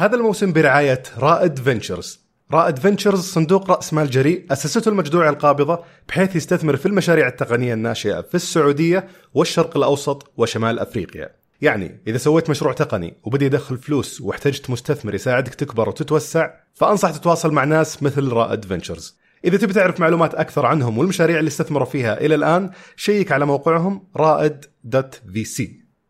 هذا 0.00 0.16
الموسم 0.16 0.52
برعاية 0.52 1.02
رائد 1.18 1.58
فينتشرز. 1.58 2.20
رائد 2.52 2.78
فينتشرز 2.78 3.20
صندوق 3.20 3.70
رأس 3.70 3.94
مال 3.94 4.10
جريء 4.10 4.46
أسسته 4.50 4.88
المجدوعة 4.88 5.30
القابضة 5.30 5.84
بحيث 6.08 6.36
يستثمر 6.36 6.76
في 6.76 6.86
المشاريع 6.86 7.28
التقنية 7.28 7.74
الناشئة 7.74 8.20
في 8.20 8.34
السعودية 8.34 9.08
والشرق 9.34 9.76
الأوسط 9.76 10.32
وشمال 10.36 10.78
أفريقيا. 10.78 11.28
يعني 11.60 12.00
إذا 12.06 12.18
سويت 12.18 12.50
مشروع 12.50 12.72
تقني 12.72 13.14
وبدا 13.24 13.44
يدخل 13.44 13.78
فلوس 13.78 14.20
واحتجت 14.20 14.70
مستثمر 14.70 15.14
يساعدك 15.14 15.54
تكبر 15.54 15.88
وتتوسع 15.88 16.50
فأنصح 16.74 17.10
تتواصل 17.10 17.52
مع 17.52 17.64
ناس 17.64 18.02
مثل 18.02 18.28
رائد 18.28 18.64
فينتشرز. 18.64 19.18
إذا 19.44 19.56
تبي 19.56 19.72
تعرف 19.72 20.00
معلومات 20.00 20.34
أكثر 20.34 20.66
عنهم 20.66 20.98
والمشاريع 20.98 21.38
اللي 21.38 21.48
استثمروا 21.48 21.86
فيها 21.86 22.20
إلى 22.20 22.34
الآن 22.34 22.70
شيك 22.96 23.32
على 23.32 23.46
موقعهم 23.46 24.06
رائد.vc 24.16 25.62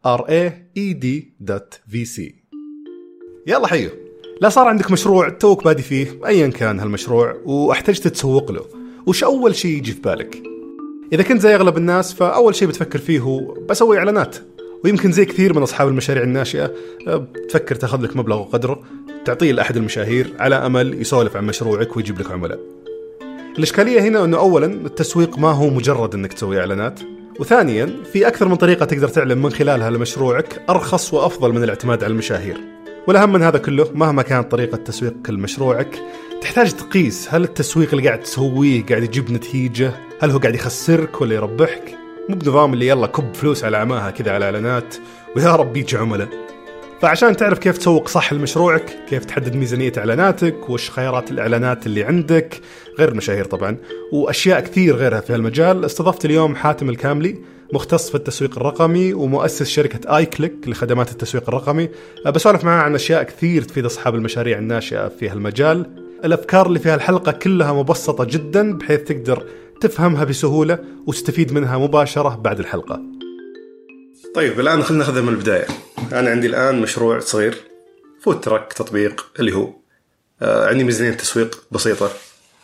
r 0.07 0.21
a 0.21 0.53
e 0.79 0.95
d.vc 0.95 2.48
يلا 3.49 3.67
حيو. 3.67 3.91
لا 4.41 4.49
صار 4.49 4.69
عندك 4.69 4.91
مشروع 4.91 5.29
توك 5.29 5.65
بادي 5.65 5.83
فيه؟ 5.83 6.19
ايا 6.27 6.49
كان 6.49 6.81
هالمشروع 6.81 7.37
وأحتجت 7.45 8.09
تسوق 8.09 8.53
له. 8.53 8.65
وش 9.07 9.25
أول 9.25 9.55
شيء 9.55 9.77
يجي 9.77 9.93
في 9.93 10.01
بالك؟ 10.01 10.43
إذا 11.13 11.23
كنت 11.23 11.41
زي 11.41 11.55
أغلب 11.55 11.77
الناس 11.77 12.15
فأول 12.15 12.55
شيء 12.55 12.69
بتفكر 12.69 12.99
فيه 12.99 13.21
هو 13.21 13.55
بسوي 13.55 13.99
إعلانات. 13.99 14.37
ويمكن 14.85 15.13
زي 15.13 15.25
كثير 15.25 15.57
من 15.57 15.63
أصحاب 15.63 15.89
المشاريع 15.89 16.23
الناشئة 16.23 16.73
بتفكر 17.07 17.75
تاخذ 17.75 18.03
لك 18.03 18.17
مبلغ 18.17 18.41
وقدره 18.41 18.83
تعطيه 19.25 19.53
لأحد 19.53 19.77
المشاهير 19.77 20.35
على 20.39 20.55
أمل 20.55 21.01
يسولف 21.01 21.37
عن 21.37 21.47
مشروعك 21.47 21.97
ويجيب 21.97 22.21
لك 22.21 22.31
عملاء. 22.31 22.61
الإشكالية 23.59 24.01
هنا 24.01 24.25
إنه 24.25 24.39
اولا 24.39 24.67
التسويق 24.67 25.39
ما 25.39 25.51
هو 25.51 25.71
مجرد 25.71 26.15
إنك 26.15 26.33
تسوي 26.33 26.61
إعلانات. 26.61 27.01
وثانيا 27.41 27.97
في 28.13 28.27
أكثر 28.29 28.49
من 28.49 28.57
طريقة 28.57 28.85
تقدر 28.85 29.09
تعلن 29.09 29.39
من 29.39 29.51
خلالها 29.51 29.91
لمشروعك 29.91 30.63
أرخص 30.71 31.15
وأفضل 31.15 31.53
من 31.53 31.63
الاعتماد 31.63 32.05
على 32.05 32.13
المشاهير. 32.13 32.78
والاهم 33.09 33.33
من 33.33 33.43
هذا 33.43 33.59
كله؟ 33.59 33.91
مهما 33.95 34.23
كانت 34.23 34.51
طريقة 34.51 34.77
تسويقك 34.77 35.31
لمشروعك 35.31 36.03
تحتاج 36.41 36.73
تقيس. 36.73 37.29
هل 37.31 37.45
التسويق 37.45 37.89
اللي 37.95 38.09
قاعد 38.09 38.21
تسويه 38.21 38.87
قاعد 38.87 39.03
يجيب 39.03 39.33
نتيجة؟ 39.33 39.93
هل 40.21 40.31
هو 40.31 40.39
قاعد 40.39 40.55
يخسرك 40.55 41.21
ولا 41.21 41.35
يربحك؟ 41.35 41.99
مو 42.29 42.37
بنظام 42.37 42.73
اللي 42.73 42.89
يلا 42.89 43.07
كب 43.07 43.35
فلوس 43.35 43.65
على 43.65 43.77
عماها 43.77 44.11
كذا 44.11 44.33
على 44.33 44.45
إعلانات 44.45 44.95
ويا 45.37 45.57
رب 45.57 45.77
يجي 45.77 45.97
عملاء. 45.97 46.29
فعشان 47.01 47.37
تعرف 47.37 47.59
كيف 47.59 47.79
تسوق 47.79 48.09
صح 48.09 48.33
لمشروعك 48.33 48.97
كيف 49.09 49.25
تحدد 49.25 49.57
ميزانية 49.57 49.93
إعلاناتك 49.99 50.71
وش 50.71 50.91
خيارات 50.91 51.31
الإعلانات 51.31 51.87
اللي 51.87 52.05
عندك 52.05 52.61
غير 52.99 53.09
المشاهير 53.09 53.45
طبعا 53.45 53.77
وأشياء 54.13 54.61
كثير 54.61 54.97
غيرها 54.97 55.21
في 55.21 55.35
هالمجال 55.35 55.85
استضفت 55.85 56.25
اليوم 56.25 56.57
حاتم 56.57 56.89
الكاملي 56.89 57.39
مختص 57.73 58.09
في 58.09 58.15
التسويق 58.15 58.57
الرقمي 58.57 59.15
ومؤسس 59.15 59.69
شركة 59.69 60.17
آي 60.17 60.27
كليك 60.27 60.55
لخدمات 60.67 61.13
التسويق 61.13 61.49
الرقمي. 61.49 61.89
بسولف 62.27 62.65
معاه 62.65 62.83
عن 62.83 62.95
أشياء 62.95 63.23
كثير 63.23 63.63
تفيد 63.63 63.85
أصحاب 63.85 64.15
المشاريع 64.15 64.59
الناشئة 64.59 65.09
في 65.09 65.29
هالمجال. 65.29 65.87
الأفكار 66.25 66.67
اللي 66.67 66.79
في 66.79 66.89
هالحلقة 66.89 67.33
كلها 67.33 67.73
مبسطة 67.73 68.25
جدا 68.25 68.79
بحيث 68.79 69.01
تقدر 69.01 69.47
تفهمها 69.81 70.25
بسهولة 70.25 70.79
وتستفيد 71.07 71.53
منها 71.53 71.79
مباشرة 71.79 72.37
بعد 72.37 72.59
الحلقة. 72.59 73.01
طيب 74.35 74.61
الآن 74.61 74.83
خلينا 74.83 75.05
ناخذها 75.05 75.23
من 75.23 75.29
البداية. 75.29 75.67
أنا 76.13 76.31
عندي 76.31 76.47
الآن 76.47 76.81
مشروع 76.81 77.19
صغير 77.19 77.59
فود 78.21 78.41
تراك 78.41 78.73
تطبيق 78.73 79.27
اللي 79.41 79.55
هو 79.55 79.73
آه 80.43 80.69
عندي 80.69 80.85
ميزانية 80.85 81.11
تسويق 81.11 81.63
بسيطة 81.71 82.11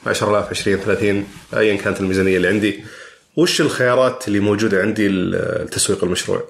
10000 0.07 0.51
20 0.51 0.77
30 0.77 1.25
أيا 1.57 1.77
كانت 1.77 2.01
الميزانية 2.01 2.37
اللي 2.37 2.49
عندي. 2.49 2.85
وش 3.37 3.61
الخيارات 3.61 4.29
اللي 4.29 4.41
موجودة 4.41 4.83
عندي 4.83 5.09
لتسويق 5.09 6.05
المشروع؟ 6.05 6.43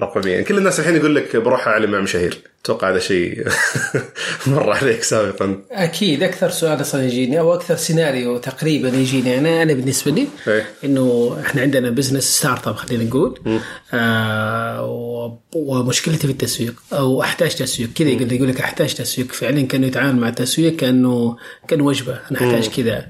رقميا. 0.00 0.32
يعني 0.32 0.44
كل 0.44 0.58
الناس 0.58 0.80
الحين 0.80 0.96
يقول 0.96 1.14
لك 1.14 1.36
بروح 1.36 1.68
أعلن 1.68 1.90
مع 1.90 2.00
مشاهير. 2.00 2.38
أتوقع 2.64 2.90
هذا 2.90 2.98
شيء 2.98 3.46
مر 4.46 4.70
عليك 4.70 5.02
سابقا. 5.02 5.62
أكيد. 5.70 6.22
أكثر 6.22 6.50
سؤال 6.50 6.80
أصلا 6.80 7.04
يجيني 7.04 7.40
أو 7.40 7.54
أكثر 7.54 7.76
سيناريو 7.76 8.38
تقريبا 8.38 8.88
يجيني 8.88 9.38
أنا 9.38 9.62
أنا 9.62 9.72
بالنسبة 9.72 10.10
لي 10.12 10.26
إيه. 10.48 10.66
إنه 10.84 11.36
إحنا 11.46 11.62
عندنا 11.62 11.90
business 11.90 12.24
startup 12.24 12.74
خلينا 12.74 13.04
نقول. 13.04 13.60
آه 13.94 15.38
ومشكلتي 15.54 16.26
في 16.26 16.32
التسويق 16.32 16.74
أو 16.92 17.22
أحتاج 17.22 17.54
تسويق. 17.54 17.88
كذا 17.94 18.08
يقول 18.08 18.32
يقول 18.32 18.48
لك 18.48 18.60
أحتاج 18.60 18.94
تسويق. 18.94 19.32
فعلا 19.32 19.66
كأنه 19.66 19.86
يتعامل 19.86 20.20
مع 20.20 20.28
التسويق 20.28 20.76
كانه 20.76 21.36
كان 21.68 21.80
وجبة. 21.80 22.18
أنا 22.30 22.38
أحتاج 22.38 22.68
كذا. 22.68 23.06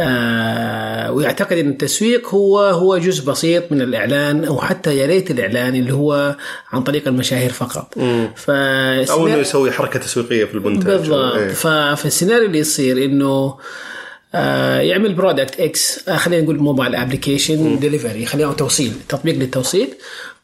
آه 0.00 0.69
ويعتقد 1.10 1.58
إن 1.58 1.68
التسويق 1.68 2.28
هو 2.28 2.58
هو 2.60 2.98
جزء 2.98 3.24
بسيط 3.30 3.72
من 3.72 3.82
الإعلان 3.82 4.44
أو 4.44 4.60
حتى 4.60 4.96
يا 4.96 5.06
ريت 5.06 5.30
الإعلان 5.30 5.74
اللي 5.74 5.92
هو 5.92 6.36
عن 6.72 6.82
طريق 6.82 7.08
المشاهير 7.08 7.52
فقط. 7.52 7.94
ف 8.36 8.50
أو 8.50 9.26
إنه 9.26 9.36
يسوي 9.36 9.70
حركة 9.72 9.98
تسويقية 9.98 10.44
في 10.44 10.54
المنتج 10.54 10.86
بالضبط. 10.86 11.34
إيه. 11.34 11.48
ففي 11.48 12.06
السيناريو 12.06 12.46
اللي 12.46 12.58
يصير 12.58 13.04
إنه 13.04 13.56
آه 14.34 14.80
يعمل 14.80 15.14
product 15.14 15.60
X 15.60 16.08
آه 16.08 16.16
خلينا 16.16 16.42
نقول 16.42 16.58
mobile 16.58 16.94
application 16.94 17.78
delivery 17.78 18.26
خلينا 18.26 18.52
توصيل 18.52 18.92
تطبيق 19.08 19.34
للتوصيل. 19.34 19.88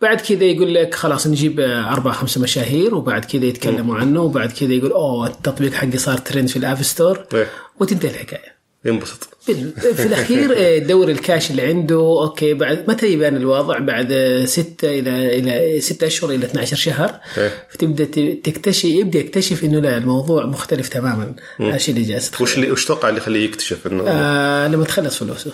بعد 0.03 0.21
كذا 0.21 0.45
يقول 0.45 0.75
لك 0.75 0.95
خلاص 0.95 1.27
نجيب 1.27 1.61
آه، 1.61 1.93
أربع 1.93 2.13
خمسة 2.13 2.41
مشاهير 2.41 2.95
وبعد 2.95 3.25
كذا 3.25 3.45
يتكلموا 3.45 3.97
عنه 3.97 4.23
وبعد 4.23 4.53
كذا 4.53 4.73
يقول 4.73 4.93
أوه 4.93 5.27
التطبيق 5.27 5.73
حقي 5.73 5.99
صار 5.99 6.19
ترند 6.19 6.49
في 6.49 6.57
ال 6.57 6.63
App 6.63 6.83
Store 6.83 7.27
إيه. 7.35 7.47
وتنتهي 7.81 8.11
الحكاية. 8.11 8.57
ينبسط. 8.85 9.36
في 9.47 10.07
الأخير 10.07 10.55
آه، 10.57 10.79
دور 10.79 11.09
الكاش 11.09 11.51
اللي 11.51 11.63
عنده 11.63 11.97
okay 11.97 12.55
بعد 12.55 12.85
متى 12.89 13.07
يبان 13.07 13.37
الوضع 13.37 13.79
بعد 13.79 14.09
آه، 14.13 14.45
ستة 14.45 14.99
إلى 14.99 15.39
إلى 15.39 15.81
ستة 15.81 16.07
أشهر 16.07 16.31
إلى 16.31 16.47
12 16.47 16.77
شهر 16.77 17.21
إيه. 17.39 17.53
فتبدأ 17.71 18.05
تكتشف 18.45 18.85
يبدأ 18.85 19.19
يكتشف 19.19 19.65
إنه 19.65 19.81
لا 19.81 19.97
الموضوع 19.97 20.47
مختلف 20.47 20.89
تماما. 20.89 21.35
هذا 21.61 21.77
الشيء 21.77 21.95
اللي 21.95 22.07
جالس 22.07 22.41
وش 22.41 22.57
اللي 22.57 22.71
وش 22.71 22.85
توقع 22.85 23.09
اللي 23.09 23.21
يخليه 23.21 23.45
يكتشف 23.45 23.87
إنه؟ 23.87 24.05
آه 24.07 24.69
لما 24.69 24.85
تخلص 24.85 25.17
فلوسه. 25.17 25.53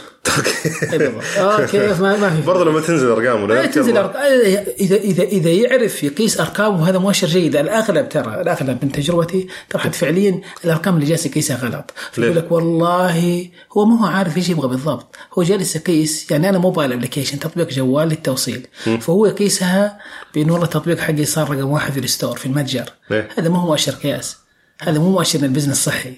بالضبط. 0.92 1.24
آه 1.38 1.66
كيف 1.66 2.00
ما, 2.00 2.16
ما 2.16 2.30
في 2.30 2.42
برضه 2.46 2.64
لما 2.64 2.80
تنزل 2.80 3.06
ارقامه 3.10 3.46
لا 3.46 3.54
لا؟ 3.54 3.66
تنزل. 3.66 3.96
اذا 3.96 4.96
اذا 4.96 5.22
إذا 5.22 5.50
يعرف 5.50 6.02
يقيس 6.02 6.40
أرقامه 6.40 6.88
هذا 6.88 6.98
مؤشر 6.98 7.26
جيد. 7.26 7.56
الأغلب 7.56 8.08
ترى 8.08 8.40
الأغلب 8.40 8.78
من 8.82 8.92
تجربتي 8.92 9.46
ترى 9.70 9.92
فعليا 9.92 10.40
الأرقام 10.64 10.94
اللي 10.94 11.06
جالس 11.06 11.26
يقيسها 11.26 11.56
غلط؟ 11.56 11.90
يقول 12.18 12.36
لك 12.36 12.52
والله 12.52 13.48
هو 13.76 13.81
ما 13.84 14.00
هو 14.00 14.06
عارف 14.06 14.36
إيش 14.36 14.48
يبغى 14.48 14.68
بالضبط. 14.68 15.16
هو 15.38 15.42
جالس 15.42 15.76
يقيس 15.76 16.30
يعني 16.30 16.48
أنا 16.48 16.58
mobile 16.58 16.92
application 16.92 17.38
تطبيق 17.38 17.70
جوال 17.70 18.08
للتوصيل. 18.08 18.66
فهو 19.00 19.26
يقيسها 19.26 19.98
بانه 20.34 20.52
والله 20.52 20.66
التطبيق 20.66 20.98
حقي 20.98 21.24
صار 21.24 21.50
رقم 21.50 21.70
واحد 21.70 21.92
في 21.92 21.98
ال 21.98 22.05
store 22.05 22.36
في 22.36 22.46
المتجر. 22.46 22.92
ليه؟ 23.10 23.28
هذا 23.38 23.48
ما 23.48 23.58
هو 23.58 23.66
مؤشر 23.66 23.92
قياس 23.92 24.36
هذا 24.80 24.98
مو 24.98 25.10
مؤشر 25.10 25.38
ان 25.38 25.44
ال 25.44 25.49
business 25.49 25.84
صحي 25.84 26.14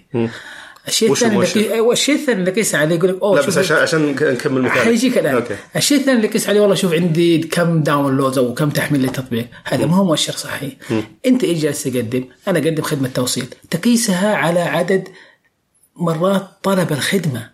الشيء 0.89 1.13
الثاني؟ 1.13 1.37
اللي 1.37 1.75
أيوة، 1.75 1.93
الشيء 1.93 2.15
الثاني 2.15 2.41
اللي 2.41 2.51
قيس 2.51 2.75
عليه 2.75 2.97
يقول 2.97 3.11
لك 3.11 3.23
أوه 3.23 3.41
لا 3.41 3.47
بس 3.47 3.59
عشان 3.59 3.77
عشان 3.77 4.07
نكمل 4.07 4.63
مثال 4.63 4.79
حيجيك 4.79 5.19
الان 5.19 5.35
أوكي. 5.35 5.57
الشيء 5.77 5.99
الثاني 5.99 6.17
اللي 6.17 6.29
قيس 6.29 6.49
عليه 6.49 6.61
والله 6.61 6.75
شوف 6.75 6.93
عندي 6.93 7.39
كم 7.39 7.83
downloads 7.83 8.39
أو 8.39 8.55
كم 8.55 8.71
تحميل 8.71 9.03
للتطبيق. 9.03 9.47
هذا 9.65 9.87
ما 9.87 9.97
هو 9.97 10.05
مؤشر 10.05 10.33
صحي. 10.33 10.77
أنت 11.27 11.45
إيش 11.45 11.59
جالس 11.59 11.83
تقدم؟ 11.83 12.25
أنا 12.49 12.59
أقدم 12.59 12.83
خدمة 12.83 13.09
توصيل. 13.09 13.47
تقيسها 13.71 14.37
على 14.37 14.61
عدد 14.61 15.09
مرات 15.97 16.49
طلب 16.63 16.93
الخدمة. 16.93 17.54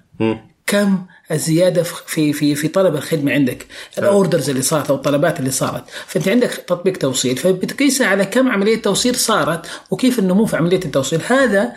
كم 0.66 1.06
الزياده 1.30 1.82
في 1.82 2.32
في 2.32 2.54
في 2.54 2.68
طلب 2.68 2.94
الخدمة 2.94 3.32
عندك؟ 3.32 3.66
ال 3.98 4.06
orders 4.06 4.50
اللي 4.50 4.62
صارت 4.62 4.90
أو 4.90 4.96
الطلبات 4.96 5.40
اللي 5.40 5.50
صارت. 5.50 5.84
فأنت 6.06 6.28
عندك 6.28 6.50
تطبيق 6.50 6.96
توصيل 6.96 7.36
فبتقيسها 7.36 8.06
على 8.06 8.24
كم 8.24 8.48
عملية 8.48 8.82
توصيل 8.82 9.14
صارت 9.14 9.66
وكيف 9.90 10.18
النمو 10.18 10.46
في 10.46 10.56
عملية 10.56 10.80
التوصيل. 10.84 11.20
هذا 11.26 11.72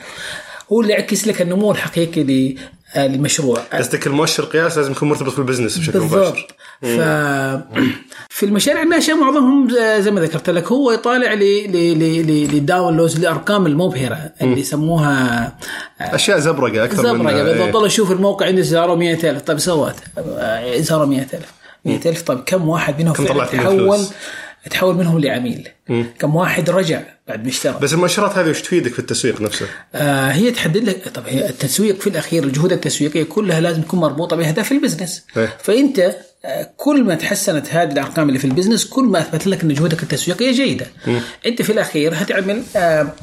هو 0.72 0.82
اللي 0.82 0.94
يعكس 0.94 1.28
لك 1.28 1.42
النمو 1.42 1.72
الحقيقي 1.72 2.56
للمشروع 2.96 3.60
قصدك 3.74 4.08
المؤشر 4.08 4.44
قياس 4.46 4.78
لازم 4.78 4.92
يكون 4.92 5.10
مرتبط 5.10 5.36
بال 5.38 5.46
business 5.46 5.78
بشكل 5.78 6.00
بالضبط. 6.00 6.18
مباشر 6.28 6.48
ف 6.82 7.00
في 8.30 8.44
المشاريع 8.46 8.84
الناشئة 8.84 9.14
معظمهم 9.14 9.70
زي 10.00 10.12
ما 10.12 10.22
ذكرت 10.22 10.50
لك 10.50 10.72
هو 10.72 10.92
يطالع 10.92 11.34
لل 11.34 11.67
downloads 11.67 13.20
للارقام 13.20 13.66
المبهرة 13.66 14.32
اللي 14.42 14.60
يسموها 14.62 15.56
أشياء 16.02 16.40
زبرقة 16.40 16.84
أكثر 16.84 17.14
من 17.14 17.20
زبرقة. 17.20 17.44
بالضبط 17.44 17.62
إيه. 17.66 17.74
والله 17.74 17.88
شوف 17.88 18.12
الموقع 18.12 18.46
عنده 18.46 18.62
زاروا 18.62 18.96
100000 18.96 19.42
طيب 19.42 19.60
سوات 19.60 19.96
زاروا 20.78 21.06
100000 21.06 21.42
100000 21.86 22.22
طيب 22.22 22.40
كم 22.40 22.68
واحد 22.70 23.02
منهم 23.02 23.14
كم 23.14 23.26
فعلا 23.26 23.46
تحول؟ 23.46 24.00
تحول 24.72 24.96
منهم 24.96 25.20
لعميل. 25.20 25.68
كم 26.20 26.36
واحد 26.36 26.70
رجع 26.70 27.02
بعد 27.28 27.44
ما 27.44 27.50
اشترى. 27.50 27.80
بس 27.82 27.94
المؤشرات 27.94 28.38
هذه 28.38 28.50
وش 28.50 28.62
تفيدك 28.62 28.94
في 28.94 29.00
التسويق 29.00 29.42
نفسه؟ 29.42 29.66
آه 29.96 30.32
هي 30.32 30.52
تحدد 30.52 30.84
لك 30.84 31.10
طب 31.10 31.24
هي 31.28 31.50
التسويق 31.50 32.02
في 32.02 32.08
الأخير 32.08 32.44
الجهود 32.44 32.72
التسويقية 32.72 33.24
كلها 33.24 33.62
لازم 33.62 33.82
تكون 33.82 34.00
مربوطة 34.00 34.36
باهداف 34.36 34.72
ال 34.72 34.77
business. 34.77 35.26
إيه. 35.38 35.58
فأنت 35.64 36.16
آه 36.46 36.70
كل 36.78 37.04
ما 37.04 37.16
تحسنت 37.16 37.68
هذه 37.70 37.92
الأرقام 37.92 38.28
اللي 38.28 38.40
في 38.40 38.46
ال 38.46 38.50
business 38.50 38.86
كل 38.86 39.04
ما 39.04 39.20
أثبت 39.20 39.48
لك 39.48 39.64
إن 39.64 39.74
جهودك 39.74 40.04
التسويقية 40.04 40.52
جيدة. 40.52 40.86
أنت 41.46 41.62
في 41.62 41.72
الأخير 41.72 42.14
هتعمل 42.16 42.64
آه 42.76 43.14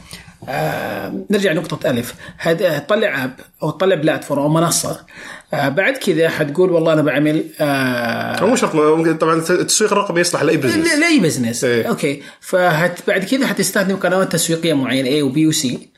آه 0.49 1.13
نرجع 1.31 1.53
نقطة 1.53 1.91
ألف. 1.91 2.15
هذا 2.39 2.79
تطلع 2.79 3.25
app 3.25 3.33
أو 3.63 3.71
تطلع 3.71 3.95
platform 3.95 4.43
أو 4.43 4.49
منصة. 4.49 5.07
آه 5.55 5.69
بعد 5.69 5.97
كذا 5.97 6.29
حتقول 6.29 6.71
والله 6.71 6.93
أنا 6.93 7.03
بعمل 7.03 7.45
آه 7.61 8.45
مو 8.47 8.57
شرط 8.57 8.71
طبعا 9.21 9.35
التسويق 9.51 9.93
الرقمي 9.93 10.21
يصلح 10.21 10.43
لأي 10.43 10.57
business 10.57 10.95
ل- 10.95 11.01
لأي 11.01 11.21
business 11.21 11.65
إيه. 11.65 11.89
أوكي. 11.89 12.23
فهت 12.41 12.99
بعد 13.09 13.25
كذا 13.25 13.47
حتستخدم 13.47 13.97
قنوات 13.97 14.33
تسويقية 14.33 14.75
معينة 14.75 15.09
A 15.09 15.23
و 15.23 15.35
B 15.35 15.47
و 15.47 15.68
C 15.68 15.89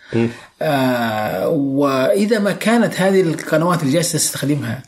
آه 0.63 1.49
وإذا 1.49 2.39
ما 2.39 2.53
كانت 2.53 3.01
هذه 3.01 3.21
القنوات 3.21 3.83
اللي 3.83 3.93
جالسة 3.93 4.19
تستخدمها 4.19 4.83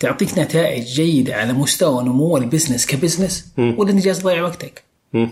تعطيك 0.00 0.38
نتائج 0.38 0.84
جيدة 0.84 1.34
على 1.34 1.52
مستوى 1.52 2.04
نمو 2.04 2.36
ال 2.36 2.42
business 2.42 2.86
ك 2.86 2.93
business 2.93 3.46
ولا 3.58 3.90
انت 3.90 4.04
جالس 4.04 4.18
تضيع 4.18 4.42
وقتك. 4.42 4.82
مم. 5.12 5.30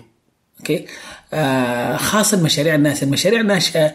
أوكي. 0.60 0.86
آه 1.34 1.96
خاصة 1.96 2.38
المشاريع 2.38 2.74
الناشئه 2.74 3.04
المشاريع 3.04 3.40
الناشئة 3.40 3.80
آه 3.80 3.94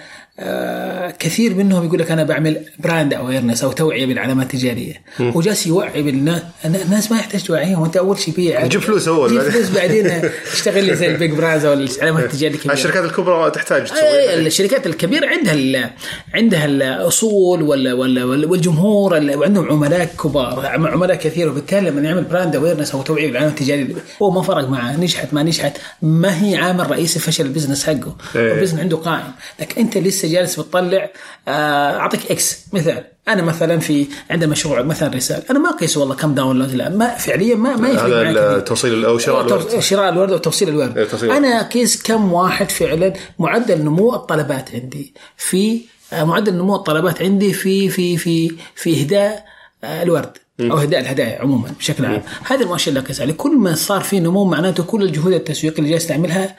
كثير 1.19 1.53
منهم 1.56 1.85
يقول 1.85 2.00
لك 2.00 2.12
أنا 2.12 2.24
بعمل 2.24 2.65
brand 2.79 3.13
awareness 3.13 3.63
أو 3.63 3.71
توعية 3.71 4.06
بالعلامات 4.06 4.53
التجارية. 4.53 4.94
هو 5.21 5.41
جالس 5.41 5.68
يوعي 5.68 6.01
بالناس 6.01 6.41
الناس 6.65 7.12
ما 7.12 7.18
يحتاج 7.19 7.44
توعيهم 7.44 7.83
أنت 7.83 7.97
أول 7.97 8.19
شيء 8.19 8.33
بيع 8.33 8.68
جيب 8.68 8.81
فلوس 8.81 9.07
أول. 9.07 9.30
جيب. 9.30 9.41
فلوس 9.41 9.69
بعدين 9.69 10.07
اشتغل 10.53 10.95
زي 10.95 11.07
ال 11.07 11.13
big 11.13 11.31
brands 11.31 11.65
أو 11.65 11.74
العلامات 11.74 12.24
التجارية 12.24 12.56
الكبيرة. 12.56 12.74
الشركات 12.74 13.03
الكبرى 13.03 13.51
تحتاج 13.51 13.83
تسوي. 13.83 14.35
الشركات 14.47 14.88
الكبيرة 14.88 15.27
عندها 15.27 15.53
ال 15.53 15.89
عندها 16.33 16.65
الأصول 16.65 17.62
ولا 17.62 17.94
ولا 17.94 18.25
والجمهور 18.25 19.18
ال- 19.18 19.36
وعندهم 19.38 19.69
عملاء 19.71 20.06
كبار 20.24 20.65
عم- 20.65 20.88
عملاء 20.88 21.18
كثير. 21.18 21.50
وبالتالي 21.50 21.89
لما 21.89 22.01
يعمل 22.01 22.24
brand 22.23 22.55
awareness 22.55 22.91
أو 22.91 23.01
توعية 23.01 23.27
بالعلامه 23.27 23.51
التجارية 23.51 23.88
هو 24.21 24.31
ما 24.31 24.41
فرق 24.41 24.69
معاه 24.69 24.97
نجحت 24.97 25.33
ما 25.33 25.44
نجحت 25.44 25.77
ما 26.01 26.44
هي 26.45 26.56
عامل 26.56 26.91
رئيسي 26.91 27.19
فشل 27.19 27.45
ال 27.45 27.50
business 27.50 27.83
حقه. 27.83 28.15
إيه. 28.36 28.53
ال 28.53 28.56
business 28.56 28.79
عنده 28.79 28.97
قائم. 28.97 29.31
لكن 29.59 29.81
أنت 29.81 29.97
لسه 29.97 30.22
جالس 30.25 30.59
بتطلع 30.59 31.09
آه، 31.47 31.97
أعطيك 31.97 32.31
X 32.31 32.65
مثال. 32.73 33.03
أنا 33.27 33.41
مثلا 33.41 33.79
في 33.79 34.07
عندنا 34.29 34.51
مشروع 34.51 34.81
مثلا 34.81 35.15
رسالة. 35.15 35.43
أنا 35.49 35.59
ما 35.59 35.69
أقيس 35.69 35.97
والله 35.97 36.15
كم 36.15 36.33
download 36.33 36.73
لا 36.73 36.89
ما 36.89 37.15
فعليا 37.15 37.55
ما 37.55 37.75
ما 37.75 37.89
يفرق. 37.89 38.03
هذا 38.03 38.57
التوصيل 38.57 39.05
أو 39.05 39.17
شراء 39.17 39.47
الورد 39.47 39.79
شراء 39.79 40.09
الورد 40.09 40.31
وتوصيل 40.31 40.69
الورد 40.69 40.97
إيه، 40.97 41.37
أنا 41.37 41.61
أقيس 41.61 42.03
كم 42.03 42.33
واحد 42.33 42.71
فعلا 42.71 43.13
معدل 43.39 43.81
نمو 43.81 44.15
الطلبات 44.15 44.75
عندي. 44.75 45.13
في 45.37 45.81
آه، 46.13 46.23
معدل 46.23 46.53
نمو 46.53 46.75
الطلبات 46.75 47.21
عندي 47.21 47.53
في 47.53 47.89
في 47.89 48.17
في 48.17 48.51
في 48.75 49.01
إهداء 49.01 49.45
آه، 49.83 50.03
الورد. 50.03 50.37
أو 50.61 50.77
إهداء 50.77 50.99
الهدايا 50.99 51.41
عموما 51.41 51.69
بشكل 51.79 52.05
عام. 52.05 52.21
هذا 52.43 52.61
المؤشر 52.61 52.89
اللي 52.89 52.99
اقيس 52.99 53.21
عليه 53.21 53.33
كل 53.33 53.57
ما 53.57 53.75
صار 53.75 54.01
في 54.01 54.19
نمو 54.19 54.45
معناته 54.45 54.83
كل 54.83 55.03
الجهود 55.03 55.33
التسويقية 55.33 55.79
اللي 55.79 55.89
جالس 55.89 56.07
تعملها 56.07 56.55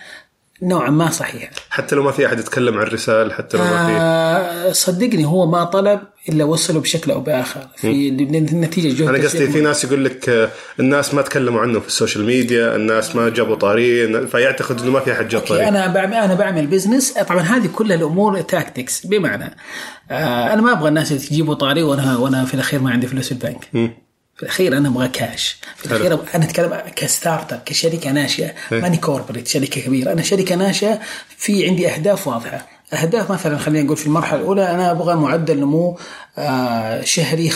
نوعا 0.62 0.90
ما 0.90 1.10
صحيحه 1.10 1.50
حتى 1.70 1.96
لو 1.96 2.02
ما 2.02 2.12
في 2.12 2.26
أحد 2.26 2.38
يتكلم 2.38 2.78
عن 2.78 2.82
الرسال 2.86 3.32
حتى 3.32 3.56
لو 3.56 3.64
ما 3.64 3.86
في. 3.86 3.92
آه 3.92 4.72
صدقني 4.72 5.24
هو 5.24 5.46
ما 5.46 5.64
طلب 5.64 6.00
إلا 6.28 6.44
وصله 6.44 6.80
بشكل 6.80 7.10
أو 7.10 7.20
بآخر. 7.20 7.68
في 7.76 8.10
نتيجة 8.10 8.98
جهد 9.02 9.08
أنا 9.08 9.24
قصدي 9.24 9.46
في 9.46 9.60
ناس 9.60 9.84
يقول 9.84 10.04
لك 10.04 10.28
آه، 10.28 10.48
الناس 10.80 11.14
ما 11.14 11.22
تكلموا 11.22 11.60
عنه 11.60 11.80
في 11.80 11.86
ال 11.86 11.92
social 11.92 12.24
media 12.24 12.76
الناس 12.76 13.16
ما 13.16 13.28
جابوا 13.28 13.54
طارية 13.54 14.26
فيعتقد 14.26 14.80
إنه 14.80 14.90
ما 14.90 15.00
في 15.00 15.12
أحد 15.12 15.28
جاب 15.28 15.40
طارية. 15.40 15.68
أنا 15.68 15.86
بعمل 15.86 16.14
أنا 16.14 16.34
بعمل 16.34 16.66
business 16.66 17.12
طبعا 17.12 17.40
هذه 17.40 17.66
كل 17.66 17.92
الأمور 17.92 18.40
tactics 18.40 19.06
بمعنى 19.06 19.56
آه 20.10 20.52
أنا 20.52 20.62
ما 20.62 20.72
أبغى 20.72 20.88
الناس 20.88 21.08
تجيبوا 21.08 21.54
طاري 21.54 21.82
وأنا 21.82 22.16
وأنا 22.16 22.44
في 22.44 22.54
الأخير 22.54 22.80
ما 22.80 22.90
عندي 22.90 23.06
فلوس 23.06 23.26
في 23.28 23.32
البنك 23.32 23.94
في 24.36 24.42
الأخير 24.42 24.76
أنا 24.76 24.88
أبغى 24.88 25.08
كاش 25.08 25.56
في 25.76 25.86
الأخير 25.86 26.18
أنا 26.34 26.44
أتكلم 26.44 26.80
ك 26.96 27.52
startup 27.52 27.62
كشركة 27.66 28.12
ناشئة 28.12 28.52
ماني 28.70 28.96
corporate 28.96 29.48
شركة 29.48 29.80
كبيرة. 29.80 30.12
أنا 30.12 30.22
شركة 30.22 30.54
ناشئة 30.54 31.00
في 31.38 31.66
عندي 31.66 31.88
أهداف 31.88 32.28
واضحة. 32.28 32.66
أهداف 32.92 33.32
مثلا 33.32 33.58
خلينا 33.58 33.84
نقول 33.84 33.96
في 33.96 34.06
المرحلة 34.06 34.40
الأولى 34.40 34.70
أنا 34.70 34.90
أبغى 34.90 35.14
معدل 35.14 35.60
نمو 35.60 35.98
آه 36.38 37.04
شهري 37.04 37.50
50% 37.50 37.54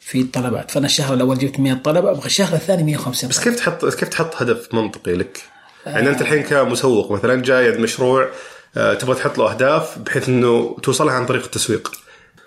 في 0.00 0.20
الطلبات. 0.20 0.70
فأنا 0.70 0.86
الشهر 0.86 1.14
الأول 1.14 1.38
جبت 1.38 1.60
100 1.60 1.74
طلب 1.74 2.06
أبغى 2.06 2.26
الشهر 2.26 2.54
الثاني 2.54 2.82
150 2.82 3.30
بس 3.30 3.40
كيف 3.40 3.56
تحط 3.56 3.84
كيف 3.84 4.08
تحط 4.08 4.42
هدف 4.42 4.74
منطقي 4.74 5.14
لك؟ 5.14 5.42
يعني 5.86 6.08
أنت 6.08 6.20
الحين 6.20 6.42
كمسوق 6.42 7.12
مثلا 7.12 7.42
جاي 7.42 7.68
عند 7.68 7.76
مشروع 7.76 8.28
آه، 8.76 8.94
تبغى 8.94 9.14
تحط 9.14 9.38
له 9.38 9.50
أهداف 9.50 9.98
بحيث 9.98 10.28
إنه 10.28 10.76
توصلها 10.82 11.14
عن 11.14 11.26
طريق 11.26 11.44
التسويق. 11.44 12.03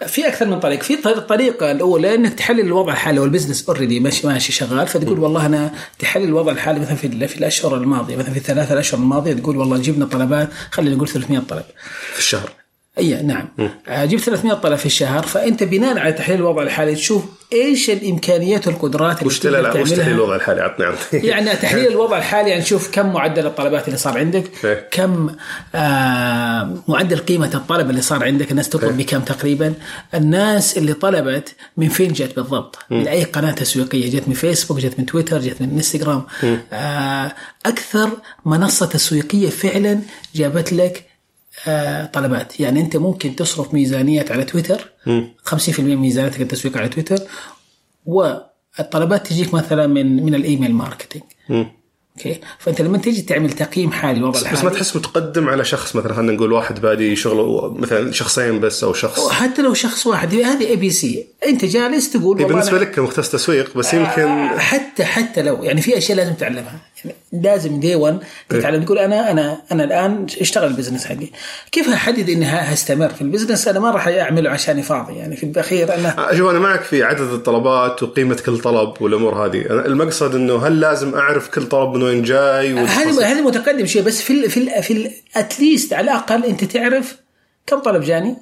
في 0.07 0.27
أكثر 0.27 0.45
من 0.45 0.59
طريق. 0.59 0.83
في 0.83 0.95
طريق- 0.95 1.17
الطريقة 1.17 1.71
الأولى 1.71 2.15
إنك 2.15 2.33
تحلل 2.33 2.59
الوضع 2.59 2.91
الحالي 2.94 3.19
وال 3.19 3.29
business 3.29 3.69
already 3.69 3.99
ماشي 3.99 4.27
ماشي 4.27 4.51
شغال. 4.51 4.88
فتقول 4.88 5.19
والله 5.19 5.45
أنا 5.45 5.73
تحلل 5.99 6.23
الوضع 6.23 6.51
الحالي 6.51 6.79
مثلا 6.79 6.95
في, 6.95 7.27
في 7.27 7.38
الأشهر 7.38 7.75
الماضية. 7.77 8.15
مثلا 8.15 8.31
في 8.33 8.39
الثلاثة 8.39 8.73
الأشهر 8.73 8.99
الماضية 8.99 9.33
تقول 9.33 9.57
والله 9.57 9.77
جبنا 9.77 10.05
طلبات 10.05 10.49
خلينا 10.71 10.95
نقول 10.95 11.07
300 11.07 11.39
طلب. 11.39 11.63
في 12.13 12.19
الشهر. 12.19 12.49
أي 12.99 13.21
نعم. 13.21 13.47
جبت 13.89 14.21
300 14.21 14.53
طلب 14.53 14.75
في 14.75 14.85
الشهر 14.85 15.23
فأنت 15.23 15.63
بناء 15.63 15.97
على 15.97 16.13
تحليل 16.13 16.38
الوضع 16.39 16.61
الحالي 16.63 16.95
تشوف 16.95 17.23
إيش 17.53 17.89
الإمكانيات 17.89 18.67
والقدرات 18.67 19.17
اللي 19.17 19.27
وش 19.27 19.39
تقدر 19.39 19.59
وش 19.59 19.73
تعملها. 19.73 19.95
تحليل 19.97 20.15
الوضع 20.15 20.35
الحالي؟ 20.35 20.61
عطني 20.61 20.85
عطني. 20.85 21.19
يعني 21.27 21.55
تحليل 21.55 21.88
الوضع 21.88 22.17
الحالي 22.17 22.49
يعني 22.49 22.61
نشوف 22.61 22.91
كم 22.91 23.13
معدل 23.13 23.45
الطلبات 23.45 23.88
اللي 23.88 23.97
صار 23.97 24.17
عندك 24.17 24.65
إيه. 24.65 24.88
كم 24.91 25.29
آه 25.75 26.73
معدل 26.88 27.17
قيمة 27.17 27.51
الطلب 27.53 27.89
اللي 27.89 28.01
صار 28.01 28.23
عندك 28.23 28.51
الناس 28.51 28.69
تطلب 28.69 28.97
بكم 28.97 29.19
تقريبا. 29.19 29.73
الناس 30.13 30.77
اللي 30.77 30.94
طلبت 30.94 31.55
من 31.77 31.89
فين 31.89 32.13
جت 32.13 32.35
بالضبط؟ 32.35 32.77
من 32.89 33.07
أي 33.07 33.23
قناة 33.23 33.51
تسويقية؟ 33.51 34.19
جت 34.19 34.27
من 34.27 34.33
فيسبوك 34.33 34.79
جت 34.79 34.99
من 34.99 35.05
تويتر 35.05 35.39
جت 35.39 35.61
من 35.61 35.69
إنستغرام. 35.69 36.23
آه 36.73 37.31
أكثر 37.65 38.09
منصة 38.45 38.85
تسويقية 38.85 39.49
فعلا 39.49 39.99
جابت 40.35 40.73
لك 40.73 41.06
طلبات. 42.13 42.59
يعني 42.59 42.81
أنت 42.81 42.98
ممكن 42.98 43.36
تصرف 43.36 43.74
ميزانية 43.74 44.25
على 44.30 44.44
تويتر 44.44 44.92
50% 45.45 45.80
من 45.80 45.95
ميزانيتك 45.95 46.42
التسويق 46.42 46.77
على 46.77 46.89
تويتر 46.89 47.19
والطلبات 48.06 49.27
تجيك 49.27 49.54
مثلا 49.54 49.88
من 49.88 50.24
من 50.24 50.36
ال 50.35 50.42
email 50.42 50.73
marketing. 50.73 51.23
أوكي؟ 52.18 52.39
فأنت 52.59 52.81
لما 52.81 52.98
تيجي 52.98 53.21
تعمل 53.21 53.51
تقييم 53.54 53.92
حالي 53.92 54.18
الوضع 54.18 54.51
بس 54.51 54.63
ما 54.63 54.69
تحس 54.69 54.95
متقدم 54.95 55.50
على 55.50 55.65
شخص 55.65 55.95
مثلا 55.95 56.13
خلينا 56.13 56.31
نقول 56.31 56.51
واحد 56.51 56.81
بادي 56.81 57.15
شغله 57.15 57.74
مثلا 57.74 58.12
شخصين 58.12 58.59
بس 58.59 58.83
أو 58.83 58.94
شخص؟ 58.94 59.30
حتى 59.30 59.62
لو 59.62 59.74
شخص 59.74 60.07
واحد 60.07 60.33
هذه 60.33 60.68
A 60.67 60.75
B 60.75 60.89
C 60.89 61.27
أنت 61.48 61.65
جالس 61.65 62.12
تقول 62.12 62.24
والله 62.42 62.48
بالنسبة 62.48 62.80
لك 62.80 62.92
كمختص 62.92 63.31
تسويق 63.31 63.77
بس 63.77 63.94
يمكن 63.94 64.50
حتى 64.57 65.06
حتى 65.06 65.42
لو 65.42 65.63
يعني 65.63 65.81
في 65.81 65.98
أشياء 65.98 66.18
لازم 66.18 66.33
تعلمها. 66.33 66.80
لازم 67.33 67.80
دي 67.80 67.95
1 67.95 68.19
تتعلم 68.50 68.83
تقول 68.83 69.00
أنا 69.00 69.31
أنا 69.31 69.62
أنا 69.71 69.83
الآن 69.83 70.25
أشتغل 70.42 70.68
ال 70.67 70.72
business 70.72 71.05
حقي. 71.06 71.27
كيف 71.71 71.89
أحدد 71.89 72.30
إني 72.30 72.45
هستمر 72.45 73.09
في 73.09 73.21
ال 73.21 73.26
business؟ 73.26 73.67
أنا 73.68 73.80
ما 73.80 73.92
راح 73.92 74.07
أعمله 74.07 74.50
عشاني 74.50 74.83
فاضي. 74.83 75.13
يعني 75.13 75.36
في 75.36 75.44
الأخير 75.44 75.94
أنا 75.94 76.36
شوف 76.38 76.50
أنا 76.50 76.59
معك 76.59 76.81
في 76.81 77.04
عدد 77.04 77.33
الطلبات 77.33 78.04
وقيمة 78.04 78.38
كل 78.45 78.59
طلب 78.59 79.01
والأمور 79.01 79.45
هذه. 79.45 79.65
أنا 79.69 79.86
المقصد 79.86 80.36
إنه 80.36 80.68
هل 80.68 80.80
لازم 80.80 81.15
أعرف 81.15 81.50
كل 81.50 81.65
طلب 81.65 81.95
من 81.95 82.04
وين 82.04 82.24
جاي؟ 82.24 82.74
هذه 82.74 83.31
هذه 83.31 83.42
متقدم 83.42 83.86
شيء 83.86 84.01
بس 84.01 84.21
في 84.21 84.33
ال 84.33 84.50
في 84.50 84.59
ال 84.59 84.83
في 84.83 84.94
ال 84.94 85.12
at 85.35 85.52
least 85.52 85.94
على 85.94 86.12
الأقل 86.12 86.45
أنت 86.45 86.63
تعرف 86.63 87.18
كم 87.68 87.80
طلب 87.80 88.04
جاني. 88.04 88.36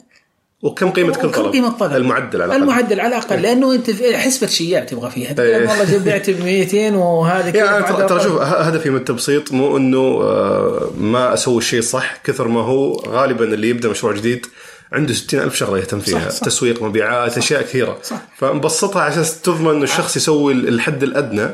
وكم 0.66 0.92
قيمة 0.92 1.14
كل 1.14 1.32
طلب 1.32 1.52
قيمة 1.54 1.68
الطلب 1.68 1.94
المعدل 1.96 2.42
على 2.42 2.46
الأقل. 2.46 2.62
المعدل 2.62 3.00
على 3.00 3.16
الأقل 3.16 3.42
لأنه 3.42 3.74
أنت 3.74 3.92
حسبة 4.14 4.48
شياع 4.48 4.84
تبغى 4.84 5.12
فيها 5.12 5.36
إيه. 5.40 5.58
أنا 5.58 5.72
والله 5.72 5.98
بعت 5.98 6.30
ب 6.30 6.44
200 6.44 6.96
وهذا 6.98 7.52
كذا 7.52 7.66
يعني 7.66 8.08
ترى. 8.08 8.24
شوف 8.24 8.42
هدفي 8.42 8.90
من 8.90 8.96
التبسيط 8.96 9.52
مو 9.52 9.78
إنه 9.78 9.98
آه، 9.98 10.92
ما 10.98 11.34
أسوي 11.34 11.58
الشيء 11.58 11.82
صح 11.82 12.18
كثر 12.24 12.48
ما 12.48 12.62
هو 12.62 12.94
غالبا 13.08 13.46
اللي 13.46 13.70
يبدأ 13.70 13.90
مشروع 13.90 14.14
جديد 14.14 14.46
عنده 14.92 15.14
60 15.14 15.40
ألف 15.40 15.56
شغلة 15.56 15.78
يهتم 15.78 16.00
فيها 16.00 16.30
صح، 16.30 16.36
صح. 16.36 16.46
تسويق 16.46 16.84
مبيعات 16.84 17.38
أشياء 17.38 17.62
كثيرة 17.62 17.98
صح. 18.04 18.22
فمبسطها 18.38 19.02
على 19.02 19.14
أساس 19.14 19.42
تضمن 19.42 19.70
إنه 19.70 19.84
الشخص 19.84 20.18
يسوي 20.18 20.54
الحد 20.54 21.04
الأدنى 21.04 21.50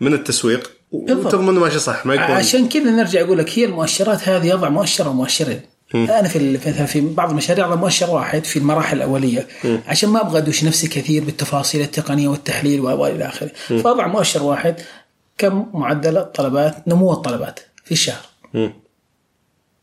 من 0.00 0.14
التسويق. 0.14 0.70
وتضمن 0.92 1.54
ماشي 1.54 1.78
صح 1.78 2.06
ما 2.06 2.14
يكون 2.14 2.26
عشان 2.26 2.68
كذا 2.68 2.90
نرجع 2.90 3.20
أقول 3.20 3.38
لك 3.38 3.58
هي 3.58 3.64
المؤشرات 3.64 4.28
هذه 4.28 4.46
يضع 4.46 4.68
مؤشر 4.68 5.08
ومؤشرين 5.08 5.60
أنا 5.94 6.28
في 6.28 6.52
مثلا 6.52 6.86
في 6.86 7.00
بعض 7.00 7.30
المشاريع 7.30 7.66
اضع 7.66 7.74
مؤشر 7.74 8.10
واحد 8.10 8.44
في 8.44 8.58
المراحل 8.58 8.96
الأولية. 8.96 9.46
عشان 9.86 10.08
ما 10.08 10.20
أبغى 10.20 10.38
أدوش 10.38 10.64
نفسي 10.64 10.88
كثير 10.88 11.24
بالتفاصيل 11.24 11.80
التقنية 11.80 12.28
والتحليل 12.28 12.80
والى 12.80 13.24
آخره. 13.24 13.50
فاضع 13.68 14.06
مؤشر 14.06 14.42
واحد 14.42 14.80
كم 15.38 15.66
معدل 15.74 16.16
الطلبات 16.18 16.88
نمو 16.88 17.12
الطلبات 17.12 17.60
في 17.84 17.92
الشهر. 17.92 18.22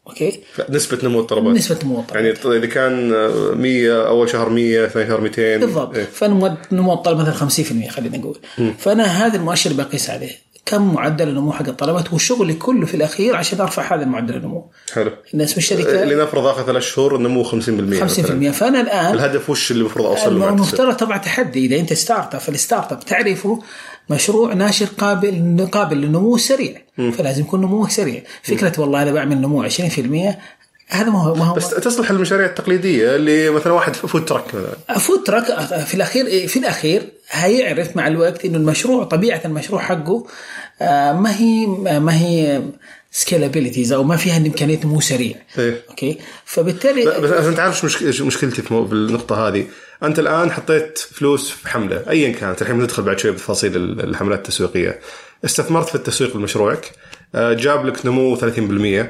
أوكي؟ 0.08 0.40
نسبة 0.70 1.00
نمو 1.04 1.20
الطلبات. 1.20 1.56
نسبة 1.56 1.80
نمو 1.84 2.00
الطلبات. 2.00 2.46
يعني 2.46 2.58
إذا 2.58 2.66
كان 2.68 3.14
آه، 3.14 3.52
100 3.56 4.08
أول 4.08 4.30
شهر 4.30 4.50
100 4.50 4.88
ثاني 4.88 5.08
شهر 5.08 5.22
200 5.22 5.58
بالضبط. 5.58 5.96
إيه. 5.96 6.04
فنمو 6.06 6.58
نمو 6.72 6.94
الطلب 6.94 7.18
مثلا 7.18 7.34
50% 7.34 7.90
خلينا 7.90 8.18
نقول. 8.18 8.40
فأنا 8.78 9.04
هذا 9.04 9.38
المؤشر 9.38 9.72
اللي 9.72 9.84
بقيس 9.84 10.10
عليه. 10.10 10.32
كم 10.68 10.94
معدل 10.94 11.30
النمو 11.30 11.52
حق 11.52 11.68
الطلبات 11.68 12.14
وشغلي 12.14 12.54
كله 12.54 12.86
في 12.86 12.94
الأخير 12.94 13.36
عشان 13.36 13.62
أرفع 13.62 13.96
هذا 13.96 14.04
المعدل 14.04 14.36
النمو. 14.36 14.66
حلو. 14.94 15.12
الناس 15.34 15.52
في 15.52 15.58
الشركة 15.58 16.04
لنفرض 16.04 16.46
آخر 16.46 16.64
ثلاث 16.64 16.84
شهور 16.84 17.18
نمو 17.18 17.44
50% 17.44 17.48
50% 17.48 18.04
مثلاً. 18.04 18.52
فأنا 18.52 18.82
الآن 18.82 19.14
الهدف 19.14 19.50
وش 19.50 19.72
اللي 19.72 19.82
المفروض 19.82 20.06
أوصل 20.06 20.40
له؟ 20.40 20.50
المفترض 20.50 20.96
طبعا 20.96 21.18
تحدي. 21.18 21.66
إذا 21.66 21.80
أنت 21.80 21.94
startup 21.94 22.36
فال 22.36 22.42
startup 22.42 23.00
تعرفه 23.00 23.60
مشروع 24.10 24.54
ناشئ 24.54 24.86
قابل 24.86 25.68
قابل 25.72 25.98
للنمو 25.98 26.38
سريع. 26.38 26.82
فلازم 26.98 27.42
يكون 27.42 27.62
نموه 27.62 27.90
سريع. 27.90 28.24
فكرة 28.44 28.82
والله 28.82 29.02
أنا 29.02 29.12
بعمل 29.12 29.42
نمو 29.42 29.64
20% 29.64 30.38
هذا 30.88 31.10
ما 31.10 31.22
هو 31.24 31.36
ما 31.36 31.46
هو 31.46 31.54
بس 31.56 31.70
تصلح 31.70 32.10
المشاريع 32.10 32.46
التقليدية 32.46 33.16
اللي 33.16 33.50
مثلا 33.50 33.74
واحد 33.74 33.96
food 33.96 34.26
truck 34.26 34.44
مثلا. 34.56 34.98
food 35.00 35.24
truck 35.24 35.46
في 35.86 35.94
الأخير 35.94 36.48
في 36.48 36.60
الأخير 36.60 37.02
هيعرف 37.30 37.96
مع 37.96 38.08
الوقت 38.08 38.46
إنه 38.46 38.58
المشروع 38.58 39.04
طبيعة 39.04 39.42
المشروع 39.46 39.82
حقه 39.82 40.28
آه، 40.82 41.14
ما 41.14 41.36
هي 41.40 41.66
ما 42.00 42.22
هي 42.22 42.62
scalabilities 43.12 43.94
أو 43.94 44.04
ما 44.04 44.16
فيها 44.18 44.38
امكانيه 44.38 44.80
مو 44.84 45.02
سريع. 45.02 45.36
إيه. 45.58 45.82
أوكي؟ 45.90 46.18
فبالتالي 46.46 47.06
بس 47.06 47.32
أنت 47.46 47.60
عارف 47.60 47.86
مشكلتي 48.22 48.62
في 48.62 48.74
بالنقطه 48.90 49.48
هذه. 49.48 49.66
أنت 50.04 50.20
الآن 50.20 50.52
حطيت 50.52 50.98
فلوس 50.98 51.50
في 51.50 51.68
حملة 51.70 52.04
ايا 52.10 52.32
كانت. 52.32 52.62
الحين 52.62 52.78
بندخل 52.80 53.04
بعد 53.04 53.20
شوي 53.20 53.32
بتفاصيل 53.32 53.76
ال- 53.76 54.02
الحملات 54.10 54.40
التسويقية. 54.40 55.00
استثمرت 55.46 55.90
في 55.90 55.96
التسويق 55.96 56.38
لمشروعك 56.38 56.92
آه، 57.36 57.54
جاب 57.54 57.86
لك 57.86 58.06
نمو 58.06 58.36
30% 58.38 59.10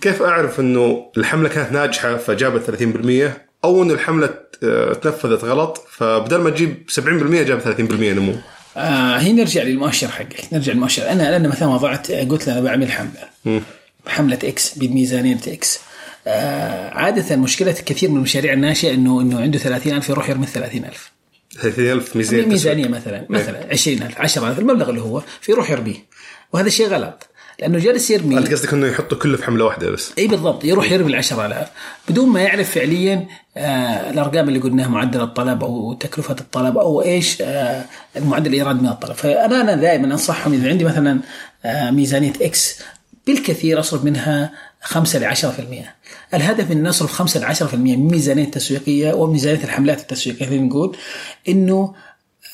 كيف 0.00 0.22
أعرف 0.22 0.60
إنه 0.60 1.10
الحملة 1.16 1.48
كانت 1.48 1.72
ناجحة 1.72 2.16
فجابت 2.16 2.70
30% 2.70 3.30
أو 3.64 3.82
انه 3.82 3.94
الحملة 3.94 4.30
آه، 4.62 4.92
تنفذت 4.92 5.44
غلط 5.44 5.86
فبدل 5.90 6.36
ما 6.36 6.50
تجيب 6.50 6.84
70% 6.90 7.00
جاب 7.42 7.60
30% 7.60 7.92
نمو. 7.92 8.34
آه 8.76 9.16
هنا 9.18 9.32
نرجع 9.32 9.62
للمؤشر 9.62 10.08
حقك 10.08 10.44
نرجع 10.52 10.72
للمؤشر. 10.72 11.10
أنا 11.10 11.36
أنا 11.36 11.48
مثلا 11.48 11.68
وضعت 11.68 12.10
قلت 12.10 12.48
أنا 12.48 12.60
بعمل 12.60 12.92
حملة. 12.92 13.62
حملة 14.06 14.38
X 14.44 14.78
بميزانية 14.78 15.38
X 15.48 15.80
آه 16.26 16.90
عادة 16.90 17.36
مشكلة 17.36 17.72
كثير 17.72 18.10
من 18.10 18.16
المشاريع 18.16 18.52
الناشئة 18.52 18.94
إنه 18.94 19.20
إنه 19.20 19.40
عنده 19.40 19.58
30000 19.58 20.08
يروح 20.10 20.30
يرمي 20.30 20.46
30000 20.46 21.12
30000 21.60 22.16
ميزانية 22.16 22.42
تسويق. 22.42 22.52
ميزانيه 22.52 22.88
مثلا 22.88 23.26
مثلا 23.30 23.66
20000 23.72 24.20
10000 24.20 24.58
المبلغ 24.58 24.90
اللي 24.90 25.00
هو 25.00 25.22
فيروح 25.40 25.70
يرميه. 25.70 26.06
وهذا 26.52 26.68
شيء 26.68 26.88
غلط. 26.88 27.28
لأنه 27.58 27.78
جالس 27.78 28.10
يرمي. 28.10 28.38
أنت 28.38 28.52
قصدك 28.52 28.72
إنه 28.72 28.86
يحطوا 28.86 29.18
كله 29.18 29.36
في 29.36 29.44
حملة 29.44 29.64
واحدة 29.64 29.90
بس؟ 29.90 30.12
إي 30.18 30.26
بالضبط 30.26 30.64
يروح 30.64 30.92
يرمي 30.92 31.10
ال 31.10 31.16
10000 31.16 31.68
بدون 32.08 32.28
ما 32.28 32.40
يعرف 32.40 32.70
فعليا 32.70 33.26
آه 33.56 34.10
الأرقام 34.10 34.48
اللي 34.48 34.58
قلناها 34.58 34.88
معدل 34.88 35.20
الطلب 35.20 35.64
أو 35.64 35.92
تكلفة 35.92 36.36
الطلب 36.40 36.78
أو 36.78 37.02
إيش 37.02 37.42
آه 37.42 37.84
المعدل 38.16 38.46
الايراد 38.46 38.82
من 38.82 38.88
الطلب. 38.88 39.12
فانا 39.12 39.60
أنا 39.60 39.74
دائما 39.74 40.06
أنصحهم 40.06 40.52
إذا 40.52 40.68
عندي 40.68 40.84
مثلا 40.84 41.20
آه 41.64 41.90
ميزانية 41.90 42.32
إكس 42.42 42.78
بالكثير 43.26 43.80
أصرف 43.80 44.04
منها 44.04 44.52
5 44.82 45.18
ل 45.18 45.36
10% 45.36 45.40
الهدف 46.34 46.72
ان 46.72 46.88
نصرف 46.88 47.12
5 47.12 47.40
ل 47.40 47.54
10% 47.54 47.74
من 47.74 48.08
ميزانية 48.08 48.44
التسويقية 48.44 49.12
وميزانية 49.12 49.64
الحملات 49.64 50.00
التسويقية 50.00 50.46
خلينا 50.46 50.66
نقول 50.66 50.96
إنه 51.48 51.94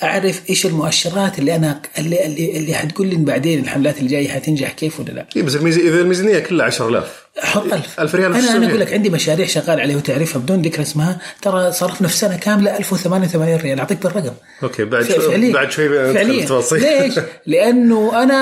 أعرف 0.02 0.42
إيش 0.50 0.66
المؤشرات 0.66 1.38
اللي 1.38 1.57
أنا 1.57 1.83
اللي 1.99 2.26
اللي, 2.26 2.57
اللي 2.57 2.75
حتقول 2.75 3.07
لي 3.07 3.16
بعدين 3.16 3.59
الحملات 3.59 3.99
اللي 3.99 4.11
جاية 4.11 4.28
حتنجح 4.28 4.73
كيف 4.73 5.00
ولا 5.00 5.11
لا؟ 5.11 5.26
اي 5.37 5.42
بس 5.42 5.54
الميزانيه 5.57 6.38
كلها 6.38 6.66
10000 6.66 7.20
حط 7.38 7.72
ألف 7.72 8.00
ألف 8.00 8.14
ريال 8.14 8.32
في 8.32 8.38
أنا 8.38 8.49
أنا 8.49 8.56
السنة. 8.56 8.68
أقول 8.68 8.80
لك 8.80 8.92
عندي 8.92 9.10
مشاريع 9.10 9.46
شغال 9.46 9.80
عليها 9.80 9.96
وتعرفها 9.96 10.40
بدون 10.40 10.62
ذكر 10.62 10.82
اسمها. 10.82 11.18
ترى 11.42 11.72
صرفنا 11.72 12.08
في 12.08 12.16
سنة 12.16 12.37
كاملة 12.37 12.78
1088 12.78 13.56
ريال. 13.56 13.78
أعطيك 13.78 14.02
بالرقم. 14.02 14.32
أوكي 14.62 14.84
بعد 14.84 15.04
شوي 15.04 15.52
بعد 15.52 15.70
شوي 15.70 16.14
فعليا. 16.14 16.62
ليش؟ 16.72 17.14
لأنه 17.46 18.22
أنا 18.22 18.37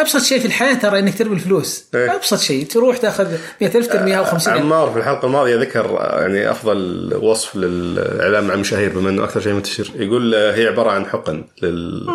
أبسط 0.00 0.22
شيء 0.22 0.38
في 0.38 0.46
الحياة 0.46 0.74
ترى 0.74 0.98
إنك 0.98 1.18
ترمي 1.18 1.34
الفلوس. 1.34 1.84
إيه. 1.94 2.14
أبسط 2.14 2.38
شيء. 2.38 2.66
تروح 2.66 2.96
تاخذ 2.96 3.28
100000 3.62 3.86
ترميها 3.92 4.16
أو 4.16 4.24
50000 4.24 4.62
عمار 4.62 4.90
في 4.90 4.98
الحلقة 4.98 5.26
الماضية 5.26 5.56
ذكر 5.56 5.98
آه، 6.00 6.20
يعني 6.20 6.50
أفضل 6.50 7.10
وصف 7.22 7.56
للإعلام 7.56 8.46
مع 8.46 8.54
المشاهير 8.54 8.98
بما 8.98 9.10
إنه 9.10 9.24
أكثر 9.24 9.40
شيء 9.40 9.52
منتشر 9.52 9.90
يقول 9.96 10.34
آه، 10.34 10.54
هي 10.54 10.66
عبارة 10.66 10.90
عن 10.90 11.06
حقن 11.06 11.44
لل 11.62 12.06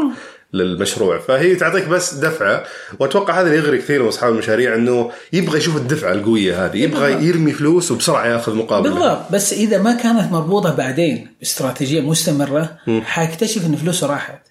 للمشروع. 0.53 1.19
فهي 1.19 1.55
تعطيك 1.55 1.87
بس 1.87 2.13
دفعة 2.13 2.63
وأتوقع 2.99 3.41
هذا 3.41 3.47
اللي 3.47 3.57
يغري 3.57 3.77
كثير 3.77 4.01
من 4.01 4.07
أصحاب 4.07 4.33
المشاريع 4.33 4.75
إنه 4.75 5.11
يبغى 5.33 5.57
يشوف 5.57 5.77
الدفعة 5.77 6.11
القوية 6.11 6.65
هذه 6.65 6.77
يبغى 6.77 7.27
يرمي 7.27 7.51
فلوس 7.51 7.91
وبسرعة 7.91 8.27
يأخذ 8.27 8.55
مقابل 8.55 8.89
بالضبط. 8.89 9.31
بس 9.31 9.53
إذا 9.53 9.77
ما 9.77 9.93
كانت 9.93 10.31
مربوطة 10.31 10.75
بعدين 10.75 11.27
باستراتيجية 11.39 12.01
مستمرة 12.01 12.77
حيكتشف 13.01 13.65
إن 13.65 13.75
فلوسه 13.75 14.07
راحت. 14.07 14.48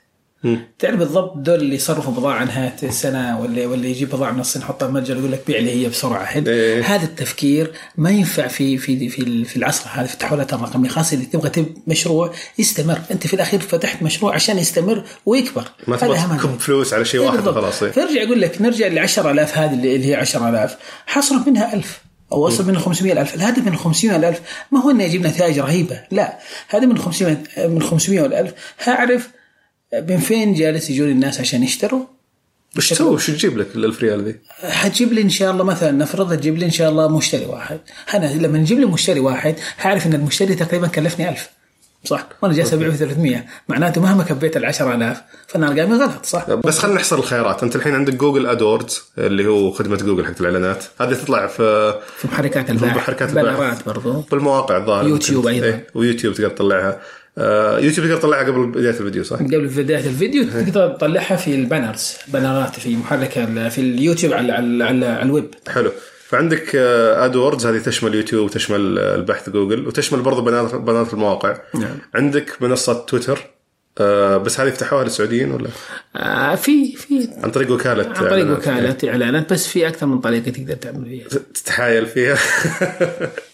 تعرف 0.79 0.99
بالضبط 0.99 1.37
دول 1.37 1.61
اللي 1.61 1.75
يصرفوا 1.75 2.13
بضاعة 2.13 2.45
نهايه 2.45 2.77
السنة 2.83 3.41
ولا 3.41 3.67
ولا 3.67 3.87
يجيب 3.87 4.09
بضاعة 4.09 4.31
من 4.31 4.41
الصين 4.41 4.63
يحطها 4.63 4.89
متجر 4.89 5.17
يقول 5.17 5.33
لك 5.33 5.43
بيع 5.47 5.59
لي 5.59 5.71
هي 5.71 5.89
بسرعة. 5.89 6.29
إيه. 6.37 6.83
هذا 6.95 7.05
التفكير 7.05 7.73
ما 7.97 8.11
ينفع 8.11 8.47
في 8.47 8.79
في 8.79 9.09
في 9.09 9.45
في 9.45 9.57
العصر 9.57 9.91
هذا 9.93 10.07
في 10.07 10.15
التحولات 10.15 10.53
الرقمية 10.53 10.89
خاصة 10.89 11.15
اللي 11.15 11.27
تبغى 11.27 11.51
تب 11.51 11.67
مشروع 11.87 12.33
يستمر. 12.59 13.01
أنت 13.11 13.27
في 13.27 13.35
الأخير 13.35 13.61
فتحت 13.61 14.03
مشروع 14.03 14.35
عشان 14.35 14.59
يستمر 14.59 15.05
ويكبر. 15.27 15.65
ما 15.87 15.97
تبغى. 15.97 16.59
فلوس 16.59 16.93
على 16.93 17.05
شيء 17.05 17.21
واحد 17.21 17.37
بالضبط. 17.37 17.57
وخلاص 17.57 17.83
إيه. 17.83 17.91
فارجع 17.91 18.23
أقول 18.23 18.41
لك 18.41 18.63
نرجع 18.63 18.87
ل 18.87 18.99
10000 18.99 19.59
هذه 19.59 19.75
اللي 19.75 20.07
هي 20.07 20.15
10000 20.15 20.77
حصرف 21.07 21.49
منها 21.49 21.75
1000 21.75 22.01
أو 22.33 22.49
اصرف 22.49 22.67
منها 22.67 22.81
500000 22.81 23.35
الهدف 23.35 23.67
من 23.67 23.77
500000 23.77 24.41
ما 24.73 24.81
هو 24.83 24.91
اني 24.91 25.07
أجيب 25.07 25.27
نتائج 25.27 25.59
رهيبة 25.59 26.01
لا. 26.11 26.39
هذا 26.69 26.87
من 26.87 26.99
500 26.99 27.37
من 27.59 27.83
500 27.83 28.29
وال1000 28.29 28.51
هعرف 28.89 29.29
من 29.93 30.19
فين 30.19 30.55
جالس 30.55 30.91
يجون 30.91 31.11
الناس 31.11 31.41
عشان 31.41 31.63
يشتروا؟ 31.63 32.05
وش 32.77 32.91
تسوي؟ 32.91 33.15
وش 33.15 33.31
تجيب 33.31 33.59
لك 33.59 33.67
ال 33.77 33.85
1000 33.85 34.03
ريال 34.03 34.25
ذي؟ 34.25 34.37
حتجيب 34.63 35.13
لي 35.13 35.23
إن 35.23 35.29
شاء 35.29 35.51
الله 35.51 35.65
مثلا 35.65 35.91
نفرض 35.91 36.37
تجيب 36.37 36.57
لي 36.57 36.65
إن 36.65 36.71
شاء 36.71 36.91
الله 36.91 37.17
مشتري 37.17 37.47
واحد. 37.47 37.81
أنا 38.15 38.27
لما 38.27 38.59
نجيب 38.59 38.79
لي 38.79 38.87
مشتري 38.87 39.21
واحد 39.21 39.55
هعرف 39.81 40.07
إن 40.07 40.15
المشتري 40.15 40.55
تقريبا 40.55 40.87
كلفني 40.87 41.29
1000 41.29 41.51
صح؟ 42.05 42.27
وأنا 42.43 42.55
جالس 42.55 42.73
أبيعه 42.73 42.91
ب 42.91 42.95
300 42.95 43.45
معناته 43.69 44.01
مهما 44.01 44.25
كبيت 44.25 44.57
ال 44.57 44.65
10000 44.65 45.23
فأنا 45.47 45.69
ارقامي 45.69 45.97
غلط 45.97 46.27
صح؟ 46.27 46.51
بس 46.51 46.79
خلينا 46.79 46.97
نحصر 46.97 47.19
الخيارات. 47.19 47.63
أنت 47.63 47.77
الحين 47.77 47.95
عندك 47.95 48.15
جوجل 48.15 48.47
AdWords 48.47 49.03
اللي 49.19 49.47
هو 49.47 49.71
خدمة 49.71 49.97
جوجل 49.97 50.27
حقت 50.27 50.41
الإعلانات. 50.41 50.85
هذه 51.01 51.15
تطلع 51.15 51.47
في 51.47 51.95
في 52.17 52.29
محركات 52.29 52.71
البحث 52.71 52.97
محركات 52.97 53.37
البحث. 53.37 53.83
برضو. 53.83 54.21
بالمواقع 54.21 54.77
الظاهر 54.77 55.09
يوتيوب. 55.09 55.47
أيضاً. 55.47 55.67
إيه. 55.67 55.87
ويوتيوب 55.95 56.35
تقدر 56.35 56.49
تطلعها. 56.49 57.01
يوتيوب 57.81 58.07
تقدر 58.07 58.17
تطلعها 58.17 58.45
قبل 58.45 58.67
بداية 58.67 58.91
الفيديو 58.91 59.25
صح؟ 59.25 59.37
قبل 59.37 59.67
بداية 59.67 60.07
الفيديو 60.07 60.45
تقدر 60.45 60.89
تطلعها 60.89 61.37
في 61.37 61.55
ال 61.55 61.63
banners 61.63 62.17
بانرات 62.29 62.81
في 62.81 62.97
محرك 62.97 63.31
في 63.71 63.79
اليوتيوب 63.79 64.33
على 64.33 64.53
على, 64.53 64.85
على, 64.85 65.07
على 65.07 65.23
الويب. 65.23 65.55
حلو. 65.69 65.93
فعندك 66.29 66.77
AdWords 66.77 67.67
هذه 67.67 67.79
تشمل 67.79 68.15
يوتيوب 68.15 68.45
وتشمل 68.45 68.99
آه، 68.99 69.15
البحث 69.15 69.51
جوجل 69.51 69.87
وتشمل 69.87 70.21
برضه 70.21 70.43
بنات 70.79 71.15
المواقع. 71.15 71.59
نعم. 71.75 71.99
عندك 72.15 72.63
منصة 72.63 72.93
تويتر 72.93 73.39
آه 74.01 74.37
بس 74.37 74.61
هذه 74.61 74.71
فتحوها 74.71 75.05
للسعوديين 75.05 75.51
ولا؟ 75.51 75.69
آه 76.17 76.55
في 76.55 76.97
في 76.97 77.29
عن 77.43 77.51
طريق 77.51 77.71
وكالة 77.71 78.07
عن 78.07 78.29
طريق؟ 78.29 78.51
وكالة 78.51 78.97
إعلانات 79.11 79.53
بس 79.53 79.67
في 79.67 79.89
أكثر 79.89 80.07
من 80.07 80.19
طريقة 80.19 80.51
تقدر 80.51 80.75
تعمل 80.75 81.05
فيها. 81.05 81.41
تتحايل 81.55 82.07
فيها. 82.07 82.39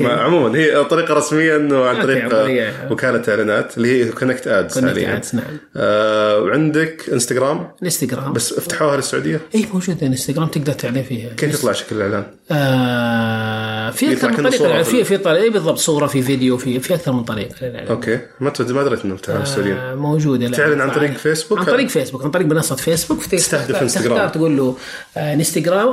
عموما 0.00 0.58
هي 0.58 0.84
طريقة 0.84 1.14
رسمية 1.14 1.56
إنه 1.56 1.84
عن 1.84 2.02
طريق 2.02 2.28
طريق- 2.30 2.72
وكالة 2.92 3.22
إعلانات 3.28 3.76
اللي 3.76 4.04
هي 4.04 4.08
Connect 4.12 4.46
Ads 4.48 4.78
حاليا 4.84 5.20
Ads، 5.20 5.34
نعم. 5.34 5.44
آه 5.76 6.40
وعندك 6.40 7.02
انستغرام 7.12 7.70
الانستغرام 7.82 8.32
بس 8.32 8.54
فتحوها 8.54 8.96
للسعودية 8.96 9.40
اي 9.54 9.66
موجود 9.74 9.96
الانستغرام 10.02 10.48
تقدر 10.48 10.72
تعلن 10.72 11.02
فيها 11.02 11.28
كيف 11.34 11.54
يطلع 11.54 11.72
شكل 11.72 11.96
الإعلان؟ 11.96 12.24
آه 12.50 13.90
في 13.90 14.12
أكثر 14.12 14.28
من 14.30 14.36
طريقة 14.50 14.82
في 14.82 15.04
في 15.04 15.16
طريقة 15.18 15.42
إيه 15.42 15.50
بالضبط 15.50 15.78
صورة 15.78 16.06
في 16.06 16.22
فيديو 16.22 16.56
في 16.58 16.80
في 16.80 16.94
أكثر 16.94 17.12
من 17.12 17.24
طريقة 17.24 17.54
للإعلان. 17.62 17.88
أوكي 17.90 18.18
ما 18.40 18.52
ما 18.68 18.82
دريت 18.82 19.04
إنه 19.04 19.16
فتحوها 19.16 19.40
للسعوديين 19.40 19.76
آه، 19.76 19.94
موجودة. 19.94 20.48
تعلن 20.50 20.80
عن 20.80 20.90
طريق 20.90 21.12
فيسبوك؟ 21.16 21.58
عن 21.58 21.64
طريق 21.64 21.88
فيسبوك 21.88 22.24
عن 22.24 22.30
طريق 22.30 22.46
منصة 22.46 22.76
فيسبوك 22.76 23.26
تستهدف 23.26 23.82
انستغرام. 23.82 24.08
تختار 24.16 24.28
تقول 24.28 24.56
له 24.56 24.76
آه، 25.16 25.34
إنستغرام 25.34 25.88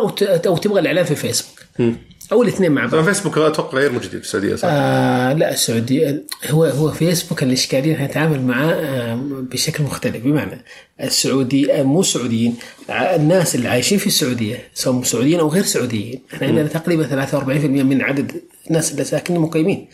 أو 0.48 0.58
تبغى 0.58 0.80
الإعلان 0.80 1.06
في 1.06 1.16
فيسبوك 1.16 1.60
أو 2.32 2.44
الاثنين 2.44 2.72
مع 2.72 2.82
بعض. 2.82 2.92
طبعا 2.92 3.04
فيسبوك 3.04 3.38
أتوقع 3.38 3.78
غير 3.78 3.92
موجود 3.92 4.10
في 4.10 4.16
السعودية 4.16 4.56
صح؟ 4.56 4.68
آه 4.72 5.34
لا 5.34 5.54
السعودية 5.54 6.24
هو 6.50 6.66
هو 6.66 6.92
فيسبوك 6.92 7.44
الإشكالية 7.44 7.96
حنتعامل 7.96 8.42
معاه 8.42 8.74
آه 8.74 9.16
بشكل 9.52 9.84
مختلف. 9.84 10.18
بمعنى 10.24 10.64
السعودي 11.02 11.74
آه 11.74 11.84
مو 11.84 12.00
السعوديين 12.00 12.56
ع- 12.90 13.16
الناس 13.16 13.56
اللي 13.56 13.68
عايشين 13.70 13.98
في 13.98 14.08
السعودية 14.08 14.68
سواء 14.74 15.04
سعوديين 15.04 15.40
أو 15.40 15.48
غير 15.48 15.64
سعوديين. 15.64 16.22
إحنا 16.34 16.48
عندنا 16.48 16.68
تقريبا 16.68 17.28
43% 17.28 17.44
من 17.84 18.02
عدد 18.02 18.32
الناس 18.68 18.92
اللي 18.92 19.04
ساكنين 19.04 19.42
مقيمين 19.42 19.88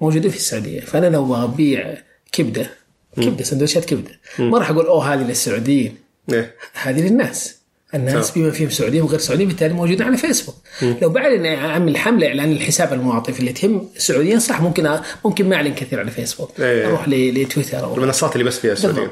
موجودين 0.00 0.30
في 0.30 0.36
السعودية. 0.36 0.80
فأنا 0.80 1.06
لو 1.06 1.44
أبيع 1.44 1.94
كبدة 2.32 2.70
كبدة 3.16 3.44
سندوتشات 3.44 3.84
كبدة 3.84 4.10
ما 4.38 4.58
راح 4.58 4.70
أقول 4.70 4.86
أوه 4.86 5.14
هذه 5.14 5.22
للسعوديين. 5.28 5.94
إيه. 6.32 6.54
هذه 6.82 7.08
للناس. 7.08 7.56
الناس. 7.94 8.30
بما 8.30 8.50
فيهم 8.50 8.70
سعوديين 8.70 9.02
وغير 9.02 9.18
سعوديين 9.18 9.48
بالتالي 9.48 9.74
موجودين 9.74 10.06
على 10.06 10.16
فيسبوك 10.16 10.54
لو 11.02 11.08
بعلن 11.08 11.46
اعمل 11.46 11.96
حمله 11.96 12.26
إعلان 12.28 12.52
الحساب 12.52 12.92
المعاطف 12.92 13.40
اللي 13.40 13.52
تهم 13.52 13.88
السعوديين 13.96 14.40
صح 14.40 14.60
ممكن 14.60 14.98
ممكن 15.24 15.48
ما 15.48 15.56
اعلن 15.56 15.74
كثير 15.74 16.00
على 16.00 16.10
فيسبوك 16.10 16.60
إيه. 16.60 16.86
أروح 16.88 17.08
ل- 17.08 17.42
لتويتر 17.42 17.84
أو 17.84 17.94
المنصات 17.96 18.32
اللي 18.32 18.44
بس 18.44 18.58
فيها 18.58 18.72
السعوديين. 18.72 19.08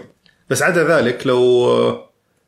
بس 0.51 0.63
عدا 0.63 0.97
ذلك 0.99 1.27
لو 1.27 2.01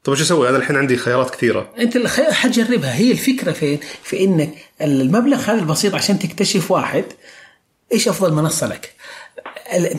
طب 0.05 0.15
شو 0.15 0.23
أسوي؟ 0.23 0.49
أنا 0.49 0.57
الحين 0.57 0.77
عندي 0.77 0.97
خيارات 0.97 1.31
كثيرة 1.31 1.71
أنت 1.79 2.07
حتجربها 2.17 2.95
هي 2.97 3.11
الفكرة 3.13 3.53
فين؟ 3.53 3.79
في 4.03 4.25
إنك 4.25 4.51
المبلغ 4.83 5.37
هذا 5.41 5.59
البسيط 5.61 5.95
عشان 5.95 6.19
تكتشف 6.19 6.71
واحد 6.71 7.05
إيش 7.93 8.09
أفضل 8.09 8.33
منصة 8.33 8.67
لك؟ 8.67 8.93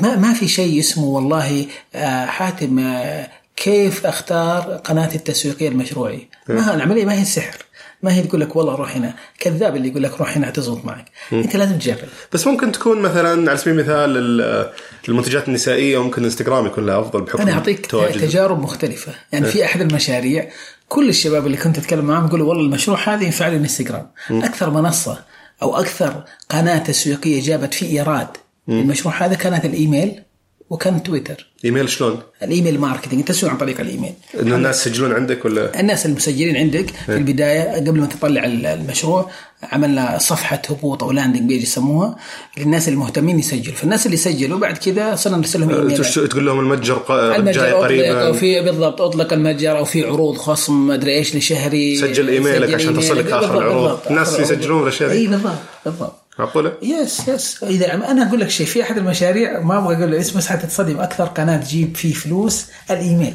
ما 0.01 0.15
ما 0.15 0.33
في 0.33 0.47
شيء 0.47 0.79
اسمه 0.79 1.03
والله 1.05 1.65
آه، 1.95 2.25
حاتم 2.25 2.79
آه، 2.79 3.27
كيف 3.63 4.05
أختار 4.05 4.61
قناتي 4.83 5.15
التسويقية 5.15 5.69
المشروعيه؟ 5.69 6.29
ما 6.49 6.71
هي 6.71 6.75
العملية؟ 6.75 7.05
ما 7.05 7.13
هي 7.13 7.21
السحر. 7.21 7.57
ما 8.03 8.13
هي 8.13 8.21
تقول 8.23 8.41
لك 8.41 8.55
والله 8.55 8.75
روح 8.75 8.95
هنا. 8.95 9.13
كذاب 9.39 9.75
اللي 9.75 9.87
يقول 9.87 10.03
لك 10.03 10.19
روح 10.19 10.37
هنا 10.37 10.49
تزبط 10.49 10.85
معك. 10.85 11.05
أنت 11.33 11.55
لازم 11.55 11.77
تجرب. 11.79 11.97
بس 12.33 12.47
ممكن 12.47 12.71
تكون 12.71 13.01
مثلا 13.01 13.49
على 13.49 13.57
سبيل 13.57 13.73
المثال 13.73 14.17
ال- 14.17 14.69
المنتجات 15.09 15.47
النسائية 15.47 16.03
ممكن 16.03 16.23
إنستغرام 16.23 16.65
يكون 16.65 16.85
لها 16.85 16.99
أفضل 16.99 17.21
بحكم 17.21 17.41
أنا 17.41 17.53
أعطيك 17.53 17.85
تواجد. 17.85 18.21
تجارب 18.21 18.61
مختلفة. 18.61 19.11
يعني 19.31 19.45
في 19.45 19.65
أحد 19.65 19.81
المشاريع 19.81 20.49
كل 20.89 21.09
الشباب 21.09 21.45
اللي 21.45 21.57
كنت 21.57 21.77
أتكلم 21.77 22.05
معاهم 22.05 22.25
يقولوا 22.27 22.49
والله 22.49 22.63
المشروع 22.63 23.13
هذا 23.13 23.23
ينفع 23.23 23.47
لي 23.47 23.55
الانستغرام 23.55 24.11
أكثر 24.31 24.69
منصة 24.69 25.23
أو 25.61 25.75
أكثر 25.79 26.23
قناة 26.49 26.77
تسويقية 26.77 27.41
جابت 27.41 27.73
في 27.73 27.85
إيراد. 27.85 28.27
المشروع 28.69 29.25
هذا 29.25 29.35
كانت 29.35 29.65
الإيميل. 29.65 30.21
وكان 30.69 31.03
تويتر؟ 31.03 31.47
إيميل 31.65 31.89
شلون؟ 31.89 32.19
ال 32.43 32.49
email 32.49 32.79
marketing 32.79 33.19
التسويق 33.19 33.51
عن 33.51 33.57
طريق 33.57 33.79
الإيميل. 33.79 34.13
انه 34.41 34.55
الناس 34.55 34.87
يسجلون 34.87 35.11
عندك 35.13 35.45
ولا؟ 35.45 35.79
الناس 35.79 36.05
المسجلين 36.05 36.57
عندك 36.57 36.89
في 37.05 37.15
البداية 37.17 37.75
قبل 37.75 37.99
ما 37.99 38.05
تطلع 38.07 38.45
المشروع 38.45 39.29
عملنا 39.63 40.17
صفحة 40.17 40.61
هبوط 40.69 41.03
أو 41.03 41.11
landing 41.11 41.41
page 41.41 41.61
يسموها. 41.63 42.15
للناس 42.57 42.89
المهتمين 42.89 43.39
يسجلوا 43.39 43.75
فالناس 43.75 44.05
اللي 44.05 44.17
سجلوا 44.17 44.59
بعد 44.59 44.77
كذا 44.77 45.15
صرنا 45.15 45.37
نرسل 45.37 45.59
لهم 45.59 45.69
إيميل. 45.69 45.97
تش- 45.97 46.15
تقول 46.15 46.45
لهم 46.45 46.59
المتجر 46.59 47.01
جاي 47.51 47.71
قريبا. 47.71 48.27
أو 48.27 48.33
في 48.33 48.61
بالضبط 48.61 49.01
أطلق 49.01 49.33
المتجر 49.33 49.77
أو 49.77 49.85
في 49.85 50.03
عروض 50.05 50.37
خصم 50.37 50.87
ما 50.87 50.93
أدري 50.93 51.13
إيش 51.15 51.35
لشهري. 51.35 51.97
سجل 51.97 52.29
إيميلك 52.29 52.65
سجل 52.67 52.75
عشان 52.75 52.97
تصلك 52.99 53.23
بالضبط، 53.25 53.43
العروض. 53.51 53.99
الناس. 54.09 54.39
يسجلون 54.39 54.83
الأشياء 54.83 55.09
دي. 55.09 55.17
إي 55.17 55.27
بالضبط 55.27 55.53
بالضبط. 55.85 56.26
معقوله؟ 56.39 56.73
yes 56.81 57.27
yes 57.27 57.63
إذا 57.63 57.93
أنا 57.93 58.29
أقول 58.29 58.39
لك 58.39 58.49
شيء 58.49 58.65
في 58.65 58.81
أحد 58.81 58.97
المشاريع 58.97 59.59
ما 59.59 59.77
أبغى 59.77 59.95
أقول 59.95 60.11
له 60.11 60.19
اسم 60.19 60.37
بس 60.37 60.47
حتتصدم. 60.47 60.99
أكثر 60.99 61.25
قناة 61.25 61.57
تجيب 61.57 61.97
فيه 61.97 62.13
فلوس 62.13 62.65
الإيميل. 62.91 63.33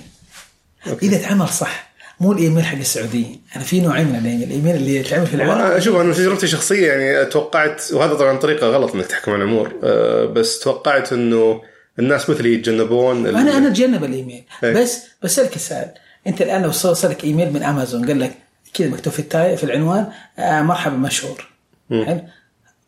إذا 1.02 1.18
تعمل 1.18 1.48
صح. 1.48 1.92
مو 2.20 2.32
الإيميل 2.32 2.64
حق 2.64 2.78
السعوديين. 2.78 3.40
أنا 3.56 3.64
في 3.64 3.80
نوعين 3.80 4.06
من 4.06 4.16
الإيميل. 4.16 4.42
الإيميل 4.42 4.76
اللي 4.76 4.96
يتعمل 4.96 5.26
في 5.26 5.34
العالم. 5.34 5.52
والله 5.52 5.76
أشوف 5.76 5.96
أنا 6.00 6.14
تجربتي 6.14 6.46
الشخصية 6.46 6.92
يعني 6.92 7.24
توقعت 7.24 7.92
وهذا 7.92 8.14
طبعا 8.14 8.38
طريقة 8.38 8.66
غلط 8.66 8.94
إنك 8.94 9.06
تحكم 9.06 9.32
على 9.32 9.44
الأمور 9.44 9.72
أه، 9.82 10.24
بس 10.24 10.58
توقعت 10.58 11.12
إنه 11.12 11.62
الناس 11.98 12.30
مثلي 12.30 12.54
يتجنبون 12.54 13.26
أنا 13.26 13.40
أنا 13.40 13.68
أتجنب 13.68 14.04
الإيميل. 14.04 14.44
إيه. 14.64 14.72
بس 14.72 14.98
بسالك 15.22 15.56
السؤال 15.56 15.90
أنت 16.26 16.42
الآن 16.42 16.62
لو 16.62 16.68
وصلك 16.68 17.24
إيميل 17.24 17.52
من 17.52 17.62
أمازون 17.62 18.06
قال 18.06 18.20
لك 18.20 18.32
كذا 18.74 18.88
مكتوب 18.88 19.12
في 19.12 19.18
التاي 19.18 19.56
في 19.56 19.64
العنوان 19.64 20.06
آه 20.38 20.62
مرحبا 20.62 20.96
مشهور. 20.96 21.48
حلو. 21.90 22.20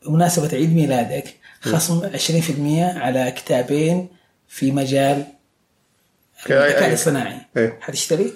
بمناسبة 0.06 0.48
عيد 0.52 0.74
ميلادك 0.74 1.34
خصم 1.60 2.00
20% 2.00 2.96
على 2.96 3.30
كتابين 3.30 4.08
في 4.48 4.72
مجال 4.72 5.26
الذكاء 6.50 6.88
الاصطناعي. 6.88 7.36
إيه. 7.56 7.78
حتشتري؟ 7.80 8.32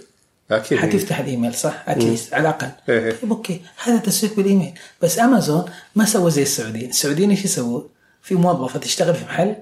أكيد. 0.51 0.79
حتفتح 0.79 1.19
الإيميل 1.19 1.55
صح؟ 1.55 1.85
at 1.89 2.02
least 2.02 2.35
على 2.35 2.41
الأقل. 2.41 2.71
إيه 2.89 3.05
إيه. 3.05 3.13
طيب 3.13 3.31
أوكي. 3.31 3.61
هذا 3.85 3.97
تسويق 3.99 4.37
بالإيميل. 4.37 4.73
بس 5.03 5.19
أمازون 5.19 5.65
ما 5.95 6.05
سوى 6.05 6.31
زي 6.31 6.43
السعوديين، 6.43 6.91
السعوديين 6.91 7.31
إيش 7.31 7.45
يسووا؟ 7.45 7.83
في 8.23 8.35
موظفه 8.35 8.79
تشتغل 8.79 9.15
في 9.15 9.25
محل 9.25 9.57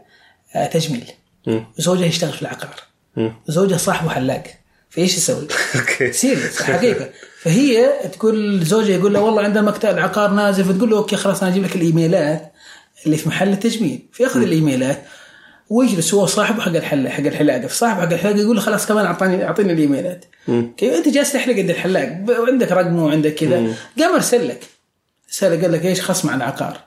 آه، 0.54 0.66
تجميل. 0.66 1.12
وزوجها 1.78 2.06
يشتغل 2.06 2.32
في 2.32 2.42
العقار. 2.42 2.75
وزوجها 3.48 3.78
صاحبه 3.78 4.10
حلاق. 4.10 4.44
فإيش 4.90 5.16
يسوي؟ 5.16 5.48
أوكي. 5.76 6.12
serious 6.12 6.62
حقيقة. 6.62 7.10
فهي 7.47 7.93
تقول 8.12 8.65
زوجها 8.65 8.97
يقول 8.97 9.15
له 9.15 9.21
والله 9.21 9.43
عندنا 9.43 9.62
مكتب 9.62 9.88
العقار 9.88 10.31
نازل 10.31 10.65
فتقول 10.65 10.91
له 10.91 10.97
أوكي 10.97 11.17
خلاص 11.17 11.43
أنا 11.43 11.53
أجيب 11.53 11.65
لك 11.65 11.76
الإيميلات 11.76 12.53
اللي 13.07 13.17
في 13.17 13.29
محل 13.29 13.49
التجميل. 13.49 14.03
فيأخذ 14.12 14.43
الإيميلات 14.43 15.03
ويجلس 15.71 16.15
هو 16.15 16.26
صاحبه 16.26 16.62
حق 16.62 16.69
الحلاق 16.69 17.12
حق 17.12 17.25
الحلاقة. 17.25 17.67
فصاحبه 17.67 18.00
حق 18.00 18.12
الحلاقة 18.12 18.38
يقول 18.38 18.57
له 18.57 18.62
خلاص 18.62 18.87
كمان 18.87 19.07
أعطاني 19.07 19.45
أعطيني 19.45 19.73
الإيميلات. 19.73 20.25
كيف؟ 20.76 20.95
أنت 20.95 21.09
جالس 21.09 21.33
تحلق 21.33 21.57
عند 21.57 21.71
الحلاق 21.71 22.25
وعندك 22.41 22.73
رقمه 22.73 23.05
وعندك 23.05 23.35
كذا. 23.35 23.75
قام 23.99 24.15
أرسل 24.15 24.49
لك. 24.49 24.61
رساله 25.31 25.62
قال 25.62 25.73
لك 25.73 25.87
إيش؟ 25.87 26.00
خصم 26.00 26.31
على 26.31 26.37
العقار. 26.37 26.81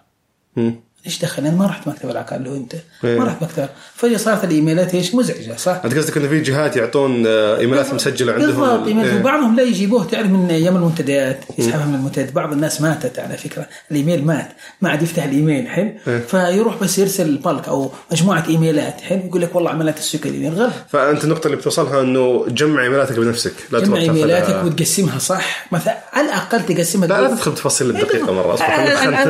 إيش 1.06 1.20
دخل؟ 1.20 1.46
أنا 1.46 1.56
ما 1.56 1.65
رحت 1.65 1.88
مكتب 1.88 2.10
العقار 2.10 2.39
اللي 2.39 2.50
هو 2.50 2.56
أنت. 2.56 2.75
إيه. 3.03 3.20
ما 3.20 3.25
رحت 3.25 3.44
مكتب. 3.44 3.70
فجأة 3.96 4.18
صارت 4.18 4.44
الإيميلات 4.44 4.96
إيش 4.96 5.15
مزعجة 5.15 5.56
صح؟ 5.58 5.82
أنت 5.86 5.98
قصدك 5.98 6.18
إنه 6.18 6.27
في 6.27 6.41
جهات 6.41 6.77
يعطون 6.77 7.24
آه، 7.27 7.58
إيميلات 7.58 7.94
مسجلة 7.94 8.34
عندهم؟ 8.34 8.50
بالضبط. 8.50 8.88
ايميل 8.88 9.06
إيه. 9.06 9.20
وبعضهم 9.20 9.56
لا 9.56 9.63
يجيبوه. 9.63 10.06
تعرف 10.06 10.27
من 10.27 10.50
أيام 10.51 10.75
المنتديات؟ 10.75 11.39
يسحبها 11.58 11.86
من 11.86 11.96
المنتديات. 11.96 12.32
بعض 12.32 12.51
الناس 12.51 12.82
ماتت 12.82 13.20
على 13.20 13.38
فكرة. 13.38 13.68
الإيميل 13.91 14.25
مات. 14.25 14.50
ما 14.82 14.89
عاد 14.89 15.01
يفتح 15.01 15.24
الإيميل 15.24 15.68
حلو؟ 15.68 15.91
إيه. 16.08 16.20
فيروح 16.20 16.77
بس 16.82 17.00
يرسل 17.00 17.38
بالك 17.38 17.68
أو 17.68 17.91
مجموعة 18.12 18.44
إيميلات 18.50 19.01
حلو؟ 19.01 19.20
يقول 19.25 19.41
لك 19.41 19.56
والله 19.56 19.70
عملت 19.70 19.97
تسويق 19.97 20.28
الايميل 20.28 20.54
غلط. 20.54 20.73
فأنت 20.89 21.23
النقطة 21.23 21.45
اللي 21.45 21.58
بتوصلها 21.58 22.02
إنه 22.02 22.45
جمع 22.47 22.84
إيميلاتك 22.84 23.19
بنفسك. 23.19 23.54
لا 23.71 23.80
جمع 23.80 23.97
إيميلاتك 23.97 24.65
وتقسمها 24.65 25.19
صح؟ 25.19 25.67
مثلا 25.71 25.97
على 26.13 26.28
الأقل 26.28 26.65
تقسمها 26.65 27.08
لا 27.08 27.21
لا 27.21 27.28
تدخل 27.28 27.52
بتفاصيل 27.52 27.89
الدقيقة 27.89 28.34
مرة 28.34 28.54
اصبح 28.54 28.80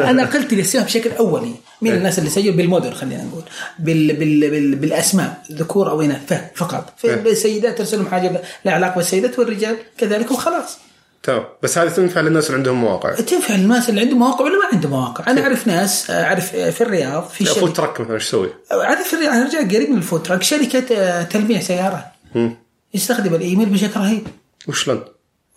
أنا 0.09 0.25
قلت 0.25 0.53
تقسمها 0.53 0.83
بشكل 0.83 1.11
أولي. 1.11 1.58
مين 1.81 1.93
الناس 1.93 2.19
اللي 2.19 2.29
سجلوا 2.29 2.55
بالموديل 2.55 2.95
خلينا 2.95 3.23
نقول. 3.23 3.43
بال 3.79 4.15
بال 4.15 4.49
بال 4.49 4.75
بالأسماء 4.75 5.43
ذكور 5.51 5.89
أو 5.89 6.01
اناث 6.01 6.33
فقط. 6.55 6.93
فالسيدات 6.97 7.77
ترسل 7.77 7.97
لهم 7.97 8.07
حاجة 8.07 8.41
لها 8.65 8.73
علاقة 8.73 8.95
بالسيدات 8.95 9.39
والرجال 9.39 9.77
كذلك 9.97 10.31
وخلاص. 10.31 10.77
تمام 11.23 11.43
بس 11.63 11.77
هذه 11.77 11.89
تنفع 11.89 12.21
للناس 12.21 12.45
اللي 12.45 12.57
عندهم 12.57 12.81
مواقع؟ 12.81 13.15
تنفع 13.15 13.55
الناس 13.55 13.89
اللي 13.89 14.01
عندهم 14.01 14.19
مواقع 14.19 14.45
ولا 14.45 14.57
ما 14.57 14.65
عندهم 14.73 14.91
مواقع؟ 14.91 15.31
أنا 15.31 15.41
أعرف 15.41 15.67
ناس 15.67 16.11
أعرف 16.11 16.55
في 16.55 16.81
الرياض 16.81 17.27
في 17.27 17.45
فود 17.45 17.55
شركه 17.55 17.73
تراك 17.73 18.01
مثلا 18.01 18.13
إيش 18.13 18.27
تسوي؟ 18.27 18.49
أعرف 18.71 19.07
في 19.07 19.13
الرياض 19.13 19.47
رجع 19.47 19.59
قريب 19.59 19.89
من 19.89 19.97
ال 19.97 20.02
food 20.02 20.23
truck 20.23 20.43
شركة 20.43 20.95
آه، 20.95 21.23
تلميع 21.23 21.59
سيارات 21.59 22.05
يستخدم 22.93 23.35
الإيميل 23.35 23.69
بشكل 23.69 23.99
رهيب. 23.99 24.27
وشلون؟ 24.67 25.03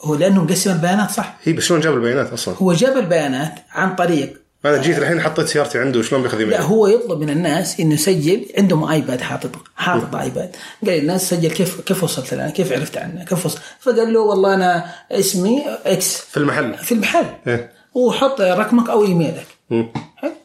هو 0.00 0.14
لأنه 0.14 0.44
مقسم 0.44 0.72
البيانات 0.72 1.10
صح؟ 1.10 1.36
هي 1.42 1.52
بس 1.52 1.62
شلون 1.62 1.80
جاب 1.80 1.94
البيانات 1.94 2.32
أصلا؟ 2.32 2.54
هو 2.54 2.72
جاب 2.72 2.96
البيانات 2.96 3.54
عن 3.72 3.94
طريق 3.94 4.41
أنا 4.64 4.82
جيت 4.82 4.98
الحين 4.98 5.20
حطيت 5.20 5.46
سيارتي 5.46 5.78
عنده 5.78 5.98
وشلون 5.98 6.22
بياخذ 6.22 6.38
لا؟ 6.38 6.60
هو 6.60 6.86
يطلب 6.86 7.20
من 7.20 7.30
الناس 7.30 7.80
إنه 7.80 7.94
يسجل 7.94 8.46
عندهم 8.58 8.84
iPad 8.84 9.20
حاطط 9.20 9.50
حاطط 9.76 10.14
iPad 10.14 10.56
قال 10.86 10.98
الناس 10.98 11.30
سجل 11.30 11.50
كيف 11.50 11.80
كيف 11.80 12.04
وصلت 12.04 12.34
لنا؟ 12.34 12.50
كيف 12.50 12.72
عرفت 12.72 12.96
عنه؟ 12.98 13.24
كيف 13.24 13.46
وصل؟ 13.46 13.58
فقال 13.80 14.12
له 14.12 14.20
والله 14.20 14.54
أنا 14.54 14.84
اسمي 15.10 15.62
X 15.86 16.16
في 16.16 16.36
المحل. 16.36 16.74
في 16.74 16.92
المحل. 16.92 17.24
إيه. 17.46 17.72
وحط 17.94 18.40
رقمك 18.40 18.90
أو 18.90 19.04
إيميلك؟ 19.04 19.46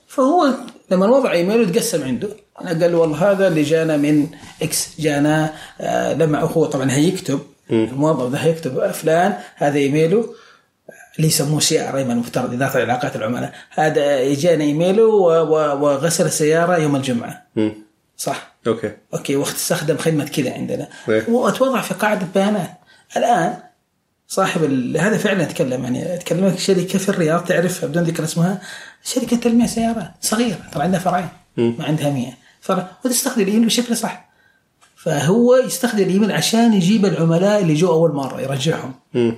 فهو 0.08 0.48
لما 0.92 1.06
وضع 1.08 1.32
ايميله 1.32 1.72
تقسم 1.72 2.04
عنده 2.04 2.30
أنا 2.62 2.70
قال 2.70 2.92
له 2.92 2.98
والله 2.98 3.32
هذا 3.32 3.48
اللي 3.48 3.62
جانا 3.64 3.98
من 3.98 4.28
X 4.62 4.90
جانا 5.00 5.54
آه 5.82 6.14
لما 6.14 6.40
هو 6.40 6.66
طبعا 6.66 6.92
هيكتب 6.92 7.40
الموظف 7.72 8.32
ده 8.32 8.38
هيكتب 8.38 8.92
فلان 8.92 9.34
هذا 9.56 9.78
إيميله. 9.78 10.26
اللي 11.18 11.28
يسموه 11.28 11.60
CRM 11.60 12.12
المفترض 12.12 12.54
اداره 12.54 12.80
علاقات 12.80 13.16
العملاء. 13.16 13.54
هذا 13.70 14.34
جانا 14.34 14.64
ايميله 14.64 15.06
وغسل 15.06 16.26
السيارة 16.26 16.78
يوم 16.78 16.96
الجمعة. 16.96 17.48
صح؟ 18.18 18.56
أوكي. 18.68 18.92
أوكي 19.14 19.36
واستخدم 19.36 19.98
خدمة 19.98 20.26
كذا 20.26 20.54
عندنا. 20.54 20.88
إيه. 21.10 21.30
وأتوضع 21.30 21.82
في 21.82 21.94
قاعدة 21.94 22.28
بيانات. 22.36 22.72
الآن 23.18 23.58
صاحب 24.28 24.64
ال... 24.64 24.98
هذا 24.98 25.18
فعلا 25.18 25.44
أتكلم 25.44 25.84
يعني 25.84 26.14
أتكلم 26.14 26.48
لك 26.48 26.60
شركة 26.60 27.00
في 27.00 27.10
الرياض 27.10 27.46
تعرف 27.46 27.86
بدون 27.86 28.04
ذكر 28.04 28.24
اسمها 28.24 28.62
شركة 29.04 29.38
تلميع 29.38 29.66
سيارات 29.66 30.12
صغيرة. 30.22 30.58
ترى 30.74 30.84
عندها 30.84 31.00
فرعين 31.00 31.30
ما 31.58 31.86
عندها 31.86 32.10
100 32.10 32.34
فرع 32.62 32.88
وتستخدم 33.06 33.42
الايميل 33.42 33.66
بشكل 33.66 33.98
صح. 33.98 34.27
فهو 35.08 35.56
يستخدم 35.56 36.04
الإيميل 36.04 36.32
عشان 36.32 36.74
يجيب 36.74 37.06
العملاء 37.06 37.62
اللي 37.62 37.74
جو 37.74 37.88
أول 37.88 38.12
مرة 38.12 38.42
يرجعهم 38.42 38.94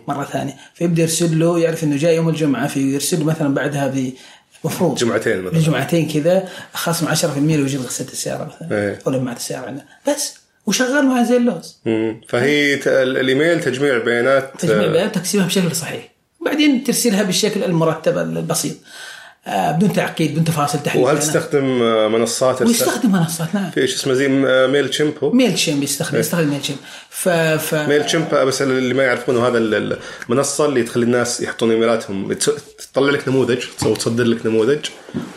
مرة 0.07 0.23
ثانية. 0.23 0.55
فيبدأ 0.73 1.01
يرسل 1.01 1.39
له 1.39 1.59
يعرف 1.59 1.83
إنه 1.83 1.97
جاي 1.97 2.15
يوم 2.15 2.29
الجمعة 2.29 2.67
فيرسل 2.67 3.19
له 3.19 3.25
مثلا 3.25 3.53
بعدها 3.53 3.87
ب 3.87 4.13
مفروض. 4.63 4.95
جمعتين 4.95 5.41
مثلا. 5.41 5.59
جمعتين 5.59 6.07
كذا 6.07 6.49
خصم 6.73 7.07
10% 7.07 7.15
لو 7.37 7.65
جيت 7.65 7.81
غسلت 7.81 8.11
السياره 8.11 8.43
مثلا. 8.43 8.77
إيه. 8.77 8.99
أو 9.07 9.11
لمعت 9.11 9.37
السياره 9.37 9.65
عندنا 9.65 9.85
بس. 10.07 10.33
وشغال 10.65 11.05
معها 11.05 11.23
زي 11.23 11.37
اللوز 11.37 11.77
مم. 11.85 12.21
فهي 12.27 12.75
ت... 12.75 12.87
الإيميل 12.87 13.61
تجميع 13.61 13.97
بيانات 13.97 14.51
تجميع 14.59 14.87
آه، 14.87 14.91
بيانات 14.91 15.15
تقسيمها 15.15 15.45
بشكل 15.45 15.75
صحيح. 15.75 16.11
بعدين 16.45 16.83
ترسلها 16.83 17.23
بالشكل 17.23 17.63
المرتب 17.63 18.17
البسيط. 18.17 18.75
بدون 19.47 19.93
تعقيد 19.93 20.31
بدون 20.31 20.43
تفاصيل 20.43 20.83
تحليل. 20.83 21.03
وهل. 21.03 21.19
تستخدم 21.19 21.81
آه، 21.81 22.07
منصات؟ 22.07 22.61
ويستخدم 22.61 23.11
منصات 23.11 23.55
نعم. 23.55 23.71
في 23.71 23.81
إيش 23.81 23.95
اسمه 23.95 24.13
زي 24.13 24.27
آه، 24.47 24.67
Mailchimp 24.67 25.31
و 25.31 25.59
Mailchimp 25.59 25.79
بيستخدم 25.79 26.19
يستخدم 26.19 26.49
Mailchimp 26.49 26.75
ف 27.09 27.29
ف 27.29 27.75
Mailchimp 27.75 28.35
بس 28.35 28.61
اللي 28.61 28.93
ما 28.93 29.03
يعرفونه 29.03 29.47
هذا 29.47 29.57
ال- 29.57 29.97
المنصة 30.29 30.65
اللي 30.65 30.83
تخلي 30.83 31.05
الناس 31.05 31.41
يحطون 31.41 31.71
إيميلاتهم. 31.71 32.33
تطلع 32.93 33.11
لك 33.11 33.27
نموذج 33.27 33.59
تصدر 33.97 34.23
لك 34.23 34.45
نموذج 34.45 34.79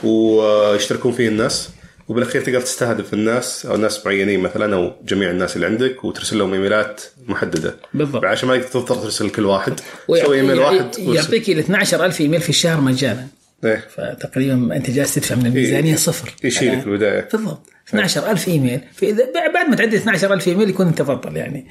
ويشتركون 0.04 1.12
فيه 1.12 1.28
الناس 1.28 1.68
وبالأخير 2.08 2.42
تقدر 2.44 2.60
تستهدف 2.60 3.14
الناس 3.14 3.66
أو 3.66 3.76
ناس 3.76 4.06
معينين 4.06 4.40
مثلا 4.40 4.74
أو 4.76 4.92
جميع 5.04 5.30
الناس 5.30 5.56
اللي 5.56 5.66
عندك 5.66 6.04
وترسل 6.04 6.38
لهم 6.38 6.52
إيميلات 6.52 7.02
محددة. 7.28 7.76
بالضبط. 7.94 8.24
عشان 8.24 8.48
ما 8.48 8.58
تضطر 8.58 8.94
ترسل 8.94 9.26
لكل 9.26 9.46
واحد. 9.46 9.80
تسوي 10.08 10.36
إيميل 10.36 10.58
واحد 10.58 10.98
يعطيك 10.98 11.48
إلى 11.48 11.60
12000 11.60 12.20
إيميل 12.20 12.40
في 12.40 12.48
الشهر 12.48 12.80
مجانا. 12.80 13.26
إيه. 13.64 13.84
فتقريبا 13.96 14.76
أنت 14.76 14.90
جالس 14.90 15.14
تدفع 15.14 15.34
من 15.34 15.46
الميزانية 15.46 15.96
صفر. 15.96 16.34
يشيلك 16.44 16.80
في 16.80 16.86
البدايه 16.86 17.28
بالضبط. 17.32 17.66
12000 17.88 18.48
إيميل. 18.48 18.80
في 18.96 19.14
إذا- 19.14 19.54
بعد 19.54 19.68
ما 19.68 19.76
تعدي 19.76 19.96
12000 19.96 20.48
إيميل 20.48 20.70
يكون 20.70 20.86
أنت 20.86 20.98
تفضل 20.98 21.36
يعني. 21.36 21.66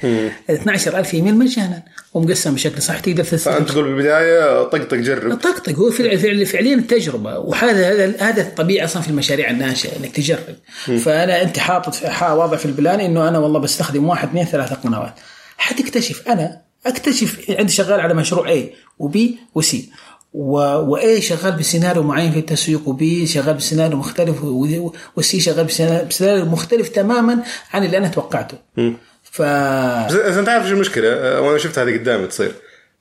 12000 0.50 1.14
إيميل 1.14 1.36
مجانا. 1.36 1.84
ومقسم 2.14 2.54
بشكل 2.56 2.82
صح 2.82 3.00
تقدر 3.00 3.24
تستخدم. 3.24 3.58
فأنت 3.58 3.70
تقول 3.72 3.84
بالبداية 3.84 4.64
طقطق 4.64 4.98
جرب. 4.98 5.34
طقطق 5.34 5.74
هو 5.74 5.92
فعل 5.92 6.20
فعل 6.20 6.46
فعليا 6.46 6.76
التجربة. 6.76 7.40
وهذا 7.40 7.94
هذا 7.94 8.14
هذا 8.20 8.42
الطبيعي 8.42 8.86
أصلا 8.86 9.02
في 9.02 9.10
المشاريع 9.10 9.50
الناشئة 9.50 9.98
إنك 10.00 10.12
تجرب. 10.16 10.56
فأنا 11.04 11.42
أنت 11.42 11.60
حاطط 11.60 12.04
واضع 12.22 12.58
في 12.58 12.66
ال 12.66 12.72
plan 12.72 13.00
إنه 13.00 13.28
أنا 13.28 13.40
والله 13.40 13.60
بستخدم 13.60 14.06
واحد 14.10 14.28
اثنين 14.28 14.46
ثلاثة 14.46 14.76
قنوات. 14.76 15.14
حتكتشف. 15.58 16.28
أنا 16.28 16.62
أكتشف 16.86 17.46
عندي 17.50 17.72
شغال 17.72 18.00
على 18.00 18.14
مشروع 18.14 18.56
A 18.56 18.60
و 19.00 19.19
B 19.19 19.38
و 19.56 19.73
C 19.73 19.90
و 20.34 20.78
A 20.78 21.22
شغال 21.22 21.52
بسيناريو 21.52 22.04
معين 22.04 22.32
في 22.32 22.40
التسويق 22.40 22.88
و 22.88 23.08
B 23.08 23.28
شغال 23.28 23.54
بسيناريو 23.54 23.98
مختلف 23.98 24.44
و- 24.44 24.92
و 25.18 25.29
C 25.29 25.40
شغال 25.40 25.66
بسيناريو 26.10 26.46
مختلف 26.46 26.90
تماما 26.90 27.44
عن 27.74 27.86
اللي 27.86 27.98
أنا 27.98 28.08
توقعته. 28.08 28.58
ف 29.32 29.42
بس 29.42 30.14
بس 30.14 30.38
أنت 30.38 30.50
عارف 30.50 30.68
شو 30.68 30.74
المشكلة 30.74 31.08
آه، 31.14 31.42
وأنا 31.42 31.58
شفت 31.58 31.80
هذه 31.80 31.98
قدامي 31.98 32.28
تصير. 32.28 32.52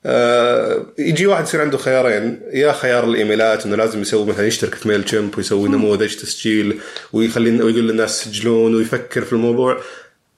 آه، 0.07 0.87
يجي 0.99 1.27
واحد 1.27 1.43
يصير 1.45 1.61
عنده 1.61 1.79
خيارين 1.79 2.40
يا 2.53 2.73
خيار 2.73 3.05
الإيميلات 3.05 3.66
إنه 3.66 3.77
لازم 3.77 4.01
يسوي 4.03 4.27
مثلا 4.27 4.47
يشترك 4.47 4.75
في 4.75 4.88
ميل 4.88 5.05
تشمب 5.05 5.38
ويسوي 5.38 5.69
نموذج 5.69 6.14
تسجيل 6.16 6.79
ويخلي 7.12 7.51
ويقول 7.62 7.88
للناس 7.88 8.25
سجلون 8.25 8.75
ويفكر 8.75 9.25
في 9.25 9.33
الموضوع. 9.33 9.81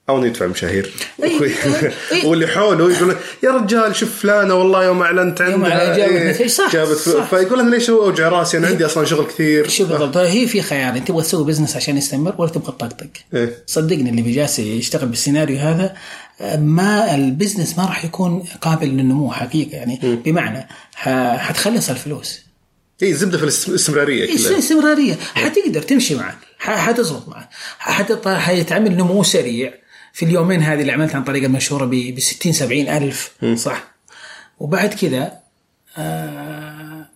أو 0.09 0.19
انه 0.19 0.27
يدفع 0.27 0.47
مشاهير. 0.47 0.93
أي- 1.23 1.25
أي- 2.13 2.25
واللي 2.25 2.47
حوله 2.47 2.93
يقول 2.97 3.17
يا 3.43 3.51
رجال 3.51 3.97
شوف 3.97 4.19
فلانة 4.21 4.55
والله 4.55 4.85
يوم 4.85 5.03
أعلنت 5.03 5.41
يوم 5.41 5.65
عندها 5.65 5.97
جابت 5.97 6.41
إيه،. 6.41 6.47
صح، 6.49 6.73
جابت 6.73 6.97
صح. 6.97 7.25
فيقول 7.25 7.61
أنا 7.61 7.71
ليش 7.71 7.91
أوجع 7.91 8.29
رأسي؟ 8.29 8.57
أنا 8.59 8.67
عندي 8.67 8.87
أصلا 8.87 9.05
شغل 9.05 9.27
كثير. 9.27 9.69
شوف 9.69 9.89
بالضبط 9.89 10.17
هي 10.17 10.47
في 10.47 10.63
خيار 10.63 10.99
تبغى 10.99 11.23
تسوي 11.23 11.45
business 11.45 11.77
عشان 11.77 11.97
يستمر 11.97 12.35
ولا 12.39 12.51
تبغى 12.51 12.73
تطقطق 12.73 13.07
إيه. 13.35 13.57
صدقني 13.67 14.11
اللي 14.11 14.23
بيجالس 14.23 14.59
يشتغل 14.59 15.09
بالسيناريو 15.09 15.59
هذا 15.59 15.95
آه، 16.41 16.57
ما 16.57 17.15
ال 17.15 17.22
business 17.22 17.79
ما 17.79 17.85
راح 17.85 18.05
يكون 18.05 18.45
قابل 18.61 18.87
للنمو 18.87 19.31
حقيقة. 19.33 19.77
يعني 19.77 19.99
بمعنى 20.25 20.69
ح- 20.95 21.37
حتخلص 21.37 21.91
الفلوس. 21.91 22.41
اي 23.03 23.15
زبدة 23.15 23.39
في 23.39 23.45
الاستمراريه 23.45 24.25
إيه، 24.25 24.39
كلها. 24.39 24.59
استمرارية. 24.59 25.15
حتقدر 25.35 25.83
تمشي 25.83 26.15
معك 26.15 26.37
حتزبط 26.59 27.29
معك 27.29 27.49
حيتعمل 28.39 28.97
نمو 28.97 29.23
سريع. 29.23 29.82
في 30.13 30.25
اليومين 30.25 30.63
هذه 30.63 30.81
اللي 30.81 30.93
عملتها 30.93 31.17
عن 31.17 31.25
طريق 31.25 31.45
المشهوره 31.45 31.85
ب 31.85 32.19
60 32.19 32.53
70 32.53 32.89
ألف. 32.89 33.31
صح. 33.55 33.85
وبعد 34.59 34.95
كذا 34.95 35.33
آه 35.99 37.07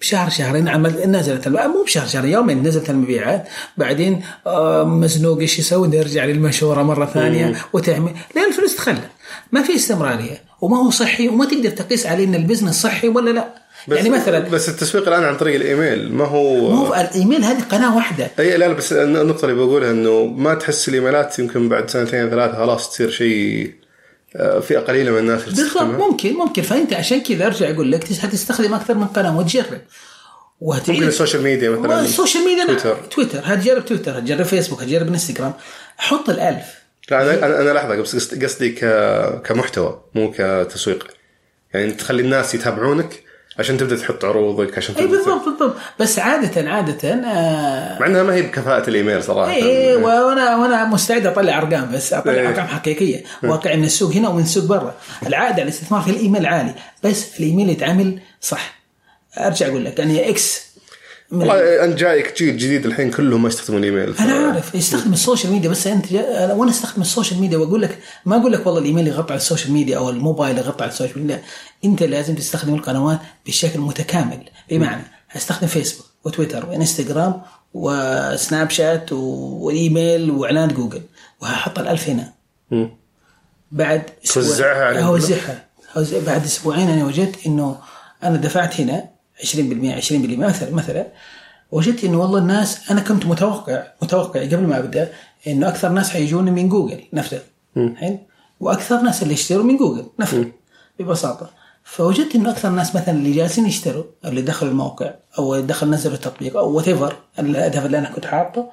شهر 0.00 0.30
شهرين 0.30 0.68
عمل 0.68 1.10
نزلت 1.10 1.48
مو 1.48 1.82
بشهر 1.82 2.06
شهر 2.06 2.24
يومين 2.24 2.62
نزلت 2.62 2.90
المبيعات. 2.90 3.48
بعدين 3.76 4.22
آه 4.46 4.84
مزنوق 4.84 5.38
إيش 5.38 5.58
يسوي؟ 5.58 5.88
نرجع 5.88 6.24
للمشهوره 6.24 6.82
مرة 6.82 7.06
ثانية 7.06 7.56
وتعمل. 7.72 8.14
لين 8.36 8.44
الفلوس 8.44 8.76
تخلى؟ 8.76 9.08
ما 9.52 9.62
في 9.62 9.74
استمرارية. 9.74 10.42
وما 10.60 10.76
هو 10.76 10.90
صحي 10.90 11.28
وما 11.28 11.44
تقدر 11.44 11.70
تقيس 11.70 12.06
عليه 12.06 12.24
إن 12.24 12.34
البزنس 12.34 12.82
صحي 12.82 13.08
ولا 13.08 13.30
لا. 13.30 13.63
بس 13.88 13.96
يعني 13.96 14.10
مثلا 14.10 14.38
بس 14.38 14.68
التسويق 14.68 15.08
الآن 15.08 15.24
عن 15.24 15.36
طريق 15.36 15.54
الإيميل 15.54 16.12
ما 16.12 16.24
هو 16.24 16.70
مو 16.70 16.94
الإيميل 16.94 17.44
هذه 17.44 17.62
قناة 17.62 17.96
واحدة. 17.96 18.30
أي 18.38 18.56
لا 18.56 18.68
لا 18.68 18.72
بس 18.72 18.92
النقطة 18.92 19.44
اللي 19.44 19.56
بقولها 19.56 19.90
إنه 19.90 20.24
ما 20.24 20.54
تحس 20.54 20.88
الإيميلات 20.88 21.38
يمكن 21.38 21.68
بعد 21.68 21.90
سنتين 21.90 22.30
ثلاثة 22.30 22.56
خلاص 22.56 22.90
تصير 22.90 23.10
شيء 23.10 23.72
آه، 24.36 24.60
فئة 24.60 24.78
قليلة 24.78 25.10
من 25.10 25.18
الناس 25.18 25.44
بالضبط 25.44 25.82
ممكن 25.82 26.32
ممكن. 26.32 26.62
فأنت 26.62 26.92
عشان 26.92 27.20
كذا 27.22 27.46
أرجع 27.46 27.70
أقول 27.70 27.92
لك 27.92 28.04
حتستخدم 28.04 28.74
أكثر 28.74 28.94
من 28.94 29.06
قناة 29.06 29.38
وتجرب. 29.38 29.80
وهتعيد 30.60 30.98
ممكن 30.98 31.08
السوشيال 31.08 31.42
ميديا 31.42 31.70
مثلا. 31.70 32.00
السوشيال 32.00 32.44
ميديا 32.44 32.64
تويتر. 32.66 32.96
تويتر. 33.10 33.40
هتجرب 33.44 33.84
تويتر 33.84 34.18
هتجرب 34.18 34.42
فيسبوك 34.46 34.82
هتجرب 34.82 35.08
إنستغرام. 35.08 35.52
حط 35.96 36.30
الألف. 36.30 36.64
لا 37.10 37.22
أنا 37.22 37.46
أنا 37.46 37.60
أنا 37.60 37.70
لحظة 37.70 37.96
بس 37.96 38.16
قصد- 38.16 38.44
قصدي. 38.44 38.70
كمحتوى 39.44 40.00
مو 40.14 40.32
كتسويق. 40.38 41.06
يعني 41.74 41.92
تخلي 41.92 42.22
الناس 42.22 42.54
يتابعونك 42.54 43.23
عشان 43.58 43.76
تبدأ 43.76 43.96
تحط 43.96 44.24
عروضك 44.24 44.78
عشان 44.78 44.94
اي 44.94 45.02
تبدأ 45.04 45.16
بالضبط 45.16 45.44
بالضبط. 45.44 45.74
بس 46.00 46.18
عادة 46.18 46.70
عادة 46.70 47.08
آه 47.14 47.98
مع 48.00 48.06
إنها 48.06 48.22
ما 48.22 48.34
هي 48.34 48.42
بكفاءة 48.42 48.88
الإيميل 48.90 49.22
صراحة. 49.22 49.52
اي 49.52 49.94
وأنا 49.96 50.56
وأنا 50.56 50.84
مستعد 50.84 51.26
أطلع 51.26 51.58
أرقام 51.58 51.92
بس 51.92 52.12
أطلع 52.12 52.32
إيه. 52.32 52.48
أرقام 52.48 52.66
حقيقية. 52.66 53.24
واقع 53.42 53.74
من 53.74 53.84
السوق 53.84 54.12
هنا 54.12 54.28
ومن 54.28 54.42
السوق 54.42 54.64
برا. 54.64 54.94
العائد 55.26 55.52
على 55.52 55.62
الاستثمار 55.62 56.00
في 56.02 56.10
الإيميل 56.10 56.46
عالي 56.46 56.74
بس 57.04 57.40
الإيميل 57.40 57.70
يتعامل 57.70 58.18
صح. 58.40 58.74
أرجع 59.38 59.66
أقول 59.66 59.84
لك 59.84 59.98
يعني 59.98 60.30
X 60.30 60.73
والله 61.40 61.84
انت 61.84 61.98
جايك 61.98 62.38
جيل 62.38 62.56
جديد 62.58 62.86
الحين 62.86 63.10
كلهم 63.10 63.42
ما 63.42 63.48
يستخدمون 63.48 63.84
الايميل 63.84 64.14
ف... 64.14 64.20
أنا 64.20 64.32
عارف 64.52 64.74
يستخدم 64.74 65.12
السوشيال 65.12 65.52
ميديا 65.52 65.70
بس 65.70 65.86
أنت 65.86 66.12
جا... 66.12 66.52
وأنا 66.52 66.70
أستخدم 66.70 67.02
السوشيال 67.02 67.40
ميديا 67.40 67.58
وأقول 67.58 67.82
لك 67.82 67.98
ما 68.26 68.36
أقول 68.36 68.52
لك 68.52 68.66
والله 68.66 68.80
الإيميل 68.80 69.08
يغطي 69.08 69.32
على 69.32 69.40
السوشيال 69.40 69.72
ميديا 69.72 69.96
أو 69.98 70.10
الموبايل 70.10 70.58
يغطي 70.58 70.82
على 70.84 70.92
السوشيال 70.92 71.18
ميديا 71.18 71.36
لا 71.36 71.42
أنت 71.84 72.02
لازم 72.02 72.34
تستخدم 72.34 72.74
القنوات 72.74 73.18
بشكل 73.46 73.80
متكامل. 73.80 74.38
بمعنى 74.70 75.02
هستخدم 75.30 75.66
فيسبوك 75.66 76.06
وتويتر 76.24 76.66
وإنستغرام 76.66 77.42
وسناب 77.74 78.70
شات 78.70 79.12
و- 79.12 79.16
وإيميل 79.66 80.30
وإعلان 80.30 80.68
جوجل 80.68 81.02
وهحط 81.42 81.78
الألف 81.78 82.08
هنا. 82.08 82.32
مم. 82.70 82.90
بعد 83.72 84.02
عليهم 84.86 85.04
أوزعها. 85.06 85.64
بعد 86.26 86.44
أسبوعين 86.44 86.88
أنا 86.90 87.04
وجدت 87.04 87.46
إنه 87.46 87.76
أنا 88.22 88.36
دفعت 88.36 88.80
هنا 88.80 89.04
20% 89.42 90.00
20% 90.00 90.38
مثلا 90.38 90.70
مثلا. 90.74 91.06
وجدت 91.72 92.04
إنه 92.04 92.20
والله 92.20 92.38
الناس 92.38 92.90
أنا 92.90 93.00
كنت 93.00 93.26
متوقع 93.26 93.82
متوقع 94.02 94.40
قبل 94.40 94.66
ما 94.66 94.78
أبدأ 94.78 95.12
إنه 95.46 95.68
أكثر 95.68 95.88
ناس 95.88 96.10
حيجوني 96.10 96.50
من 96.50 96.68
جوجل 96.68 97.00
نفرض 97.12 97.40
حلو؟ 97.96 98.18
وأكثر 98.60 99.00
ناس 99.00 99.22
اللي 99.22 99.34
يشتروا 99.34 99.64
من 99.64 99.76
جوجل 99.76 100.06
نفرض 100.20 100.52
ببساطة. 100.98 101.50
فوجدت 101.84 102.34
إنه 102.34 102.50
أكثر 102.50 102.68
ناس 102.68 102.96
مثلا 102.96 103.10
اللي 103.10 103.32
جالسين 103.32 103.66
يشتروا 103.66 104.04
أو 104.24 104.30
اللي 104.30 104.42
دخلوا 104.42 104.70
الموقع 104.72 105.10
أو 105.38 105.60
دخل 105.60 105.90
نزلوا 105.90 106.14
التطبيق 106.14 106.56
أو 106.56 106.72
whatever 106.76 107.16
الهدف 107.38 107.86
اللي 107.86 107.98
أنا 107.98 108.10
كنت 108.10 108.26
حاطه 108.26 108.70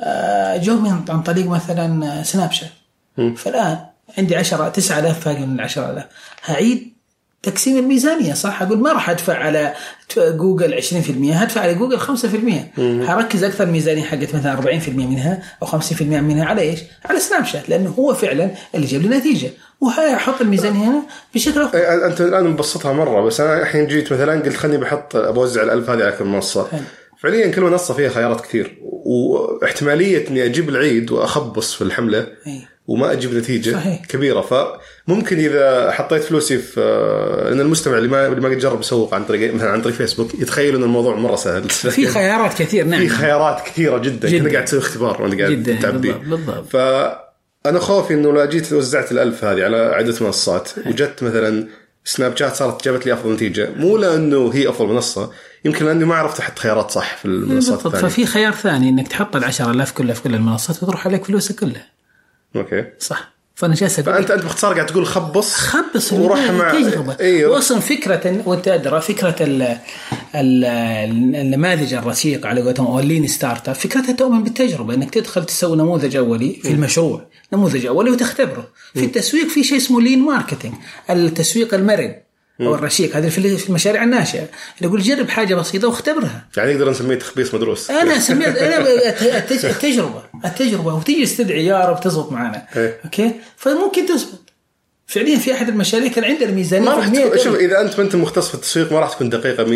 آه، 0.00 0.56
جو 0.56 0.76
من 0.80 1.04
عن 1.08 1.22
طريق 1.22 1.46
مثلا 1.46 2.22
سناب 2.22 2.52
شات 2.52 2.70
فالآن 3.36 3.78
عندي 4.18 4.36
10 4.36 4.68
9000 4.68 5.28
باقي 5.28 5.46
من 5.46 5.54
ال 5.54 5.60
10000 5.60 6.04
هعيد 6.44 6.92
تقسيم 7.42 7.78
الميزانية 7.78 8.34
صح 8.34 8.62
أقول 8.62 8.78
ما 8.78 8.92
راح 8.92 9.10
أدفع 9.10 9.34
على 9.34 9.74
جوجل 10.16 10.82
20% 10.82 10.86
هدفع 11.32 11.60
على 11.60 11.74
جوجل 11.74 12.00
5% 12.00 12.80
هركز 13.10 13.44
أكثر 13.44 13.66
ميزانية 13.66 14.02
حقت 14.02 14.34
مثلا 14.34 14.80
40% 14.82 14.88
منها 14.88 15.42
أو 15.62 15.66
50% 15.66 16.02
منها 16.02 16.44
على 16.44 16.62
إيش؟ 16.62 16.80
على 17.04 17.20
سناب 17.20 17.44
شات 17.44 17.68
لأنه 17.68 17.90
هو 17.90 18.14
فعلا 18.14 18.50
اللي 18.74 18.86
جاب 18.86 19.02
لي 19.02 19.18
نتيجة 19.18 19.50
وهحط 19.80 20.40
الميزانية 20.40 20.84
هنا 20.84 21.02
بشكل 21.34 21.60
أفضل 21.62 21.78
إيه، 21.78 22.06
أنت 22.06 22.20
الآن 22.20 22.44
مبسطها 22.44 22.92
مرة 22.92 23.20
بس 23.20 23.40
أنا 23.40 23.62
الحين 23.62 23.86
جيت 23.86 24.12
مثلا 24.12 24.42
قلت 24.42 24.56
خليني 24.56 24.78
بحط 24.78 25.16
بوزع 25.16 25.62
الألف 25.62 25.90
هذه 25.90 26.02
على 26.02 26.12
كل 26.12 26.24
منصة. 26.24 26.68
فعليا 27.22 27.48
كل 27.48 27.62
منصة 27.62 27.94
فيها 27.94 28.08
خيارات 28.08 28.40
كثير 28.40 28.78
واحتمالية 28.82 30.28
إني 30.28 30.44
أجيب 30.44 30.68
العيد 30.68 31.10
وأخبص 31.10 31.74
في 31.74 31.82
الحملة 31.82 32.26
أي. 32.46 32.68
وما 32.88 33.12
أجيب 33.12 33.34
نتيجة 33.34 33.72
صحيح. 33.72 34.04
كبيرة. 34.04 34.40
فممكن 34.40 35.38
إذا 35.38 35.90
حطيت 35.90 36.22
فلوسي 36.22 36.58
في 36.58 36.80
لأن 37.48 37.60
المستمع 37.60 37.98
اللي 37.98 38.08
ما 38.08 38.26
اللي 38.26 38.40
ما 38.40 38.48
قد 38.48 38.58
جرب 38.58 38.80
يسوق 38.80 39.14
عن 39.14 39.24
طريق 39.24 39.54
مثلا 39.54 39.70
عن 39.70 39.82
طريق 39.82 39.94
فيسبوك 39.96 40.34
يتخيل 40.34 40.74
إن 40.74 40.82
الموضوع 40.82 41.16
مرة 41.16 41.36
سهل. 41.36 41.68
في 41.96 42.06
خيارات 42.06 42.62
كثير 42.62 42.84
نعم. 42.84 43.00
في 43.00 43.08
خيارات 43.08 43.66
كثيرة 43.66 43.98
جدا, 43.98 44.28
جداً. 44.28 44.38
كنا 44.38 44.52
قاعد 44.52 44.64
تسوي 44.64 44.80
اختبار 44.80 45.22
وانت 45.22 45.40
قاعد 45.40 45.52
جداً، 45.52 45.80
تعبي 45.80 46.12
بالضبط، 46.12 46.28
بالضبط. 46.28 46.68
فانا 46.68 47.78
خوفي 47.78 48.14
إنه 48.14 48.32
لو 48.32 48.44
جيت 48.44 48.72
وزعت 48.72 49.12
الألف 49.12 49.44
هذه 49.44 49.64
على 49.64 49.76
عدة 49.76 50.14
منصات 50.20 50.70
وجت 50.86 51.22
مثلا 51.22 51.68
سناب 52.04 52.36
شات 52.36 52.56
صارت 52.56 52.84
جابت 52.84 53.06
لي 53.06 53.12
أفضل 53.12 53.32
نتيجة 53.32 53.70
مو 53.76 53.96
لأنه 53.96 54.50
هي 54.54 54.68
أفضل 54.68 54.88
منصة 54.88 55.30
يمكن 55.64 55.86
لأني 55.86 56.04
ما 56.04 56.14
عرفت 56.14 56.40
أحط 56.40 56.58
خيارات 56.58 56.90
صح 56.90 57.16
في 57.16 57.24
المنصات 57.24 57.86
الثانية. 57.86 58.08
ففي 58.08 58.26
خيار 58.26 58.52
ثاني 58.52 58.88
إنك 58.88 59.08
تحط 59.08 59.36
ال 59.36 59.44
10000 59.44 59.92
كلها 59.92 60.14
في 60.14 60.22
كل 60.22 60.34
المنصات 60.34 60.82
وتروح 60.82 61.06
عليك 61.06 61.24
فلوسك 61.24 61.54
كلها. 61.54 61.97
أوكي. 62.56 62.84
صح. 62.98 63.38
فأنا 63.54 63.74
جالس 63.74 63.98
أقول 63.98 64.14
فانت 64.14 64.30
أنت 64.30 64.42
باختصار 64.42 64.74
قاعد 64.74 64.86
تقول 64.86 65.06
خبص 65.06 65.54
خبص 65.54 66.12
وروح 66.12 66.50
مع 66.50 66.72
أيوه 67.20 67.52
واصلا 67.52 67.80
فكرة 67.80 68.42
وأنت 68.46 68.68
أدرى 68.68 69.00
فكرة 69.00 69.36
ال 69.40 69.62
ال 70.34 70.64
النماذج 71.34 71.94
الرشيقة 71.94 72.48
على 72.48 72.62
قولتهم 72.62 72.86
أو 72.86 73.00
ال 73.00 73.26
lean 73.26 73.68
startup 73.68 73.74
فكرتها 73.74 74.12
تؤمن 74.12 74.42
بالتجربة 74.44 74.94
إنك 74.94 75.10
تدخل 75.14 75.44
تسوي 75.44 75.76
نموذج 75.76 76.16
أولي 76.16 76.60
في 76.62 76.70
المشروع. 76.70 77.26
نموذج 77.52 77.86
أولي 77.86 78.10
وتختبره. 78.10 78.68
في 78.94 79.04
التسويق 79.04 79.48
في 79.48 79.64
شيء 79.64 79.76
اسمه 79.78 80.00
lean 80.00 80.18
marketing. 80.18 80.74
التسويق 81.10 81.74
المرن. 81.74 82.14
أو 82.60 82.74
الرشيق. 82.74 83.16
هذا 83.16 83.28
في 83.28 83.66
المشاريع 83.68 84.04
الناشئة. 84.04 84.38
اللي 84.40 84.48
يقول 84.82 85.02
جرب 85.02 85.28
حاجة 85.28 85.54
بسيطة 85.54 85.88
واختبرها. 85.88 86.46
يعني 86.56 86.72
نقدر 86.74 86.90
نسميه 86.90 87.14
تخبيص 87.16 87.54
مدروس. 87.54 87.90
أنا 87.90 88.16
اسميها 88.16 88.48
أنا 88.78 88.86
التج- 88.86 89.64
التجربة. 89.64 90.22
التجربة. 90.44 90.94
وتيجي 90.94 91.24
تستدعي 91.24 91.66
يا 91.66 91.84
رب 91.84 92.00
تزبط 92.00 92.32
معنا. 92.32 92.66
إيه. 92.76 93.00
أوكي؟ 93.04 93.32
فممكن 93.56 94.06
تزبط. 94.06 94.38
فعليا 95.06 95.38
في 95.38 95.52
أحد 95.52 95.68
المشاريع 95.68 96.08
كان 96.12 96.24
عندنا 96.24 96.50
ميزانيه 96.50 96.84
ما 96.88 96.94
راح 96.94 97.08
تكون 97.08 97.38
شوف. 97.38 97.54
إذا 97.56 97.80
أنت 97.80 97.98
ما 97.98 98.04
أنت 98.04 98.16
مختص 98.16 98.48
في 98.48 98.54
التسويق 98.54 98.92
ما 98.92 99.00
راح 99.00 99.12
تكون 99.12 99.28
دقيقة 99.30 99.64
100% 99.64 99.68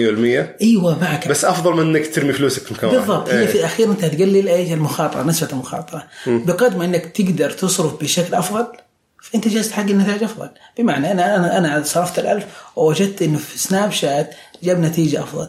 أيوه 0.62 0.98
معك. 1.00 1.28
بس 1.28 1.44
أفضل 1.44 1.72
من 1.72 1.96
إنك 1.96 2.14
ترمي 2.14 2.32
فلوسك 2.32 2.62
في 2.62 2.74
مكان. 2.74 2.90
بالضبط. 2.90 3.28
هي 3.28 3.40
إيه. 3.40 3.46
في 3.46 3.58
الأخير 3.58 3.90
أنت 3.90 4.04
هتقلل 4.04 4.48
إيش 4.48 4.72
المخاطرة 4.72 5.22
نسبة 5.22 5.48
المخاطرة. 5.52 6.04
بقدر 6.26 6.76
ما 6.78 6.84
إنك 6.84 7.06
تقدر 7.06 7.50
تصرف 7.50 8.00
بشكل 8.02 8.34
أفضل 8.34 8.66
فانت 9.32 9.48
جالس 9.48 9.70
تحقق 9.70 9.90
نتائج 9.90 10.22
افضل. 10.22 10.48
بمعنى 10.78 11.12
أنا 11.12 11.36
أنا 11.36 11.58
أنا 11.58 11.82
صرفت 11.82 12.18
الألف 12.18 12.46
ووجدت 12.76 13.22
انه 13.22 13.38
في 13.38 13.58
سناب 13.58 13.92
شات 13.92 14.34
جاب 14.62 14.80
نتيجة 14.80 15.22
افضل. 15.22 15.48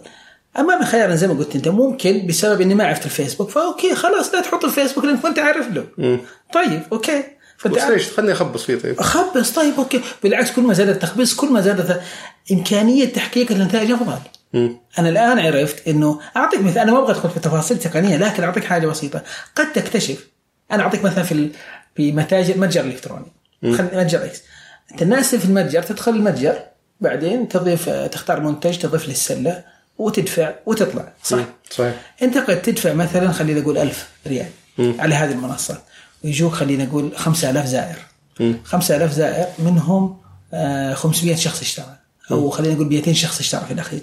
امامي 0.60 0.86
خيار 0.86 1.16
زي 1.16 1.28
ما 1.28 1.34
قلت 1.34 1.56
انت 1.56 1.68
ممكن 1.68 2.28
بسبب 2.28 2.62
اني 2.62 2.76
ما 2.76 2.88
عرفت 2.88 3.06
الفيسبوك 3.06 3.50
فأوكي 3.50 3.96
خلاص 3.96 4.34
لا 4.34 4.42
تحط 4.42 4.66
الفيسبوك 4.66 5.06
لأنك 5.06 5.24
ما 5.24 5.30
أنت 5.30 5.40
عارف 5.40 5.68
له. 5.72 5.86
طيب 6.54 6.82
أوكي. 6.92 7.24
فأنت 7.58 7.76
بس 7.76 7.84
ليش؟ 7.84 8.12
خليني 8.12 8.32
أخبص 8.32 8.64
فيه 8.64 8.76
طيب. 8.76 9.00
أخبص 9.00 9.52
طيب 9.52 9.74
أوكي. 9.78 10.02
بالعكس 10.24 10.52
كل 10.52 10.62
ما 10.62 10.74
زاد 10.74 10.90
التخبيص 10.90 11.36
كل 11.36 11.48
ما 11.48 11.62
زادت 11.62 12.02
إمكانية 12.52 13.06
تحقيق 13.06 13.52
النتائج 13.52 13.92
أفضل. 13.92 14.20
أنا 15.00 15.10
الآن 15.10 15.40
عرفت 15.40 15.88
إنه 15.88 16.20
أعطيك 16.38 16.62
مثال 16.62 16.78
أنا 16.78 16.92
ما 16.92 17.00
أبغى 17.00 17.12
أدخل 17.12 17.30
في 17.30 17.40
تفاصيل 17.40 17.80
تقنية 17.80 18.18
لكن 18.18 18.44
أعطيك 18.44 18.64
حاجة 18.64 18.88
بسيطة. 18.88 19.24
قد 19.56 19.74
تكتشف 19.74 20.28
أنا 20.72 20.84
أعطيك 20.84 21.04
مثلا 21.04 21.24
في 21.24 21.50
في 21.96 22.12
متاجر 22.12 22.58
متجر 22.58 22.82
إلكتروني. 22.82 23.32
خل 23.64 23.84
متجر 23.84 24.26
إكس 24.26 24.42
أنت 24.92 25.02
الناس 25.02 25.36
في 25.36 25.46
المتجر 25.46 25.84
تدخل 25.84 26.12
المتجر 26.12 26.60
بعدين 27.02 27.48
تضيف 27.48 27.90
تختار 27.90 28.40
منتج 28.40 28.78
تضيف 28.78 29.10
للسلة 29.10 29.64
وتدفع 29.98 30.54
وتطلع 30.66 31.14
صح؟ 31.24 31.38
صحيح. 31.72 31.96
أنت 32.22 32.38
قد 32.38 32.62
تدفع 32.62 32.94
مثلا 32.94 33.32
خلينا 33.32 33.60
نقول 33.60 33.78
ألف 33.78 34.10
ريال 34.28 34.50
على 34.80 35.16
هذه 35.16 35.32
المنصة. 35.32 35.82
ويجوك 36.24 36.54
خلينا 36.54 36.86
نقول 36.86 37.12
5000 37.18 37.66
زائر. 37.66 37.96
5000 38.64 39.12
زائر 39.14 39.48
منهم 39.60 40.18
آه، 40.54 40.94
500 40.94 41.36
شخص 41.36 41.62
اشترى. 41.62 41.96
أو 42.32 42.50
خلينا 42.50 42.74
نقول 42.74 42.88
200 42.88 43.14
شخص 43.14 43.40
اشترى 43.40 43.66
في 43.68 43.74
الأخير. 43.74 44.02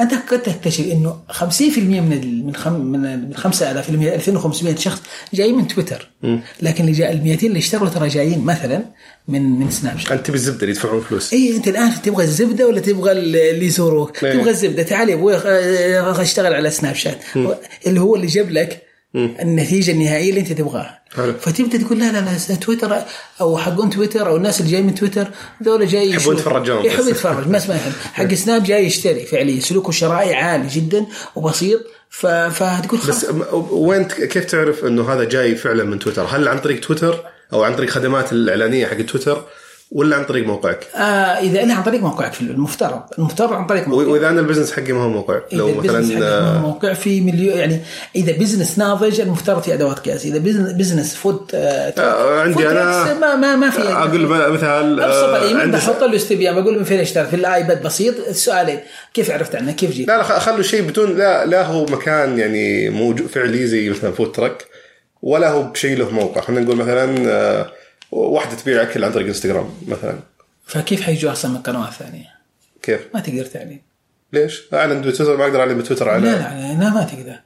أنت 0.00 0.14
قد 0.14 0.42
تكتشف 0.42 0.84
إنه 0.84 1.16
50% 1.30 1.78
من 1.78 2.12
ال 2.12 2.46
من 2.46 2.56
خم 2.56 2.72
من 2.72 3.28
من 3.28 3.34
5000 3.34 3.88
إلى 3.88 4.14
2500 4.14 4.76
شخص 4.76 5.02
جاي 5.34 5.52
من 5.52 5.68
تويتر. 5.68 6.10
لكن 6.62 6.84
اللي 6.84 6.92
جاء 6.92 7.12
ال 7.12 7.24
200 7.24 7.46
اللي 7.46 7.58
اشتروا 7.58 7.88
ترى 7.88 8.08
جايين 8.08 8.44
مثلا 8.44 8.84
من 9.28 9.42
من 9.42 9.70
سناب 9.70 9.98
شات. 9.98 10.12
أنت 10.12 10.26
تبي 10.26 10.36
الزبده 10.36 10.60
اللي 10.60 10.70
يدفعون 10.70 11.00
فلوس. 11.00 11.32
اي 11.32 11.56
أنت 11.56 11.68
الآن 11.68 12.02
تبغى 12.02 12.24
الزبدة 12.24 12.66
ولا 12.66 12.80
تبغى 12.80 13.12
اللي 13.12 13.66
يزوروك؟ 13.66 14.24
إيه. 14.24 14.32
تبغى 14.32 14.50
الزبدة. 14.50 14.82
تعال 14.82 15.08
يا 15.08 15.14
أبوي 15.14 15.36
أبغى 15.36 16.22
أشتغل 16.22 16.54
على 16.54 16.70
سناب 16.70 16.94
شات. 16.94 17.18
اللي 17.86 18.00
هو 18.00 18.16
اللي 18.16 18.26
جاب 18.26 18.50
لك 18.50 18.91
النتيجة 19.14 19.92
النهائية 19.92 20.30
اللي 20.30 20.40
أنت 20.40 20.52
تبغاها 20.52 21.00
حلو. 21.16 21.32
فتبدأ 21.40 21.78
تقول 21.78 21.98
لا 21.98 22.12
لا 22.12 22.38
لا 22.48 22.54
تويتر 22.54 23.02
أو 23.40 23.58
حقون 23.58 23.90
تويتر 23.90 24.28
أو 24.28 24.36
الناس 24.36 24.60
اللي 24.60 24.72
جاي 24.72 24.82
من 24.82 24.94
تويتر 24.94 25.30
ذولا 25.62 25.86
جاي 25.86 26.10
يحبون. 26.10 26.34
يتفرجون 26.36 26.84
يحب 26.84 27.00
بس. 27.00 27.06
يتفرج 27.08 27.46
بس 27.46 27.68
ما 27.68 27.74
يحب 27.74 27.92
حق 28.14 28.34
سناب 28.34 28.62
جاي 28.64 28.86
يشتري 28.86 29.26
فعليا 29.26 29.60
سلوكه 29.60 29.88
الشرائي 29.88 30.34
عالي 30.34 30.68
جدا 30.68 31.06
وبسيط 31.36 31.80
ف... 32.10 32.26
فتقول 32.26 33.00
بس 33.00 33.04
خلاص 33.04 33.24
م- 33.24 33.44
وين 33.70 34.04
كيف 34.04 34.44
تعرف 34.44 34.84
إنه 34.84 35.12
هذا 35.12 35.24
جاي 35.24 35.54
فعلا 35.56 35.84
من 35.84 35.98
تويتر؟ 35.98 36.24
هل 36.24 36.48
عن 36.48 36.58
طريق 36.58 36.80
تويتر 36.80 37.24
أو 37.52 37.62
عن 37.62 37.76
طريق 37.76 37.90
خدمات 37.90 38.32
الإعلانية 38.32 38.86
حق 38.86 38.96
تويتر 38.96 39.44
ولا 39.94 40.16
عن 40.16 40.24
طريق 40.24 40.46
موقعك؟ 40.46 40.86
آه 40.94 40.98
إذا 41.40 41.62
أنا 41.62 41.74
عن 41.74 41.82
طريق 41.82 42.00
موقعك 42.00 42.32
في 42.32 42.40
المفترض. 42.40 43.00
المفترض 43.18 43.52
عن 43.52 43.66
طريق 43.66 43.88
موقعك. 43.88 44.08
وإذا 44.08 44.28
أنا 44.28 44.40
ال 44.40 44.44
business 44.44 44.72
حقي 44.72 44.92
ما 44.92 45.02
هو 45.02 45.08
موقع. 45.08 45.38
لو 45.52 45.74
مثلا 45.74 46.26
آه، 46.28 46.58
موقع 46.58 46.92
في 46.92 47.20
مليون 47.20 47.56
يعني 47.58 47.80
إذا 48.16 48.32
business 48.32 48.78
ناضج 48.78 49.20
المفترض 49.20 49.62
في 49.62 49.74
أدوات 49.74 49.98
قياس 49.98 50.26
إذا 50.26 50.38
business, 50.72 51.14
food 51.14 51.50
آه 51.54 51.92
آه، 51.98 52.40
عندي 52.40 52.54
food 52.54 52.64
trucks 52.64 53.10
ما 53.20 53.34
ما 53.36 53.56
ما 53.56 53.70
في 53.70 53.82
أقول 53.82 54.20
مثال 54.52 55.00
أبسط 55.00 55.24
آه، 55.24 55.60
عندي 55.60 55.78
س- 55.80 55.84
بحط 55.88 56.02
له 56.02 56.16
استبيان 56.16 56.62
بقول 56.62 56.78
من 56.78 56.84
فين 56.84 57.00
اشتريت 57.00 57.28
في 57.28 57.36
الآيباد 57.36 57.82
بسيط. 57.82 58.14
السؤالين. 58.28 58.80
كيف 59.14 59.30
عرفت 59.30 59.54
عنه؟ 59.54 59.72
كيف 59.72 59.90
جيت؟ 59.90 60.08
لا 60.08 60.16
لا 60.16 60.22
خلوا 60.38 60.62
شيء 60.62 60.82
بدون 60.82 61.18
لا 61.18 61.46
لا 61.46 61.66
هو 61.66 61.84
مكان 61.84 62.38
يعني 62.38 62.90
موجود 62.90 63.26
فعلي 63.26 63.66
زي 63.66 63.90
مثلا 63.90 64.12
food 64.12 64.32
truck 64.32 64.64
ولا 65.22 65.50
هو 65.50 65.62
بشيء 65.62 65.96
له 65.98 66.10
موقع. 66.10 66.40
خلينا 66.40 66.62
نقول 66.62 66.76
مثلا 66.76 67.14
آه، 67.30 67.66
واحدة 68.12 68.56
تبيع 68.56 68.82
أكل 68.82 69.04
عن 69.04 69.12
طريق 69.12 69.26
إنستغرام 69.26 69.70
مثلا 69.88 70.18
فكيف 70.66 71.02
حيجوا 71.02 71.32
أصلا 71.32 71.50
من 71.50 71.58
قنوات 71.58 71.92
ثانية 71.92 72.28
كيف؟ 72.82 73.00
ما 73.14 73.20
تقدر 73.20 73.44
تعلن 73.44 73.80
ليش؟ 74.32 74.62
أعلن 74.74 75.00
بتويتر 75.00 75.36
ما 75.36 75.44
أقدر 75.44 75.60
أعلن 75.60 75.78
بتويتر 75.78 76.08
على 76.08 76.22
لا 76.22 76.36
لا 76.36 76.84
لا 76.84 76.90
ما 76.90 77.04
تقدر 77.04 77.36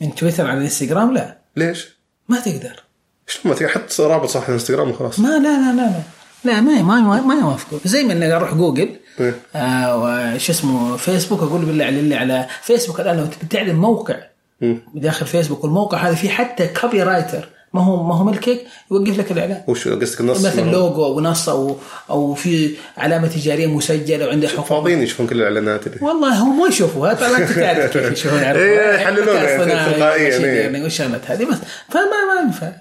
من 0.00 0.14
تويتر 0.14 0.46
على 0.46 0.58
الانستغرام 0.58 1.14
لا 1.14 1.38
ليش؟ 1.56 1.88
ما 2.28 2.40
تقدر 2.40 2.82
شلون 3.26 3.54
ما 3.54 3.54
تقدر 3.54 3.68
حط 3.68 4.00
رابط 4.00 4.28
صح 4.28 4.48
الانستغرام 4.48 4.90
وخلاص 4.90 5.20
ما 5.20 5.28
لا 5.28 5.38
لا 5.38 5.72
لا 5.72 6.02
لا 6.44 6.52
لا 6.52 6.60
ما 6.60 6.82
ما 6.82 7.20
ما 7.20 7.34
يوافقوا 7.34 7.78
زي 7.84 8.04
ما 8.04 8.12
إني 8.12 8.36
أروح 8.36 8.54
جوجل 8.54 8.96
إيه. 9.20 9.34
آه 9.54 9.96
وش 10.34 10.50
اسمه 10.50 10.96
فيسبوك 10.96 11.42
أقول 11.42 11.64
بالله 11.64 11.84
على 11.84 12.00
اللي 12.00 12.14
على 12.14 12.46
فيسبوك 12.62 13.00
الآن 13.00 13.16
لو 13.16 13.26
تعلن 13.50 13.74
موقع 13.74 14.16
مم. 14.60 14.80
بداخل 14.94 15.26
فيسبوك 15.26 15.64
والموقع 15.64 15.98
هذا 15.98 16.14
فيه 16.14 16.28
حتى 16.28 16.66
copyright 16.66 17.48
ما 17.76 17.84
هو 17.84 18.02
ما 18.02 18.14
هو 18.14 18.24
ملكك 18.24 18.58
يوقف 18.90 19.18
لك 19.18 19.32
الإعلان. 19.32 19.62
وش 19.66 19.88
قصدك؟ 19.88 20.20
النص؟ 20.20 20.44
مثلا 20.44 20.70
لوجو 20.70 21.04
أو 21.04 21.20
نص 21.20 21.48
أو 21.48 21.76
أو 22.10 22.34
في 22.34 22.74
علامة 22.98 23.28
تجارية 23.28 23.66
مسجلة 23.66 24.26
وعنده 24.26 24.48
حقوق. 24.48 24.66
فاضيين 24.66 25.02
يشوفون 25.02 25.26
كل 25.26 25.36
الإعلانات 25.36 25.86
اللي 25.86 25.98
والله 26.00 26.42
هم 26.42 26.60
ما 26.60 26.68
يشوفوها 26.68 27.14
طبعا 27.14 27.38
انت 27.38 27.52
تعرف 27.52 27.92
كيف 27.92 28.12
يشوفون 28.18 28.38
إيه، 28.38 28.94
يحللونها 28.94 29.64
صناعي، 29.64 29.94
تلقائياً، 29.94 30.44
إيه. 30.44 30.72
learning 30.72 30.82
والشغلات 30.82 31.30
هذه؟ 31.30 31.44
بس 31.44 31.56
فما 31.88 32.02
ما 32.02 32.40
ينفع 32.46 32.72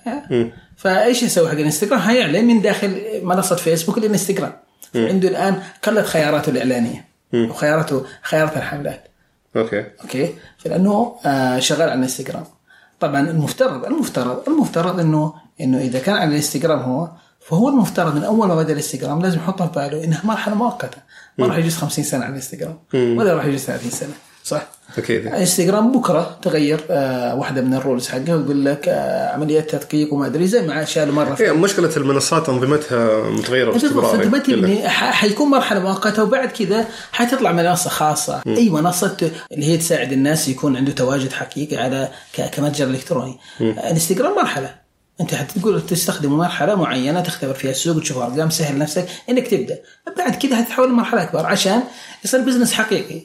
فإيش 0.77 1.23
يسوي 1.23 1.47
حق 1.49 1.53
الانستغرام؟ 1.53 1.99
حيعلن 1.99 2.45
من 2.45 2.61
داخل 2.61 3.01
منصة 3.23 3.55
فيسبوك 3.55 3.97
الانستغرام. 3.97 4.53
عنده 4.95 5.27
الآن 5.29 5.55
قلت 5.83 6.05
خياراته 6.05 6.49
الإعلانية 6.49 7.05
وخياراته 7.33 8.05
خيارات 8.21 8.57
الحملات. 8.57 9.03
أوكي. 9.55 9.85
أوكي؟ 10.03 10.33
فلأنه 10.57 11.15
آه 11.25 11.59
شغال 11.59 11.81
على 11.81 11.93
الانستغرام. 11.93 12.45
طبعا 12.99 13.29
المفترض 13.29 13.85
المفترض 13.85 14.43
المفترض 14.47 14.99
انه 14.99 15.33
إنه 15.61 15.77
إذا 15.77 15.99
كان 15.99 16.15
على 16.15 16.29
الانستغرام 16.29 16.79
هو 16.79 17.09
فهو 17.39 17.69
المفترض 17.69 18.15
من 18.15 18.23
أول 18.23 18.47
ما 18.47 18.55
بدأ 18.55 18.71
الانستغرام 18.71 19.21
لازم 19.21 19.37
يحطها 19.37 19.67
في 19.67 19.73
باله 19.73 20.03
إنها 20.03 20.21
مرحلة 20.23 20.55
مؤقتة 20.55 20.97
ما 21.37 21.47
راح 21.47 21.57
يجلس 21.57 21.77
50 21.77 22.05
سنة 22.05 22.21
على 22.23 22.29
الانستغرام 22.29 22.77
ولا 23.17 23.33
راح 23.33 23.45
يجلس 23.45 23.65
30 23.65 23.89
سنة. 23.91 24.13
صح؟ 24.45 24.67
أكيد 24.97 25.27
الانستغرام 25.27 25.91
بكرة 25.91 26.37
تغير 26.41 26.79
آه 26.89 27.35
واحدة 27.35 27.61
من 27.61 27.73
الرولز 27.73 28.07
حقه 28.07 28.35
ويقول 28.37 28.65
لك 28.65 28.87
آه 28.87 29.33
عمليات 29.33 29.75
تدقيق 29.75 30.13
وما 30.13 30.25
أدري 30.25 30.47
زي 30.47 30.61
ما 30.67 30.85
شالوا 30.85 31.13
مرة. 31.13 31.35
هي 31.39 31.53
مشكلة 31.53 31.89
المنصات 31.97 32.49
أنظمتها 32.49 33.29
متغيرة 33.29 33.71
بالضبط 33.71 33.93
باستمرار. 33.93 34.17
فانت 34.17 34.25
ما 34.31 34.37
يعني. 34.37 34.61
تبني 34.61 34.89
ح- 34.89 35.11
حيكون 35.11 35.49
مرحلة 35.49 35.79
مؤقتة 35.79 36.23
وبعد 36.23 36.47
كذا 36.49 36.85
حتطلع 37.11 37.51
منصة 37.51 37.89
خاصة. 37.89 38.41
أي 38.47 38.69
منصة 38.69 39.31
اللي 39.51 39.65
هي 39.65 39.77
تساعد 39.77 40.11
الناس 40.11 40.47
يكون 40.47 40.77
عنده 40.77 40.91
تواجد 40.91 41.31
حقيقي 41.33 41.77
على 41.77 42.09
كمتجر 42.53 42.87
إلكتروني. 42.87 43.37
انستغرام 43.61 44.35
مرحلة. 44.35 44.84
أنت 45.21 45.35
حتقول 45.35 45.85
تستخدم 45.85 46.31
مرحلة 46.31 46.75
معينة 46.75 47.21
تختبر 47.21 47.53
فيها 47.53 47.71
السوق 47.71 47.95
وتشوف 47.95 48.17
أرقام 48.17 48.49
سهل 48.49 48.77
نفسك 48.77 49.05
إنك 49.29 49.47
تبدأ. 49.47 49.79
بعد 50.17 50.35
كذا 50.35 50.55
حتتحول 50.55 50.89
لمرحلة 50.89 51.23
أكبر 51.23 51.45
عشان 51.45 51.83
يصير 52.25 52.39
بزنس 52.41 52.73
حقيقي. 52.73 53.21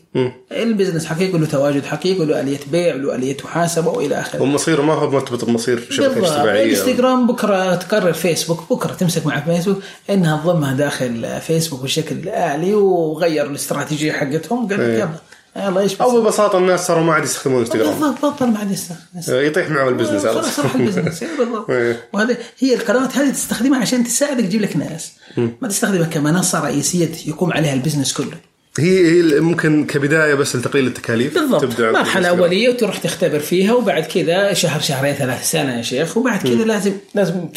البزنس 0.53 1.07
حقيقي 1.07 1.39
له 1.39 1.47
تواجد 1.47 1.85
حقيقي 1.85 2.25
له 2.25 2.41
آلية 2.41 2.59
بيع 2.73 2.95
له 2.95 3.15
آلية 3.15 3.37
محاسبة 3.45 3.91
وإلى 3.91 4.21
آخره. 4.21 4.43
ومصيره 4.43 4.83
ما 4.83 4.95
هو 4.95 5.11
مرتبط 5.11 5.45
بمصير 5.45 5.87
شبكة 5.91 6.19
اجتماعية. 6.19 6.71
انستغرام 6.71 7.27
بكرة 7.27 7.75
تقرر 7.75 8.13
فيسبوك 8.13 8.73
بكرة 8.73 8.93
تمسك 8.93 9.27
مع 9.27 9.41
فيسبوك 9.41 9.83
إنها 10.11 10.37
تضمها 10.37 10.75
داخل 10.75 11.41
فيسبوك 11.41 11.83
بشكل 11.83 12.29
آلي 12.29 12.75
وغير 12.75 13.47
الاستراتيجية 13.47 14.13
حقتهم. 14.13 14.69
قال 14.69 14.81
إيه. 14.81 14.99
يلا. 14.99 15.30
يلا 15.57 15.81
إيش 15.81 16.01
أو 16.01 16.11
بس- 16.11 16.17
ببساطة 16.27 16.59
الناس 16.59 16.87
صاروا 16.87 17.03
ما 17.05 17.13
عاد 17.15 17.25
يستخدمون 17.25 17.61
انستغرام 17.61 17.91
بالضبط 17.91 18.25
بطل 18.25 18.47
ما 18.47 18.59
عاد 18.59 18.71
يستخدم. 18.71 19.01
يطيح 19.29 19.71
معه 19.71 19.89
البزنس 19.89 20.23
خلاص 20.23 20.35
خلاص 20.45 20.59
راح 20.61 20.75
البزنس. 20.75 21.23
إيه 21.23 21.29
بالضبط. 21.39 21.71
إيه. 21.71 22.09
وهذا 22.13 22.37
هي 22.59 22.75
القنوات 22.75 23.17
هذه 23.17 23.31
تستخدمها 23.33 23.81
عشان 23.81 24.05
تساعدك 24.05 24.45
تجيب 24.45 24.61
لك 24.61 24.77
ناس. 24.77 25.13
ما 25.37 25.69
تستخدمها 25.69 26.07
كمنصة 26.07 26.61
رئيسية 26.65 27.09
يقوم 27.27 27.53
عليها 27.53 27.75
البزنس 27.75 28.13
كله. 28.13 28.37
هي 28.79 29.07
هي 29.07 29.41
ممكن 29.41 29.87
كبداية 29.87 30.35
بس 30.35 30.57
لتقليل 30.57 30.87
التكاليف 30.87 31.35
بالضبط. 31.35 31.63
تبدأ 31.63 31.91
الانستغرام. 31.91 32.39
أولية 32.39 32.69
وتروح 32.69 32.99
تختبر 32.99 33.39
فيها 33.39 33.75
وبعد 33.75 34.03
كذا 34.03 34.53
شهر 34.53 34.81
شهرين 34.81 35.15
ثلاث 35.15 35.51
سنة 35.51 35.77
يا 35.77 35.83
شيخ 35.83 36.17
وبعد 36.17 36.43
كذا 36.43 36.65
لازم 36.65 36.93
لازم 37.15 37.49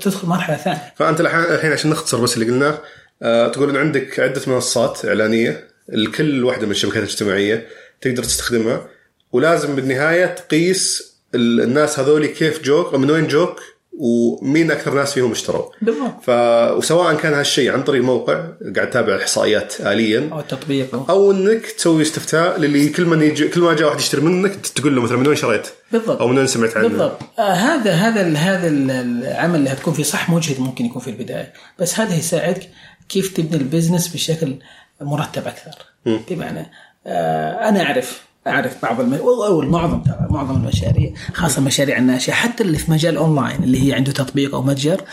تدخل 0.00 0.28
مرحلة 0.28 0.56
ثانية. 0.56 0.92
فأنت 0.96 1.20
الحين 1.20 1.40
الحين 1.40 1.72
عشان 1.72 1.90
نختصر 1.90 2.20
بس 2.20 2.34
اللي 2.34 2.46
قلناه 2.46 2.78
آه، 3.22 3.48
تقول 3.48 3.70
إن 3.70 3.76
عندك 3.76 4.20
عدة 4.20 4.40
منصات 4.46 5.04
إعلانية. 5.04 5.71
لكل 5.88 6.44
واحدة 6.44 6.64
من 6.66 6.70
الشبكات 6.72 7.02
الاجتماعية 7.02 7.66
تقدر 8.00 8.22
تستخدمها 8.24 8.86
ولازم 9.32 9.76
بالنهاية 9.76 10.26
تقيس 10.26 11.12
ال- 11.34 11.60
الناس 11.60 11.98
هذولي 11.98 12.28
كيف 12.28 12.62
جوك 12.62 12.94
من 12.94 13.10
وين 13.10 13.26
جوك 13.26 13.60
ومين 13.98 14.70
أكثر 14.70 14.94
ناس 14.94 15.12
فيهم 15.12 15.30
اشتروا 15.32 15.64
بالضبط 15.82 16.22
ف 16.24 16.30
وسواء 16.76 17.14
كان 17.14 17.34
هالشيء 17.34 17.70
عن 17.72 17.82
طريق 17.82 18.02
موقع 18.02 18.34
قاعد 18.76 18.90
تتابع 18.90 19.14
الاحصائيات 19.14 19.74
اليا 19.80 20.28
أو 20.32 20.40
التطبيق 20.40 20.94
أو. 20.94 21.04
أو 21.08 21.30
إنك 21.32 21.66
تسوي 21.66 22.02
استفتاء 22.02 22.58
للي 22.60 22.88
كل 22.88 23.04
من 23.04 23.22
يجي 23.22 23.48
كل 23.48 23.60
ما 23.60 23.74
جاء 23.74 23.88
واحد 23.88 24.00
يشتري 24.00 24.20
منك 24.20 24.56
تقول 24.66 24.96
له 24.96 25.02
مثلا 25.02 25.16
من 25.16 25.26
وين 25.26 25.36
شريت؟ 25.36 25.66
بالضبط 25.92 26.20
أو 26.20 26.28
من 26.28 26.38
وين 26.38 26.46
سمعت 26.46 26.76
عنه؟ 26.76 26.88
بالضبط 26.88 27.18
آه 27.38 27.52
هذا 27.52 27.92
هذا 27.92 28.26
ال- 28.26 28.36
هذا 28.36 28.68
ال- 28.68 28.90
العمل 28.90 29.58
اللي 29.58 29.70
هتكون 29.70 29.94
فيه 29.94 30.02
صح 30.02 30.30
مجهد 30.30 30.60
ممكن 30.60 30.84
يكون 30.84 31.02
في 31.02 31.10
البداية 31.10 31.52
بس 31.78 32.00
هذا 32.00 32.14
يساعدك 32.14 32.68
كيف 33.08 33.32
تبني 33.36 33.56
البزنس 33.56 34.08
بشكل 34.08 34.54
مرتب 35.04 35.46
أكثر. 35.46 35.78
بمعنى 36.06 36.70
آه 37.06 37.68
أنا 37.68 37.82
أعرف 37.82 38.22
أعرف 38.46 38.82
بعض 38.82 39.00
الم... 39.00 39.14
أو 39.14 39.62
المعظم 39.62 40.02
ترى 40.02 40.26
معظم 40.30 40.56
المشاريع 40.56 41.12
خاصة 41.34 41.58
المشاريع 41.58 41.98
الناشئة 41.98 42.32
حتى 42.32 42.62
اللي 42.62 42.78
في 42.78 42.90
مجال 42.90 43.16
اونلاين 43.16 43.62
اللي 43.62 43.88
هي 43.88 43.92
عنده 43.94 44.12
تطبيق 44.12 44.54
أو 44.54 44.62
متجر. 44.62 45.04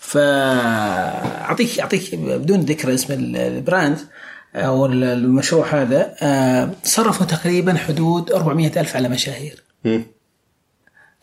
فاعطيك 0.00 1.80
أعطيك 1.80 2.14
بدون 2.14 2.60
ذكر 2.60 2.94
اسم 2.94 3.12
ال- 3.12 3.36
ال 3.36 3.46
brand 3.46 3.98
أو 4.54 4.86
ال- 4.86 5.04
المشروع 5.04 5.66
هذا 5.82 6.14
آه، 6.22 6.70
صرفوا 6.84 7.26
تقريبا 7.26 7.74
حدود 7.78 8.32
400 8.32 8.80
ألف 8.80 8.96
على 8.96 9.08
مشاهير. 9.08 9.62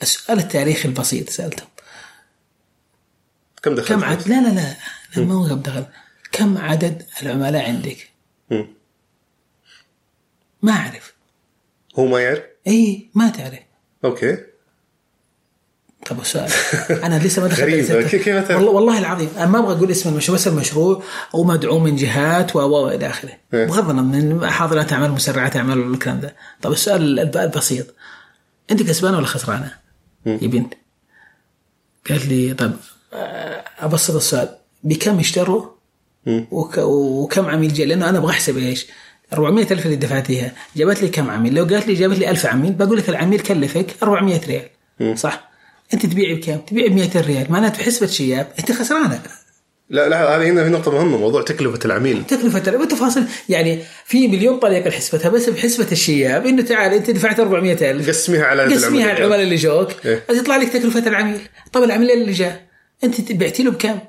السؤال 0.02 0.40
التاريخي 0.40 0.88
البسيط 0.88 1.30
سألته. 1.30 1.64
كم 3.64 3.76
دخلت؟ 3.76 3.90
كم 3.90 4.04
عدد 4.04 4.28
لا 4.28 4.42
لا 4.42 4.48
لا 4.50 4.74
لا 5.18 5.24
ما 5.26 5.34
هو 5.36 5.48
كم 5.48 5.56
دخل. 5.62 5.86
كم 6.32 6.58
عدد 6.58 7.04
العملاء 7.24 7.66
عندك؟ 7.66 8.10
ما 10.62 10.72
أعرف 10.72 11.14
هو 12.00 12.06
ما 12.06 12.20
يعرف؟ 12.20 12.42
إي 12.68 13.10
ما 13.16 13.30
تعرف 13.30 13.60
أوكي 14.06 14.38
طب 16.10 16.20
السؤال 16.22 16.52
أنا 17.04 17.20
لسه 17.20 17.42
ما 17.42 17.48
دخلت 17.48 17.62
غريب. 17.92 18.08
كيف-؟ 18.08 18.28
والله 18.52 18.72
والله 18.72 19.00
العظيم 19.00 19.30
أنا 19.38 19.46
ما 19.46 19.60
أبغى 19.60 19.74
أقول 19.78 19.92
اسم 19.92 20.10
المشروع 20.10 20.38
بس 20.38 20.48
المشروع 20.48 21.04
ومدعوم 21.34 21.84
من 21.84 21.96
جهات 21.96 22.56
و 22.56 22.60
و 22.60 22.90
إلى 22.90 23.08
آخره 23.10 23.32
إيه. 23.54 23.66
بغض 23.66 23.90
النظر 23.90 24.04
من 24.40 24.50
حاضرات 24.50 24.94
أعمال 24.94 25.12
مسرعات 25.12 25.56
أعمال 25.56 25.80
والكلام 25.80 26.20
ده 26.20 26.36
طب 26.62 26.72
السؤال 26.72 27.20
الب- 27.20 27.38
البسيط 27.38 27.86
أنت 28.72 28.84
كسبانه 28.84 29.18
ولا 29.18 29.26
خسرانة؟ 29.26 29.78
يا 30.26 30.48
بنت 30.48 30.74
قالت 32.10 32.26
لي 32.26 32.54
طب 32.54 32.74
آه، 33.14 33.64
أبسط 33.80 34.16
السؤال 34.16 34.58
بكم 34.84 35.20
اشتروا. 35.20 35.66
وك 36.28 36.78
وكم 36.78 37.46
عميل 37.46 37.74
جاء 37.74 37.88
لأنه 37.88 38.10
أنا 38.10 38.18
أبغى 38.18 38.32
أحسب 38.32 38.58
إيش. 38.58 38.88
400 39.34 39.68
ألف 39.72 39.86
اللي 39.86 39.96
دفعتيها 39.96 40.52
جابت 40.76 41.02
لي 41.02 41.08
كم 41.08 41.30
عميل؟ 41.30 41.54
لو 41.54 41.66
قالت 41.66 41.88
لي 41.88 41.94
جابت 41.94 42.20
لي 42.20 42.30
1000 42.30 42.46
عميل 42.46 42.74
بقول 42.74 42.98
لك 42.98 43.10
العميل 43.10 43.40
كلفك 43.40 43.86
400 44.04 44.42
ريال. 44.48 45.20
صح؟ 45.20 45.52
أنت 45.94 46.06
تبيعي 46.06 46.36
بكم؟ 46.36 46.58
تبيعي 46.58 46.90
ب 46.90 46.94
200 46.94 47.22
ريال. 47.22 47.52
معناته 47.52 47.78
في 47.78 47.84
حسبة 47.84 48.08
شياب 48.08 48.48
أنت 48.60 48.72
خسرانه 48.72 49.22
لا 49.90 50.10
لا 50.10 50.38
هذه 50.38 50.50
هنا 50.50 50.64
في 50.64 50.70
نقطة 50.70 50.92
مهمة 50.92 51.18
موضوع 51.18 51.42
تكلفة 51.42 51.80
العميل. 51.86 52.24
تكلفة 52.28 52.78
وتفاصيل 52.78 53.24
يعني 53.50 53.80
في 54.06 54.28
مليون 54.28 54.60
طريقة 54.60 54.90
لحسبتها 54.90 55.30
بس 55.30 55.50
بحسبة 55.50 55.88
الشياب 55.92 56.46
إنه 56.46 56.62
تعال 56.62 56.94
أنت 56.94 57.10
دفعت 57.10 57.40
400 57.40 57.92
ألف. 57.92 58.10
قسميها 58.10 58.46
على 58.46 58.64
قسميها 58.64 59.10
على 59.10 59.18
العملاء 59.18 59.44
اللي 59.44 59.56
جوك. 59.56 59.90
إيه. 60.06 60.24
يطلع 60.30 60.58
لك 60.58 60.70
تكلفة 60.70 61.08
العميل. 61.08 61.40
طب 61.74 61.84
العميل 61.84 62.12
اللي 62.12 62.32
جاء 62.32 62.62
أنت 63.04 63.32
بعتي 63.32 63.64
له 63.64 63.72
بكم؟ 63.72 64.00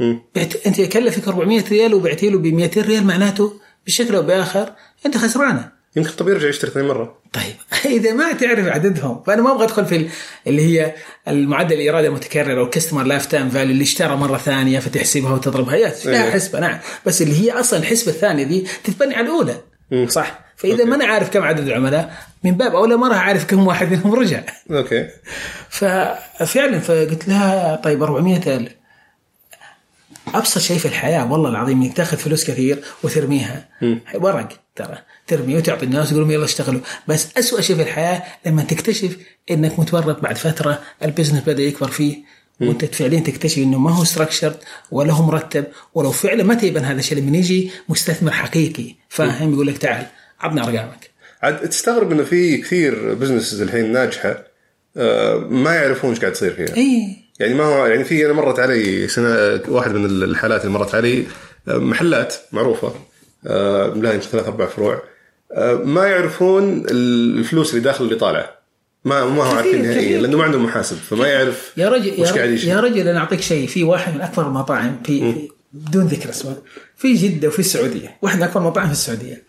مم. 0.00 0.22
بعت... 0.36 0.66
أنت 0.66 0.80
كلفك 0.80 1.28
400 1.28 1.64
ريال 1.68 1.94
وبعتي 1.94 2.30
له 2.30 2.38
ب 2.38 2.46
200 2.46 2.80
ريال 2.82 3.06
معناته 3.06 3.52
بشكل 3.86 4.14
أو 4.14 4.22
بآخر 4.22 4.72
أنت 5.06 5.16
خسرانة. 5.16 5.74
يمكن 5.96 6.10
طب 6.10 6.28
يرجع 6.28 6.48
يشتري 6.48 6.70
ثاني 6.70 6.88
مرة. 6.88 7.18
طيب. 7.32 7.54
إذا 7.96 8.12
ما 8.12 8.32
تعرف 8.32 8.66
عددهم 8.68 9.22
فأنا 9.26 9.42
ما 9.42 9.52
أبغى 9.52 9.64
أدخل 9.64 9.86
في 9.86 9.96
ال- 9.96 10.08
اللي 10.46 10.62
هي 10.62 10.94
المعدل 11.28 11.80
الإيراد 11.80 12.08
المتكرر 12.08 12.60
أو 12.60 12.64
ال 12.64 13.02
customer 13.02 13.26
lifetime 13.26 13.50
value 13.50 13.70
اللي 13.72 13.82
اشترى 13.82 14.16
مرة 14.16 14.36
ثانية 14.38 14.78
فتحسبها 14.78 15.32
وتضربها 15.32 15.76
لها 15.76 16.24
إيه. 16.26 16.30
حسبه 16.30 16.60
نعم 16.60 16.78
بس 17.06 17.22
اللي 17.22 17.40
هي 17.44 17.52
أصلا 17.60 17.78
الحسبة 17.78 18.12
الثانية 18.12 18.44
دي 18.44 18.66
تتبني 18.84 19.14
على 19.14 19.26
الأولى. 19.26 19.60
صح؟ 20.08 20.44
فإذا 20.56 20.84
ما 20.84 20.94
أنا 20.96 21.04
عارف 21.04 21.30
كم 21.30 21.42
عدد 21.42 21.66
العملاء 21.66 22.14
من 22.44 22.50
باب 22.52 22.74
أولى 22.74 22.96
ما 22.96 23.08
راح 23.08 23.16
أعرف 23.16 23.44
كم 23.44 23.66
واحد 23.66 23.92
منهم 23.92 24.14
رجع. 24.14 24.42
أوكي. 24.70 25.08
ففعلا 25.78 26.78
فقلت 26.78 27.28
لها 27.28 27.76
طيب 27.76 28.02
400 28.02 28.56
ألف 28.56 28.72
أبسط 30.34 30.58
شيء 30.58 30.78
في 30.78 30.88
الحياة 30.88 31.32
والله 31.32 31.50
العظيم 31.50 31.82
إنك 31.82 31.96
تاخذ 31.96 32.16
فلوس 32.16 32.50
كثير 32.50 32.84
وترميها. 33.02 33.68
ورق 34.14 34.48
ترى. 34.76 34.98
ترمي 35.26 35.56
وتعطي 35.56 35.84
الناس 35.86 36.12
لهم 36.12 36.30
يلا 36.30 36.44
اشتغلوا. 36.44 36.80
بس 37.08 37.28
أسوأ 37.38 37.60
شيء 37.60 37.76
في 37.76 37.82
الحياة 37.82 38.22
لما 38.46 38.62
تكتشف 38.62 39.16
إنك 39.50 39.78
متورط 39.78 40.20
بعد 40.20 40.36
فترة 40.36 40.82
ال 41.02 41.06
business 41.06 41.42
بدأ 41.46 41.62
يكبر 41.62 41.88
فيه. 41.88 42.16
وأنت 42.60 42.84
فعليا 42.84 43.20
تكتشف 43.20 43.58
إنه 43.58 43.78
ما 43.78 43.90
هو 43.90 44.04
structured 44.04 44.56
ولا 44.90 45.12
هو 45.12 45.26
مرتب 45.26 45.64
ولو 45.94 46.10
فعلا 46.10 46.44
متى 46.44 46.66
يبان 46.66 46.84
هذا 46.84 46.98
الشيء. 46.98 47.18
لما 47.18 47.36
يجي 47.36 47.70
مستثمر 47.88 48.30
حقيقي 48.30 48.94
فاهم؟ 49.08 49.52
يقول 49.52 49.66
لك 49.66 49.78
تعال 49.78 50.06
عطنا 50.40 50.64
أرقامك. 50.64 51.10
عاد 51.42 51.68
تستغرب 51.68 52.12
إنه 52.12 52.22
في 52.22 52.56
كثير 52.56 53.14
businesses 53.14 53.62
الحين 53.62 53.92
ناجحة 53.92 54.44
آه، 54.96 55.36
ما 55.36 55.74
يعرفون 55.74 56.10
إيش 56.10 56.20
قاعد 56.20 56.32
يصير 56.32 56.54
فيها. 56.54 56.76
اي 56.76 57.23
يعني 57.40 57.54
ما 57.54 57.64
هو 57.64 57.86
يعني 57.86 58.04
في 58.04 58.26
أنا 58.26 58.32
مرت 58.32 58.58
علي 58.58 59.08
سنة 59.08 59.60
واحد 59.68 59.94
من 59.94 60.04
الحالات 60.04 60.60
اللي 60.60 60.72
مرت 60.72 60.94
علي 60.94 61.26
محلات 61.66 62.34
معروفة 62.52 62.94
لها 63.44 64.12
يمكن 64.12 64.26
ثلاث 64.26 64.44
أربع 64.44 64.66
فروع. 64.66 65.02
آه، 65.52 65.74
ما 65.74 66.06
يعرفون 66.06 66.86
الفلوس 66.90 67.70
اللي 67.70 67.80
داخل 67.80 68.04
اللي 68.04 68.16
طالعه 68.16 68.50
ما 69.04 69.24
ما 69.24 69.44
هو 69.44 69.56
عارفين 69.56 69.82
نهائيا. 69.82 70.20
لأنه 70.20 70.38
ما 70.38 70.44
عندهم 70.44 70.64
محاسب 70.64 70.96
فما 70.96 71.26
يعرف 71.26 71.72
يا 71.76 71.88
رجل 71.88 72.12
وش 72.20 72.28
يا 72.28 72.32
قاعد 72.32 72.50
يا 72.50 72.80
رجل 72.80 73.08
أنا 73.08 73.18
أعطيك 73.18 73.40
شيء. 73.40 73.66
في 73.68 73.84
واحد 73.84 74.14
من 74.14 74.20
اكبر 74.20 74.46
المطاعم 74.46 75.02
في, 75.04 75.32
في 75.32 75.48
بدون 75.72 76.06
ذكر 76.06 76.30
اسمه 76.30 76.56
في 76.96 77.14
جدة 77.14 77.48
وفي 77.48 77.58
السعودية. 77.58 78.16
واحد 78.22 78.36
من 78.36 78.42
اكبر 78.42 78.60
المطاعم 78.60 78.86
في 78.86 78.92
السعودية. 78.92 79.42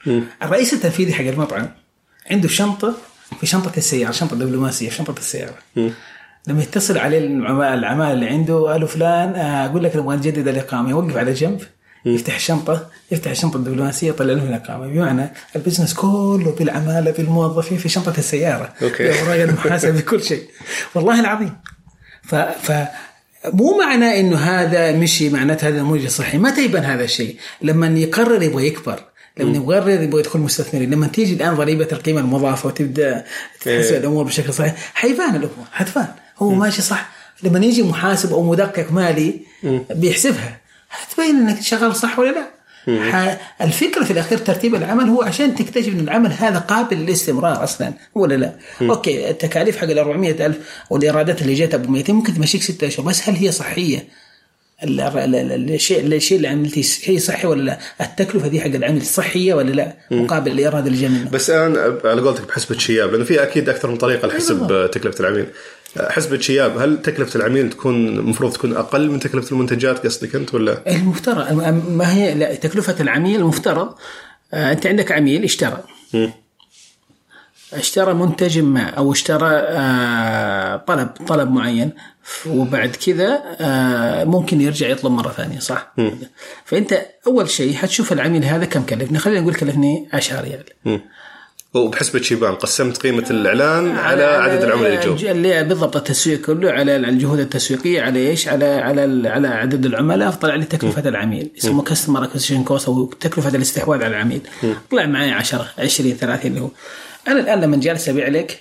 الرئيس 0.44 0.74
التنفيذي 0.74 1.14
حق 1.14 1.26
المطعم 1.26 1.70
عنده 2.32 2.48
شنطة 2.48 2.94
في 3.40 3.46
شنطة 3.46 3.72
السيارة 3.78 4.12
شنطة 4.12 4.36
دبلوماسية 4.36 4.90
في 4.90 4.96
شنطة 4.96 5.16
السيارة. 5.18 5.58
لما 6.48 6.64
يتصل 6.64 6.98
عليه 6.98 7.18
العمال 7.74 8.14
اللي 8.14 8.28
عنده 8.28 8.72
قالوا 8.72 8.88
فلان 8.88 9.36
آه، 9.36 9.66
أقول 9.66 9.84
لك 9.84 9.96
نبغى 9.96 10.18
نجدد 10.18 10.48
الإقامة. 10.48 10.90
يوقف 10.90 11.18
على 11.18 11.34
جنب 11.34 11.62
يفتح 12.06 12.36
الشنطة 12.36 12.90
يفتح 13.12 13.32
الشنطة 13.32 13.58
الدبلوماسية 13.58 14.10
يطلع 14.10 14.34
لهم 14.34 14.48
الإقامة. 14.48 14.88
بمعنى 14.88 15.34
البزنس 15.56 15.94
كله 15.94 16.56
بالعمالة 16.60 17.12
بالموظفين 17.12 17.78
في 17.78 17.90
شنطة 17.90 18.14
السيارة. 18.18 18.74
أوكي. 18.82 19.04
باوراق 19.08 19.42
المحاسبه 19.42 19.92
بكل 20.00 20.24
شيء. 20.24 20.44
والله 20.96 21.20
العظيم. 21.20 21.58
ف, 22.24 22.36
ف 22.36 22.72
مو 23.54 23.78
معناه 23.78 24.20
إنه 24.20 24.38
هذا 24.38 24.92
مشي 24.92 25.30
معناته 25.30 25.68
هذا 25.68 25.80
نموذج 25.80 26.08
صحي 26.08 26.38
متى 26.38 26.66
يبان 26.66 26.84
هذا 26.84 27.04
الشيء. 27.04 27.38
لما 27.62 27.88
يقرر 27.88 28.44
يبغى 28.44 28.68
يكبر. 28.68 29.00
لما 29.38 29.58
يقرر 29.58 29.90
يبغى 29.90 30.20
يدخل 30.20 30.40
مستثمرين. 30.40 30.90
لما 30.90 31.08
تيجي 31.08 31.34
الآن 31.34 31.54
ضريبة 31.54 31.88
القيمة 31.92 32.20
المضافة 32.20 32.68
وتبدأ 32.68 33.26
تحسب 33.56 33.68
إيه. 33.68 33.98
الأمور 33.98 34.24
بشكل 34.24 34.54
صحيح 34.54 34.92
حيبان 34.94 35.30
الأمور 35.30 35.66
حتبان 35.72 36.08
هو 36.38 36.50
ماشي 36.50 36.82
صح 36.82 37.10
لما 37.44 37.66
يجي 37.66 37.84
محاسب 37.84 38.34
أو 38.34 38.44
مدقق 38.44 38.92
مالي 38.92 39.34
بيحسبها 39.96 40.60
حتبين 40.90 41.36
إنك 41.36 41.62
شغال 41.62 41.96
صح 41.96 42.20
ولا 42.20 42.32
لا 42.32 42.46
الفكرة 43.62 44.04
في 44.04 44.12
الأخير 44.12 44.38
ترتيب 44.38 44.76
العمل 44.76 45.10
هو 45.10 45.22
عشان 45.22 45.56
تكتشف 45.56 45.88
إن 45.88 46.00
العمل 46.00 46.32
هذا 46.32 46.60
قابل 46.60 46.98
للاستمرار 46.98 47.64
أصلا 47.64 47.94
ولا 48.16 48.36
لا؟ 48.36 48.56
أوكي 48.82 49.30
التكاليف 49.30 49.78
حق 49.78 49.84
ال 49.90 50.00
400 50.00 50.46
ألف 50.46 50.58
والإيرادات 50.90 51.42
اللي 51.42 51.54
جت 51.54 51.74
ابو 51.74 51.92
200 51.92 52.14
ممكن 52.14 52.34
تمشيك 52.34 52.62
ستة 52.64 52.88
أشهر 52.88 53.06
بس 53.06 53.30
هل 53.30 53.36
هي 53.36 53.52
صحية؟ 53.52 54.08
ال- 54.84 55.02
ال- 55.02 55.36
ال- 55.36 55.74
الشيء 55.74 56.06
الشيء 56.06 56.38
اللي 56.38 56.48
عملتيه 56.48 56.82
شيء 56.82 57.20
صحي 57.20 57.48
ولا 57.48 57.62
لا؟ 57.62 57.80
التكلفة 58.02 58.48
دي 58.48 58.62
حق 58.62 58.68
العمل 58.68 59.06
صحية 59.06 59.54
ولا 59.54 59.72
لا؟ 59.72 59.94
مقابل 60.12 60.52
الإيراد 60.52 60.88
منه. 60.88 61.30
بس 61.30 61.50
أنا 61.50 62.00
على 62.06 62.22
قولتك 62.22 62.48
بحسبة 62.48 62.78
شياب 62.78 63.12
لأنه 63.12 63.24
في 63.26 63.44
أكيد 63.44 63.70
أكثر 63.70 63.90
من 63.92 63.98
طريقة 63.98 64.28
لحسب. 64.28 64.90
تكلفة 64.94 65.20
العميل 65.20 65.46
حسبة 66.00 66.40
شياب 66.40 66.78
هل 66.78 67.02
تكلفة 67.02 67.38
العميل 67.40 67.70
تكون 67.70 68.08
المفروض 68.08 68.54
تكون 68.54 68.78
أقل 68.78 69.10
من 69.10 69.20
تكلفة 69.20 69.52
المنتجات 69.52 70.06
قصدك 70.06 70.36
أنت 70.36 70.54
ولا؟ 70.54 70.96
المفترض 70.96 71.54
ما 71.90 72.14
هي 72.14 72.34
لا 72.34 72.56
تكلفة 72.56 72.96
العميل 73.00 73.40
المفترض 73.40 73.96
آه، 74.54 74.72
أنت 74.72 74.88
عندك 74.88 75.12
عميل 75.12 75.44
اشترى. 75.44 75.84
اشترى 77.74 78.14
منتج 78.14 78.60
ما 78.60 78.90
أو 78.90 79.12
اشترى 79.12 79.50
آه، 79.52 80.78
طلب 80.78 81.08
طلب 81.28 81.52
معين 81.52 81.92
وبعد 82.48 82.90
كذا 82.90 83.44
آه، 83.60 84.24
ممكن 84.24 84.62
يرجع 84.62 84.88
يطلب 84.88 85.12
مرة 85.12 85.30
ثانية 85.30 85.60
صح؟ 85.60 85.94
فأنت 86.66 87.06
أول 87.28 87.50
شيء 87.50 87.76
حتشوف 87.76 88.14
العميل 88.14 88.46
هذا 88.46 88.66
كم 88.66 88.84
كلفني؟ 88.84 89.20
خلينا 89.20 89.42
نقول 89.42 89.56
كلفني 89.56 90.10
10 90.14 90.42
ريال. 90.42 90.64
مم. 91.76 91.86
وبحسبة 91.86 92.22
شيبان 92.22 92.56
قسمت 92.56 92.98
قيمة 92.98 93.26
الإعلان 93.30 93.96
على 93.98 94.24
عدد 94.24 94.64
العملاء 94.64 95.06
اللي 95.06 95.32
اللي 95.32 95.64
بالضبط 95.64 95.96
التسويق 95.96 96.42
كله 96.42 96.72
على 96.72 96.96
الجهود 96.96 97.40
التسويقية 97.40 98.02
على 98.02 98.30
إيش؟ 98.30 98.48
على 98.48 98.66
على 98.66 99.30
على 99.30 99.48
عدد 99.48 99.86
العملاء 99.86 100.32
طلع 100.32 100.56
لي 100.56 100.66
تكلفة 100.66 101.10
العميل. 101.10 101.52
يسموه 101.58 101.84
customer 101.84 102.24
acquisition 102.24 102.64
cost 102.64 102.88
أو 102.88 103.06
تكلفة 103.06 103.56
الاستحواذ 103.56 104.04
على 104.04 104.16
العميل. 104.16 104.42
طلع 104.92 105.06
معي 105.06 105.32
10 105.32 105.68
20 105.78 106.14
30 106.14 106.52
اللي 106.52 106.62
هو. 106.62 106.70
أنا 107.28 107.40
الآن 107.40 107.62
لما 107.62 107.78
جالس 107.78 108.10
أبيع 108.10 108.28
لك 108.28 108.60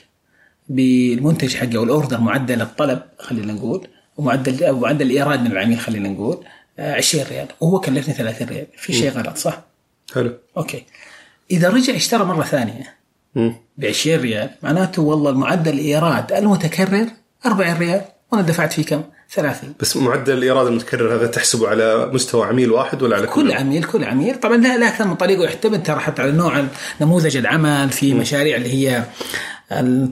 بالمنتج 0.68 1.55
حقي 1.57 1.77
أو 1.77 1.85
ال 1.85 1.90
order 1.90 2.20
معدل 2.20 2.62
الطلب 2.62 3.03
خلينا 3.18 3.53
نقول 3.53 3.87
ومعدل 4.16 4.64
أو 4.64 4.79
معدل 4.79 5.07
الإيراد 5.07 5.40
من 5.40 5.53
العميل 5.53 5.79
خلينا 5.79 6.09
نقول 6.09 6.44
آه، 6.79 6.94
20 6.94 7.24
ريال. 7.31 7.46
وهو 7.61 7.81
كلفني 7.81 8.14
30 8.14 8.48
ريال. 8.48 8.66
في 8.77 8.92
شيء 8.92 9.11
غلط 9.11 9.37
صح؟ 9.37 9.62
حلو. 10.14 10.32
أوكي. 10.57 10.84
إذا 11.51 11.68
رجع 11.68 11.97
اشترى 11.97 12.24
مرة 12.24 12.45
ثانية. 12.45 13.03
ب 13.78 13.85
20 13.85 14.20
ريال. 14.20 14.51
معناته 14.62 15.03
والله 15.03 15.30
المعدل 15.30 15.72
الإيراد 15.72 16.32
المتكرر 16.32 17.07
40 17.47 17.78
ريال 17.78 18.01
وأنا 18.32 18.43
دفعت 18.43 18.72
فيه 18.72 18.85
كم؟ 18.85 19.03
30 19.30 19.74
بس 19.80 19.97
معدل 19.97 20.32
الإيراد 20.32 20.66
المتكرر 20.66 21.14
هذا 21.14 21.26
تحسبه 21.26 21.68
على 21.68 22.11
مستوى 22.12 22.47
عميل 22.47 22.70
واحد 22.72 23.03
ولا 23.03 23.16
على 23.16 23.26
كل 23.26 23.53
عميل 23.53 23.85
كل 23.85 24.05
عميل. 24.05 24.41
طبعا 24.41 24.57
لا 24.57 24.78
لا 24.78 24.89
أكثر 24.89 25.05
من 25.07 25.14
طريقه 25.14 25.41
ويعتمد 25.41 25.82
ترى 25.82 26.01
حتى 26.01 26.22
على 26.22 26.32
نوع 26.32 26.64
نموذج 27.01 27.37
العمل 27.37 27.91
في 27.91 28.14
مشاريع 28.14 28.57
اللي 28.57 28.72
هي 28.74 29.05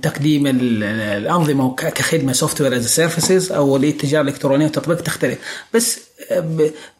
تقديم 0.03 0.47
ال- 0.47 0.83
الأنظمة 1.23 1.75
كخدمة 1.75 2.33
software 2.33 2.77
as 2.77 2.87
services 2.87 3.53
أو 3.53 3.77
التجاره 3.77 4.23
الالكترونيه 4.23 4.65
والتطبيق 4.65 5.01
تختلف. 5.03 5.39
بس 5.75 6.01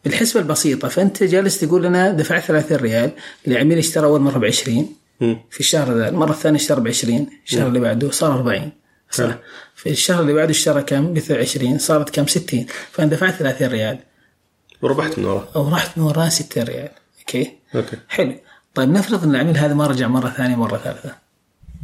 بالحسبة 0.05 0.39
البسيطة 0.39 0.87
فأنت 0.87 1.23
جالس 1.23 1.59
تقول 1.59 1.85
أنا 1.85 2.11
دفعت 2.11 2.43
30 2.43 2.77
ريال 2.77 3.11
لعميل 3.47 3.77
اشترى 3.77 4.05
أول 4.05 4.21
مرة 4.21 4.37
ب 4.39 4.45
20 4.45 4.77
مم. 4.77 4.85
في 5.51 5.59
الشهر 5.59 5.97
ذا 5.97 6.09
المرة 6.09 6.31
الثانية 6.31 6.59
اشترى 6.59 6.81
ب 6.81 6.87
20 6.87 7.27
الشهر 7.45 7.67
اللي 7.67 7.79
بعده 7.79 8.11
صار 8.11 8.33
40 8.33 8.71
صح. 9.11 9.23
حلو. 9.23 9.33
في 9.75 9.89
الشهر 9.89 10.21
اللي 10.21 10.33
بعده 10.33 10.51
اشترى 10.51 10.83
كم؟ 10.83 11.13
ب 11.13 11.21
20 11.31 11.77
صارت 11.77 12.09
كم؟ 12.09 12.27
60 12.27 12.65
فأنا 12.91 13.09
دفعت 13.09 13.33
30 13.33 13.67
ريال. 13.67 13.99
وربحت 14.81 15.19
من 15.19 15.25
وراه 15.25 15.47
أو 15.55 15.69
ربحت 15.69 15.97
من 15.97 16.03
وراه 16.03 16.29
60 16.29 16.63
ريال. 16.63 16.89
أوكي؟ 17.19 17.51
أوكي. 17.75 17.97
حلو. 18.09 18.35
طيب 18.75 18.89
نفرض 18.89 19.23
إن 19.23 19.35
العميل 19.35 19.57
هذا 19.57 19.73
ما 19.73 19.87
رجع 19.87 20.07
مرة 20.07 20.29
ثانية 20.29 20.55
مرة 20.55 20.77
ثالثة. 20.77 21.15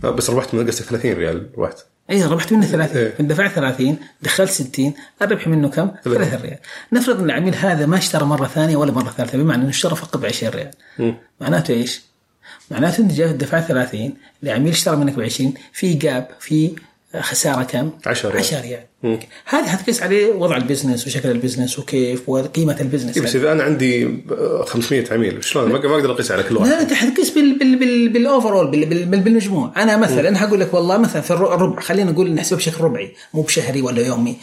آه، 0.04 0.10
بس 0.10 0.30
ربحت 0.30 0.54
من 0.54 0.68
قصدك 0.68 0.86
30 0.86 1.14
ريال 1.14 1.50
ربحت. 1.58 1.86
اي 2.10 2.24
ربحت 2.26 2.54
منه 2.54 2.66
30 2.66 2.98
إيه. 2.98 3.14
دفعت 3.20 3.52
30 3.52 3.98
دخلت 4.22 4.50
60 4.50 4.94
الربح 5.22 5.48
منه 5.48 5.70
كم؟ 5.70 5.92
3 6.04 6.42
ريال. 6.42 6.58
نفرض 6.94 7.20
إن 7.20 7.26
العميل 7.26 7.56
هذا 7.56 7.86
ما 7.86 7.98
اشترى 7.98 8.26
مرة 8.26 8.48
ثانية 8.48 8.78
ولا 8.78 8.92
مرة 8.92 9.10
ثالثة 9.10 9.38
بمعنى 9.38 9.62
إنه 9.62 9.70
اشترى 9.70 9.96
فقط 9.96 10.18
ب 10.18 10.26
20 10.26 10.54
ريال. 10.54 10.72
معناته 11.42 11.74
إيش؟ 11.74 12.02
معناته 12.72 13.02
أنت 13.02 13.12
جاي 13.12 13.34
دفعت 13.34 13.68
30 13.68 14.14
العميل 14.44 14.72
اشترى 14.72 14.96
منك 14.96 15.14
ب 15.14 15.22
20 15.22 15.54
في 15.74 15.94
جاب 15.94 16.28
في 16.40 16.72
خسارة 17.20 17.64
كم؟ 17.64 17.92
10 18.06 18.30
ريال. 18.30 18.40
10 18.40 18.62
ريال. 18.62 19.20
هذا 19.46 19.64
حتقيس 19.70 20.04
عليه 20.04 20.32
وضع 20.34 20.58
ال 20.58 20.63
business 20.63 21.08
وشكل 21.08 21.32
ال 21.32 21.37
business 21.37 21.80
وكيف 21.80 22.30
وقيمة 22.30 22.78
ال 22.82 22.85
business. 22.85 23.18
إيه، 23.18 23.24
بس 23.24 23.36
إذا 23.36 23.52
أنا 23.52 23.64
عندي 23.64 24.24
آه، 24.32 24.66
500 24.68 25.06
عميل 25.14 25.44
شلون؟ 25.44 25.70
ما 25.70 25.76
أقدر 25.78 26.12
أقيس 26.12 26.32
على 26.32 26.44
كل 26.44 26.58
واحد. 26.58 26.70
لا 26.70 26.82
أنت 26.82 26.94
حتقيس 26.94 27.30
بال 27.30 27.60
بال 27.60 27.80
بال 27.80 28.10
بال 28.10 28.24
overall 28.24 28.72
بال 28.72 28.86
بال 28.86 29.06
بال 29.06 29.20
بالمجموع. 29.20 29.72
أنا 29.78 29.98
مثلا 29.98 30.44
هقول 30.44 30.60
لك 30.60 30.74
والله 30.74 30.98
مثلا 30.98 31.22
في 31.22 31.32
الر- 31.32 31.56
الربع 31.56 31.82
خلينا 31.82 32.12
نقول 32.12 32.34
نحسبه 32.34 32.58
بشكل 32.58 32.84
ربعي 32.84 33.14
مو 33.34 33.42
بشهري 33.42 33.82
ولا 33.82 34.02
يومي. 34.08 34.38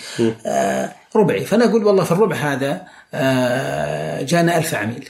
آه 0.47 0.93
ربعي. 1.17 1.45
فأنا 1.45 1.65
أقول 1.65 1.85
والله 1.85 2.05
في 2.05 2.13
الربع 2.13 2.37
هذا 2.37 2.83
آه 3.15 4.23
جانا 4.23 4.59
ألف 4.59 4.75
عميل. 4.75 5.09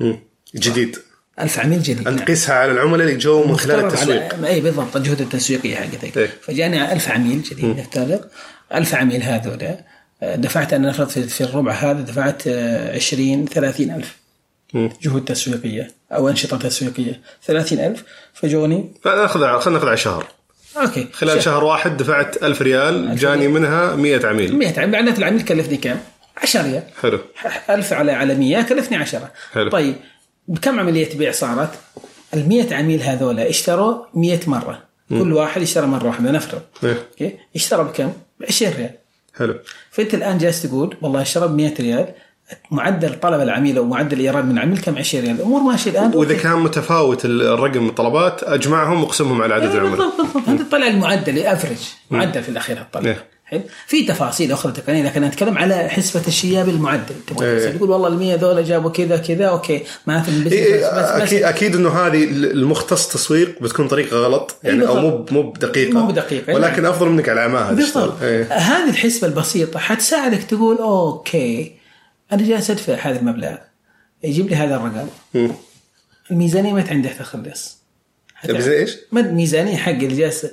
مم. 0.00 0.18
جديد. 0.54 0.96
ألف 1.40 1.58
عميل 1.58 1.82
جديد. 1.82 2.08
انت 2.08 2.20
تقيسها 2.20 2.54
على 2.54 2.72
العملاء 2.72 3.06
اللي 3.06 3.18
جو 3.18 3.44
من 3.44 3.56
خلال 3.56 3.84
التسويق 3.84 4.34
على 4.34 4.48
أي 4.48 4.60
بالضبط 4.60 4.96
الجهود 4.96 5.20
التسويقية 5.20 5.76
حقتك. 5.76 6.16
إيه. 6.18 6.30
فجاني 6.42 6.92
ألف 6.92 7.10
عميل 7.10 7.42
جديد 7.42 7.64
نفترض 7.64 8.20
ألف 8.74 8.94
عميل 8.94 9.22
هذول 9.22 9.76
آه، 10.22 10.36
دفعت 10.36 10.72
أنا 10.72 10.88
نفرض 10.88 11.08
في, 11.08 11.40
الربع 11.40 11.72
هذا 11.72 12.00
دفعت 12.00 12.42
آه، 12.46 12.94
20 12.94 13.46
30 13.46 13.90
ألف. 13.90 14.16
جهود 15.02 15.24
تسويقية 15.24 15.90
أو 16.12 16.28
أنشطة 16.28 16.56
تسويقية. 16.56 17.20
30 17.44 17.80
ألف 17.80 18.02
فجوني. 18.34 18.94
ناخذ 19.06 19.40
خلينا 19.40 19.52
ناخذ 19.52 19.86
على 19.86 19.96
شهر. 19.96 20.26
أوكي. 20.76 21.08
خلال 21.12 21.42
شهر. 21.42 21.64
واحد 21.64 21.96
دفعت 21.96 22.42
1000 22.42 22.62
ريال 22.62 23.16
جاني 23.16 23.48
منها 23.48 23.96
100 23.96 24.26
عميل. 24.26 24.56
100 24.56 24.80
عميل. 24.80 24.90
معناته 24.90 25.18
العميل 25.18 25.42
كلفني 25.42 25.76
كم؟ 25.76 25.96
10 26.42 26.62
ريال. 26.62 26.82
حلو. 27.02 27.18
1000 27.70 27.92
على 27.92 28.12
على 28.12 28.34
100 28.34 28.62
كلفني 28.62 28.96
10 28.96 29.30
حلو. 29.52 29.70
طيب 29.70 29.94
بكم 30.48 30.80
عملية 30.80 31.18
بيع 31.18 31.32
صارت؟ 31.32 31.70
ال 32.34 32.48
100 32.48 32.74
عميل 32.74 33.02
هذول 33.02 33.40
اشتروا 33.40 34.04
100 34.14 34.40
مرة. 34.46 34.78
كل 35.08 35.32
واحد 35.32 35.62
اشترى 35.62 35.86
مرة 35.86 36.06
واحدة 36.06 36.30
نفرض. 36.30 36.62
إيه. 36.84 37.06
okay؟ 37.10 37.38
اشترى 37.56 37.84
بكم؟ 37.84 38.12
ب 38.40 38.44
20 38.48 38.72
ريال. 38.72 38.90
حلو. 39.38 39.54
فأنت 39.90 40.14
الآن 40.14 40.38
جالس 40.38 40.62
تقول 40.62 40.96
والله 41.02 41.22
اشترى 41.22 41.48
ب 41.48 41.50
100 41.50 41.74
ريال 41.80 42.08
معدل 42.70 43.20
طلب 43.20 43.40
العميل 43.40 43.78
أو 43.78 43.84
معدل 43.84 44.16
الايراد 44.16 44.44
من 44.44 44.52
العميل 44.52 44.78
كم؟ 44.78 44.98
20 44.98 45.24
ريال. 45.24 45.36
الأمور 45.36 45.60
ماشية 45.60 45.90
الآن. 45.90 46.12
وإذا 46.14 46.34
كان 46.34 46.58
متفاوت 46.58 47.24
الرقم 47.24 47.88
الطلبات 47.88 48.42
أجمعهم 48.42 49.02
واقسمهم 49.02 49.42
على 49.42 49.54
عدد 49.54 49.70
إيه 49.70 49.78
العملاء. 49.78 49.96
بالضبط 49.96 50.20
بالضبط. 50.20 50.48
أنت 50.48 50.62
تطلع 50.62 50.86
المعدل 50.86 51.38
average 51.38 51.78
معدل 52.10 52.42
في 52.42 52.48
الأخير 52.48 52.82
هتطلع 52.82 53.10
إيه. 53.10 53.24
حلو 53.48 53.60
في 53.86 54.02
تفاصيل 54.06 54.52
أخرى 54.52 54.72
تقنية 54.72 55.02
لكن 55.02 55.22
أنا 55.22 55.32
أتكلم 55.32 55.58
على 55.58 55.88
حسبة 55.88 56.22
الشياب 56.28 56.68
المعدل 56.68 57.14
تبغى 57.26 57.46
إيه. 57.46 57.70
تقول 57.76 57.90
والله 57.90 58.08
ال 58.08 58.18
100 58.18 58.34
ذولا 58.34 58.62
جابوا 58.62 58.90
كذا 58.90 59.16
كذا 59.16 59.44
okay 59.46 59.82
معناته 60.06 60.28
ال 60.28 60.31
business 60.31 60.52
إيه 60.52 60.74
بس- 60.76 60.82
بس- 60.86 61.22
أكيد 61.22 61.42
أكيد 61.42 61.74
إنه 61.76 61.88
هذه 61.90 62.24
المختص 62.30 63.08
تسويق 63.08 63.62
بتكون 63.62 63.88
طريقة 63.88 64.16
غلط 64.16 64.56
يعني 64.64 64.86
أو 64.88 64.94
مو 65.00 65.26
مو 65.30 65.42
بدقيقة 65.50 65.92
مو 66.00 66.06
بدقيقة، 66.06 66.54
ولكن 66.54 66.86
أفضل 66.86 67.08
منك 67.08 67.28
على 67.28 67.40
عماها 67.40 67.72
بالضبط. 67.72 68.22
إيه. 68.22 68.52
هذه 68.52 68.90
الحسبة 68.90 69.26
البسيطة 69.28 69.78
حتساعدك 69.78 70.42
تقول 70.42 70.76
أوكي 70.78 71.72
أنا 72.32 72.42
جالس 72.48 72.70
أدفع 72.70 72.94
هذا 72.94 73.18
المبلغ 73.20 73.56
يجيب 74.24 74.48
لي 74.48 74.56
هذا 74.56 74.76
الرقم. 74.76 75.08
الميزانية 76.30 76.72
متى 76.72 76.90
عندي 76.90 77.08
تخلص؟ 77.08 77.78
الميزانية 78.48 78.78
إيش؟ 78.78 78.96
ما 79.12 79.20
الميزانيه 79.20 79.76
حقي 79.76 79.92
اللي 79.92 80.16
جالس 80.16 80.46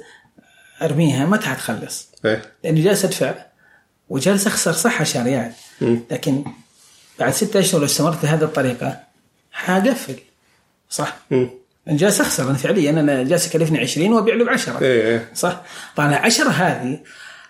أرميها 0.83 1.25
متى 1.25 1.47
حتخلص؟ 1.47 2.07
إيه. 2.25 2.41
لأني 2.63 2.81
جالس 2.83 3.05
أدفع 3.05 3.33
وجالس 4.09 4.47
أخسر 4.47 4.71
صح 4.73 5.01
10 5.01 5.23
ريال 5.23 5.51
لكن 6.11 6.43
بعد 7.19 7.33
ستة 7.33 7.59
أشهر 7.59 7.79
لو 7.79 7.85
استمرت 7.85 8.23
بهذه 8.23 8.43
الطريقة 8.43 8.99
حاقفل. 9.51 10.15
صح؟ 10.89 11.15
مم. 11.31 11.49
أنا 11.87 11.97
جالس 11.97 12.21
أخسر. 12.21 12.43
أنا 12.43 12.53
فعليا 12.53 12.89
أنا 12.91 13.23
جالس 13.23 13.47
يكلفني 13.47 13.79
20 13.79 14.13
وأبيع 14.13 14.35
له 14.35 14.45
ب 14.45 14.49
10 14.49 14.81
إيه 14.81 15.01
إيه. 15.07 15.29
صح؟ 15.35 15.61
طبعا 15.95 16.09
ال 16.09 16.13
10 16.13 16.49
هذه 16.49 16.99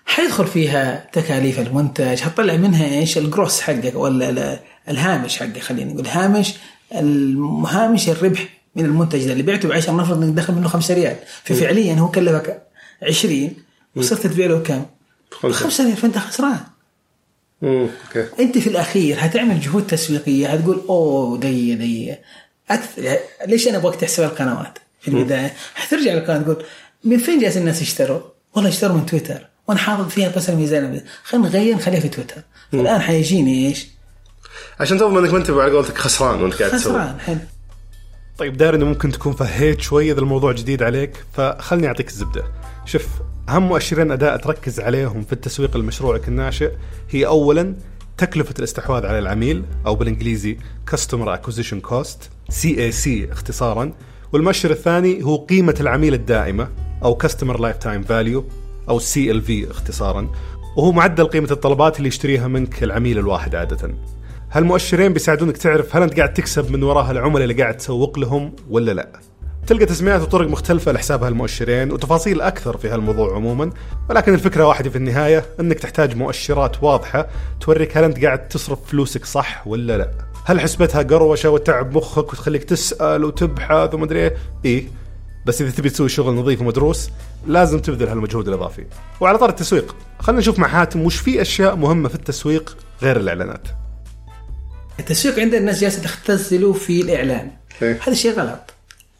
حيدخل 0.06 0.48
فيها 0.48 1.10
تكاليف 1.14 1.60
المنتج. 1.60 2.20
حتطلع 2.22 2.56
منها 2.56 2.86
إيش؟ 2.86 3.18
الجروس 3.18 3.62
حقك 3.62 3.96
ولا 3.96 4.30
ال- 4.30 4.60
الهامش 4.90 5.38
حقك 5.40 5.60
خلينا 5.60 5.94
نقول. 5.94 6.08
هامش 6.08 6.54
هامش 7.66 8.10
الربح 8.10 8.48
من 8.76 8.86
المنتج 8.86 9.26
ده. 9.26 9.32
اللي 9.32 9.44
بعته 9.44 9.68
ب 9.68 9.72
10 9.72 9.94
نفرض 9.94 10.24
إنك 10.24 10.34
دخل 10.36 10.54
منه 10.54 10.68
5 10.68 10.94
ريال. 10.94 11.16
ففعليا 11.44 11.94
هو 11.96 12.12
كلفك 12.12 12.63
20 13.08 13.54
وصرت 13.96 14.28
تبيع 14.28 14.48
له 14.48 14.60
كم؟ 14.60 14.86
خمسة. 15.32 15.60
5 15.60 15.84
ريال 15.84 15.98
فانت 15.98 16.18
خسران. 16.18 16.60
okay 17.64 18.28
أنت 18.40 18.58
في 18.58 18.68
الأخير 18.68 19.18
هتعمل 19.20 19.60
جهود 19.60 19.88
تسويقية 19.88 20.48
هتقول 20.48 20.82
أوه 20.90 21.38
دي 21.38 21.76
دي 21.76 22.16
أكثر 22.70 23.18
ليش 23.48 23.68
أنا 23.68 23.78
ابغاك 23.78 23.96
تحسب 23.96 24.24
القنوات 24.24 24.80
في 25.02 25.08
البداية 25.08 25.54
حترجع 25.76 26.14
للقناة 26.14 26.42
تقول 26.42 26.64
من 27.04 27.18
فين 27.18 27.40
جالس 27.40 27.58
الناس 27.58 27.82
يشتروا؟ 27.82 28.22
والله 28.56 28.70
اشتروا 28.70 28.98
من 28.98 29.06
تويتر 29.06 29.48
وأنا 29.68 29.80
حاطط 29.80 30.10
فيها 30.10 30.30
بس 30.36 30.50
الميزان 30.50 31.02
خلينا 31.24 31.48
نغير 31.48 31.76
نخليها 31.76 32.00
في 32.00 32.10
تويتر 32.10 32.42
فالان 32.72 33.02
حيجيني 33.02 33.68
إيش؟ 33.68 33.88
عشان 34.80 34.98
تضمن 34.98 35.18
إنك 35.18 35.32
ما 35.32 35.38
أنت 35.38 35.50
على 35.50 35.72
قولتك 35.72 35.98
خسران 35.98 36.42
وأنت 36.42 36.54
قاعد 36.54 36.72
تسوي 36.72 36.94
خسران 36.94 37.20
حلو 37.20 37.38
طيب 38.38 38.58
داري 38.58 38.78
إنه 38.78 38.86
ممكن 38.86 39.12
تكون 39.12 39.34
فهيت 39.34 39.82
شوي 39.82 40.12
إذا 40.12 40.20
الموضوع 40.20 40.52
جديد 40.52 40.84
عليك 40.84 41.26
فخلني 41.34 41.88
أعطيك 41.88 42.08
الزبدة. 42.08 42.44
شوف 42.86 43.08
أهم 43.50 43.68
مؤشرين 43.68 44.12
أداء 44.12 44.38
تركز 44.38 44.80
عليهم 44.80 45.22
في 45.22 45.34
التسويق 45.34 45.78
لمشروعك 45.78 46.28
الناشئ 46.28 46.72
هي 47.10 47.26
اولا 47.26 47.76
تكلفة 48.18 48.54
الاستحواذ 48.60 49.06
على 49.06 49.20
العميل 49.20 49.64
أو 49.86 49.96
بالإنجليزي 49.96 50.58
Customer 50.92 51.38
Acquisition 51.38 51.90
Cost 51.90 52.18
CAC 52.52 53.32
اختصارا 53.32 53.92
والمؤشر 54.34 54.72
الثاني 54.72 55.24
هو 55.24 55.36
قيمة 55.38 55.76
العميل 55.80 56.14
الدائمة 56.14 56.70
أو 57.04 57.18
Customer 57.24 57.58
Lifetime 57.58 58.08
Value 58.08 58.44
أو 58.90 59.00
CLV 59.00 59.70
اختصارا 59.70 60.30
وهو 60.78 60.92
معدل 60.92 61.26
قيمة 61.26 61.52
الطلبات 61.52 61.98
اللي 61.98 62.08
يشتريها 62.08 62.48
منك 62.48 62.84
العميل 62.84 63.20
الواحد 63.20 63.56
عادة. 63.56 63.96
هالمؤشرين 64.52 65.14
بيساعدونك 65.14 65.58
تعرف 65.58 65.96
هل 65.96 66.02
أنت 66.04 66.18
قاعد 66.18 66.34
تكسب 66.34 66.72
من 66.72 66.84
وراها 66.84 67.12
العملاء 67.12 67.44
اللي 67.44 67.64
قاعد 67.64 67.78
تسوق 67.78 68.20
لهم 68.20 68.56
ولا 68.70 68.92
لا. 68.92 69.33
تلقى 69.68 69.86
تسميات 69.86 70.22
وطرق 70.22 70.48
مختلفة 70.48 70.92
لحساب 70.92 71.24
هالمؤشرين 71.24 71.92
وتفاصيل 71.92 72.42
أكثر 72.42 72.78
في 72.78 72.90
هالموضوع 72.90 73.36
عموما. 73.36 73.72
ولكن 74.10 74.34
الفكرة 74.34 74.68
واحدة 74.68 74.90
في 74.90 74.96
النهاية 74.96 75.46
أنك 75.60 75.80
تحتاج 75.80 76.16
مؤشرات 76.16 76.84
واضحة 76.84 77.28
توريك 77.62 77.98
هل 77.98 78.04
أنت 78.04 78.26
قاعد 78.26 78.48
تصرف 78.48 78.80
فلوسك 78.86 79.26
صح 79.26 79.68
ولا 79.68 79.98
لا. 79.98 80.12
هل 80.46 80.60
حسبتها 80.60 81.02
قروشة 81.02 81.50
وتعب 81.50 81.98
مخك 81.98 82.34
وتخليك 82.34 82.64
تسأل 82.64 83.24
وتبحث 83.24 83.94
ومدري 83.94 84.20
إيه؟ 84.20 84.38
إيه. 84.66 84.88
بس 85.46 85.62
إذا 85.62 85.72
تبي 85.72 85.90
تسوي 85.90 86.10
شغل 86.10 86.36
نظيف 86.36 86.62
ومدروس 86.62 87.10
لازم 87.48 87.80
تبذل 87.80 88.08
هالمجهود 88.08 88.48
الإضافي. 88.48 88.86
وعلى 89.22 89.38
طار 89.38 89.50
التسويق 89.50 89.96
خلينا 90.20 90.42
نشوف 90.42 90.60
مع 90.60 90.68
حاتم 90.68 91.02
وش 91.02 91.18
في 91.18 91.42
أشياء 91.42 91.76
مهمة 91.76 92.10
في 92.10 92.16
التسويق 92.16 92.78
غير 93.02 93.18
الإعلانات. 93.18 93.68
التسويق 95.00 95.40
عند 95.40 95.54
الناس 95.54 95.82
جالسه 95.82 96.02
تختزلوا 96.02 96.74
في 96.74 97.02
الإعلان. 97.02 97.52
إيه. 97.82 98.00
هذا 98.08 98.14
شيء 98.14 98.32
غلط. 98.32 98.73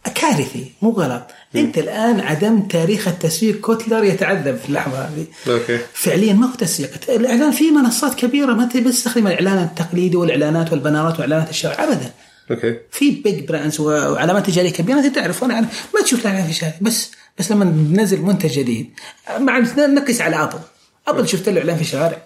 كارثي 0.10 0.72
مو 0.82 0.90
غلط. 0.90 1.24
أنت 1.56 1.78
الآن 1.78 2.20
عدم 2.20 2.62
تاريخ 2.62 3.08
التسويق. 3.08 3.60
كوتلر 3.60 4.04
يتعذب 4.04 4.58
في 4.58 4.70
اللحظة 4.70 4.98
هذه. 4.98 5.26
okay. 5.48 5.80
فعليا 5.94 6.34
ما 6.34 6.48
هو 6.48 6.56
تسويق. 6.56 6.90
الإعلان 7.10 7.52
في 7.52 7.72
منصات 7.72 8.16
كبيرة 8.16 8.54
ما 8.54 8.66
تستخدم 8.66 9.28
الإعلان 9.28 9.64
التقليدي 9.64 10.18
والإعلانات 10.18 10.72
والبنرات 10.72 11.20
واعلانات 11.20 11.50
الشارع. 11.50 11.84
ابدا. 11.84 12.12
okay. 12.52 12.80
في 12.92 13.12
big 13.12 13.48
brands 13.48 13.80
وعلامات 13.80 14.48
تجارية 14.48 14.72
كبيرة 14.72 15.00
أنت 15.00 15.16
تعرف. 15.16 15.44
وأنا. 15.44 15.62
ما 15.62 16.02
تشوف 16.04 16.22
الإعلان 16.22 16.44
في 16.44 16.50
الشارع 16.50 16.74
بس 16.82 17.12
بس 17.40 17.52
لما 17.52 17.66
ننزل 17.66 18.22
منتج 18.22 18.50
جديد. 18.50 18.94
مع 19.40 19.60
نقيس 19.78 20.22
على 20.22 20.44
Apple 20.44 20.60
Apple 21.08 21.28
شفت 21.28 21.50
له 21.50 21.60
إعلان 21.60 21.76
في 21.76 21.82
الشوارع 21.82 22.18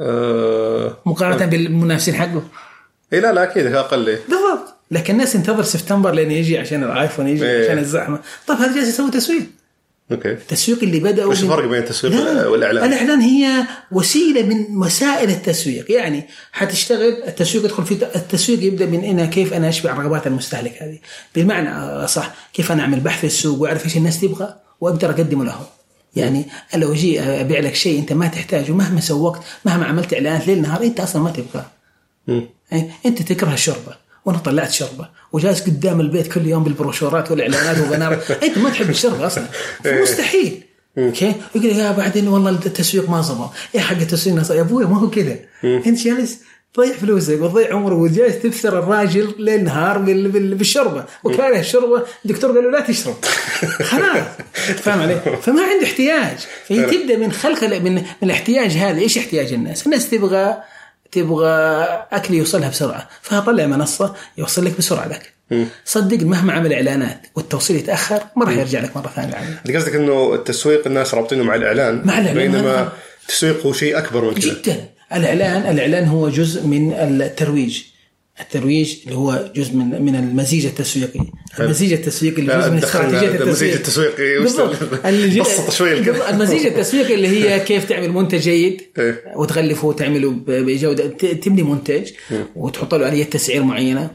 آه... 0.00 0.96
مقارنة 1.06 1.46
بالمنافسين 1.46 2.14
حقه. 2.14 2.42
اي 3.12 3.20
لا 3.20 3.32
لا 3.32 3.42
أكيد 3.42 3.66
أقل. 3.66 4.04
بالضبط. 4.04 4.77
لكن 4.90 5.12
الناس 5.12 5.32
تنتظر 5.32 5.62
سبتمبر 5.62 6.14
لين 6.14 6.30
يجي 6.30 6.58
عشان 6.58 6.84
الآيفون 6.84 7.28
يجي 7.28 7.44
إيه. 7.44 7.64
عشان 7.64 7.78
الزحمة. 7.78 8.18
طيب 8.46 8.58
هذا 8.58 8.74
جالس 8.74 8.88
يسوي 8.88 9.10
تسويق. 9.10 9.42
okay. 10.12 10.32
التسويق 10.32 10.82
اللي 10.82 11.00
بدأوا 11.00 11.30
وش 11.30 11.42
الفرق 11.42 11.66
بين 11.66 11.82
التسويق 11.82 12.14
لا، 12.14 12.46
والإعلان؟ 12.46 12.84
الإعلان 12.84 13.20
هي 13.20 13.66
وسيلة 13.92 14.42
من 14.42 14.76
وسائل 14.76 15.30
التسويق. 15.30 15.90
يعني 15.90 16.24
حتشتغل 16.52 17.22
التسويق 17.26 17.64
يدخل 17.64 17.84
في 17.84 17.92
التسويق 18.16 18.62
يبدأ 18.62 18.86
من 18.86 19.04
أنا 19.04 19.26
كيف 19.26 19.52
أنا 19.52 19.68
أشبع 19.68 19.92
رغبات 19.92 20.26
المستهلك 20.26 20.82
هذه. 20.82 20.98
بالمعنى 21.34 22.06
صح 22.06 22.34
كيف 22.52 22.72
أنا 22.72 22.82
أعمل 22.82 23.00
بحث 23.00 23.20
في 23.20 23.26
السوق 23.26 23.60
وأعرف 23.60 23.84
إيش 23.84 23.96
الناس 23.96 24.20
تبغى 24.20 24.54
وأقدر 24.80 25.10
أقدمه 25.10 25.44
لهم. 25.44 25.64
يعني 26.16 26.44
لو 26.74 26.92
أجي 26.92 27.20
أبيع 27.20 27.60
لك 27.60 27.74
شيء 27.74 27.98
أنت 27.98 28.12
ما 28.12 28.26
تحتاجه 28.26 28.72
مهما 28.72 29.00
سوقت 29.00 29.42
مهما 29.64 29.84
عملت 29.84 30.14
إعلانات 30.14 30.46
ليل 30.46 30.62
نهار 30.62 30.82
أنت 30.82 31.00
أصلا 31.00 31.22
ما 31.22 31.30
تبغاه. 31.30 31.66
يعني 32.72 32.90
أنت 33.06 33.22
تكره 33.22 33.54
الشوربة. 33.54 34.07
وأنا 34.28 34.38
طلعت 34.38 34.72
شوربه 34.72 35.08
وجالس 35.32 35.60
قدام 35.60 36.00
البيت 36.00 36.32
كل 36.32 36.46
يوم 36.46 36.64
بالبروشورات 36.64 37.30
والإعلانات 37.30 37.78
و 37.86 37.91
banner 37.91 38.18
أنت 38.42 38.58
ما 38.58 38.70
تحب 38.70 38.90
الشوربه 38.90 39.26
أصلا. 39.26 39.44
فمستحيل 39.84 40.62
okay؟ 40.98 41.32
يقول 41.54 41.66
يا 41.70 41.92
بعدين 41.92 42.28
والله 42.28 42.50
التسويق 42.50 43.10
ما 43.10 43.20
ظبط 43.20 43.50
يا 43.74 43.80
حق 43.80 43.96
التسويق 43.96 44.50
يا 44.50 44.60
أبوي 44.60 44.84
ما 44.86 44.98
هو 45.00 45.10
كذا. 45.10 45.36
أنت 45.64 45.98
جالس 45.98 46.38
تضيع 46.74 46.92
فلوسك 46.92 47.40
وتضيع 47.42 47.74
عمرك 47.74 47.96
وجالس 47.98 48.42
تبثر 48.42 48.78
الراجل 48.78 49.34
ليل 49.38 49.64
نهار 49.64 49.98
بال- 49.98 50.28
بال- 50.28 50.54
بالشوربه 50.54 51.04
وكاره 51.24 51.58
الشوربه 51.58 52.02
الدكتور 52.24 52.52
قال 52.52 52.64
له 52.64 52.70
لا 52.70 52.80
تشرب. 52.80 53.14
خلاص. 53.90 54.24
فاهم 54.82 55.00
علي؟ 55.00 55.20
فما 55.42 55.62
عنده 55.62 55.84
احتياج. 55.84 56.36
فهي 56.68 56.84
تبدأ 56.86 57.16
من 57.16 57.32
خلق 57.32 57.64
من 57.64 57.94
من 57.94 58.02
الاحتياج 58.22 58.70
هذا. 58.70 58.98
إيش 58.98 59.18
احتياج 59.18 59.52
الناس؟ 59.52 59.86
الناس 59.86 60.10
تبغى 60.10 60.56
تبغى 61.12 61.84
أكل 62.12 62.34
يوصلها 62.34 62.68
بسرعة 62.68 63.08
فطلع 63.22 63.66
منصة 63.66 64.14
يوصل 64.38 64.64
لك 64.64 64.78
بسرعة 64.78 65.08
لك 65.08 65.32
صدق 65.84 66.22
مهما 66.22 66.52
عمل 66.52 66.72
إعلانات 66.72 67.26
والتوصيل 67.34 67.76
يتأخر 67.76 68.20
ما 68.36 68.44
راح 68.44 68.56
يرجع 68.56 68.80
لك 68.80 68.96
مرة 68.96 69.12
ثانية. 69.16 69.34
انت 69.66 69.76
قصدك 69.76 69.94
إنه 69.94 70.34
التسويق 70.34 70.86
الناس 70.86 71.14
رابطينه 71.14 71.42
مع 71.42 71.54
الإعلان 71.54 72.02
مع 72.04 72.18
الإعلان، 72.18 72.52
بينما. 72.52 72.92
التسويق 73.22 73.66
هو 73.66 73.72
شيء 73.72 73.98
أكبر 73.98 74.24
من 74.24 74.34
كذا. 74.34 74.54
جدا. 74.54 74.84
الإعلان 75.12 75.74
الإعلان 75.74 76.08
هو 76.08 76.28
جزء 76.28 76.66
من 76.66 76.92
الترويج. 76.92 77.82
الترويج 78.40 78.96
اللي 79.04 79.16
هو 79.16 79.50
جزء 79.56 79.74
من 79.74 80.02
من 80.02 80.14
المزيج 80.16 80.66
التسويقي. 80.66 81.20
المزيج 81.60 81.92
التسويقي 81.92 82.42
اللي 82.42 82.58
جزء 82.58 82.70
من 82.70 82.78
استراتيجية 82.78 83.28
المزيج 83.42 83.72
التسويق. 83.74 84.08
التسويقي 84.10 84.36
وش 84.38 84.42
بالضبط. 84.42 84.82
ال- 85.06 85.24
الج- 85.24 85.40
بسط 85.40 85.70
شوي. 85.70 85.98
المزيج 86.30 86.66
التسويقي 86.66 87.14
اللي 87.14 87.28
هي 87.28 87.60
كيف 87.60 87.84
تعمل 87.84 88.12
منتج 88.12 88.38
جيد 88.38 88.82
إيه. 88.98 89.22
وتغلفه 89.36 89.86
وتعمله 89.88 90.30
بجوده 90.46 91.06
تبني 91.18 91.62
منتج 91.62 92.10
وتحط 92.56 92.94
له 92.94 93.08
آلية 93.08 93.24
تسعير 93.24 93.62
معينة. 93.62 94.10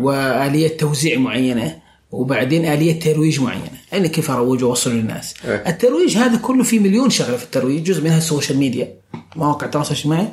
وآلية 0.00 0.68
توزيع 0.76 1.18
معينة 1.18 1.76
وبعدين 2.10 2.64
آلية 2.64 3.00
ترويج 3.00 3.40
معينة. 3.40 3.70
يعني 3.92 4.08
كيف 4.08 4.30
أروج 4.30 4.64
وأوصل 4.64 4.90
للناس. 4.92 5.34
إيه. 5.44 5.64
الترويج 5.66 6.16
هذا 6.16 6.36
كله 6.36 6.62
في 6.62 6.78
مليون 6.78 7.10
شغلة 7.10 7.36
في 7.36 7.44
الترويج 7.44 7.82
جزء 7.82 8.02
منها 8.04 8.18
السوشيال 8.18 8.58
ميديا 8.58 8.94
مواقع 9.36 9.66
التواصل 9.66 9.92
الاجتماعي 9.92 10.28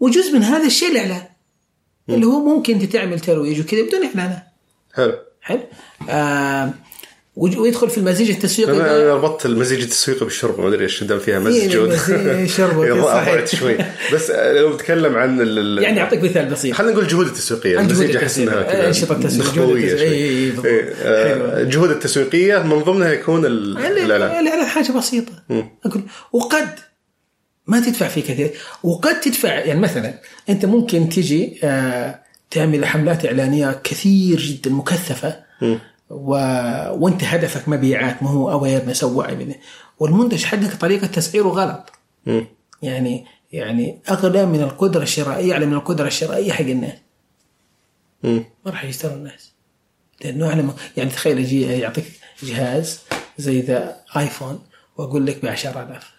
وجزء 0.00 0.32
من 0.32 0.42
هذا 0.42 0.66
الشيء 0.66 0.90
الاعلان 0.90 1.22
اللي 2.08 2.26
هو 2.26 2.44
ممكن 2.56 2.74
أنت 2.74 2.92
تعمل 2.92 3.20
ترويج 3.20 3.60
وكذا 3.60 3.82
بدون 3.82 4.04
اعلانات 4.04 4.42
حلو. 4.94 5.12
حلو؟ 5.42 5.60
آه 6.10 6.70
ويدخل 7.36 7.90
في 7.90 7.98
المزيج 7.98 8.30
التسويقي 8.30 8.72
أنا 8.72 9.14
ربطت 9.14 9.46
المزيج 9.46 9.82
التسويقي 9.82 10.24
بالشرب 10.24 10.60
ما 10.60 10.68
أدري 10.68 10.84
إيش 10.84 11.04
دام 11.04 11.18
فيها 11.18 11.38
مزج 11.38 11.76
إيه، 11.76 12.46
شرب، 12.46 12.80
إيه، 12.82 13.44
شوي. 13.44 13.76
بس 14.12 14.30
لو 14.30 14.72
بتكلم 14.72 15.16
عن 15.16 15.40
ال- 15.40 15.82
يعني 15.82 16.00
أعطيك 16.00 16.22
مثال 16.22 16.46
بسيط. 16.46 16.74
خلينا 16.74 16.92
نقول 16.92 17.04
الجهود 17.04 17.26
التسويقية. 17.26 17.80
المزيج 17.80 18.16
أحس 18.16 18.38
إنها 18.38 18.54
آه، 18.54 18.88
حلو. 21.28 21.44
الجهود 21.62 21.90
التسويقية 21.90 22.58
من 22.62 22.78
ضمنها 22.78 23.12
يكون 23.12 23.46
ال- 23.46 23.78
الاعلان 23.78 24.40
الاعلان 24.40 24.66
حاجة 24.66 24.92
بسيطة. 24.92 25.32
أقول 25.86 26.02
وقد 26.32 26.68
ما 27.66 27.80
تدفع 27.80 28.08
فيه 28.08 28.20
كثير. 28.22 28.50
وقد 28.82 29.20
تدفع 29.20 29.54
يعني 29.54 29.80
مثلا 29.80 30.14
أنت 30.48 30.64
ممكن 30.66 31.08
تجي 31.08 31.60
آه 31.64 32.20
تعمل 32.50 32.86
حملات 32.86 33.26
إعلانية 33.26 33.80
كثير 33.84 34.40
جدا 34.40 34.70
مكثفة 34.70 35.42
و... 36.10 36.30
وأنت 36.90 37.24
هدفك 37.24 37.68
مبيعات 37.68 38.22
ما 38.22 38.28
هو 38.30 38.50
اويرنس 38.52 39.02
أو 39.04 39.18
وعي 39.18 39.56
والمنتج 39.98 40.44
حقك 40.44 40.74
طريقة 40.74 41.06
تسعيره 41.06 41.48
غلط. 41.48 41.92
مم. 42.26 42.46
يعني 42.82 43.24
يعني 43.52 43.98
أغلى 44.10 44.46
من 44.46 44.60
القدرة 44.62 45.02
الشرائية 45.02 45.52
أعلى 45.52 45.66
من 45.66 45.74
القدرة 45.74 46.06
الشرائية 46.06 46.52
حق 46.52 46.64
الناس. 46.64 46.98
ما 48.64 48.70
راح 48.70 48.84
يشتروا 48.84 49.14
الناس. 49.16 49.52
لأنه 50.24 50.48
أعلى 50.48 50.62
من- 50.62 50.74
يعني 50.96 51.10
تخيل 51.10 51.38
أجي 51.38 51.62
يعطيك 51.62 52.04
جهاز 52.42 53.00
زي 53.38 53.60
ذا 53.60 53.96
آيفون 54.16 54.58
وأقول 54.96 55.26
لك 55.26 55.42
ب 55.42 55.46
10000 55.46 56.12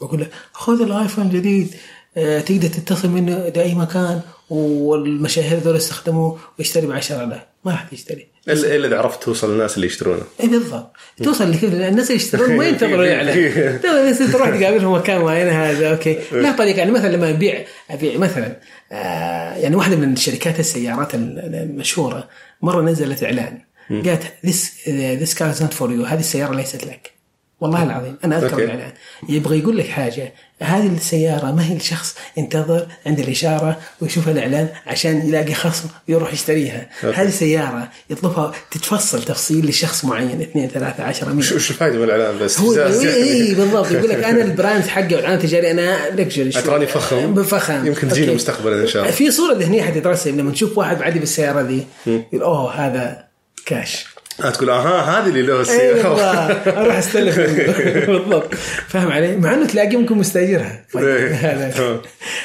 وأقول 0.00 0.20
لك 0.20 0.30
خذ 0.52 0.82
الآيفون 0.82 1.26
الجديد 1.26 1.74
آه، 2.16 2.40
تقدر 2.40 2.68
تتصل 2.68 3.08
منه 3.08 3.48
لاي 3.56 3.74
مكان 3.74 4.20
والمشاهير 4.50 5.58
ذول 5.58 5.76
يستخدموه 5.76 6.38
ويشتري 6.58 6.86
ب 6.86 6.90
10000 6.90 7.38
ما 7.64 7.70
راح 7.72 7.82
تشتري 7.82 8.26
الا 8.48 8.86
إذا 8.86 8.98
عرفت 8.98 9.22
توصل 9.22 9.52
للناس 9.52 9.76
اللي 9.76 9.86
يشترونه. 9.86 10.22
اي 10.40 10.48
بالضبط. 10.48 10.92
توصل 11.24 11.44
الناس 11.64 12.10
اللي 12.10 12.22
يشترون 12.22 12.56
ما 12.56 12.68
ينتظروا 12.68 13.04
الاعلان 13.04 13.38
لا، 13.84 14.00
الناس 14.00 14.32
تروح 14.32 14.48
تقابلهم 14.48 14.94
مكان 14.94 15.20
معين 15.20 15.48
هذا؟ 15.48 15.90
okay. 15.90 16.18
لا 16.32 16.52
طريقة 16.52 16.78
يعني 16.78 16.90
مثلا 16.90 17.16
لما 17.16 17.30
ابيع 17.30 17.64
أبيع 17.90 18.16
مثلا 18.18 18.56
آه 18.92 19.54
يعني 19.54 19.76
واحدة 19.76 19.96
من 19.96 20.16
شركات 20.16 20.60
السيارات 20.60 21.14
المشهورة 21.14 22.28
مرة 22.62 22.82
نزلت 22.82 23.24
إعلان. 23.24 23.58
قالت 23.90 24.22
this 24.46 24.88
this 24.88 25.34
car 25.34 25.54
not 25.60 25.72
for 25.74 25.92
you 25.92 26.04
هذه 26.04 26.20
السيارة 26.20 26.54
ليست 26.54 26.84
لك. 26.84 27.19
والله 27.60 27.82
العظيم 27.82 28.16
أنا 28.24 28.38
أذكر 28.38 28.52
okay. 28.52 28.64
الإعلان 28.64 28.92
يبغى 29.28 29.58
يقول 29.58 29.78
لك 29.78 29.88
حاجة 29.88 30.32
هذه 30.62 30.86
السيارة 30.86 31.52
ما 31.52 31.66
هي 31.66 31.76
لشخص 31.76 32.14
ينتظر 32.36 32.86
عند 33.06 33.20
الإشارة 33.20 33.78
ويشوف 34.00 34.28
الإعلان 34.28 34.68
عشان 34.86 35.28
يلاقي 35.28 35.54
خصم 35.54 35.88
ويروح 36.08 36.32
يشتريها 36.32 36.88
هذه 37.00 37.30
سياره 37.30 37.88
يطلبها 38.10 38.52
تتفصل 38.70 39.22
تفصيل 39.22 39.68
لشخص 39.68 40.04
معين 40.04 40.40
اثنين 40.40 40.68
ثلاثة 40.68 41.04
عشرة 41.04 41.32
مية 41.32 41.42
شو 41.42 41.54
وش 41.56 41.70
الفائده 41.70 41.98
من 41.98 42.04
الإعلان 42.04 42.38
بس 42.38 42.60
هو 42.60 42.72
اي 42.72 42.78
يعني. 42.78 43.54
بالضبط 43.54 43.90
يقول 43.90 44.08
لك 44.08 44.24
أنا 44.24 44.44
ال 44.44 44.51
brand 44.51 44.86
حقي 44.86 45.14
والعلامه 45.14 45.34
التجاريه 45.34 45.70
أنا 45.70 46.10
luxury 46.10 46.50
تراني 46.50 46.86
فخم. 46.86 47.42
فخم 47.42 47.86
يمكن 47.86 48.08
تجيني 48.08 48.26
okay. 48.26 48.36
مستقبلا 48.36 48.82
إن 48.82 48.86
شاء 48.86 49.02
الله. 49.02 49.14
في 49.14 49.30
صورة 49.30 49.54
ذهنيه 49.54 49.82
حتترسم 49.82 50.40
لما 50.40 50.52
تشوف 50.52 50.78
واحد 50.78 51.00
معدي 51.00 51.18
بالسيارة 51.18 51.60
ذي 51.60 51.86
يقول 52.06 52.42
أوه 52.42 52.74
هذا 52.74 53.24
كاش 53.66 54.06
تقول 54.40 54.70
آها 54.70 55.18
هذه 55.20 55.28
اللي 55.28 55.42
له 55.42 55.60
السياره 55.60 56.08
بالضبط 56.08 56.68
أروح 56.78 56.96
أستلف 56.96 57.40
بالضبط. 58.10 58.54
فاهم 58.88 59.12
علي؟ 59.12 59.36
مع 59.36 59.54
إنه 59.54 59.66
تلاقيه 59.66 59.96
ممكن 59.96 60.14
مستاجرها. 60.18 60.84
طيب، 60.92 61.04
إيه. 61.04 61.72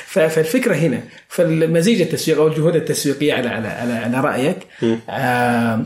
ف- 0.07 0.19
فالفكرة 0.19 0.75
هنا 0.75 0.99
فالمزيج 1.29 2.01
التسويق 2.01 2.37
أو 2.39 2.47
الجهود 2.47 2.75
التسويقية 2.75 3.33
على 3.33 3.49
على 3.49 3.67
على, 3.67 3.93
على 3.93 4.19
رأيك. 4.21 4.57
آه 5.09 5.85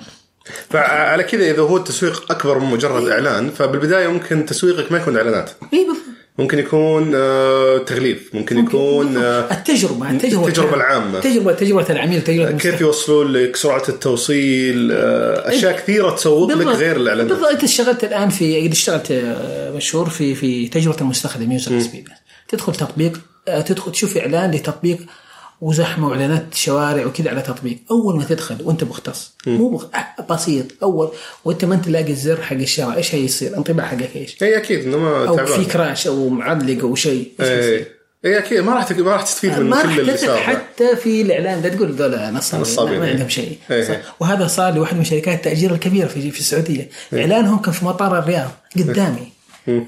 فعلى 0.70 1.24
كذا 1.24 1.52
إذا 1.52 1.62
هو 1.62 1.78
التسويق 1.78 2.32
أكبر 2.32 2.60
من 2.60 2.66
مجرد 2.72 3.08
إعلان 3.08 3.50
فبالبداية 3.50 4.08
ممكن 4.08 4.46
تسويقك 4.46 4.92
ما 4.92 4.98
يكون 4.98 5.18
إعلانات. 5.18 5.50
اي 5.74 5.86
بالضبط. 5.88 6.19
ممكن 6.40 6.60
يكون 6.60 7.12
آه، 7.16 7.78
تغليف 7.78 8.30
ممكن 8.34 8.58
يكون 8.58 9.18
آه، 9.18 9.52
التجربة 9.52 10.12
التجربة 10.12 10.48
التجربة 10.48 10.76
العامة. 10.76 11.20
تجربه 11.20 11.54
تجربة 11.54 11.86
العميل 11.90 12.22
تجربة 12.22 12.52
كيف. 12.52 12.82
يوصلون 12.82 13.32
لك؟ 13.32 13.56
سرعة 13.56 13.84
التوصيل 13.90 14.92
آه، 14.92 15.50
أشياء 15.50 15.78
كثيرة 15.78 16.10
تسوق 16.12 16.52
لك. 16.52 16.68
غير 16.68 16.96
الإعلانات. 16.96 17.32
بالضبط. 17.32 17.50
أنت 17.50 17.64
اشتغلت 17.64 18.04
الآن 18.04 18.30
في 18.30 18.68
قد 18.68 18.72
اشتغلت 18.72 19.12
مشهور 19.76 20.10
في 20.10 20.36
في 20.36 20.68
تجربة 20.68 21.02
المستخدم 21.02 21.52
user 21.52 21.78
experience 21.78 22.10
تدخل 22.48 22.74
تطبيق 22.74 23.20
تدخل 23.66 23.92
تشوف 23.92 24.18
إعلان 24.18 24.52
لتطبيق 24.52 24.98
وزحمة 25.62 26.08
وإعلانات 26.08 26.54
شوارع 26.54 27.06
وكذا 27.06 27.30
على 27.30 27.42
تطبيق. 27.42 27.78
أول 27.92 28.18
ما 28.18 28.24
تدخل 28.24 28.56
وأنت 28.64 28.84
مختص 28.84 29.34
مو 29.48 29.70
بخ... 29.70 29.86
بسيط. 30.30 30.66
أول 30.84 31.12
وأنت 31.46 31.66
ما 31.66 31.76
أنت 31.76 31.88
لاقي 31.90 32.12
الزر 32.12 32.42
حق 32.42 32.56
الشراء 32.56 32.98
إيش 32.98 33.16
هيصير؟ 33.16 33.58
انطباع 33.58 33.86
حقك 33.86 34.16
إيش؟ 34.16 34.44
اي 34.44 34.58
أكيد 34.58 34.86
انما 34.88 35.28
أو 35.28 35.36
تعبان. 35.36 35.60
في 35.60 35.66
crash 35.66 36.08
أو 36.08 36.30
معلق 36.30 36.80
أو 36.82 36.96
شيء. 36.96 37.32
إيش 37.40 37.48
إيه. 37.50 37.60
يصير 37.60 37.88
اي 38.26 38.38
أكيد. 38.38 38.60
ما 38.60 38.74
راح 38.74 38.84
تك- 38.84 39.00
ما 39.00 39.12
راح 39.12 39.22
تستفيد 39.22 39.60
من 39.60 39.70
ما 39.70 39.82
كل 39.82 40.00
اللي 40.00 40.18
صار. 40.18 40.38
حتى 40.38 40.96
في 40.96 41.22
الإعلان. 41.22 41.62
ده 41.62 41.70
تقول 41.70 41.92
ذولا 41.92 42.32
نصابين. 42.32 43.00
ما 43.00 43.06
إيه. 43.06 43.12
عندهم 43.12 43.30
شيء. 43.30 43.58
إيه. 43.72 44.02
وهذا 44.20 44.48
صار 44.48 44.74
لواحد 44.74 44.98
من 44.98 45.04
شركات 45.04 45.36
التأجير 45.38 45.74
الكبيرة 45.74 46.08
في 46.08 46.32
في 46.32 46.40
السعودية. 46.40 46.90
إعلانهم 47.14 47.60
كان 47.60 47.74
في 47.74 47.86
مطار 47.86 48.20
الرياض 48.20 48.50
قدامي. 48.78 49.32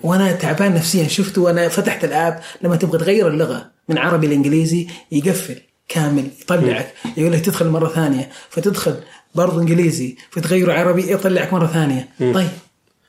وأنا 0.03 0.31
تعبان 0.31 0.73
نفسيا. 0.73 1.07
شفته 1.07 1.41
وأنا 1.41 1.69
فتحت 1.69 2.03
الآب 2.03 2.39
لما 2.61 2.75
تبغى 2.75 2.97
تغير 2.97 3.27
اللغة. 3.27 3.71
من 3.91 3.97
عربي 3.97 4.27
لإنجليزي 4.27 4.87
يقفل 5.11 5.55
كامل 5.89 6.27
يطلعك 6.41 6.93
يقول 7.17 7.31
لك 7.33 7.39
تدخل 7.45 7.67
مرة 7.67 7.87
ثانية 7.89 8.29
فتدخل 8.49 8.95
برضه 9.35 9.61
إنجليزي 9.61 10.15
فتغيره 10.31 10.73
عربي 10.73 11.11
يطلعك 11.11 11.53
مرة 11.53 11.67
ثانية. 11.67 12.09
طيب 12.19 12.47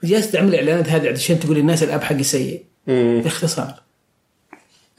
جالس 0.04 0.30
تعمل 0.30 0.48
الاعلانات 0.48 0.88
هذه 0.88 1.08
عشان 1.08 1.40
تقول 1.40 1.56
للناس 1.56 1.82
الأب 1.82 2.02
حقي 2.02 2.22
سيء. 2.22 2.62
باختصار. 2.86 3.82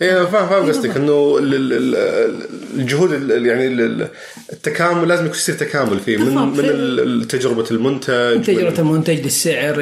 اي 0.01 0.09
فاهم 0.27 0.49
فاهم 0.49 0.69
قصدك 0.69 0.97
إنه 0.97 1.37
ال- 1.37 1.53
ال- 1.53 1.73
ال- 1.95 2.47
الجهود 2.79 3.13
ال- 3.13 3.45
يعني 3.45 3.67
ال- 3.67 4.07
التكامل 4.53 5.07
لازم 5.07 5.25
يكون 5.25 5.37
يصير 5.37 5.55
تكامل 5.55 5.99
فيه 5.99 6.17
من. 6.17 6.35
من 6.35 7.27
تجربة 7.27 7.65
المنتج 7.71 8.43
تجربة 8.43 8.79
المنتج 8.79 9.19
للسعر 9.23 9.79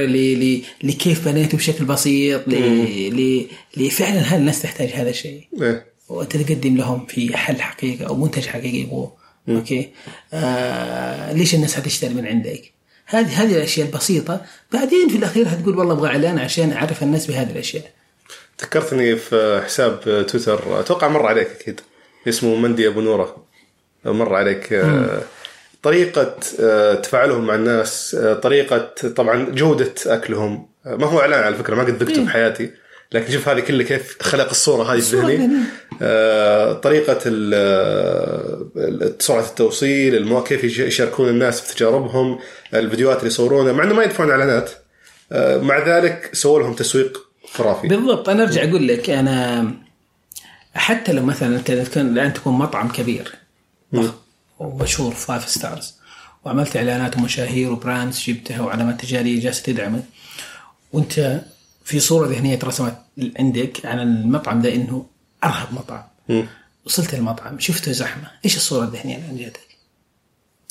لكيف 0.84 1.26
بنيته 1.28 1.58
بشكل 1.58 1.86
بسيط 1.86 2.48
ل- 2.48 2.54
ل- 3.16 3.46
لفعلا 3.78 4.20
هل 4.20 4.40
الناس 4.40 4.62
تحتاج 4.62 4.90
هذا 4.90 5.10
الشيء؟ 5.10 5.48
إيه. 5.62 5.91
وانت 6.12 6.38
تقدم 6.38 6.78
لهم 6.78 7.06
في 7.06 7.38
حل 7.38 7.62
حقيقي 7.62 8.08
أو 8.08 8.16
منتج 8.16 8.46
حقيقي 8.46 8.78
يبغوه. 8.78 9.14
أوكي؟ 9.50 9.90
آه 10.34 11.34
ليش 11.34 11.56
الناس 11.56 11.76
حتشتري 11.76 12.14
من 12.14 12.28
عندك؟ 12.28 12.72
هذه 13.06 13.44
هذه 13.44 13.58
الأشياء 13.58 13.88
البسيطة 13.88 14.42
بعدين 14.74 15.10
في 15.10 15.18
الأخير 15.18 15.50
حتقول 15.50 15.78
والله 15.78 15.94
أبغى 15.94 16.10
إعلان 16.10 16.40
عشان 16.40 16.72
أعرف 16.72 17.04
الناس 17.04 17.28
بهذه 17.28 17.52
الأشياء. 17.52 17.92
ذكرتني 18.62 19.16
في 19.16 19.62
حساب 19.66 20.26
تويتر 20.28 20.80
أتوقع 20.80 21.08
مر 21.08 21.26
عليك 21.26 21.48
أكيد 21.48 21.82
اسمه 22.28 22.56
مندي 22.56 22.88
أبو 22.88 23.02
نورة. 23.02 23.46
مر 24.06 24.36
عليك 24.36 24.74
آه، 24.74 25.22
طريقة 25.84 26.36
آه، 26.60 26.96
تفاعلهم 26.96 27.48
مع 27.48 27.56
الناس 27.56 28.16
آه، 28.16 28.34
طريقة 28.34 28.92
طبعا 29.16 29.50
جودة 29.50 29.94
أكلهم. 30.06 30.68
ما 30.86 31.08
هو 31.08 31.20
إعلان 31.20 31.44
على 31.44 31.56
فكرة 31.56 31.76
ما 31.76 31.84
قد 31.84 32.04
ذقته 32.04 32.26
في 32.26 32.32
حياتي. 32.32 32.72
لكن 33.14 33.34
شوف 33.34 33.50
هذه 33.50 33.60
كلها 33.60 33.86
كيف 33.88 34.18
خلق 34.22 34.50
الصورة 34.50 34.84
هذه 34.84 34.92
في 35.00 35.00
الصورة 35.00 35.22
ذهني 35.22 35.36
الذهنية. 35.36 35.64
آه، 36.02 36.74
طريقة 36.74 37.20
ال- 37.26 37.52
آه، 37.56 39.14
سرعة 39.20 39.46
التوصيل 39.46 40.16
المو... 40.16 40.44
كيف 40.44 40.64
يش- 40.64 40.80
يشاركون 40.80 41.30
الناس 41.30 41.62
في 41.62 41.76
تجاربهم 41.76 42.40
الفيديوهات 42.74 43.18
اللي 43.18 43.28
يصورونها 43.28 43.74
مع 43.74 43.84
إنه 43.84 43.94
ما 43.94 44.04
يدفعون 44.04 44.30
إعلانات. 44.32 44.72
آه، 45.32 45.58
مع 45.58 45.88
ذلك 45.88 46.30
سووا 46.34 46.60
لهم 46.60 46.74
تسويق 46.74 47.18
خرافي. 47.54 47.88
بالضبط. 47.88 48.30
أنا 48.30 48.44
أرجع 48.44 48.64
أقول 48.70 48.88
لك 48.88 49.10
أنا 49.10 49.72
حتى 50.76 51.12
لو 51.14 51.24
مثلا 51.26 51.56
أنت 51.56 51.98
الآن 51.98 52.34
تكون 52.34 52.54
مطعم 52.54 52.92
كبير 52.92 53.32
ومشهور 54.60 55.14
five 55.14 55.50
stars 55.50 55.96
وعملت 56.46 56.76
إعلانات 56.78 57.18
ومشاهير 57.18 57.72
و 57.72 57.79
brands 57.79 58.24
جبتها 58.28 58.62
وعلامات 58.62 59.02
تجارية 59.02 59.42
جالسة 59.42 59.64
تدعمك 59.64 60.04
وأنت 60.94 61.42
في 61.84 62.00
صورة 62.00 62.28
ذهنية 62.28 62.56
ترسمت 62.56 62.98
عندك 63.40 63.86
عن 63.86 64.00
المطعم 64.00 64.62
ده 64.62 64.76
إنه 64.76 65.06
أرهب 65.44 65.74
مطعم. 65.74 66.04
وصلت 66.86 67.14
المطعم 67.14 67.60
شفته 67.60 67.92
زحمة. 67.92 68.32
إيش 68.46 68.56
الصورة 68.56 68.84
الذهنية 68.86 69.16
اللي 69.16 69.28
عند 69.28 69.40
جاتك؟ 69.40 69.71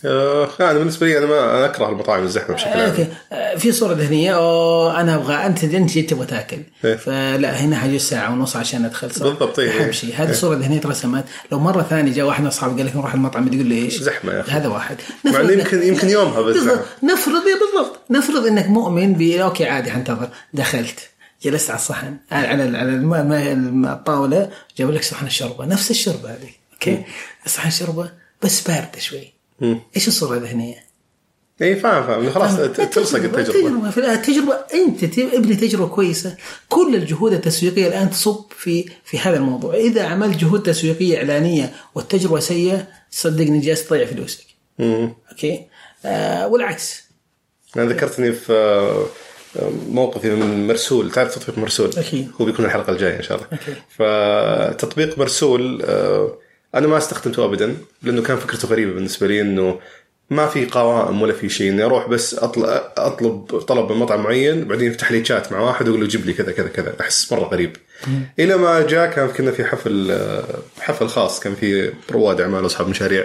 آه 0.05 0.49
أنا 0.61 0.79
بالنسبة 0.79 1.07
لي 1.07 1.19
أنا 1.19 1.27
ما 1.27 1.59
أنا 1.59 1.65
أكره 1.65 1.89
المطاعم 1.89 2.23
الزحمة 2.23 2.55
بشكل 2.55 2.71
عام. 2.71 2.91
okay. 2.91 3.07
آه، 3.33 3.57
في 3.57 3.73
صورة 3.73 3.93
ذهنية. 3.95 4.37
أوه 4.37 5.01
أنا 5.01 5.15
أبغى 5.15 5.35
أنت 5.35 5.65
أنت 5.65 5.91
جيت 5.91 6.11
تبغى 6.11 6.27
تأكل. 6.27 6.63
إيه. 6.85 6.97
فلا 6.97 7.61
هنا 7.61 7.77
حجز 7.79 8.01
ساعه 8.01 8.33
ونص 8.33 8.57
عشان 8.57 8.85
أدخل 8.85 9.11
صح 9.11 9.23
بالضبط، 9.23 9.59
إيه. 9.59 9.85
أهم 9.85 9.93
شيء. 9.93 10.15
هذه 10.17 10.31
الصورة 10.31 10.55
الذهنيه 10.57 10.81
ترسمت 10.81 11.25
لو 11.53 11.59
مرة 11.59 11.83
ثانية 11.83 12.13
جاء 12.13 12.27
واحد 12.27 12.41
من 12.41 12.47
أصحابي 12.47 12.77
قال 12.77 12.87
لك 12.87 12.97
نروح 12.97 13.15
المطعم 13.15 13.49
تقول 13.49 13.67
لي 13.67 13.75
إيش؟ 13.85 14.01
زحمة 14.03 14.33
يا 14.33 14.41
أخي. 14.41 14.53
هذا 14.53 14.69
واحد. 14.69 14.97
مع 15.25 15.31
نفرض 15.31 15.47
إنك- 15.49 15.53
يمكن 15.53 15.83
يمكن 15.83 16.09
يومها 16.09 16.41
بس. 16.41 16.57
زحمة. 16.57 16.81
نفرض 17.03 17.43
إيه 17.47 17.55
بالضبط. 17.55 18.01
نفرض 18.11 18.47
إنك 18.47 18.67
مؤمن 18.69 19.13
ب 19.15 19.23
okay 19.23 19.67
عادي 19.69 19.91
حنتظر 19.91 20.29
دخلت. 20.55 20.99
جلست 21.45 21.71
على 21.71 21.79
الصحن. 21.79 22.17
على 22.33 22.79
على 22.79 23.53
الطاولة 23.93 24.51
جابوا 24.79 24.93
لك 24.93 25.03
صحن 25.05 25.27
الشوربة. 25.27 25.65
نفس 25.67 25.91
الشوربة 25.91 26.31
هذه. 26.31 26.51
okay. 26.75 27.03
صحن 27.47 27.69
الشوربة 27.69 28.11
بس 28.43 28.61
باردة 28.61 28.99
شوي. 28.99 29.40
إيش 29.97 30.09
الصورة 30.09 30.37
الذهنيه؟ 30.37 30.91
اي 31.63 31.77
فاهم 31.77 32.07
فاهم. 32.07 32.31
خلاص 32.31 32.57
تلصق 32.91 33.19
التجربة. 33.23 33.91
في 33.91 34.01
التجربة 34.13 34.55
أنت 34.75 35.05
ت- 35.05 35.19
ابني 35.19 35.57
تجربة 35.57 35.89
كويسة. 35.89 36.37
كل 36.69 36.95
الجهود 36.95 37.33
التسويقية 37.33 37.87
الآن 37.89 38.11
تصب 38.11 38.45
في 38.59 38.85
في 39.05 39.19
هذا 39.19 39.37
الموضوع. 39.37 39.75
إذا 39.75 40.03
عملت 40.07 40.37
جهود 40.39 40.63
تسويقية 40.63 41.17
إعلانية 41.19 41.73
والتجربة 41.95 42.41
سيئة 42.41 42.87
صدقني 43.11 43.61
جالس 43.61 43.87
تضيع 43.89 44.07
فلوسك. 44.07 44.45
مم. 44.79 45.15
أوكي؟ 45.31 45.67
آه 46.05 46.49
والعكس. 46.49 47.03
أنا 47.77 47.85
ذكرتني 47.93 48.33
في 48.33 48.53
آه، 48.53 49.07
موقفي 49.89 50.31
من 50.31 50.67
مرسول. 50.67 51.11
تعرف 51.13 51.35
تطبيق 51.39 51.59
مرسول؟ 51.59 51.91
أكيد. 51.97 52.31
هو 52.41 52.45
بيكون 52.45 52.65
الحلقة 52.65 52.93
الجاية 52.93 53.17
إن 53.17 53.23
شاء 53.23 53.37
الله. 53.37 53.49
أكيد. 53.53 53.75
فتطبيق 53.97 55.19
مرسول 55.19 55.83
آه، 55.85 56.39
أنا 56.75 56.87
ما 56.87 56.99
استخدمته 56.99 57.45
ابدا 57.45 57.77
لأنه 58.03 58.23
كان 58.23 58.37
فكرته 58.37 58.69
غريبة 58.69 58.93
بالنسبة 58.93 59.27
لي 59.27 59.41
إنه 59.41 59.81
ما 60.31 60.47
في 60.47 60.67
قوائم 60.67 61.23
ولا 61.23 61.33
في 61.33 61.49
شيء 61.49 61.71
إني 61.71 61.85
أروح 61.85 62.09
بس 62.09 62.35
اطلب 62.35 62.65
أطلب 62.97 63.61
طلب 63.61 63.93
من 63.93 63.99
مطعم 63.99 64.23
معين 64.23 64.65
بعدين 64.65 64.91
يفتح 64.91 65.13
لي 65.13 65.25
شات 65.25 65.53
مع 65.53 65.61
واحد 65.61 65.89
ويقول 65.89 66.01
له 66.03 66.09
جيب 66.09 66.27
لي 66.27 66.33
كذا 66.33 66.53
كذا 66.53 66.69
كذا. 66.69 66.95
أحس 67.01 67.33
مرة 67.33 67.45
غريب. 67.45 67.77
إلى 68.39 68.57
ما 68.57 68.87
جاء 68.87 69.11
كان 69.11 69.29
كنا 69.29 69.51
في 69.51 69.65
حفل 69.65 70.19
حفل 70.81 71.09
خاص 71.09 71.41
كان 71.41 71.55
في 71.55 71.93
رواد 72.13 72.41
اعمال 72.41 72.63
واصحاب 72.63 72.89
مشاريع 72.89 73.25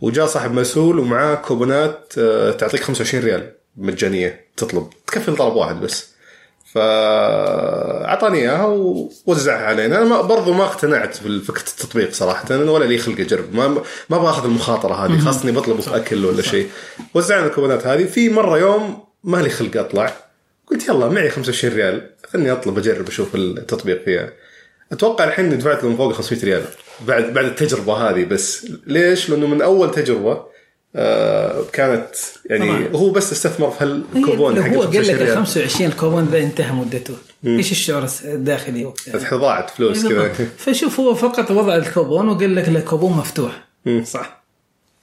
وجاء 0.00 0.26
صاحب 0.26 0.52
مسؤول 0.52 0.98
ومعاه 0.98 1.34
كوبونات 1.34 2.12
آه، 2.18 2.50
تعطيك 2.52 2.80
25 2.82 3.24
ريال 3.24 3.52
مجانية 3.76 4.44
تطلب. 4.56 4.90
تكفي 5.06 5.32
طلب 5.32 5.54
واحد 5.54 5.80
بس. 5.80 6.10
فأعطاني 6.74 8.38
إياها 8.38 8.64
ووزعها 8.66 9.66
علينا. 9.66 9.98
أنا 9.98 10.04
ما 10.04 10.20
برضو 10.20 10.52
ما 10.52 10.64
اقتنعت 10.64 11.22
بفكره 11.22 11.60
التطبيق 11.60 12.12
صراحة. 12.12 12.56
ولا 12.56 12.84
لي 12.84 12.98
خلق 12.98 13.20
أجرب. 13.20 13.54
ما 13.54 13.68
ما 14.10 14.16
أبغى 14.16 14.30
أخذ 14.30 14.44
المخاطرة 14.44 14.94
هذه. 14.94 15.18
خاصه 15.18 15.44
اني 15.44 15.52
بطلب 15.52 15.80
أكل 15.92 16.24
ولا 16.24 16.42
شيء. 16.42 16.68
وزعنا 17.14 17.46
الكوبونات 17.46 17.86
هذه. 17.86 18.04
في 18.04 18.28
مرة 18.28 18.58
يوم 18.58 19.04
ما 19.24 19.36
لي 19.36 19.50
خلق 19.50 19.76
أطلع. 19.76 20.12
قلت 20.70 20.88
يلا 20.88 21.08
معي 21.08 21.30
25 21.30 21.74
ريال. 21.74 22.10
خلني 22.32 22.52
أطلب 22.52 22.78
أجرب 22.78 23.08
أشوف 23.08 23.34
التطبيق 23.34 24.04
فيها. 24.04 24.32
أتوقع 24.92 25.24
الحين 25.24 25.44
إني 25.44 25.56
دفعت 25.56 25.84
لهم 25.84 25.96
فوق 25.96 26.12
500 26.12 26.44
ريال. 26.44 26.62
بعد 27.06 27.32
بعد 27.32 27.44
التجربة 27.44 27.92
هذه 27.92 28.24
بس. 28.24 28.66
ليش؟ 28.86 29.30
لأنه 29.30 29.46
من 29.46 29.62
أول 29.62 29.90
تجربة 29.90 30.50
آه 30.96 31.64
كانت 31.72 32.06
يعني 32.50 32.66
طبعاً. 32.66 32.88
هو 32.92 33.10
بس 33.10 33.32
استثمر 33.32 33.70
في 33.70 33.84
هالكوبون 33.84 34.62
حق 34.62 34.68
هو 34.72 34.82
قال 34.82 34.92
25 34.92 35.04
لك 35.04 35.10
ال 35.10 35.26
ريال 35.26 35.36
25 35.36 35.90
الكوبون 35.90 36.28
ذا 36.32 36.38
انتهى 36.38 36.72
مدته. 36.72 37.14
إيش 37.46 37.72
الشعور 37.72 38.08
الداخلي 38.24 38.84
وقتها؟ 38.84 39.36
ضاعت 39.36 39.70
فلوس 39.70 40.06
كذا. 40.06 40.32
فشوف 40.58 41.00
هو 41.00 41.14
فقط 41.14 41.50
وضع 41.50 41.76
الكوبون 41.76 42.28
وقال 42.28 42.54
لك 42.54 42.68
الكوبون 42.68 43.12
مفتوح. 43.12 43.68
صح. 44.04 44.42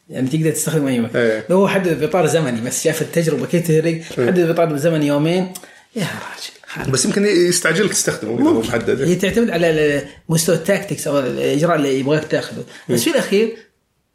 يعني 0.09 0.29
تقدر 0.29 0.51
تستخدم 0.51 0.87
أي 0.87 0.99
مكان. 0.99 1.21
إيه. 1.21 1.45
لو 1.49 1.57
هو 1.57 1.67
حدد 1.67 1.99
باطار 1.99 2.25
زمني 2.25 2.61
بس 2.61 2.83
شاف 2.83 3.01
التجربة 3.01 3.45
كيف 3.45 3.67
تفرق 3.67 4.01
حدد 4.27 4.47
باطار 4.47 4.77
زمني 4.77 5.07
يومين 5.07 5.53
يا 5.95 6.01
راجل. 6.03 6.91
بس 6.91 7.05
يمكن 7.05 7.25
يستعجلك 7.25 7.91
تستخدمه 7.91 8.39
إذا 8.41 8.49
هو. 8.49 8.59
محدد. 8.59 9.01
هي 9.01 9.15
تعتمد 9.15 9.49
على 9.49 10.01
مستوى 10.29 10.55
ال 10.55 10.62
tactics 10.62 11.07
أو 11.07 11.19
الإجراء 11.19 11.75
اللي 11.75 11.99
يبغاك 11.99 12.25
تاخذه. 12.25 12.63
بس 12.89 13.03
في 13.03 13.09
الأخير 13.09 13.57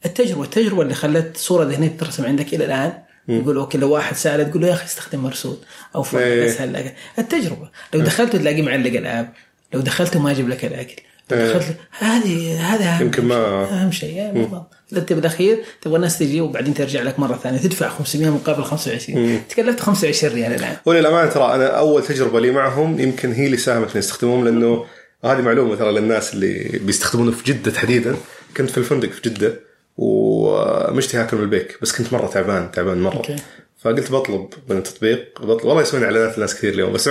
التجربة 0.07 0.43
التجربة 0.43 0.83
اللي 0.83 0.95
خلت 0.95 1.37
صورة 1.37 1.65
ذهنية 1.65 1.97
ترسم 1.99 2.25
عندك 2.25 2.55
إلى 2.55 2.65
الآن. 2.65 2.93
يقول 3.29 3.57
okay 3.57 3.79
لو 3.79 3.91
واحد 3.91 4.17
سأل 4.17 4.51
تقول 4.51 4.63
له 4.63 4.69
يا 4.69 4.73
أخي 4.73 4.85
استخدم 4.85 5.19
مرسول 5.21 5.57
أو 5.95 6.03
فرق 6.03 6.23
إيه. 6.23 6.47
بس 6.47 6.61
هلا 6.61 6.93
التجربة. 7.19 7.71
لو 7.95 8.01
دخلت 8.01 8.37
تلاقيه 8.37 8.63
معلق 8.63 8.93
ال 8.93 9.01
app. 9.01 9.33
لو 9.75 9.81
دخلت 9.81 10.17
ما 10.17 10.31
يجيب 10.33 10.49
لك 10.49 10.65
الأكل. 10.65 11.03
لو 11.31 11.39
إيه. 11.39 11.53
دخلت 11.53 11.77
هذه 11.99 12.61
هذا 12.75 13.01
يمكن 13.05 13.25
ما- 13.25 13.67
شيء. 13.69 13.75
أهم 13.79 13.93
شيء 13.93 14.31
بالضبط. 14.35 14.73
انت 14.97 15.13
بالاخير 15.13 15.59
تبغى 15.83 15.97
الناس 15.97 16.19
تجي 16.19 16.41
وبعدين 16.41 16.75
ترجع 16.75 17.03
لك 17.03 17.19
مرة 17.19 17.37
ثانية. 17.37 17.59
تدفع 17.59 17.89
500 17.89 18.31
مقابل 18.31 18.65
25 18.65 19.41
تكلفت 19.49 19.81
25 19.81 20.35
ريال 20.35 20.55
الآن. 20.55 20.77
وللامانه 20.87 21.31
ترى 21.31 21.55
أنا 21.55 21.67
أول 21.67 22.03
تجربة 22.07 22.41
لي 22.41 22.51
معهم 22.51 23.01
يمكن 23.01 23.33
هي 23.33 23.47
اللي 23.47 23.57
ساهمت 23.57 23.91
اني 23.91 23.99
استخدمهم 23.99 24.45
لأنه 24.45 24.85
هذه 25.25 25.41
معلومة 25.41 25.77
ترى 25.77 25.93
للناس 25.93 26.35
اللي 26.35 26.81
بيستخدمونه 26.83 27.31
في 27.33 27.53
جدة 27.53 27.71
تحديدا. 27.71 28.17
كنت 28.57 28.71
في 28.71 28.79
الفندق 28.79 29.11
في 29.11 29.21
جدة. 29.31 29.72
ومشتهي 29.97 31.23
اكل 31.23 31.37
من 31.37 31.43
البيك 31.43 31.79
بس 31.83 31.93
كنت 31.99 32.13
مرة 32.13 32.27
تعبان 32.27 32.71
تعبان 32.71 33.03
مرة 33.03 33.17
okay. 33.17 33.37
فقلت 33.79 34.13
بطلب 34.13 34.49
من 34.71 34.77
التطبيق 34.77 35.43
بطلب 35.43 35.65
والله 35.65 35.83
يسوون 35.83 36.05
إعلانات 36.05 36.39
لناس 36.39 36.55
كثير 36.55 36.73
اليوم 36.73 36.93
بس 36.93 37.11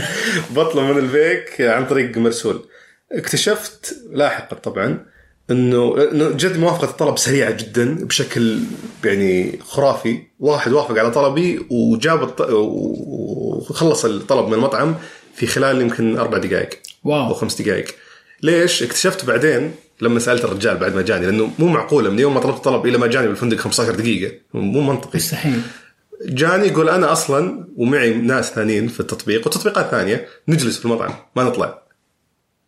بطلب 0.56 0.84
من 0.84 0.98
البيك 0.98 1.60
عن 1.60 1.86
طريق 1.86 2.18
مرسول 2.18 2.64
اكتشفت 3.12 3.96
لاحقا 4.10 4.56
طبعا 4.56 5.06
إنه 5.50 5.96
جد 6.30 6.58
موافقة 6.58 6.84
الطلب 6.84 7.18
سريعة 7.18 7.50
جدا 7.50 8.04
بشكل 8.04 8.60
يعني 9.04 9.58
خرافي 9.62 10.22
واحد 10.40 10.72
وافق 10.72 10.98
على 10.98 11.10
طلبي 11.10 11.66
وجاب 11.70 12.22
الط... 12.22 12.40
وخلص 12.50 14.04
الطلب 14.04 14.46
من 14.46 14.54
المطعم 14.54 14.94
في 15.34 15.46
خلال 15.46 15.80
يمكن 15.80 16.18
أربع 16.18 16.38
دقائق 16.38 16.68
واو. 17.04 17.26
أو 17.26 17.34
خمس 17.34 17.62
دقائق 17.62 17.86
ليش؟ 18.42 18.82
اكتشفت 18.82 19.24
بعدين 19.24 19.74
لما 20.00 20.18
سألت 20.18 20.44
الرجال 20.44 20.76
بعد 20.76 20.94
ما 20.94 21.02
جاني 21.02 21.26
لأنه 21.26 21.50
مو 21.58 21.66
معقولة 21.66 22.10
من 22.10 22.18
يوم 22.18 22.34
ما 22.34 22.40
طلبت 22.40 22.64
طلب 22.64 22.86
إلى 22.86 22.98
ما 22.98 23.06
جاني 23.06 23.28
بالفندق 23.28 23.56
15 23.56 23.94
دقيقة. 23.94 24.32
مو 24.54 24.80
منطقي. 24.80 25.16
مستحيل. 25.18 25.60
جاني 26.24 26.66
يقول 26.66 26.88
أنا 26.88 27.12
أصلا 27.12 27.68
ومعي 27.76 28.14
ناس 28.14 28.50
ثانيين 28.50 28.88
في 28.88 29.00
التطبيق 29.00 29.46
وتطبيقات 29.46 29.90
ثانية 29.90 30.26
نجلس 30.48 30.78
في 30.78 30.84
المطعم 30.84 31.14
ما 31.36 31.44
نطلع. 31.44 31.82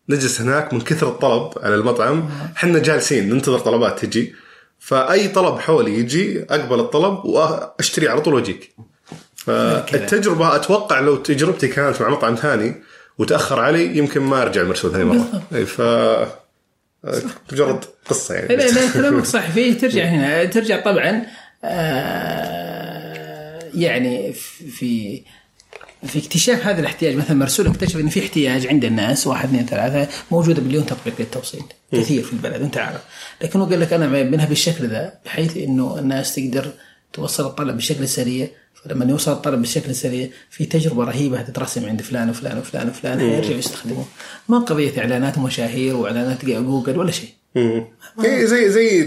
نجلس 0.08 0.40
هناك 0.40 0.74
من 0.74 0.80
كثر 0.80 1.08
الطلب 1.08 1.50
على 1.62 1.74
المطعم. 1.74 2.28
حنا 2.54 2.78
جالسين 2.78 3.30
ننتظر 3.30 3.58
طلبات 3.58 4.04
تجي. 4.04 4.34
فأي 4.78 5.28
طلب 5.28 5.58
حولي 5.58 5.98
يجي 5.98 6.42
أقبل 6.50 6.80
الطلب 6.80 7.24
وأشتري 7.24 8.08
على 8.08 8.20
طول 8.20 8.34
وأجيك. 8.34 8.74
فالتجربة 9.36 10.56
أتوقع 10.56 11.00
لو 11.00 11.16
تجربتي 11.16 11.68
كانت 11.68 12.00
مع 12.00 12.08
مطعم 12.08 12.34
ثاني 12.34 12.82
وتأخر 13.18 13.60
علي 13.60 13.96
يمكن 13.96 14.20
ما 14.20 14.42
أرجع 14.42 14.60
المرسول 14.60 14.92
ثاني 14.92 15.04
مرة. 15.04 15.42
ف 15.64 15.80
مجرد 17.52 17.84
قصة 18.04 18.34
يعني. 18.34 18.56
لا 18.56 18.70
لا 18.70 18.92
كلامك 18.92 19.24
صح 19.24 19.50
في 19.50 19.74
ترجع 19.74 20.04
هنا. 20.04 20.44
ترجع 20.44 20.80
طبعا 20.80 21.26
آه 21.64 23.60
يعني 23.74 24.32
في 24.32 25.22
في 26.06 26.18
اكتشاف 26.18 26.66
هذا 26.66 26.80
الاحتياج. 26.80 27.16
مثلا 27.16 27.36
مرسول 27.36 27.66
اكتشف 27.66 27.96
إن 27.96 28.08
في 28.08 28.20
احتياج 28.20 28.66
عند 28.66 28.84
الناس 28.84 29.26
واحد 29.26 29.48
اثنين 29.48 29.66
ثلاثة 29.66 30.08
موجوده 30.30 30.62
مليون 30.62 30.86
تطبيق 30.86 31.14
للتوصيل. 31.18 31.62
كثير 31.92 32.22
في 32.22 32.32
البلد 32.32 32.62
أنت 32.62 32.78
عارف. 32.78 33.00
لكن 33.42 33.60
هو 33.60 33.66
قال 33.66 33.80
لك 33.80 33.92
أنا 33.92 34.06
منها 34.06 34.46
بالشكل 34.46 34.88
ذا 34.88 35.14
بحيث 35.24 35.56
إنه 35.56 35.98
الناس 35.98 36.34
تقدر 36.34 36.70
توصل 37.12 37.46
الطلب 37.46 37.76
بشكل 37.76 38.08
سريع. 38.08 38.48
فلما 38.74 39.04
يوصل 39.04 39.32
الطلب 39.32 39.62
بشكل 39.62 39.94
سريع 39.94 40.28
في 40.50 40.64
تجربة 40.64 41.04
رهيبة 41.04 41.38
هتترسم 41.38 41.88
عند 41.88 42.02
فلان 42.02 42.30
وفلان 42.30 42.58
وفلان 42.58 42.88
وفلان 42.88 43.20
هيرجعوا 43.20 43.58
يستخدموه. 43.58 44.04
ما 44.48 44.58
قضية 44.58 45.00
إعلانات 45.00 45.38
ومشاهير 45.38 45.96
وإعلانات 45.96 46.44
جوجل 46.44 46.98
ولا 46.98 47.10
شيء. 47.10 47.30
إيه 48.24 48.44
زي 48.44 48.70
زي 48.70 49.04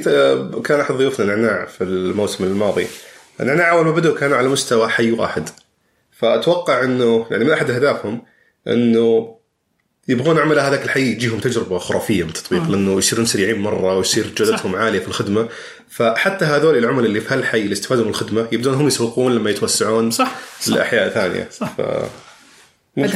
كان 0.64 0.80
أحد 0.80 0.96
ضيوفنا 0.96 1.26
نعناع 1.26 1.66
في 1.66 1.84
الموسم 1.84 2.44
الماضي. 2.44 2.88
نعناع 3.40 3.72
أول 3.72 3.86
ما 3.86 3.92
بدوا 3.92 4.18
كانوا 4.18 4.38
على 4.38 4.48
مستوى 4.48 4.90
حي 4.90 5.12
واحد. 5.12 5.50
فأتوقع 6.12 6.84
إنه 6.84 7.26
يعني 7.32 7.44
من 7.46 7.52
أحد 7.52 7.72
أهدافهم 7.72 8.22
إنه 8.68 9.36
يبغون 10.08 10.40
عملاء 10.40 10.68
هذاك 10.68 10.84
الحي 10.86 11.02
يجيهم 11.02 11.40
تجربة 11.40 11.78
خرافية 11.78 12.24
بالتطبيق 12.24 12.62
آه. 12.64 12.68
لأنه 12.70 12.98
يصيرون 12.98 13.26
سريعين 13.26 13.62
مرة 13.62 13.98
ويصير 13.98 14.34
جودتهم 14.38 14.72
صح. 14.74 14.80
عالية 14.80 15.00
في 15.00 15.08
الخدمة 15.08 15.48
فحتى 15.90 16.46
هذول 16.46 16.78
العملاء 16.78 17.06
اللي 17.06 17.22
في 17.22 17.34
هالحي 17.34 17.62
اللي 17.62 17.74
استفادوا 17.74 18.04
من 18.04 18.10
الخدمة 18.10 18.48
يبدون 18.52 18.74
هم 18.74 18.88
يسوقون 18.88 19.36
لما 19.36 19.50
يتوسعون 19.50 20.12
صح, 20.12 20.36
صح. 20.62 20.74
لأحياء 20.74 21.10
ثانية 21.10 21.50
صح. 21.60 21.74
ف... 21.78 21.82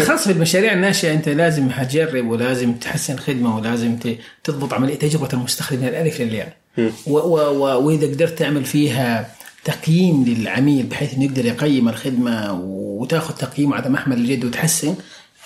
خاص 0.01 0.23
في 0.27 0.31
المشاريع 0.33 0.73
الناشئة 0.73 1.13
أنت 1.13 1.29
لازم 1.29 1.67
تجرب 1.69 2.27
ولازم 2.27 2.73
تحسن 2.73 3.13
الخدمه 3.13 3.57
ولازم 3.57 3.97
تضبط 4.43 4.73
عملية 4.73 4.95
تجربة 4.95 5.29
المستخدم 5.33 5.79
من 5.81 5.87
الألف 5.87 6.21
للياء 6.21 6.57
و- 6.77 7.17
و- 7.17 7.57
و- 7.57 7.85
وإذا 7.87 8.07
قدرت 8.07 8.39
تعمل 8.39 8.65
فيها 8.65 9.29
تقييم 9.65 10.23
للعميل 10.27 10.85
بحيث 10.85 11.13
إنه 11.13 11.23
يقدر 11.25 11.45
يقيم 11.45 11.89
الخدمة 11.89 12.53
وتاخذ 12.63 13.33
تقييم 13.33 13.73
على 13.73 13.89
محمل 13.89 14.17
الجد 14.17 14.45
وتحسن 14.45 14.95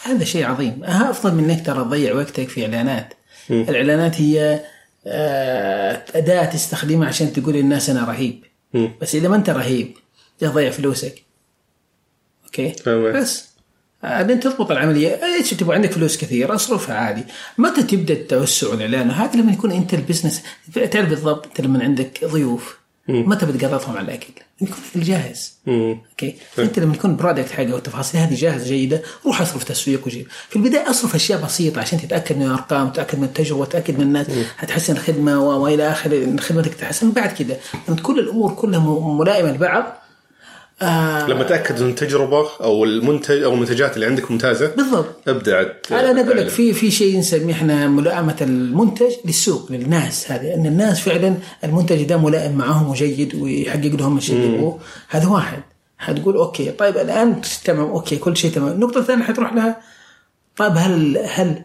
هذا 0.04 0.24
شيء 0.24 0.46
عظيم. 0.46 0.84
أفضل 0.84 1.36
من 1.36 1.50
إنك 1.50 1.66
ترى 1.66 1.84
تضيع 1.84 2.14
وقتك 2.14 2.50
في 2.50 2.62
إعلانات. 2.62 3.14
م. 3.50 3.54
الإعلانات 3.54 4.22
هي 4.22 4.60
أداة 6.16 6.46
تستخدمها 6.46 7.08
عشان 7.08 7.34
تقول 7.34 7.54
للناس 7.54 7.90
أنا 7.90 8.06
رهيب. 8.06 8.44
م. 8.74 8.88
بس 9.02 9.16
إذا 9.16 9.28
ما 9.28 9.36
أنت 9.36 9.50
رهيب 9.50 9.94
تضيع 10.40 10.70
فلوسك. 10.70 11.24
okay؟ 12.46 12.74
فهمت. 12.74 13.16
بس. 13.16 13.52
بعدين 14.04 14.40
تضبط 14.40 14.72
العملية. 14.72 15.20
إيش 15.24 15.50
تبغى؟ 15.50 15.76
عندك 15.76 15.92
فلوس 15.92 16.18
كثير 16.18 16.56
أصرفها 16.56 16.96
عادي. 16.96 17.24
متى 17.58 17.84
تبدأ 17.84 18.14
التوسع 18.14 18.68
والإعلان؟ 18.68 19.12
هذا 19.12 19.42
لما 19.42 19.52
يكون 19.52 19.72
أنت 19.72 19.94
ال 19.94 19.99
business. 19.99 20.42
تعرف 20.92 21.10
بالضبط 21.10 21.46
انت 21.46 21.62
لما 21.62 21.84
عندك 21.84 22.26
ضيوف. 22.26 22.81
متى 23.08 23.46
بتقرضهم 23.46 23.98
على 23.98 24.06
الأكل؟ 24.06 24.34
يكون 24.62 24.76
في 24.92 24.96
الجاهز 24.96 25.54
okay؟ 25.68 26.36
أنت 26.60 26.80
لما 26.80 26.96
يكون 26.96 27.16
product 27.16 27.52
حقه 27.52 27.74
والتفاصيل 27.74 28.22
هذه 28.22 28.36
جاهزة 28.36 28.66
جيدة 28.66 29.02
روح 29.26 29.42
أصرف 29.42 29.64
تسويق 29.64 30.08
وجيب. 30.08 30.28
في 30.50 30.56
البداية 30.56 30.90
أصرف 30.90 31.16
أشياء 31.16 31.42
بسيطة 31.42 31.82
عشان 31.82 32.02
تتأكد 32.02 32.38
من 32.38 32.46
الأرقام 32.46 32.90
تتأكد 32.90 33.18
من 33.18 33.24
التجربة 33.24 33.66
تتأكد 33.66 33.96
من 33.98 34.02
الناس. 34.02 34.28
هتحسن 34.58 34.94
الخدمة 34.94 35.40
وإلى 35.58 35.92
اخره 35.92 36.38
خدمتك 36.38 36.74
تحسن. 36.74 37.12
بعد 37.12 37.30
كذا 37.30 37.58
لما 37.88 37.98
تكون 37.98 38.20
الأمور 38.20 38.54
كلها 38.54 38.80
ملائمة 39.14 39.52
لبعض 39.52 40.01
آه 40.82 41.28
لما 41.28 41.44
تأكد 41.44 41.82
ان 41.82 41.90
التجربه 41.90 42.48
أو 42.62 42.84
المنتج 42.84 43.44
أو 43.44 43.54
المنتجات 43.54 43.96
اللي 43.96 44.06
عندك 44.06 44.32
ممتازة 44.32 44.68
بالضبط. 44.76 45.28
ابدأ 45.28 45.76
أنا 45.92 46.22
أقول 46.22 46.38
لك 46.38 46.48
في 46.48 46.74
في 46.74 46.92
شيء 46.92 47.20
نسميه 47.20 47.54
إحنا 47.54 47.88
ملائمة 47.88 48.36
المنتج 48.42 49.12
للسوق 49.26 49.72
للناس 49.72 50.32
هذه 50.32 50.54
أن 50.54 50.66
الناس 50.66 51.00
فعلا 51.00 51.38
المنتج 51.64 52.04
ده 52.04 52.18
ملائم 52.18 52.58
معهم 52.58 52.90
وجيد 52.90 53.36
ويحقق 53.36 53.96
لهم 53.96 54.18
الشيء 54.18 54.36
اللي 54.36 54.56
يبغوه. 54.56 54.80
هذا 55.10 55.28
واحد. 55.28 55.60
حتقول 55.98 56.36
okay 56.36 56.72
طيب 56.72 56.98
الآن 56.98 57.42
تمام 57.66 57.90
okay 57.90 58.18
كل 58.18 58.38
شيء 58.38 58.52
تمام. 58.52 58.72
النقطه 58.72 59.00
الثانية 59.00 59.24
حتروح 59.24 59.54
لها 59.54 59.82
طيب 60.58 60.74
هل 60.78 61.18
هل 61.18 61.64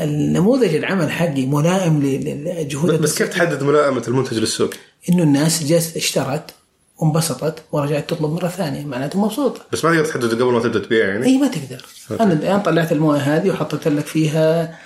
النموذج 0.00 0.74
العمل 0.74 1.10
حقي 1.10 1.46
ملائم 1.46 2.02
لجهود 2.02 3.00
بس 3.02 3.18
كيف 3.18 3.28
تحدد 3.28 3.62
ملائمة 3.62 4.02
المنتج 4.08 4.38
للسوق؟ 4.38 4.70
إنه 5.08 5.22
الناس 5.22 5.64
جالسة 5.64 5.96
اشترت 5.96 6.50
وانبسطت 6.98 7.62
ورجعت 7.72 8.10
تطلب 8.10 8.30
مرة 8.30 8.48
ثانية 8.48 8.84
معناته 8.84 9.24
مبسوطه 9.24 9.60
بس 9.72 9.84
ما 9.84 9.90
تقدر 9.90 10.04
تحدد 10.04 10.34
قبل 10.42 10.52
ما 10.52 10.60
تبدأ 10.60 10.78
تبيع 10.78 11.08
يعني؟ 11.08 11.26
إي 11.26 11.38
ما 11.38 11.48
تقدر. 11.48 11.84
okay. 12.10 12.22
أنا 12.22 12.32
الآن 12.32 12.60
طلعت 12.60 12.92
الموية 12.92 13.18
هذه 13.18 13.50
وحطيت 13.50 13.88
لك 13.88 14.06
فيها 14.06 14.78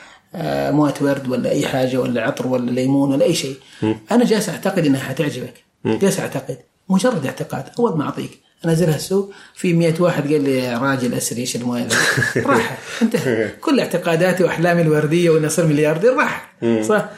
موية 0.71 0.95
ورد 1.01 1.29
ولا 1.29 1.51
أي 1.51 1.67
حاجة 1.67 1.97
ولا 1.97 2.23
عطر 2.23 2.47
ولا 2.47 2.71
ليمون 2.71 3.13
ولا 3.15 3.25
أي 3.25 3.35
شيء. 3.35 3.57
م. 3.83 3.95
أنا 4.11 4.25
جالس 4.25 4.49
أعتقد 4.49 4.87
إنها 4.87 5.01
حتعجبك. 5.01 5.55
جالس 5.85 6.21
أعتقد. 6.21 6.59
مجرد 6.89 7.27
اعتقاد. 7.27 7.65
أول 7.79 7.99
ما 7.99 8.05
أعطيك. 8.05 8.41
انزلها 8.67 8.97
السوق 8.97 9.33
في 9.55 9.73
100 9.73 9.95
واحد 10.01 10.33
قال 10.33 10.45
لي 10.45 10.77
راجل 10.77 11.15
اسري 11.15 11.41
إيش 11.41 11.57
الموية 11.57 11.89
راح 12.47 12.79
انتهى 13.03 13.49
كل 13.65 13.81
اعتقاداتي 13.81 14.45
وأحلامي 14.45 14.83
الوردية 14.83 15.31
واني 15.31 15.47
اصير 15.47 15.67
ملياردير 15.67 16.15
راح 16.17 16.53
صح؟ 16.83 17.09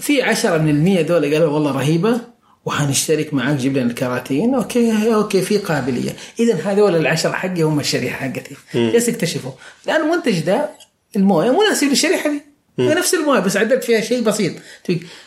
في 0.00 0.22
10 0.22 0.58
من 0.58 0.68
المية 0.70 1.02
دول 1.02 1.34
قالوا 1.34 1.52
والله 1.52 1.72
رهيبة. 1.72 2.20
وحنشترك 2.64 3.34
معك 3.34 3.56
جيب 3.56 3.76
لنا 3.76 3.90
الكراتين. 3.90 4.54
okay 4.54 5.14
okay 5.14 5.42
في 5.42 5.58
قابلية. 5.58 6.16
اذا 6.40 6.54
هذول 6.54 6.96
العشر 6.96 7.32
حقي 7.32 7.62
هم 7.62 7.80
الشريحة 7.80 8.16
حقتي. 8.16 8.56
جالس 8.74 9.08
اكتشفوا. 9.08 9.52
لأن 9.86 10.00
المنتج 10.00 10.40
ده 10.40 10.70
الموية 11.16 11.50
مناسب 11.50 11.86
للشريحة 11.86 12.30
دي. 12.30 12.42
نفس 12.78 13.14
الموية 13.14 13.40
بس 13.40 13.56
عدلت 13.56 13.84
فيها 13.84 14.00
شيء 14.00 14.22
بسيط. 14.22 14.52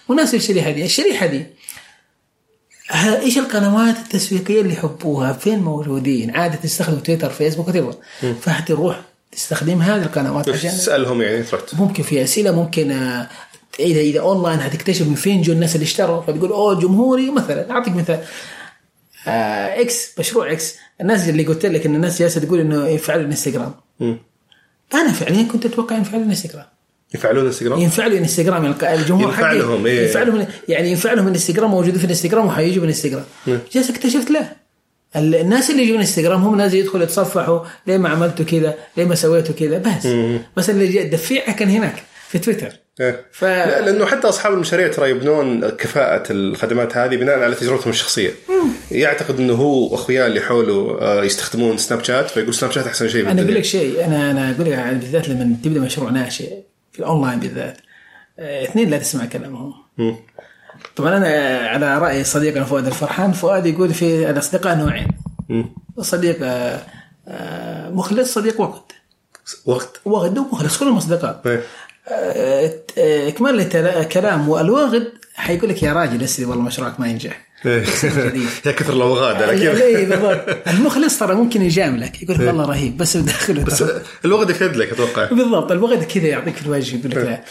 مناسب 0.09 0.35
للشريحة 0.35 0.71
دي. 0.71 0.85
الشريحة 0.85 1.25
دي 1.25 1.45
إيش 3.21 3.37
القنوات 3.37 3.97
التسويقية 3.97 4.61
اللي 4.61 4.73
يحبوها؟ 4.73 5.33
فين 5.33 5.59
موجودين؟ 5.59 6.35
عادة 6.35 6.55
تستخدم 6.55 6.99
تويتر 6.99 7.29
فيسبوك 7.29 7.67
وتبغى 7.67 7.95
فحتروح 8.41 9.01
تستخدم 9.31 9.81
هذه 9.81 10.03
القنوات 10.03 10.49
عشان 10.49 10.69
تسألهم 10.69 11.21
يعني 11.21 11.43
تروح 11.43 11.61
ممكن 11.73 12.03
في 12.03 12.23
أسئلة 12.23 12.51
ممكن 12.51 12.91
اذا 13.79 13.99
إذا 13.99 14.19
اونلاين 14.19 14.59
هتكتشف 14.59 15.07
من 15.07 15.15
فين 15.15 15.41
جو 15.41 15.53
الناس 15.53 15.75
اللي 15.75 15.83
اشتروا 15.83 16.21
فتقول 16.21 16.49
أوه 16.49 16.79
جمهوري. 16.79 17.31
مثلا 17.31 17.71
أعطيك 17.71 17.95
مثال. 17.95 18.23
آه 19.27 19.81
X 19.81 20.19
مشروع 20.19 20.51
X 20.51 20.75
الناس 21.01 21.29
اللي 21.29 21.43
قلت 21.43 21.65
لك 21.65 21.85
إن 21.85 21.95
الناس 21.95 22.19
جالسة 22.19 22.41
تقول 22.41 22.59
إنه 22.59 22.87
يفعلوا 22.87 23.23
الإنستغرام. 23.23 23.73
أنا 24.93 25.11
فعليا 25.11 25.43
كنت 25.43 25.65
أتوقع 25.65 25.97
ينفعلوا 25.97 26.23
الإنستغرام. 26.23 26.65
يفعلون 27.13 27.45
انستغرام؟ 27.45 27.79
ينفعلوا 27.79 28.17
انستغرام 28.17 28.75
يعني 28.81 28.93
الجمهور 28.93 29.23
ينفع 29.23 29.51
لهم 29.51 29.85
إيه. 29.85 30.01
ينفع 30.07 30.23
لهم 30.23 30.47
يعني 30.67 30.89
ينفع 30.89 31.13
لهم 31.13 31.27
الإنستغرام 31.27 31.71
موجودين 31.71 31.97
في 31.97 32.03
الإنستغرام 32.05 32.45
وحيجوا 32.45 32.81
بالانستغرام 32.81 33.25
جالس 33.47 33.89
اكتشفت 33.89 34.31
لا 34.31 34.55
الناس 35.15 35.69
اللي 35.69 35.83
يجون 35.83 35.97
انستغرام 35.97 36.43
هم 36.43 36.57
ناس 36.57 36.73
يدخلوا 36.73 37.03
يتصفحوا 37.03 37.59
ليه 37.87 37.97
ما 37.97 38.09
عملتوا 38.09 38.45
كذا؟ 38.45 38.75
ليه 38.97 39.05
ما 39.05 39.15
سويتوا 39.15 39.55
كذا؟ 39.55 39.77
بس. 39.77 40.07
بس 40.57 40.69
اللي 40.69 41.03
دفيعه 41.03 41.55
كان 41.55 41.69
هناك 41.69 42.03
في 42.29 42.39
تويتر. 42.39 42.71
ف... 43.31 43.43
لا 43.43 43.81
لأنه 43.81 44.05
حتى 44.05 44.29
أصحاب 44.29 44.53
المشاريع 44.53 44.87
ترى 44.87 45.09
يبنون 45.09 45.69
كفاءة 45.69 46.23
الخدمات 46.31 46.97
هذه 46.97 47.15
بناء 47.15 47.39
على 47.39 47.55
تجربتهم 47.55 47.89
الشخصية. 47.89 48.29
مم. 48.49 48.69
يعتقد 48.91 49.39
إنه 49.39 49.53
هو 49.53 49.91
واخوياه 49.91 50.27
اللي 50.27 50.41
حوله 50.41 50.99
يستخدمون 51.23 51.77
سناب 51.77 52.03
شات 52.03 52.29
فيقول 52.29 52.53
سناب 52.53 52.71
شات 52.71 52.87
أحسن 52.87 53.07
شيء 53.07 53.31
أنا 53.31 53.41
أقول 53.41 53.55
لك 53.55 53.63
شيء 53.63 54.05
أنا 54.05 54.31
أنا 54.31 54.51
أقول 54.51 54.71
لك 54.71 54.79
بالذات 54.79 55.29
لما 55.29 55.55
تبدأ 55.63 55.79
مشروع 55.79 56.09
ناشئ 56.09 56.49
في 56.91 56.99
الأونلاين 56.99 57.39
بالذات 57.39 57.77
اثنين 58.39 58.89
لا 58.89 58.97
تسمع 58.97 59.25
كلامهم. 59.25 59.73
طبعا 60.95 61.17
أنا 61.17 61.57
على 61.67 61.97
رأي 61.97 62.23
صديقنا 62.23 62.63
فؤاد 62.63 62.87
الفرحان 62.87 63.31
فؤاد 63.31 63.65
يقول 63.65 63.93
في 63.93 64.29
الأصدقاء 64.29 64.75
نوعين. 64.75 65.07
صديق 65.99 66.37
مخلص 67.91 68.33
صديق 68.33 68.61
وقت. 68.61 68.91
وقت. 69.65 70.01
وقت 70.05 70.37
ومخلص 70.37 70.77
كلهم 70.77 70.97
أصدقاء. 70.97 71.61
إكمال 73.27 73.75
الكلام 73.75 74.49
والواغد 74.49 75.07
حيقول 75.35 75.69
لك 75.69 75.83
يا 75.83 75.93
راجل 75.93 76.23
أسري 76.23 76.45
والله 76.45 76.63
مشروعك 76.63 76.99
ما 76.99 77.07
ينجح. 77.07 77.53
يا 78.65 78.71
كثر 78.71 78.93
كيف؟ 79.59 79.81
اي 79.81 80.05
بالضبط. 80.05 80.67
المخلص 80.67 81.19
ترى 81.19 81.35
ممكن 81.35 81.61
يجاملك 81.61 82.23
يقول 82.23 82.35
لك 82.37 82.47
والله 82.47 82.65
رهيب 82.65 82.97
بس 82.97 83.17
بداخله 83.17 83.63
بس 83.63 83.83
الوغد 84.25 84.49
يكذب 84.49 84.75
لك 84.75 84.91
أتوقع. 84.91 85.25
بالضبط 85.25 85.71
الوغد 85.71 86.03
كذا 86.03 86.27
يعطيك 86.27 86.55
الوجه 86.65 86.95
يقول 86.95 87.11
لك 87.11 87.17
لا. 87.17 87.43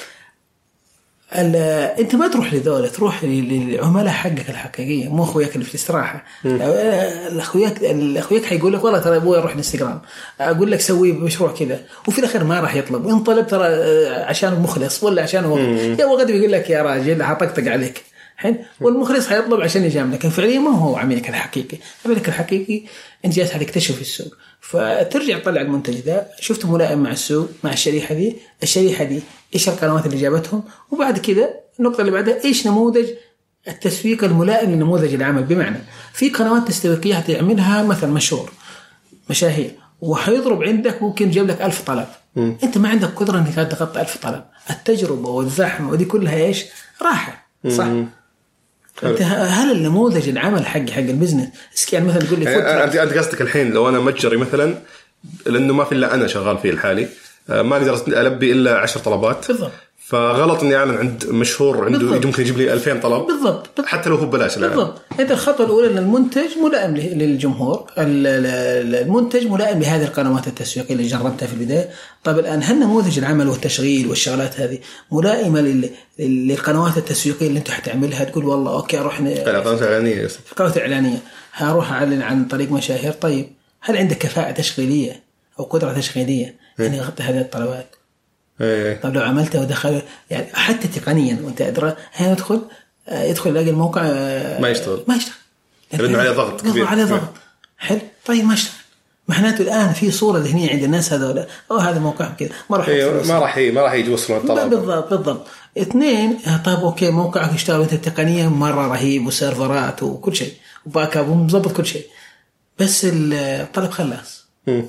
انت 2.00 2.14
ما 2.14 2.28
تروح 2.28 2.54
لذولا 2.54 2.88
تروح 2.88 3.24
لل- 3.24 3.48
للعملاء 3.70 4.08
حقك 4.12 4.50
الحقيقية 4.50 5.08
مو 5.08 5.22
أخوياك 5.22 5.54
اللي 5.54 5.64
في 5.64 5.70
الاستراحة. 5.74 6.24
آه، 6.46 7.28
الاخوياك 7.28 7.78
الأخوياك 7.82 8.44
حيقول 8.44 8.72
لك 8.72 8.84
والله 8.84 8.98
ترى 8.98 9.16
أبوي 9.16 9.38
أروح 9.38 9.54
انستغرام 9.54 10.00
أقول 10.40 10.70
لك 10.70 10.80
سوي 10.80 11.12
مشروع 11.12 11.52
كذا. 11.52 11.80
وفي 12.08 12.18
الأخير 12.18 12.44
ما 12.44 12.60
راح 12.60 12.74
يطلب. 12.74 13.08
ان 13.08 13.18
طلب 13.18 13.46
ترى 13.46 13.66
آه، 13.66 14.24
عشان 14.24 14.54
مخلص 14.60 15.02
ولا 15.04 15.22
عشان 15.22 15.44
هو 15.44 15.58
يا 15.58 16.04
هو 16.04 16.18
غدا 16.18 16.32
بيقول 16.32 16.52
لك 16.52 16.70
يا 16.70 16.82
راجل 16.82 17.22
حطقطق 17.22 17.72
عليك. 17.72 18.02
حين 18.36 18.56
والمخلص 18.80 19.28
حيطلب 19.28 19.60
عشان 19.60 19.84
يجاملك 19.84 20.18
لكن 20.18 20.28
فعليا 20.30 20.58
ما 20.58 20.70
هو 20.70 20.96
عميلك 20.96 21.28
الحقيقي. 21.28 21.78
عميلك 22.06 22.28
الحقيقي 22.28 22.82
انت 23.24 23.34
جالس 23.34 23.50
تكتشف 23.50 23.94
في 23.94 24.00
السوق. 24.00 24.36
فترجع 24.60 25.38
تطلع 25.38 25.60
المنتج 25.60 26.00
ده 26.00 26.26
شفته 26.40 26.72
ملائم 26.72 26.98
مع 27.02 27.10
السوق 27.10 27.48
مع 27.64 27.72
الشريحة 27.72 28.14
دي. 28.14 28.36
الشريحة 28.62 29.04
دي 29.04 29.22
إيش 29.54 29.68
القنوات 29.68 30.06
اللي 30.06 30.16
جابتهم؟ 30.20 30.62
وبعد 30.90 31.18
كذا 31.18 31.50
النقطة 31.78 32.00
اللي 32.00 32.12
بعدها 32.12 32.44
إيش 32.44 32.66
نموذج 32.66 33.06
التسويق 33.68 34.24
الملائم 34.24 34.70
لنموذج 34.70 35.14
العمل؟ 35.14 35.42
بمعنى 35.42 35.78
في 36.12 36.30
قنوات 36.30 36.68
تسويقيه 36.68 37.14
هتعملها 37.14 37.82
مثلا 37.82 38.12
مشهور 38.12 38.52
مشاهير 39.30 39.70
وحيضرب 40.00 40.62
عندك 40.62 41.02
ممكن 41.02 41.28
يجيب 41.28 41.46
لك 41.46 41.62
ألف 41.62 41.82
طلب. 41.82 42.06
أنت 42.36 42.78
ما 42.78 42.88
عندك 42.88 43.08
قدرة 43.08 43.38
إنك 43.38 43.54
تغطي 43.54 44.00
ألف 44.00 44.16
طلب. 44.16 44.44
التجربة 44.70 45.28
والزحمة 45.28 45.90
ودي 45.90 46.04
كلها 46.04 46.36
إيش؟ 46.36 46.64
راحة. 47.02 47.46
صح. 47.68 47.86
أنت 49.04 49.22
هل 49.22 49.72
النموذج 49.72 50.28
العمل 50.28 50.66
حق 50.66 50.90
حق 50.90 50.98
البزنس؟ 50.98 51.48
يعني 51.92 52.06
مثلا 52.06 52.20
تقول 52.20 52.40
لي 52.40 52.56
انت 52.84 52.96
أنت 52.96 53.12
قصدك 53.12 53.40
الحين 53.40 53.72
لو 53.72 53.88
أنا 53.88 54.00
متجري 54.00 54.36
مثلا 54.36 54.74
لأنه 55.46 55.74
ما 55.74 55.84
في 55.84 55.92
إلا 55.92 56.14
أنا 56.14 56.26
شغال 56.26 56.58
فيه 56.58 56.70
الحالي 56.70 57.08
آه، 57.50 57.62
ما 57.62 57.76
أقدر 57.76 58.20
ألبي 58.20 58.52
إلا 58.52 58.78
10 58.78 59.00
طلبات. 59.00 59.48
بالضبط. 59.48 59.72
فغلط 60.06 60.62
إني 60.62 60.76
أعلن 60.76 60.96
عند 60.96 61.26
مشهور 61.26 61.84
عنده 61.84 61.98
بالضبط. 61.98 62.26
ممكن 62.26 62.42
يجيب 62.42 62.58
لي 62.58 62.72
2000 62.72 63.00
طلب. 63.00 63.26
بالضبط. 63.26 63.26
بالضبط. 63.76 63.86
حتى 63.86 64.08
لو 64.10 64.16
هو 64.16 64.26
ببلاش 64.26 64.56
الآن. 64.56 64.70
بالضبط. 64.70 65.02
أنت 65.20 65.30
الخطوة 65.30 65.66
الأولى 65.66 65.86
إن 65.90 65.98
المنتج 65.98 66.58
ملائم 66.64 66.96
للجمهور. 66.96 67.90
ال- 67.98 68.26
ال- 68.26 68.94
المنتج 68.94 69.46
ملائم 69.46 69.80
لهذه 69.80 70.04
القنوات 70.04 70.46
التسويقية 70.46 70.94
اللي 70.94 71.06
جربتها 71.06 71.46
في 71.46 71.52
البداية. 71.52 71.88
طيب 72.24 72.38
الآن 72.38 72.62
هل 72.62 72.78
نموذج 72.80 73.18
العمل 73.18 73.48
والتشغيل 73.48 74.06
والشغلات 74.06 74.60
هذه 74.60 74.78
ملائمة 75.12 75.60
لل- 75.60 75.90
لل- 76.18 76.48
للقنوات 76.48 76.96
التسويقية 76.96 77.46
اللي 77.46 77.58
أنت 77.58 77.70
حتعملها؟ 77.70 78.24
تقول 78.24 78.44
والله 78.44 78.72
okay 78.76 78.98
أروح 78.98 79.20
ن- 79.20 79.26
الاعلانات 79.26 79.82
الاعلانيه 79.82 80.16
yes. 80.16 80.38
القنوات 80.50 80.76
الاعلانيه 80.76 81.18
هروح 81.52 81.92
أعلن 81.92 82.22
عن 82.22 82.44
طريق 82.44 82.72
مشاهير. 82.72 83.12
طيب 83.12 83.46
هل 83.80 83.96
عندك 83.96 84.18
كفاءة 84.18 84.50
تشغيلية 84.50 85.22
أو 85.58 85.64
قدرة 85.64 85.92
تشغيلية؟ 85.92 86.54
اني 86.80 87.00
اغطي 87.00 87.22
هذه 87.22 87.40
الطلبات؟ 87.40 87.86
إيه. 88.62 89.00
طيب 89.00 89.14
لو 89.14 89.22
عملته 89.22 89.60
ودخل 89.60 90.02
يعني 90.30 90.46
حتى 90.54 90.88
تقنيا 90.88 91.38
وأنت 91.42 91.60
أدرى 91.60 91.96
هنا 92.14 92.32
يدخل 92.32 92.62
آه، 93.08 93.22
يدخل 93.22 93.50
يلاقي 93.50 93.70
الموقع 93.70 94.02
آه، 94.04 94.60
ما 94.60 94.68
يشتغل. 94.68 95.04
ما 95.08 95.16
يشتغل. 95.16 95.34
لأنه 95.92 96.18
عليه 96.18 96.30
ضغط 96.30 96.60
كبير. 96.60 96.86
عليه 96.86 97.04
ضغط. 97.04 97.32
حلو. 97.78 98.00
طيب 98.26 98.44
ما 98.44 98.54
اشتغل 98.54 98.82
معناته 99.28 99.62
الآن 99.62 99.92
في 99.92 100.10
صورة 100.10 100.38
ذهنيه 100.38 100.70
عند 100.70 100.82
الناس 100.82 101.12
هذول 101.12 101.44
أو 101.70 101.76
هذا 101.76 101.98
موقعهم 101.98 102.34
كذا. 102.38 102.48
ما 102.70 102.76
راح 102.76 102.88
إيه،. 102.88 103.22
ما 103.22 103.38
راح 103.38 103.58
ما 103.58 103.80
راح 103.82 103.92
يجي 103.92 104.10
يوصلون 104.10 104.38
الطلب 104.38 104.70
بالضبط 104.70 105.10
بالضبط. 105.14 105.46
اثنين 105.78 106.38
آه، 106.46 106.56
طيب 106.56 106.78
okay 106.78 107.10
موقعك 107.10 107.54
يشتغل 107.54 107.80
وانت 107.80 107.94
تقنيا 107.94 108.48
مرة 108.48 108.86
رهيب 108.86 109.26
وسيرفرات 109.26 110.02
وكل 110.02 110.36
شيء 110.36 110.52
و 110.86 111.16
backup 111.16 111.28
ومظبط 111.28 111.72
كل 111.72 111.86
شيء. 111.86 112.06
بس 112.78 113.06
الطلب 113.12 113.90
خلاص. 113.90 114.46
مم. 114.66 114.84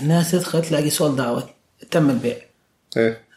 الناس 0.00 0.30
تدخل 0.30 0.62
تلاقي 0.62 0.90
sold 0.90 1.20
out 1.20 1.46
تم 1.90 2.10
البيع. 2.10 2.47
إيه. 2.96 3.28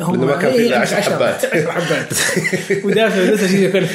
هم 0.00 0.14
لأنه 0.14 0.24
ما 0.26 0.36
كان 0.36 0.52
في 0.52 0.66
إلا 0.66 0.76
إيه، 0.76 0.82
عشر 0.82 0.96
عشرة- 0.96 1.00
حبات. 1.12 1.44
عشر 1.44 1.72
حبات. 1.72 2.06
ودافع 2.84 3.16
لسه 3.20 3.46
شيء 3.46 3.72
كل 3.72 3.86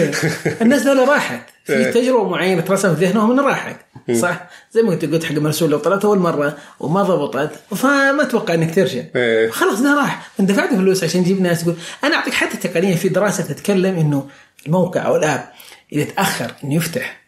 الناس 0.62 0.82
دول 0.82 1.10
راحت. 1.10 1.42
إيه. 1.70 1.92
في 1.92 2.02
تجربة 2.02 2.30
معينة 2.30 2.62
ترسم 2.62 2.96
في 2.96 3.06
ذهنهم 3.06 3.32
إنها 3.32 3.44
راحت. 3.48 3.76
صح؟ 4.14 4.50
زي 4.72 4.82
ما 4.82 4.90
كنت 4.96 5.06
قلت 5.06 5.24
حق 5.24 5.36
مرسول 5.36 5.70
لو 5.70 5.78
طلعت 5.78 6.06
أول 6.06 6.20
مرة 6.20 6.58
وما 6.80 7.04
ضبطت 7.04 7.52
فما 7.76 8.22
أتوقع 8.22 8.54
إنك 8.54 8.76
ترجع. 8.76 9.02
إيه. 9.16 9.50
خلاص 9.50 9.82
ده 9.82 9.96
راح. 9.96 10.32
انت 10.40 10.50
دفعت 10.52 10.70
فلوس 10.74 11.04
عشان 11.04 11.24
تجيب 11.24 11.42
ناس. 11.42 11.64
تقول 11.64 11.76
أنا 12.04 12.16
أعطيك 12.16 12.34
حتى 12.34 12.58
تقنيا 12.70 12.96
في 12.96 13.10
دراسة 13.10 13.44
تتكلم 13.44 13.96
إنه 13.96 14.28
الموقع 14.66 15.06
أو 15.06 15.16
الآب 15.16 15.50
إذا 15.94 16.04
تأخر 16.04 16.52
إنه 16.64 16.76
يفتح 16.76 17.20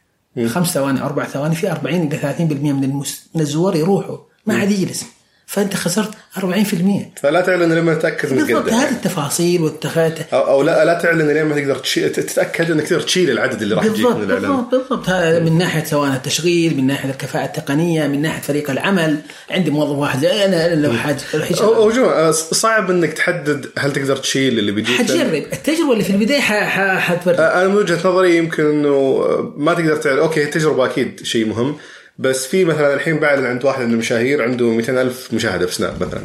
خمس 0.47 0.73
ثواني 0.73 1.01
أربع 1.01 1.23
ثواني 1.25 1.55
في 1.55 1.71
40 1.71 1.95
إلى 2.07 2.17
30% 2.17 2.41
من 2.73 2.83
المس- 2.83 3.27
من 3.35 3.41
الزوار 3.41 3.75
يروحوا. 3.75 4.17
ما 4.45 4.57
عاد 4.59 4.71
يجلس. 4.71 5.05
فأنت 5.51 5.75
خسرت 5.75 6.11
40% 6.37 6.41
فلا 7.21 7.41
تعلن 7.41 7.73
لما 7.73 7.93
تتاكد 7.93 8.31
انك 8.31 8.51
بالضبط 8.51 8.69
هذه 8.73 8.89
التفاصيل 8.91 9.61
والتخات 9.61 10.33
أو, 10.33 10.39
أو 10.39 10.61
لا 10.63 10.85
لا 10.85 10.93
تعلن 10.99 11.27
لين 11.27 11.43
ما 11.45 11.55
تقدر. 11.55 11.75
تتأكد 12.09 12.71
إنك 12.71 12.87
تقدر 12.87 13.01
تشيل 13.01 13.29
العدد 13.31 13.61
اللي 13.61 13.75
راح 13.75 13.85
يجيك 13.85 14.05
من 14.07 14.23
الإعلان. 14.23 14.51
بالضبط 14.51 14.75
بالضبط. 14.75 15.09
هذا 15.09 15.39
من 15.39 15.57
ناحية 15.57 15.83
سواء 15.83 16.11
التشغيل 16.13 16.77
من 16.77 16.87
ناحية 16.87 17.09
الكفاءة 17.09 17.45
التقنية 17.45 18.07
من 18.07 18.21
ناحية 18.21 18.41
فريق 18.41 18.69
العمل. 18.71 19.17
عندي 19.49 19.71
موظف 19.71 19.97
واحد 19.97 20.25
أنا 20.25 20.75
لو 20.75 20.93
حاج 20.93 21.17
أو 21.61 21.91
جو 21.91 22.05
آه، 22.05 22.31
صعب 22.31 22.91
إنك 22.91 23.13
تحدد 23.13 23.65
هل 23.77 23.93
تقدر 23.93 24.15
تشيل 24.17 24.59
اللي 24.59 24.71
بيجيك. 24.71 24.97
حتجرب. 24.97 25.33
التجربة 25.33 25.91
اللي 25.93 26.03
في 26.03 26.09
البداية 26.09 26.39
ح- 26.39 26.53
ح- 26.69 26.99
حتوري 26.99 27.37
أنا 27.37 27.67
من 27.67 27.75
وجهة 27.75 28.07
نظري 28.07 28.37
يمكن 28.37 28.65
إنه 28.65 29.17
ما 29.57 29.73
تقدر 29.73 29.95
تعرف 29.95 30.19
okay 30.19 30.43
التجربه 30.43 30.85
أكيد 30.85 31.19
شيء 31.23 31.45
مهم. 31.47 31.75
بس 32.19 32.47
في 32.47 32.65
مثلا 32.65 32.93
الحين 32.93 33.19
بعلن 33.19 33.45
عند 33.45 33.65
واحد 33.65 33.85
من 33.85 33.93
المشاهير 33.93 34.43
عنده 34.43 34.65
200 34.65 35.01
ألف 35.01 35.33
مشاهدة 35.33 35.65
في 35.65 35.75
سناب 35.75 36.03
مثلا. 36.03 36.21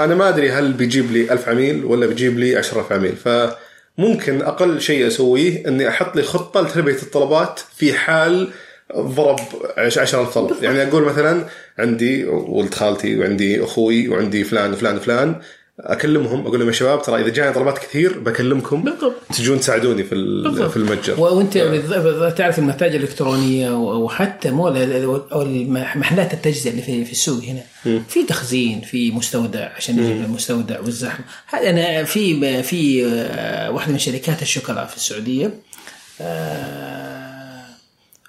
أنا 0.00 0.14
ما 0.14 0.28
أدري 0.28 0.50
هل 0.50 0.72
بيجيب 0.72 1.12
لي 1.12 1.32
1000 1.32 1.48
عميل 1.48 1.84
ولا 1.84 2.06
بيجيب 2.06 2.38
لي 2.38 2.56
10000 2.56 2.92
عميل. 2.92 3.16
فممكن 3.16 4.42
أقل 4.42 4.80
شيء 4.80 5.06
أسويه 5.06 5.68
إني 5.68 5.88
أحط 5.88 6.16
لي 6.16 6.22
خطة 6.22 6.60
لتلبيه 6.60 7.02
الطلبات 7.02 7.60
في 7.76 7.92
حال 7.92 8.48
ضرب 8.96 9.38
10000 9.78 10.34
طلب. 10.34 10.62
يعني 10.62 10.82
أقول 10.82 11.02
مثلا 11.02 11.44
عندي 11.78 12.24
ولد 12.24 12.74
خالتي 12.74 13.18
وعندي 13.18 13.64
أخوي 13.64 14.08
وعندي 14.08 14.44
فلان 14.44 14.72
وفلان 14.72 14.96
وفلان. 14.96 15.40
أكلمهم 15.80 16.46
أقول 16.46 16.58
لهم 16.58 16.68
يا 16.68 16.72
شباب 16.72 17.02
ترى 17.02 17.20
إذا 17.22 17.28
جاني 17.28 17.52
طلبات 17.52 17.78
كثير 17.78 18.18
بكلمكم. 18.18 18.82
بالضبط. 18.82 19.14
تجون 19.36 19.60
تساعدوني 19.60 20.04
في 20.04 20.14
ال- 20.14 20.42
بالضبط. 20.44 20.70
في 20.70 20.76
المتجر. 20.76 21.20
وأنت 21.20 21.58
بالضبط 21.58 22.32
تعرف 22.38 22.58
المتاجر 22.58 22.96
الإلكترونية 22.96 23.70
و- 23.70 24.04
وحتى 24.04 24.50
مول 24.50 24.92
أو 25.32 25.44
محلات 25.96 26.34
التجزئة 26.34 26.70
اللي 26.70 26.82
في 26.82 27.04
في 27.04 27.12
السوق 27.12 27.42
هنا. 27.44 27.62
في 28.08 28.24
تخزين 28.28 28.80
في 28.80 29.10
مستودع 29.10 29.68
عشان 29.76 29.98
يجيب 29.98 30.24
المستودع 30.24 30.80
والزحمة. 30.80 31.24
هذا 31.46 31.70
أنا 31.70 32.04
في 32.04 32.62
في 32.62 33.06
آه، 33.06 33.70
واحدة 33.70 33.92
من 33.92 33.98
شركات 33.98 34.42
الشوكولا 34.42 34.86
في 34.86 34.96
السعودية. 34.96 35.50
آه، 36.20 37.23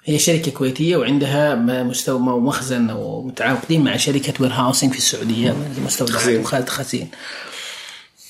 هي 0.08 0.18
شركة 0.18 0.50
كويتية 0.50 0.96
وعندها 0.96 1.54
مستوى 1.82 2.18
مخزن 2.18 2.90
ومتعاقدين 2.90 3.84
مع 3.84 3.96
شركة 3.96 4.32
warehousing 4.42 4.92
في 4.92 4.98
السعودية 4.98 5.56
مستودع 5.84 6.12
تخزين. 6.14 6.40
وخالد 6.40 6.68
خزين. 6.68 7.08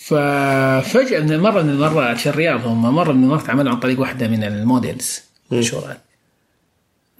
ففجأة 0.04 1.20
من 1.20 1.38
مرة 1.40 1.62
من 1.62 1.70
المرات 1.70 2.18
في 2.18 2.28
الرياض 2.28 2.66
هم 2.66 2.82
مرة 2.94 3.12
من 3.12 3.24
المرات 3.24 3.50
عملوا 3.50 3.72
عن 3.72 3.80
طريق 3.80 4.00
واحدة 4.00 4.28
من 4.28 4.44
ال 4.44 4.55
models 4.55 5.20
مشهورات 5.50 6.00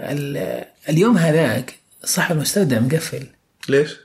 ال- 0.01 0.65
اليوم 0.89 1.19
هذاك 1.19 1.75
صاحب 2.05 2.37
المستودع 2.37 2.79
مقفل. 2.81 3.27
ليش؟ 3.69 3.97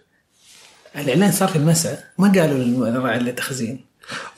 الإعلان 0.95 1.31
صار 1.31 1.47
في 1.47 1.55
المساء 1.55 2.03
ما 2.17 2.27
قالوا 2.31 2.57
للراعي 2.89 3.17
التخزين. 3.17 3.85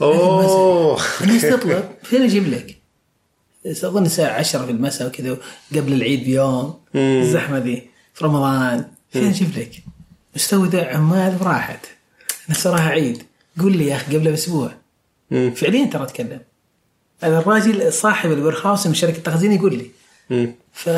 أوه. 0.01 1.01
الناس 1.21 1.41
تطلب 1.41 1.83
فين 2.09 2.21
أجيب 2.21 2.47
لك؟ 2.47 2.77
أظن 3.65 4.05
الساعة 4.05 4.33
10 4.39 4.65
في 4.65 4.71
المساء 4.71 5.07
وكذا 5.07 5.37
قبل 5.75 5.93
العيد 5.93 6.23
بيوم 6.23 6.79
الزحمة 6.95 7.57
ذي 7.57 7.89
في 8.13 8.25
رمضان. 8.25 8.85
فين 9.11 9.27
أجيب 9.27 9.57
لك؟ 9.57 9.83
مستودع 10.35 10.95
عمال 10.95 11.37
راحت. 11.41 11.85
الناس 12.45 12.67
وراها 12.67 12.89
عيد. 12.89 13.23
قول 13.59 13.77
لي 13.77 13.87
يا 13.87 13.95
أخي 13.95 14.17
قبل 14.17 14.31
بأسبوع 14.31 14.71
مم. 15.31 15.51
فعليا 15.55 15.85
ترى 15.85 16.03
أتكلم. 16.03 16.39
هذا 17.23 17.39
الراجل 17.39 17.93
صاحب 17.93 18.31
الوير 18.31 18.57
هاوس 18.65 18.87
من 18.87 18.93
شركه 18.93 19.17
التخزين 19.17 19.51
يقول 19.51 19.77
لي. 19.77 19.91
مم. 20.29 20.55
ف 20.73 20.89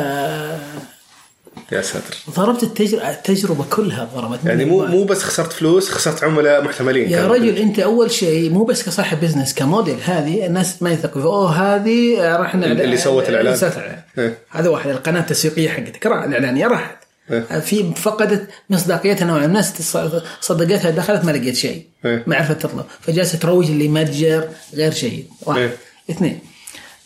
يا 1.72 1.82
ساتر 1.82 2.16
ضربت 2.30 2.62
التجربه 2.62 3.10
التجربة 3.10 3.64
كلها 3.70 4.08
ضربت 4.14 4.44
يعني 4.44 4.64
مو. 4.64 4.86
مو 4.86 5.04
بس 5.04 5.22
خسرت 5.22 5.52
فلوس 5.52 5.90
خسرت 5.90 6.24
عملاء 6.24 6.64
محتملين 6.64 7.10
يا. 7.10 7.26
رجل 7.26 7.56
أنت 7.56 7.78
أول 7.78 8.10
شيء 8.10 8.50
مو 8.50 8.64
بس 8.64 8.82
كصاحب 8.82 9.20
business 9.20 9.54
كموديل 9.54 9.98
هذه 10.04 10.46
الناس 10.46 10.82
ما 10.82 10.90
يثقوا. 10.90 11.22
أوه 11.22 11.50
هذه 11.50 12.20
راح 12.36 12.54
نعلن 12.54 12.80
اللي 12.80 12.96
سوت 12.96 13.28
الإعلان. 13.28 13.54
اللي 13.54 13.70
سوت. 13.70 13.82
إيه. 14.18 14.38
هذا 14.50 14.68
واحد 14.68 14.90
القناة 14.90 15.20
التسويقية 15.20 15.68
حقتك 15.68 16.06
راح 16.06 16.24
الاعلانيه 16.24 16.66
راحت 16.66 16.96
إيه. 17.30 17.60
في 17.60 17.94
فقدت 17.94 18.48
مصداقيتها 18.70 19.24
نوعا 19.24 19.38
ما 19.38 19.46
الناس 19.46 19.96
صدقتها 20.40 20.90
دخلت 20.90 21.24
ما 21.24 21.30
لقيت 21.30 21.56
شيء 21.56 21.86
إيه. 22.04 22.24
ما 22.26 22.36
عرفت 22.36 22.62
تطلب 22.62 22.84
فجالسه 23.00 23.38
تروج 23.38 23.70
لمتجر 23.70 24.48
غير 24.74 24.92
جيد 24.92 25.28
واحد 25.42 25.60
إيه. 25.60 25.76
اثنين 26.10 26.40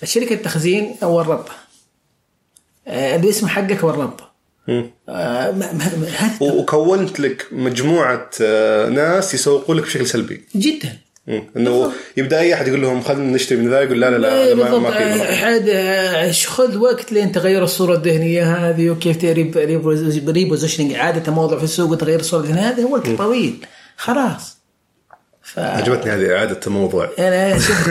الشركة 0.03 0.35
التخزين 0.35 0.97
ورطة 1.03 1.53
آه، 2.89 3.17
الاسم 3.17 3.49
حقك 3.49 3.85
ورطة 3.85 4.03
مم. 4.03 4.30
آه، 4.71 5.51
ما- 5.51 5.73
ما- 5.73 6.31
وكونت 6.41 7.21
لك 7.21 7.47
مجموعة 7.53 8.31
آه، 8.43 8.89
ناس 8.89 9.35
يسوقوا 9.35 9.75
لك 9.75 9.83
بشكل 9.83 10.07
سلبي. 10.07 10.45
جدا. 10.57 10.97
إنه 11.57 11.93
يبدأ 12.17 12.41
أي 12.41 12.55
أحد 12.55 12.69
يقول 12.69 12.83
لهم 12.83 13.01
خلينا 13.03 13.33
نشتري 13.33 13.59
من 13.59 13.71
ذا 13.71 13.81
يقول 13.81 14.01
لا 14.01 14.11
لا 14.11 14.19
لا 14.19 14.43
إيه 14.43 14.55
ما, 14.55 14.63
بالضبط. 14.63 14.81
ما 14.81 14.91
في. 14.91 15.23
عاد 15.45 15.69
آه، 15.69 16.33
خذ 16.33 16.77
وقت 16.79 17.13
لين 17.13 17.33
تغير 17.33 17.65
الصورة 17.65 17.95
الذهنية 17.95 18.57
هذه 18.57 18.91
وكيف 18.91 19.25
repositioning 20.29 20.93
اعاده 20.93 21.33
موضع 21.33 21.59
في 21.59 21.65
السوق 21.65 21.91
وتغير 21.91 22.21
الصورة 22.21 22.41
الذهنية 22.43 22.61
هذا 22.69 22.85
وقت 22.85 23.09
طويل. 23.11 23.67
خلاص. 23.97 24.61
ف 25.43 25.59
عجبتني 25.59 26.13
هذه 26.13 26.37
اعاده 26.37 26.61
الموضوع. 26.67 27.11
أنا 27.19 27.59
شفت 27.59 27.89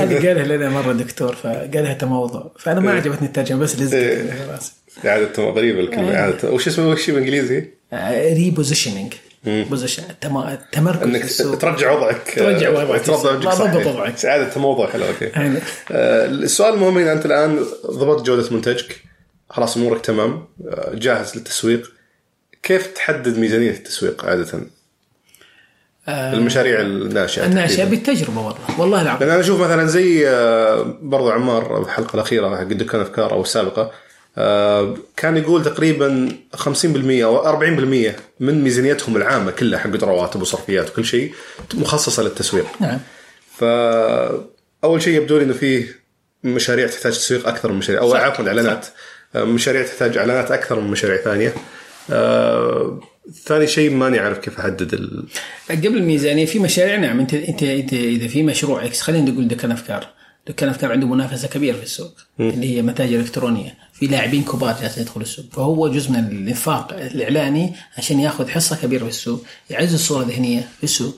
هذه 0.00 0.26
قالها 0.26 0.56
لنا 0.56 0.68
مرة 0.70 0.92
دكتور 0.92 1.34
فقالها 1.34 1.94
تموضع 1.94 2.42
فأنا 2.58 2.80
ما 2.80 2.92
عجبتني 2.92 3.26
الترجمة 3.28 3.58
بس 3.58 3.74
لزقت 3.76 3.94
إيه. 3.94 4.22
في 4.22 4.50
راسي 4.52 4.72
إعادة 5.06 5.42
غريبة 5.42 5.80
الكلمة 5.80 6.14
إعادة 6.14 6.50
وش 6.50 6.68
اسمه؟ 6.68 6.88
وش 6.88 7.10
بالإنجليزي؟ 7.10 7.70
repositioning 8.34 9.14
position 9.46 10.02
التمركز 10.24 11.42
إنك 11.42 11.60
ترجع 11.60 11.92
وضعك. 11.92 12.32
ترجع 12.36 12.70
وضعك. 12.70 13.06
ترجع 13.06 13.52
وضعك. 13.90 14.24
إعادة 14.24 14.56
الموضوع 14.56 14.86
حلو 14.90 15.04
okay. 15.04 15.24
يعني. 15.24 15.58
آه، 15.90 16.26
السؤال 16.26 16.74
المهم 16.74 16.98
أنت 16.98 17.26
الآن 17.26 17.64
ضبطت 17.86 18.26
جودة 18.26 18.54
منتجك. 18.54 19.00
خلاص 19.50 19.76
أمورك 19.76 20.04
تمام. 20.04 20.44
آه، 20.68 20.94
جاهز 20.94 21.36
للتسويق. 21.36 21.92
كيف 22.62 22.86
تحدد 22.86 23.38
ميزانية 23.38 23.70
التسويق 23.70 24.24
عادة؟ 24.24 24.60
المشاريع 26.08 26.80
الناشئة 26.80 27.46
الناشئة. 27.46 27.84
بالتجربة 27.84 28.40
والله. 28.40 28.80
والله 28.80 29.02
العظيم. 29.02 29.20
لأن 29.20 29.30
أنا 29.30 29.40
أشوف 29.40 29.60
مثلا 29.60 29.86
زي 29.86 30.28
آه، 30.28 30.98
برضو 31.02 31.30
عمار 31.30 31.82
الحلقة 31.82 32.14
الأخيرة 32.14 32.56
حق 32.56 32.62
دكان 32.62 33.00
أفكار 33.00 33.32
أو 33.32 33.42
السابقة 33.42 33.82
آه، 33.82 33.90
كان 35.16 35.36
يقول 35.36 35.64
تقريبا 35.64 36.28
50% 36.56 36.64
أو 37.06 37.60
40% 37.60 37.64
من 38.40 38.62
ميزانيتهم 38.62 39.16
العامة 39.16 39.50
كلها 39.50 39.78
حقت 39.78 40.04
رواتب 40.04 40.42
وصرفيات 40.42 40.90
وكل 40.90 41.04
شيء 41.04 41.34
مخصصة 41.74 42.22
للتسويق. 42.22 42.66
نعم 42.80 42.98
فاول 43.56 45.02
شيء 45.02 45.16
يبدو 45.16 45.38
لي 45.38 45.44
إنه 45.44 45.52
فيه 45.52 46.04
مشاريع 46.44 46.86
تحتاج 46.86 47.12
تسويق 47.12 47.48
أكثر 47.48 47.72
من 47.72 47.78
مشاريع 47.78 48.02
أو. 48.02 48.14
عفوا 48.14 48.48
إعلانات 48.48 48.86
آه، 49.34 49.44
مشاريع 49.44 49.82
تحتاج 49.82 50.16
إعلانات 50.16 50.50
أكثر 50.50 50.80
من 50.80 50.90
مشاريع 50.90 51.16
ثانية. 51.16 51.54
آه، 52.10 53.00
ثاني 53.44 53.66
شيء 53.66 53.90
ماني 53.90 54.18
عارف 54.18 54.38
كيف 54.38 54.58
أحدد 54.58 54.94
ال... 54.94 55.24
قبل 55.70 55.96
الميزانية 55.96 56.46
في 56.46 56.58
مشاريع 56.58 56.96
نعم 56.96 57.20
انت 57.20 57.34
انت 57.34 57.62
أنت 57.62 57.92
إذا 57.92 58.28
في 58.28 58.42
مشروع 58.42 58.84
إكس 58.84 59.00
خلينا 59.00 59.30
نقول 59.30 59.48
دكان 59.48 59.70
أفكار 59.70 60.06
دكان 60.46 60.68
افكار 60.68 60.92
عنده 60.92 61.06
منافسة 61.06 61.48
كبيرة 61.48 61.76
في 61.76 61.82
السوق 61.82 62.12
اللي 62.40 62.76
هي 62.76 62.82
متاجر 62.82 63.20
إلكترونية 63.20 63.74
في 63.92 64.06
لاعبين 64.06 64.42
كبار 64.44 64.76
جالسين 64.80 65.02
يدخلوا 65.02 65.22
السوق 65.22 65.44
فهو 65.52 65.88
جزء 65.88 66.10
من 66.10 66.18
الإنفاق 66.18 66.92
الإعلاني 66.92 67.72
عشان 67.98 68.20
ياخذ 68.20 68.48
حصة 68.48 68.76
كبيرة 68.82 69.02
في 69.02 69.10
السوق 69.10 69.44
يعزز 69.70 69.94
الصورة 69.94 70.22
الذهنية 70.22 70.68
في 70.78 70.84
السوق 70.84 71.16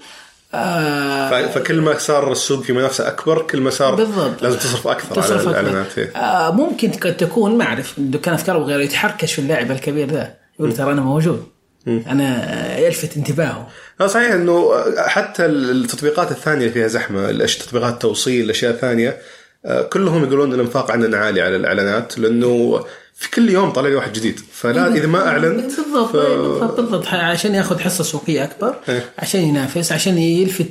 آه 0.54 1.46
فكل 1.46 1.80
ما 1.80 1.98
صار 1.98 2.32
السوق 2.32 2.62
في 2.62 2.72
منافسة 2.72 3.08
أكبر 3.08 3.42
كل 3.42 3.60
ما 3.60 3.70
صار 3.70 3.94
بالضبط. 3.94 4.42
لازم 4.42 4.58
تصرف 4.58 4.88
أكثر 4.88 5.14
تصرف 5.14 5.48
على. 5.48 5.60
الإعلانات 5.60 5.98
إيه. 5.98 6.16
آه 6.16 6.50
ممكن 6.50 6.90
قد 6.90 7.16
تكون 7.16 7.58
ما 7.58 7.64
أعرف 7.64 7.94
دكان 7.98 8.34
أفكار 8.34 8.56
وغيره 8.56 8.82
يتحركش 8.82 9.32
في 9.32 9.38
اللاعب 9.38 9.70
الكبير 9.70 10.10
ذا 10.10 10.34
يقول 10.58 10.72
ترى 10.72 10.92
أنا 10.92 11.00
موجود 11.00 11.46
أنا 11.86 12.52
آه، 12.52 12.78
يلفت 12.78 13.16
انتباهه. 13.16 13.68
لا 14.00 14.06
صحيح 14.06 14.32
إنه 14.32 14.84
حتى 14.98 15.46
التطبيقات 15.46 16.30
الثانية 16.30 16.60
اللي 16.60 16.72
فيها 16.72 16.88
زحمة 16.88 17.46
تطبيقات 17.46 17.92
التوصيل 17.92 18.44
الاشياء 18.44 18.72
الثانية 18.72 19.18
آه، 19.66 19.82
كلهم 19.82 20.24
يقولون 20.24 20.54
الإنفاق 20.54 20.90
عندنا 20.90 21.16
عالي 21.16 21.40
على 21.42 21.56
الإعلانات 21.56 22.18
لأنه 22.18 22.84
في 23.18 23.30
كل 23.30 23.50
يوم 23.50 23.70
طالع 23.70 23.88
لي 23.88 23.94
واحد 23.94 24.12
جديد. 24.12 24.40
فلا 24.52 24.94
إذا 24.94 25.06
ما 25.06 25.28
أعلنت 25.28 25.64
بالضبط. 25.80 26.12
ف... 26.12 26.16
بالضبط. 26.16 26.80
بالضبط 26.80 27.06
عشان 27.06 27.54
ياخذ 27.54 27.78
حصة 27.78 28.04
سوقية 28.04 28.44
أكبر 28.44 28.76
إيه. 28.88 29.04
عشان 29.18 29.40
ينافس 29.40 29.92
عشان 29.92 30.18
يلفت 30.18 30.70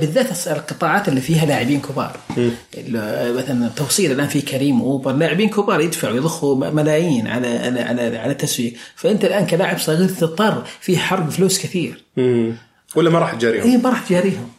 بالذات 0.00 0.46
القطاعات 0.46 1.08
اللي 1.08 1.20
فيها 1.20 1.46
لاعبين 1.46 1.80
كبار. 1.80 2.16
ال- 2.38 3.36
مثلا 3.36 3.66
التوصيل 3.66 4.12
الآن 4.12 4.28
في 4.28 4.40
كريم 4.40 4.82
واوبر 4.82 5.12
لاعبين 5.12 5.48
كبار 5.48 5.80
يدفعوا 5.80 6.16
يضخوا 6.16 6.70
ملايين 6.70 7.26
على 7.26 7.48
على 7.48 7.80
على, 7.80 8.18
على 8.18 8.32
التسويق. 8.32 8.74
فأنت 8.96 9.24
الآن 9.24 9.46
كلاعب 9.46 9.78
صغير 9.78 10.08
تضطر 10.08 10.64
في 10.80 10.98
حرق 10.98 11.28
فلوس 11.30 11.58
كثير. 11.58 12.04
مم. 12.16 12.56
ولا 12.94 13.10
ما 13.10 13.18
راح 13.18 13.34
تجاريهم. 13.34 13.70
اي 13.70 13.76
ما 13.76 13.90
راح 13.90 14.08
تجاريهم. 14.08 14.50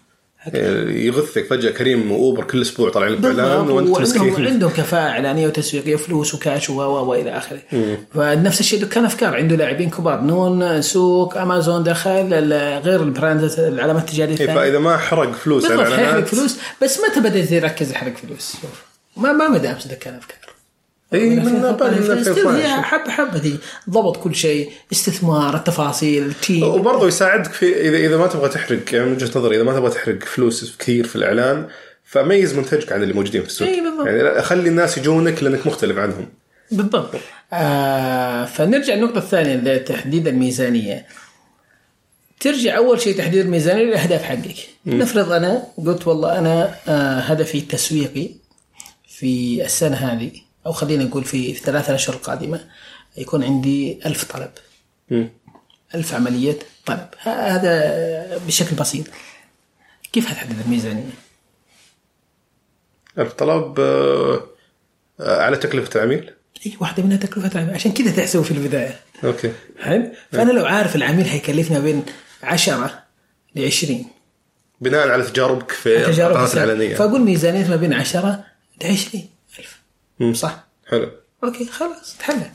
يغثك 0.90 1.46
فجأة 1.46 1.72
كريم 1.72 2.12
وأوبر 2.12 2.44
كل 2.44 2.62
أسبوع 2.62 2.90
طالع 2.90 3.08
لك 3.08 3.20
بالضبط. 3.20 3.70
وأنت 3.70 4.02
مسكين. 4.02 4.48
عندهم 4.48 4.70
كفاءة 4.70 5.10
إعلانية 5.10 5.48
وتسويقية 5.48 5.96
وفلوس 5.96 6.34
وكاش 6.34 6.70
و 6.70 6.82
و 6.82 7.10
وإلى 7.10 7.38
آخره. 7.38 7.60
فنفس 8.14 8.60
الشيء 8.60 8.82
دكان 8.82 9.06
أفكار. 9.06 9.36
عنده 9.36 9.56
لاعبين 9.56 9.90
كبار. 9.90 10.22
نون 10.22 10.82
سوق 10.82 11.38
أمازون 11.38 11.84
دخل 11.84 12.54
غير 12.84 13.04
البراندات 13.04 13.60
العلامات 13.60 14.04
التجارية 14.10 14.36
إيه، 14.36 14.42
الثانية. 14.42 14.62
فإذا 14.62 14.80
ما 14.80 14.98
حرق 14.98 15.32
فلوس 15.32 15.66
على 15.66 15.76
بالضبط 15.76 15.88
حيحرق 15.88 16.04
الاعلانات 16.04 16.36
فلوس. 16.36 16.58
بس 16.84 17.00
متى 17.00 17.20
بدأت 17.20 17.52
يركز 17.52 17.92
يحرق 17.92 18.14
فلوس. 18.18 18.54
ما 19.18 19.32
ما 19.32 19.48
بدا 19.48 19.72
أمس 19.72 19.88
دكان 19.88 20.14
أفكار. 20.16 20.37
اي 21.14 21.30
من 21.30 21.48
2012 21.48 22.82
حبه 22.82 23.12
حبه 23.12 23.40
يضبط 23.40 24.18
كل 24.18 24.36
شيء 24.36 24.72
استثمار 24.92 25.56
التفاصيل 25.56 26.26
ال 26.26 26.34
team 26.34 26.64
وبرضه 26.64 27.08
يساعدك 27.08 27.52
في 27.52 27.82
اذا 27.88 27.98
إذا 27.98 28.18
ما 28.18 28.28
تبغى 28.28 28.50
تحرق 28.50 28.94
يعني 28.94 29.06
من 29.06 29.14
وجهة 29.14 29.40
نظري 29.40 29.56
إذا 29.56 29.64
ما 29.64 29.74
تبغى 29.74 29.92
تحرق 29.92 30.24
فلوس 30.24 30.76
كثير 30.80 31.08
في 31.08 31.16
الإعلان 31.16 31.68
فميز 32.04 32.56
منتجك 32.58 32.92
عن 32.92 33.04
اللي 33.04 33.14
موجودين 33.14 33.42
في 33.42 33.48
السوق. 33.48 33.68
إي 33.68 33.82
بالضبط. 33.82 34.08
يعني 34.08 34.42
خلي 34.42 34.70
الناس 34.70 34.98
يجونك 34.98 35.44
لأنك 35.44 35.68
مختلف 35.68 35.98
عنهم. 35.98 36.26
بالضبط. 36.72 37.16
آه 37.54 38.46
فنرجع 38.46 38.94
النقطة 38.94 39.18
الثانية 39.18 39.56
لتحديد 39.56 40.28
الميزانية. 40.28 41.06
ترجع 42.40 42.78
أول 42.78 43.02
شيء 43.02 43.18
تحديد 43.18 43.40
الميزانية 43.40 43.84
للأهداف 43.84 44.24
حقك. 44.24 44.56
نفرض 44.86 45.32
أنا 45.32 45.64
قلت 45.86 46.08
والله 46.08 46.40
أنا 46.40 46.76
آه 46.88 47.20
هدفي 47.20 47.58
التسويقي 47.58 48.30
في 49.08 49.66
السنة 49.66 49.96
هذه 49.96 50.47
أو 50.68 50.72
خلينا 50.72 51.04
نقول 51.04 51.24
في 51.24 51.54
في 51.54 51.60
الثلاثة 51.60 51.96
أشهر 51.96 52.16
القادمة 52.16 52.60
يكون 53.18 53.44
عندي 53.44 54.00
ألف 54.06 54.24
طلب. 54.24 54.52
ألف 55.96 56.14
عملية 56.14 56.60
طلب. 56.86 57.08
هذا 57.22 58.38
بشكل 58.48 58.76
بسيط. 58.76 59.06
كيف 60.14 60.30
هتحدد 60.30 60.60
الميزانية؟ 60.66 61.10
الطلب 63.18 63.80
آه، 63.80 64.44
آه، 65.20 65.42
على 65.42 65.58
تكلفة 65.58 65.90
العميل؟ 65.96 66.34
أي 66.66 66.74
واحدة 66.80 67.04
منها 67.04 67.18
تكلفة 67.18 67.52
العميل. 67.52 67.74
عشان 67.74 67.92
كذا 67.92 68.12
تحسبه 68.12 68.44
في 68.44 68.52
البداية. 68.52 69.00
أوكي. 69.24 69.52
حلو؟ 69.80 70.12
فأنا 70.32 70.52
لو 70.52 70.66
عارف 70.66 70.96
العميل 70.96 71.26
حيكلفنا 71.26 71.80
بين 71.80 72.06
10 72.44 73.04
ل 73.56 73.66
20 73.66 74.06
بناء 74.82 75.10
على 75.10 75.24
تجاربك 75.24 75.72
في 75.72 76.10
السنة. 76.10 76.64
الاعلانيه 76.64 76.96
فأقول 76.96 77.22
ميزانيه 77.22 77.68
ما 77.68 77.76
بين 77.76 77.94
10 77.94 78.44
ل 78.82 78.86
20 78.86 79.37
الف 80.22 80.28
مم. 80.28 80.34
صح. 80.34 80.68
حلو. 80.88 81.10
أوكي 81.44 81.66
خلاص 81.66 82.16
تحلل. 82.20 82.50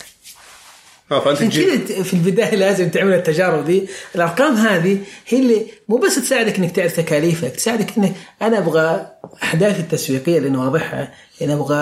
آه 1.12 1.20
فأنت 1.20 1.38
كذا 1.38 2.02
في 2.02 2.14
البداية 2.14 2.54
لازم 2.56 2.88
تعمل 2.88 3.12
التجارب 3.12 3.64
دي. 3.64 3.88
الأرقام 4.14 4.54
هذه 4.54 4.98
هي 5.28 5.38
اللي 5.38 5.66
مو 5.88 5.96
بس 5.96 6.14
تساعدك 6.14 6.58
إنك 6.58 6.76
تعرف 6.76 6.96
تكاليفك 6.96 7.56
تساعدك 7.56 7.98
انك 7.98 8.14
أنا 8.42 8.58
أبغى 8.58 9.06
اهدافي 9.52 9.80
التسويقية 9.80 10.38
اللي 10.38 10.58
واضحه 10.58 11.12
أنا 11.42 11.54
أبغى 11.54 11.76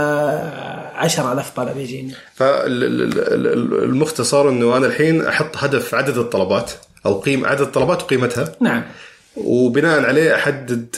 10000 0.95 1.51
طلب 1.51 1.79
يجيني. 1.79 2.15
فالمختصر 3.31 4.49
إنه 4.49 4.77
أنا 4.77 4.87
الحين 4.87 5.27
أحط 5.27 5.57
هدف 5.57 5.95
عدد 5.95 6.19
الطلبات 6.19 6.71
أو 7.07 7.21
قيم 7.21 7.47
عدد 7.47 7.61
الطلبات 7.61 8.03
وقيمتها. 8.03 8.55
نعم. 8.61 8.83
وبناء 9.37 10.05
عليه 10.05 10.35
أحدد 10.35 10.97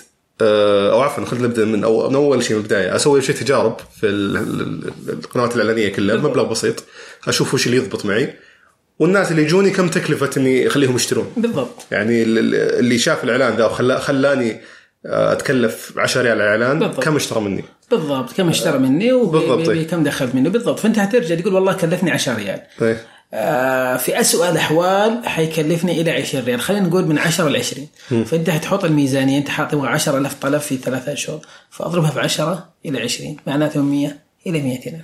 أو 0.93 1.01
عفوا 1.01 1.25
خلينا 1.25 1.47
نبدأ 1.47 1.65
من 1.65 1.85
أو 1.85 2.09
من 2.11 2.15
أول 2.15 2.45
شيء 2.45 2.57
من 2.57 2.63
البداية. 2.63 2.97
أسوي 2.97 3.23
شيء 3.23 3.35
تجارب 3.37 3.77
في 4.01 4.07
ال- 4.07 4.37
ال- 4.37 4.93
القنوات 5.09 5.57
الإعلانية 5.57 5.89
كلها 5.89 6.17
بمبلغ 6.17 6.45
بسيط. 6.45 6.85
أشوف 7.29 7.55
وش 7.55 7.67
اللي 7.67 7.77
يضبط 7.77 8.07
معي. 8.07 8.35
والناس 8.99 9.31
اللي 9.31 9.43
يجوني 9.43 9.71
كم 9.71 9.89
تكلفة 9.89 10.31
إني 10.37 10.67
أخليهم 10.67 10.97
يشترون؟ 10.97 11.33
بالضبط. 11.37 11.87
يعني 11.91 12.23
ال- 12.23 12.39
ال- 12.39 12.55
اللي 12.79 12.99
شاف 12.99 13.25
الإعلان 13.25 13.57
ذا 13.57 13.65
وخلا 13.65 13.99
خلاني 13.99 14.61
آه، 15.07 15.33
أتكلف 15.33 15.93
10 15.97 16.23
ريال 16.23 16.41
على 16.43 16.55
الإعلان 16.57 16.79
بالضبط. 16.79 17.05
كم 17.05 17.17
اشترى 17.17 17.41
مني؟ 17.41 17.65
بالضبط. 17.91 18.33
كم 18.33 18.49
اشترى 18.49 18.79
مني. 18.79 19.13
وكم 19.13 20.03
دخلت 20.05 20.35
منه 20.35 20.51
بالضبط. 20.51 20.79
فأنت 20.79 20.99
هترجع 20.99 21.35
تقول 21.35 21.55
والله 21.55 21.73
كلفني 21.73 22.11
10 22.11 22.35
ريال. 22.37 22.61
إيه. 22.83 23.07
آه، 23.35 23.97
في 23.97 24.21
أسوأ 24.21 24.49
الأحوال 24.49 25.21
حيكلفني 25.25 26.01
إلى 26.01 26.11
20 26.11 26.45
ريال. 26.45 26.61
خلينا 26.61 26.87
نقول 26.87 27.07
من 27.07 27.19
10 27.19 27.49
ل 27.49 27.57
20 27.57 27.89
فأنت 28.25 28.51
حتحط 28.51 28.85
الميزانية 28.85 29.39
أنت 29.39 29.49
حاط 29.49 29.71
تبغى 29.71 29.89
10000 29.89 30.35
طلب 30.35 30.61
في 30.61 30.77
ثلاثة 30.77 31.13
أشهر 31.13 31.41
فأضربها 31.71 32.11
في 32.11 32.21
10 32.21 32.69
إلى 32.87 33.01
20 33.01 33.37
معناته 33.47 33.81
من 33.81 33.91
100 33.91 34.17
إلى 34.47 34.61
200000 34.61 35.01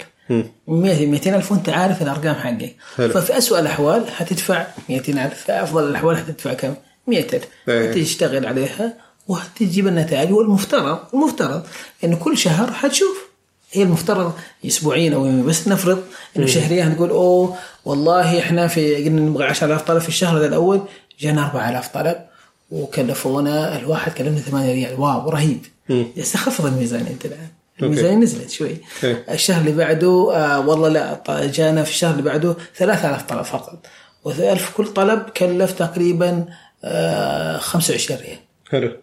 من 0.69 0.81
100 0.83 0.97
إلى 0.97 1.07
200000 1.07 1.53
وأنت 1.53 1.69
عارف 1.69 2.03
الأرقام 2.03 2.35
حقك. 2.35 2.77
حلو. 2.97 3.09
ففي 3.09 3.39
أسوأ 3.39 3.61
الأحوال 3.61 4.11
حتدفع 4.11 4.67
200000 4.89 5.45
في 5.45 5.53
أفضل 5.53 5.89
الأحوال 5.89 6.17
حتدفع 6.17 6.53
كم؟ 6.55 6.75
100000 7.07 7.49
إيه. 7.69 7.93
تشتغل 7.93 8.47
عليها 8.47 8.95
وتجيب 9.29 9.87
النتائج 9.87 10.33
والمفترض 10.33 10.99
المفترض 11.15 11.67
انه 12.05 12.17
كل 12.17 12.39
شهر 12.39 12.73
حتشوف 12.73 13.28
هي 13.73 13.83
المفترض 13.83 14.33
اسبوعيا 14.67 15.15
أو 15.15 15.27
يوميا 15.27 15.43
بس 15.43 15.69
نفرض 15.69 16.03
إنه 16.37 16.47
شهريا 16.47 16.85
نقول 16.85 17.11
أوه 17.11 17.57
والله 17.85 18.39
إحنا 18.39 18.67
في 18.69 18.95
قلنا 18.97 19.21
نبغى 19.21 19.45
10000 19.45 19.83
طلب 19.83 19.99
في 19.99 20.09
الشهر 20.09 20.45
الأول 20.45 20.81
جانا 21.21 21.45
4000 21.47 21.89
طلب 21.89 22.17
وكلفونا 22.71 23.79
الواحد 23.79 24.13
كلفنا 24.13 24.41
8 24.41 24.73
ريال. 24.73 25.01
wow 25.01 25.31
رهيب. 25.31 25.67
مم. 25.89 26.07
بس 26.19 26.37
خفض 26.37 26.67
الميزانيه 26.67 27.11
أنت 27.11 27.25
الآن. 27.27 27.49
الميزانيه 27.83 28.17
نزلت 28.17 28.51
شوي. 28.51 28.77
okay. 29.05 29.17
الشهر 29.31 29.61
اللي 29.61 29.73
بعده 29.73 30.31
آه 30.35 30.69
والله 30.69 30.89
لا 30.89 31.21
جانا 31.47 31.85
في 31.85 31.91
الشهر 31.91 32.11
اللي 32.11 32.23
بعده 32.23 32.57
3000 32.77 33.23
طلب 33.23 33.43
فقط. 33.43 33.87
و1000 34.29 34.77
كل 34.77 34.87
طلب 34.87 35.21
كلف 35.23 35.73
تقريبا 35.73 36.45
آه 36.85 37.59
25 37.59 38.21
ريال. 38.21 38.39
حلو. 38.71 38.97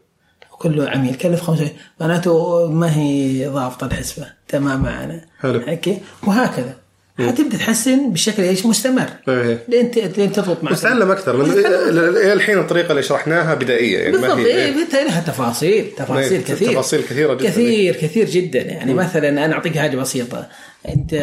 وكل 0.55 0.87
عميل 0.87 1.15
كلف 1.15 1.41
25 1.41 1.71
معناته 1.99 2.67
ما 2.71 2.97
هي 2.97 3.47
ضابطة 3.47 3.87
الحسبة. 3.87 4.25
تمام 4.47 4.83
معنا 4.83 5.21
حلو. 5.39 5.59
أوكي. 5.59 5.97
وهكذا. 6.23 6.75
حتبدأ 7.19 7.57
تحسن 7.57 8.11
بشكل 8.13 8.43
إيش؟ 8.43 8.65
مستمر. 8.65 9.09
إيه. 9.27 9.63
لين 9.67 9.91
لين 10.17 10.31
تضبط 10.31 10.63
معك. 10.63 10.73
بس 10.73 10.81
تعلم 10.81 11.11
أكثر 11.11 11.41
إلى 11.43 12.33
الحين 12.33 12.59
الطريقة 12.59 12.91
اللي 12.91 13.03
شرحناها 13.03 13.53
بدائية. 13.53 13.99
يعني 13.99 14.11
بالضبط. 14.11 14.31
ما 14.31 14.37
هي 14.37 14.65
إيه 14.65 15.03
لها 15.03 15.21
تفاصيل. 15.21 15.91
تفاصيل 15.97 16.33
إيه، 16.33 16.43
كثير. 16.43 16.71
تفاصيل 16.71 17.01
كثيرة 17.01 17.33
جداً. 17.33 17.49
كثير 17.49 17.95
كثير 17.95 18.29
جدا. 18.29 18.61
يعني 18.61 18.93
مثلا 18.93 19.45
أنا 19.45 19.53
أعطيك 19.53 19.77
حاجة 19.77 19.97
بسيطة. 19.97 20.47
انت 20.87 21.13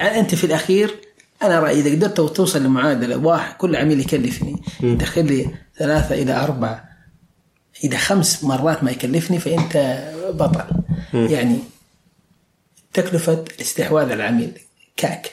أنت 0.00 0.34
في 0.34 0.44
الأخير 0.44 0.94
أنا 1.42 1.60
رأيي 1.60 1.80
إذا 1.80 1.90
قدرت 1.90 2.36
توصل 2.36 2.62
لمعادلة 2.64 3.16
واحد 3.16 3.56
كل 3.56 3.76
عميل 3.76 4.00
يكلفني. 4.00 4.62
يدخل 4.80 5.26
لي 5.26 5.46
ثلاثة 5.78 6.14
إلى 6.14 6.32
أربع 6.44 6.80
إذا 7.84 7.98
خمس 7.98 8.44
مرات 8.44 8.84
ما 8.84 8.90
يكلفني 8.90 9.38
فأنت 9.38 10.02
بطل. 10.30 10.64
يعني 11.14 11.58
تكلفة 12.94 13.44
الاستحواذ 13.56 14.04
على 14.04 14.14
العميل 14.14 14.58
كاك. 14.96 15.30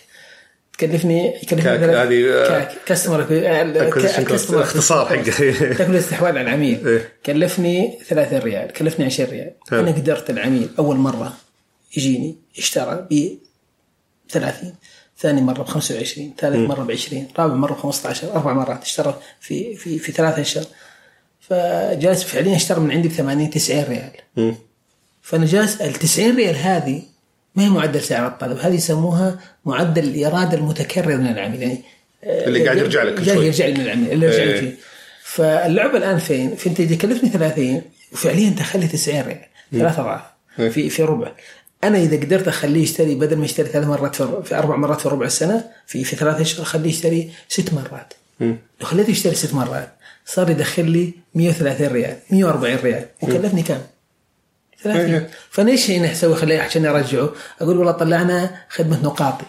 تكلفني 0.78 1.28
يكلفني 1.36 1.62
كاك، 1.64 1.80
ثلاث- 1.80 1.96
هذه، 1.96 2.48
كاك 2.48 2.72
كاستمر 2.86 3.26
cost، 4.28 4.54
اختصار 4.62 5.06
حقه. 5.06 5.22
تكلفة 5.74 5.86
الاستحواذ 5.86 6.30
على 6.30 6.42
العميل. 6.42 6.88
إيه. 6.88 7.14
كلفني 7.26 8.00
30 8.08 8.40
ريال 8.40 8.74
كلفني 8.74 9.06
20 9.06 9.30
ريال. 9.30 9.52
حلو. 9.72 9.80
أنا 9.80 9.92
قدرت 9.92 10.30
العميل 10.30 10.70
أول 10.80 10.96
مرة 10.96 11.34
يجيني 11.98 12.36
اشترى 12.58 13.08
ب 13.12 13.30
30 14.30 14.74
ثاني 15.20 15.42
مرة 15.42 15.62
ب 15.64 15.68
25 15.68 16.34
ثالث 16.40 16.56
مرة 16.70 16.84
ب 16.84 16.92
20 16.92 17.28
رابع 17.40 17.54
مرة 17.54 17.74
ب 17.74 17.78
15 17.78 18.32
أربع 18.34 18.54
مرات 18.54 18.82
اشترى 18.82 19.20
في 19.42 19.76
في 19.76 20.00
في 20.00 20.12
ثلاثة 20.12 20.42
اشهر 20.42 20.64
فجالس 21.54 22.24
فعليا 22.24 22.56
اشترى 22.56 22.80
من 22.80 22.92
عندي 22.92 23.08
ب 23.08 23.12
80 23.12 23.50
90 23.50 23.84
ريال. 23.84 24.56
فأنا 25.22 25.46
جالس 25.46 25.82
ال 25.82 25.94
90 25.94 26.36
ريال 26.36 26.56
هذه 26.56 27.02
ما 27.56 27.64
هي 27.64 27.70
معدل 27.70 28.02
سعر 28.02 28.28
الطلب 28.28 28.58
هذه 28.58 28.74
يسموها 28.76 29.40
معدل 29.66 30.04
الاراده 30.04 30.58
المتكرر 30.58 31.18
من 31.18 31.28
العميل 31.28 31.62
يعني 31.62 31.82
آه، 32.24 32.48
اللي 32.48 32.66
قاعد 32.66 32.78
يرجع 32.78 33.04
لك 33.04 33.16
كل 33.16 33.26
قاعد 33.26 33.38
شوي. 33.38 33.46
يرجع 33.46 33.66
لي 33.66 33.74
من 33.74 33.82
العميل 33.82 34.12
اللي 34.12 34.26
يرجع 34.26 34.44
لي. 34.44 34.58
فيه 34.60 34.78
فاللعبة 35.24 35.98
الآن 35.98 36.18
فين؟ 36.18 36.56
في 36.56 36.70
انت 36.70 36.80
إذا 36.80 36.96
كلفني 36.96 37.30
30 37.30 37.82
وفعليا 38.14 38.50
تخلي 38.50 38.88
90 38.88 39.22
ريال 39.22 39.46
ثلاث 39.72 40.00
أضعاف 40.00 40.22
إيه. 40.60 40.70
في 40.70 40.90
في 40.90 41.04
ربع 41.04 41.32
أنا 41.84 41.98
إذا 41.98 42.18
قدرت 42.18 42.48
أخليه 42.48 42.84
يشتري 42.84 43.16
بدل 43.16 43.38
ما 43.38 43.46
يشتري 43.46 43.70
ثلاث 43.70 43.88
مرات 43.88 44.16
في, 44.16 44.44
في 44.44 44.56
أربع 44.56 44.76
مرات 44.76 45.02
في 45.02 45.10
ربع 45.10 45.26
السنة 45.26 45.64
في 45.88 46.04
في 46.04 46.16
ثلاث 46.16 46.42
أشهر 46.42 46.62
أخليه 46.62 46.90
يشتري 46.90 47.32
ست 47.50 47.74
مرات 47.74 48.14
خليته 48.82 49.12
يشتري 49.12 49.36
ست 49.36 49.54
مرات 49.54 49.94
صار 50.26 50.50
يدخل 50.50 50.90
لي 50.92 51.14
130 51.36 51.88
ريال 51.88 52.18
140 52.30 52.76
ريال 52.76 53.06
وكلفني 53.22 53.64
كم؟ 53.64 53.78
30 54.84 55.02
إيه. 55.02 55.30
فأنا 55.50 55.72
إيش 55.72 55.92
هنا 55.92 56.12
أسوي 56.12 56.36
خليه 56.36 56.62
عشان 56.62 56.86
أرجعه؟ 56.86 57.30
أقول 57.62 57.78
والله 57.78 57.92
طلعنا 57.92 58.50
خدمة 58.70 59.04
نقاطي 59.04 59.46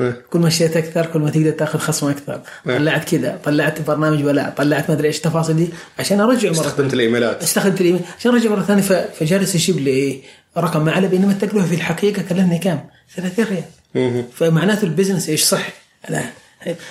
إيه. 0.00 0.22
كل 0.30 0.38
ما 0.38 0.48
اشتريت 0.48 0.76
أكثر 0.76 1.06
كل 1.06 1.20
ما 1.20 1.30
تقدر 1.30 1.50
تأخذ 1.50 1.78
خصم 1.78 2.08
أكثر 2.08 2.40
طلعت 2.64 3.14
كذا 3.14 3.40
طلعت 3.44 3.80
برنامج 3.80 4.24
ولاء 4.24 4.50
طلعت 4.56 4.88
ما 4.90 4.94
أدري 4.96 5.08
إيش 5.08 5.16
التفاصيل 5.16 5.56
دي 5.56 5.68
عشان 5.98 6.20
ارجع 6.20 6.48
مرة 6.50 6.60
استخدمت 6.60 6.94
الإيميلات 6.94 7.42
استخدمت 7.42 7.80
الإيميل 7.80 8.00
عشان 8.18 8.32
أرجع 8.32 8.50
مرة 8.50 8.62
ثانية 8.62 8.82
فجالس 9.18 9.54
يجيب 9.54 9.78
لي 9.78 9.90
إيه؟ 9.90 10.22
رقم 10.56 10.88
اعلى 10.88 11.08
بينما 11.08 11.32
التكلفة 11.32 11.66
في 11.66 11.74
الحقيقة 11.74 12.22
كلفني 12.22 12.58
كم؟ 12.58 12.78
30 13.16 13.44
ريال. 13.44 14.24
فمعناته 14.32 14.84
ال 14.84 14.89
business 14.89 15.28
إيش 15.28 15.44
صح 15.44 15.68
الان 16.08 16.26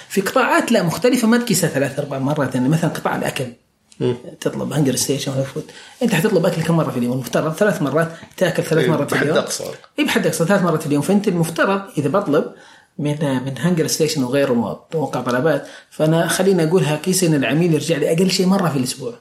في 0.09 0.21
قطاعات 0.21 0.71
لا 0.71 0.83
مختلفة 0.83 1.27
ما 1.27 1.37
تقيسها 1.37 1.69
ثلاث 1.69 1.99
أربع 1.99 2.19
مرات 2.19 2.55
يعني 2.55 2.69
مثلا 2.69 2.89
قطاع 2.89 3.15
الأكل. 3.15 3.45
تطلب 4.41 4.73
HungerStation 4.73 5.31
ولا 5.31 5.43
فود. 5.43 5.63
أنت 6.01 6.15
حتطلب 6.15 6.45
أكل 6.45 6.61
كم 6.61 6.77
مرة 6.77 6.91
في 6.91 6.97
اليوم؟ 6.97 7.13
المفترض 7.13 7.53
ثلاث 7.53 7.81
مرات 7.81 8.11
تأكل 8.37 8.63
ثلاث 8.63 8.83
إيه، 8.83 8.91
مرات 8.91 9.09
في 9.09 9.15
بحد 9.15 9.23
اليوم. 9.23 9.37
أقصى. 9.37 9.63
اي 9.99 10.03
بحد 10.03 10.27
أقصى 10.27 10.45
ثلاث 10.45 10.61
مرات 10.61 10.81
في 10.81 10.87
اليوم. 10.87 11.01
فأنت 11.01 11.27
المفترض 11.27 11.81
إذا 11.97 12.09
بطلب 12.09 12.45
من 12.99 13.43
من 13.45 13.53
HungerStation 13.57 14.23
وغيره 14.23 14.53
مواقع 14.93 15.21
طلبات 15.21 15.67
فأنا 15.89 16.27
خليني 16.27 16.63
اقولها 16.63 16.95
قيس 16.95 17.23
ان 17.23 17.33
العميل 17.33 17.73
يرجع 17.73 17.97
لي 17.97 18.11
أقل 18.11 18.31
شيء 18.31 18.45
مرة 18.45 18.69
في 18.69 18.77
الأسبوع. 18.77 19.13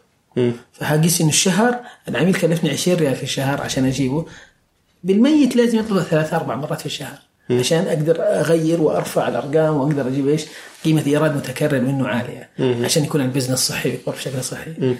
فهقيس 0.72 1.20
ان 1.20 1.28
الشهر 1.28 1.80
العميل 2.08 2.34
كلفني 2.34 2.70
20 2.70 2.98
ريال 2.98 3.16
في 3.16 3.22
الشهر 3.22 3.60
عشان 3.60 3.84
أجيبه. 3.84 4.26
بالميت 5.04 5.56
لازم 5.56 5.78
يطلب 5.78 6.02
ثلاث 6.02 6.34
أربع 6.34 6.54
مرات 6.54 6.80
في 6.80 6.86
الشهر. 6.86 7.18
عشان 7.50 7.86
أقدر 7.86 8.16
أغير 8.20 8.80
وأرفع 8.80 9.28
الأرقام 9.28 9.76
وأقدر 9.76 10.08
أجيب 10.08 10.28
إيش؟ 10.28 10.42
قيمة 10.84 11.02
إيراد 11.06 11.36
متكرر 11.36 11.80
منه 11.80 12.08
عالية 12.08 12.48
عشان 12.84 13.04
يكون 13.04 13.20
ال 13.20 13.24
business 13.24 13.58
صحي 13.58 13.90
ويكبر 13.90 14.12
بشكل 14.12 14.44
صحي. 14.44 14.94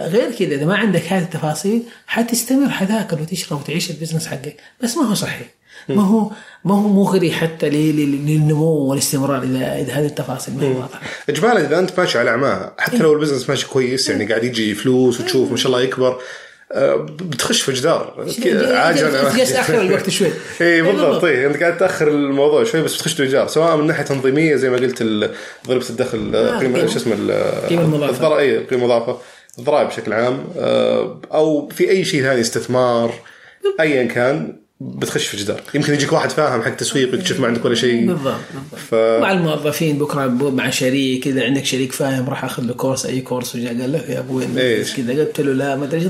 غير 0.00 0.30
كذا 0.30 0.54
إذا 0.54 0.66
ما 0.66 0.76
عندك 0.76 1.12
هذه 1.12 1.22
التفاصيل 1.22 1.82
حتستمر 2.06 2.70
حتاكل 2.70 3.20
وتشرب 3.20 3.60
وتعيش 3.60 3.90
ال 3.90 3.94
business 3.94 4.26
حقك 4.26 4.56
بس 4.82 4.96
ما 4.96 5.04
هو 5.04 5.14
صحي. 5.14 5.44
ما 5.88 6.02
هو 6.02 6.30
ما 6.64 6.74
هو 6.74 6.88
مغري 6.88 7.32
حتى 7.32 7.70
للنمو 7.70 8.66
والاستمرار 8.66 9.42
اذا 9.42 9.80
إذا 9.80 9.92
هذه 9.92 10.06
التفاصيل 10.06 10.54
ما 10.54 10.62
هي 10.62 10.68
واضحة. 10.68 11.00
اجمالا 11.28 11.60
إذا 11.60 11.78
أنت 11.78 12.00
ماشي 12.00 12.18
على 12.18 12.30
أعماها 12.30 12.74
حتى 12.78 12.98
لو 12.98 13.12
ال 13.12 13.16
business 13.16 13.48
ماشي 13.48 13.66
كويس 13.66 14.08
يعني 14.08 14.26
قاعد 14.26 14.44
يجي 14.44 14.74
فلوس 14.74 15.20
وتشوف 15.20 15.50
ما 15.50 15.56
شاء 15.56 15.66
الله 15.66 15.82
يكبر 15.82 16.20
بتخش 17.20 17.62
في 17.62 17.72
جدار. 17.72 18.26
عاجلا 18.72 19.36
جالس 19.36 19.52
اخر 19.52 19.80
الوقت 19.80 20.10
شوي. 20.18 20.28
إي 20.60 20.82
بالضبط. 20.82 21.24
إي 21.24 21.46
أنت 21.46 21.56
قاعد 21.56 21.76
تأخر 21.78 22.08
الموضوع 22.08 22.64
شوي 22.64 22.82
بس 22.82 22.94
بتخش 22.96 23.12
في 23.14 23.26
جدار 23.26 23.46
سواء 23.46 23.76
من 23.76 23.86
ناحية 23.86 24.04
تنظيمية 24.04 24.54
زي 24.56 24.70
ما 24.70 24.76
قلت 24.76 25.02
ضريبه 25.66 25.88
الدخل 25.90 26.36
آه، 26.36 26.58
قيمه 26.58 26.76
قيمة. 26.78 26.88
شو 26.88 26.96
اسمه 26.98 27.14
ال- 27.18 27.66
قيمة 27.68 27.82
المضافة. 27.82 28.12
الضرائب 28.14 28.38
إي 28.50 28.58
القيمه 28.58 28.82
المضافه 28.82 29.18
الضرائب 29.58 29.88
بشكل 29.88 30.12
عام 30.12 30.44
آه، 30.58 31.20
أو 31.34 31.68
في 31.68 31.90
أي 31.90 32.04
شيء 32.04 32.22
ثاني 32.22 32.40
استثمار 32.40 33.14
ايا 33.80 34.04
كان. 34.04 34.56
بتخش 34.80 35.26
في 35.26 35.36
جدار. 35.36 35.62
يمكن 35.74 35.94
يجيك 35.94 36.12
واحد 36.12 36.30
فاهم 36.30 36.62
حق 36.62 36.74
تسويق 36.74 37.14
يكتشف 37.14 37.40
ما 37.40 37.46
عندك 37.46 37.64
ولا 37.64 37.74
شيء. 37.74 38.06
بالضبط 38.06 38.34
بالضبط. 38.54 38.80
ف... 38.90 38.94
مع 38.94 39.32
الموظفين 39.32 39.98
بكرة 39.98 40.26
مع 40.50 40.70
شريك 40.70 41.26
اذا 41.26 41.44
عندك 41.44 41.64
شريك 41.64 41.92
فاهم 41.92 42.28
راح 42.30 42.44
أخذ 42.44 42.62
له 42.62 42.74
كورس 42.74 43.06
أي 43.06 43.20
كورس 43.20 43.54
وجاء 43.56 43.80
قال 43.80 43.92
له 43.92 43.98
يا 43.98 44.18
أبوي 44.18 44.46
إيش؟ 44.58 44.96
كذا؟ 44.96 45.12
قلت 45.24 45.40
له 45.40 45.52
لا 45.52 45.76
ما 45.76 45.84
أدري. 45.84 46.00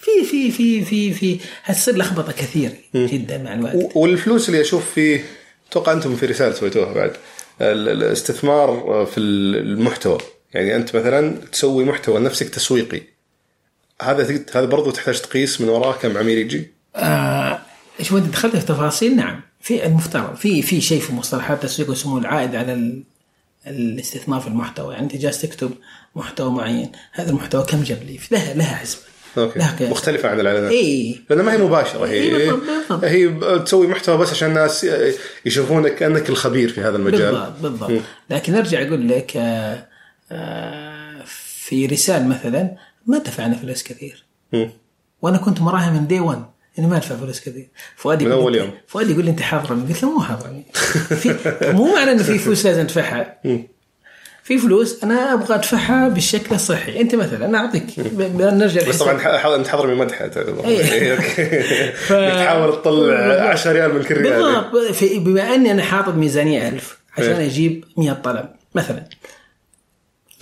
في 0.00 0.24
في 0.30 0.50
في 0.50 0.84
في 0.84 1.12
في 1.12 1.38
حتصير 1.62 1.96
لخبطه 1.96 2.32
كثير 2.32 2.70
جدا 2.94 3.38
مع 3.38 3.54
الوقت. 3.54 3.74
و- 3.74 3.90
والفلوس 3.94 4.48
اللي 4.48 4.60
أشوف 4.60 4.90
فيه 4.94 5.24
أتوقع 5.70 5.92
أنتم 5.92 6.16
في 6.16 6.26
رسالة 6.26 6.54
سويتوها 6.54 6.92
بعد. 6.92 7.12
ال- 7.60 7.88
الاستثمار 7.88 9.06
في 9.12 9.18
ال- 9.20 9.56
المحتوى. 9.56 10.18
يعني 10.54 10.76
أنت 10.76 10.96
مثلا 10.96 11.36
تسوي 11.52 11.84
محتوى 11.84 12.18
لنفسك 12.20 12.48
تسويقي. 12.48 13.00
هذا 14.02 14.40
هذا 14.54 14.64
برضو 14.64 14.90
تحتاج 14.90 15.20
تقيس 15.20 15.60
من 15.60 15.68
وراه 15.68 15.92
كم 15.92 16.18
عميل 16.18 16.38
يجي؟ 16.38 16.70
آه 16.96 17.57
إيش 18.00 18.12
انت 18.12 18.26
دخلت 18.32 18.56
في 18.56 18.66
تفاصيل؟ 18.66 19.16
نعم. 19.16 19.40
في 19.60 19.86
المفترض 19.86 20.34
في 20.36 20.62
في 20.62 20.80
شيء 20.80 21.00
في 21.00 21.12
مصطلحات 21.12 21.64
التسويق 21.64 21.90
يسموه 21.92 22.20
العائد 22.20 22.54
على 22.54 22.72
ال- 22.72 23.02
الاستثمار 23.66 24.40
في 24.40 24.46
المحتوى. 24.46 24.94
يعني 24.94 25.04
أنت 25.06 25.16
جالس 25.16 25.40
تكتب 25.42 25.70
محتوى 26.16 26.50
معين 26.50 26.92
هذا 27.12 27.30
المحتوى 27.30 27.64
كم 27.64 27.82
جاب 27.82 28.02
لي 28.02 28.18
لها 28.30 28.54
لها 28.54 28.74
حسبة. 28.76 29.00
أوكي. 29.38 29.58
لها. 29.58 29.76
مختلفة 29.90 30.28
عن 30.28 30.40
الإعلانات. 30.40 30.70
إي. 30.72 31.20
لأنها 31.30 31.44
ما 31.44 31.52
هي 31.52 31.58
مباشرة. 31.58 32.06
هي 32.06 32.12
إيه، 32.12 32.50
بالضبط، 32.50 32.62
بالضبط. 32.88 33.04
هي 33.04 33.58
تسوي 33.64 33.86
محتوى 33.86 34.18
بس 34.18 34.30
عشان 34.30 34.48
الناس 34.48 34.86
يشوفونك 35.46 35.94
كأنك 35.94 36.28
الخبير 36.30 36.68
في 36.68 36.80
هذا 36.80 36.96
المجال. 36.96 37.32
بالضبط 37.34 37.60
بالضبط. 37.62 38.02
لكن 38.30 38.54
أرجع 38.54 38.82
أقول 38.82 39.08
لك 39.08 39.36
آه، 39.36 39.86
آه، 40.32 41.22
في 41.68 41.86
رسال 41.86 42.28
مثلا 42.28 42.76
ما 43.06 43.18
دفعنا 43.18 43.56
فلوس 43.56 43.82
كثير. 43.82 44.24
مم. 44.52 44.70
وأنا 45.22 45.38
كنت 45.38 45.60
مراهن 45.60 45.92
من 45.92 46.06
دي 46.06 46.20
1 46.20 46.44
اني 46.78 46.86
ما 46.86 46.96
أدفع 46.96 47.16
فلوس 47.16 47.40
كثير 47.40 47.68
فؤاد 47.96 48.22
من 48.22 48.50
لي- 48.52 48.58
يوم. 48.58 48.70
فؤاد 48.86 49.10
يقول 49.10 49.24
لي 49.24 49.30
أنت 49.30 49.40
حاضر 49.42 49.74
قلت 49.74 50.02
له 50.02 50.10
مو 50.10 50.20
حاضر 50.20 50.62
في 51.16 51.36
مو 51.76 51.94
معنى 51.94 52.12
إنه 52.12 52.22
في 52.22 52.38
فلوس 52.38 52.66
لازم 52.66 52.80
أدفعها. 52.80 53.38
في 54.42 54.58
فلوس 54.58 55.04
أنا 55.04 55.32
أبغى 55.34 55.54
أدفعها 55.54 56.08
بالشكل 56.08 56.54
الصحي 56.54 57.00
أنت 57.00 57.14
مثلا 57.14 57.44
أنا 57.46 57.58
أعطيك. 57.58 57.84
نرجع 58.30 58.88
بس. 58.88 58.98
طبعا 58.98 59.12
أنت 59.56 59.68
حضر 59.68 59.86
من 59.86 59.94
مدحه 59.94 60.30
إيه. 60.64 60.92
إيه، 60.92 61.14
ف- 61.90 62.12
تحاول 62.42 62.72
تطلع 62.82 63.48
10 63.48 63.72
ريال 63.72 63.94
من 63.94 64.02
كل 64.02 64.14
ريال. 64.16 64.64
بما 65.20 65.54
أني 65.54 65.70
أنا 65.72 65.82
حاطط 65.82 66.14
ميزانية 66.14 66.68
ألف 66.68 66.98
عشان 67.18 67.32
إيه. 67.32 67.46
أجيب 67.46 67.84
100 67.96 68.12
طلب. 68.12 68.48
مثلا 68.74 69.04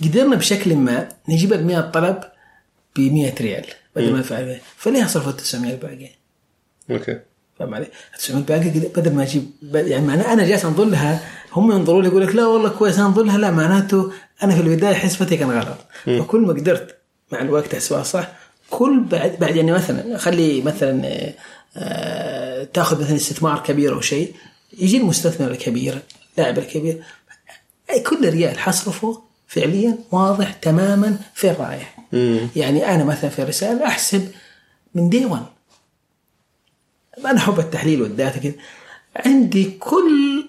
قدرنا 0.03 0.35
بشكل 0.35 0.75
ما 0.75 1.09
نجيب 1.29 1.53
ال 1.53 1.65
100 1.67 1.81
طلب 1.81 2.19
ب 2.95 2.99
100 2.99 3.33
ريال 3.41 3.65
بدل 3.95 4.11
ما 4.11 4.17
ندفع 4.17 4.35
عليه. 4.35 4.61
فليه 4.77 5.05
أصرف 5.05 5.27
ال 5.27 5.37
900 5.37 5.73
الباقي؟ 5.73 6.09
أوكي. 6.91 7.19
فاهم 7.59 7.73
علي؟ 7.75 7.87
900 8.19 8.39
الباقي 8.41 8.69
قد- 8.69 8.91
بدل 8.95 9.13
ما 9.13 9.23
أجيب 9.23 9.51
يعني 9.73 10.05
معناه 10.07 10.33
أنا 10.33 10.47
جالس 10.47 10.65
انظر 10.65 10.85
لها 10.85 11.19
هم 11.53 11.71
ينظروا 11.71 12.01
لي 12.01 12.07
يقول 12.07 12.23
لك 12.27 12.35
لا 12.35 12.45
والله 12.45 12.69
كويس 12.69 12.97
أنا 12.97 13.07
انظر 13.07 13.23
لها 13.23 13.37
لا 13.37 13.51
معناته 13.51 14.11
أنا 14.43 14.55
في 14.55 14.61
البداية 14.61 14.93
حسبتي 14.93 15.37
كان 15.37 15.51
غلط. 15.51 15.77
فكل 16.05 16.39
ما 16.41 16.53
قدرت 16.53 16.97
مع 17.31 17.41
الوقت 17.41 17.73
احسبها 17.73 18.03
صح 18.03 18.27
كل 18.69 18.99
بعد 19.03 19.35
بعد 19.39 19.55
يعني 19.55 19.71
مثلا 19.71 20.17
خلي 20.17 20.61
مثلا 20.61 21.01
آه، 21.77 22.63
تأخذ 22.63 23.01
مثلا 23.03 23.15
استثمار 23.15 23.59
كبير 23.63 23.93
أو 23.93 24.01
شيء 24.01 24.33
يجي 24.79 24.97
المستثمر 24.97 25.51
الكبير 25.51 25.99
اللاعب 26.37 26.57
الكبير 26.57 27.03
كل 28.07 28.29
ريال 28.29 28.59
حصرفه 28.59 29.21
فعليا 29.47 29.97
واضح 30.11 30.53
تماما 30.53 31.17
فين 31.33 31.53
رايح 31.59 31.97
يعني 32.55 32.95
أنا 32.95 33.03
مثلا 33.03 33.29
في 33.29 33.41
الرسالة 33.41 33.85
أحسب 33.87 34.27
من 34.95 35.09
day 35.09 35.25
1 35.25 35.45
أنا 37.25 37.37
احب 37.37 37.59
التحليل 37.59 38.01
وال 38.01 38.14
data 38.14 38.39
كده 38.39 38.55
عندي 39.15 39.71
كل 39.79 40.45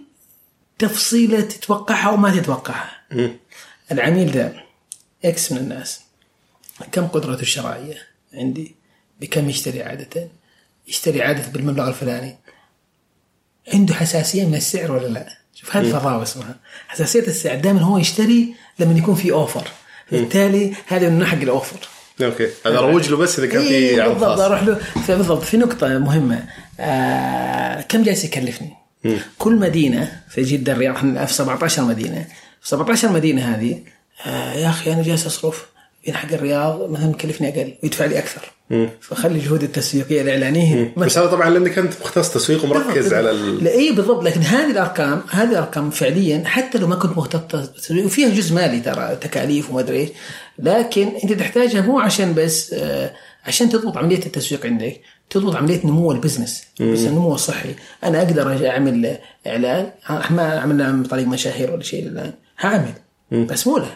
تفصيلة 0.78 1.40
تتوقعها 1.40 2.10
وما 2.10 2.40
تتوقعها. 2.40 2.90
العميل 3.92 4.30
ذا 4.30 4.60
X 5.24 5.52
من 5.52 5.58
الناس 5.58 6.00
كم 6.92 7.06
قدرته 7.06 7.42
الشرائية 7.42 7.96
عندي؟ 8.34 8.74
بكم 9.20 9.50
يشتري 9.50 9.82
عادة؟ 9.82 10.28
يشتري 10.88 11.22
عادة 11.22 11.46
بالمبلغ 11.46 11.88
الفلاني. 11.88 12.38
عنده 13.72 13.94
حساسية 13.94 14.46
من 14.46 14.54
السعر 14.54 14.92
ولا 14.92 15.06
لا؟ 15.06 15.38
شوف 15.54 15.76
هذه 15.76 15.90
فضاوة 15.92 16.22
اسمها. 16.22 16.60
حساسية 16.88 17.20
السعر 17.20 17.58
دائما 17.58 17.80
هو 17.80 17.98
يشتري 17.98 18.54
لما 18.78 18.98
يكون 18.98 19.14
في 19.14 19.32
أوفر. 19.32 19.68
بالتالي 20.12 20.74
هذا 20.86 21.08
من 21.08 21.26
حق 21.26 21.38
الأوفر. 21.38 21.88
أوكي. 22.22 22.48
هذا 22.66 22.80
روج 22.80 23.08
له 23.08 23.16
بس 23.16 23.38
إذا 23.38 23.46
كان 23.48 23.62
في 23.62 23.68
إيه 23.68 24.08
بالضبط 24.08 24.40
أروح 24.40 24.62
له. 24.62 24.78
بالضبط. 25.08 25.42
في 25.42 25.56
نقطة 25.56 25.98
مهمة. 25.98 26.44
آه 26.80 27.80
كم 27.80 28.02
جالس 28.02 28.24
يكلفني؟ 28.24 28.72
كل 29.38 29.56
مدينة 29.56 30.12
في 30.30 30.42
جدة 30.42 30.72
الرياض 30.72 30.94
إحنا 30.94 31.26
في 31.26 31.34
17 31.34 31.82
مدينة. 31.82 32.26
في 32.60 32.68
17 32.68 33.12
مدينة 33.12 33.42
هذه 33.42 33.78
آه 34.26 34.52
يا 34.54 34.68
أخي 34.68 34.92
أنا 34.92 35.02
جالس 35.02 35.26
أصرف 35.26 35.66
بين 36.06 36.14
حق 36.14 36.32
الرياض 36.32 36.90
مثلا 36.90 37.06
مكلفني 37.06 37.48
أقل 37.48 37.74
ويدفع 37.82 38.04
لي 38.04 38.18
أكثر. 38.18 38.52
فخلي 39.00 39.34
الجهود 39.34 39.62
التسويقية 39.62 40.22
الإعلانية. 40.22 40.94
بس 40.96 41.18
هذا 41.18 41.26
طبعا 41.26 41.50
لانك 41.50 41.78
انت 41.78 41.92
مختص 42.00 42.34
تسويق 42.34 42.64
ومركز 42.64 43.14
على 43.14 43.30
ال... 43.30 43.68
اي 43.68 43.92
بالضبط. 43.92 44.24
لكن 44.24 44.40
هذه 44.40 44.70
الأرقام 44.70 45.22
هذه 45.30 45.50
الأرقام 45.50 45.90
فعليا 45.90 46.42
حتى 46.46 46.78
لو 46.78 46.86
ما 46.86 46.96
كنت 46.96 47.18
مختص 47.18 47.90
وفيها 47.90 48.28
جزء 48.28 48.54
مالي 48.54 48.80
ترى 48.80 49.16
تكاليف 49.20 49.70
وما 49.70 49.80
أدري 49.80 49.96
إيش. 49.96 50.08
لكن 50.58 51.08
انت 51.24 51.32
تحتاجها 51.32 51.80
مو 51.80 52.00
عشان 52.00 52.34
بس 52.34 52.72
آه، 52.72 53.14
عشان 53.46 53.68
تضبط 53.68 53.96
عملية 53.96 54.26
التسويق 54.26 54.66
عندك 54.66 55.00
تضبط 55.30 55.56
عملية 55.56 55.86
نمو 55.86 56.12
ال 56.12 56.17
business. 56.17 56.62
بس 56.80 57.00
النمو 57.00 57.34
الصحي. 57.34 57.74
أنا 58.04 58.18
أقدر 58.18 58.68
أعمل 58.68 59.18
إعلان. 59.46 59.90
ما 60.30 60.60
عملنا 60.60 60.84
عن 60.84 61.02
طريق 61.02 61.26
مشاهير 61.26 61.70
ولا 61.70 61.82
شيء 61.82 62.06
الان 62.06 62.32
هعمل. 62.60 62.92
بس 63.32 63.66
مو 63.66 63.78
له 63.78 63.90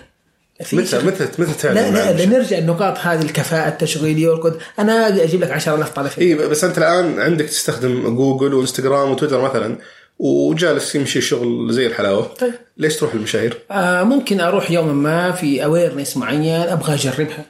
متى 0.72 0.98
متى 0.98 1.28
متى 1.38 1.52
تعلن 1.52 1.74
لا 1.74 1.90
لا 1.90 2.16
شيء؟ 2.16 2.28
نرجع 2.28 2.58
النقاط 2.58 2.98
هذه 2.98 3.22
الكفاءة 3.22 3.68
التشغيلية 3.68 4.28
والكود 4.28 4.58
أنا 4.78 5.08
أجيب 5.24 5.40
لك 5.40 5.50
10000 5.50 5.90
طلب 5.90 6.06
فيه 6.06 6.22
اي 6.22 6.34
بس 6.34 6.64
أنت 6.64 6.78
الآن 6.78 7.20
عندك 7.20 7.44
تستخدم 7.44 8.14
جوجل 8.14 8.54
وإنستغرام 8.54 9.10
وتويتر 9.10 9.40
مثلا. 9.40 9.78
وجالس 10.22 10.94
يمشي 10.94 11.20
شغل 11.20 11.72
زي 11.72 11.86
الحلاوة 11.86 12.22
طيب. 12.22 12.52
ليش 12.76 12.96
تروح 12.96 13.14
للمشاهير؟ 13.14 13.58
آه 13.70 14.02
ممكن 14.02 14.40
أروح 14.40 14.70
يوما 14.70 14.92
ما 14.92 15.32
في 15.32 15.64
awareness 15.64 16.16
معين 16.16 16.54
أبغى 16.54 16.94
أجربها 16.94 17.44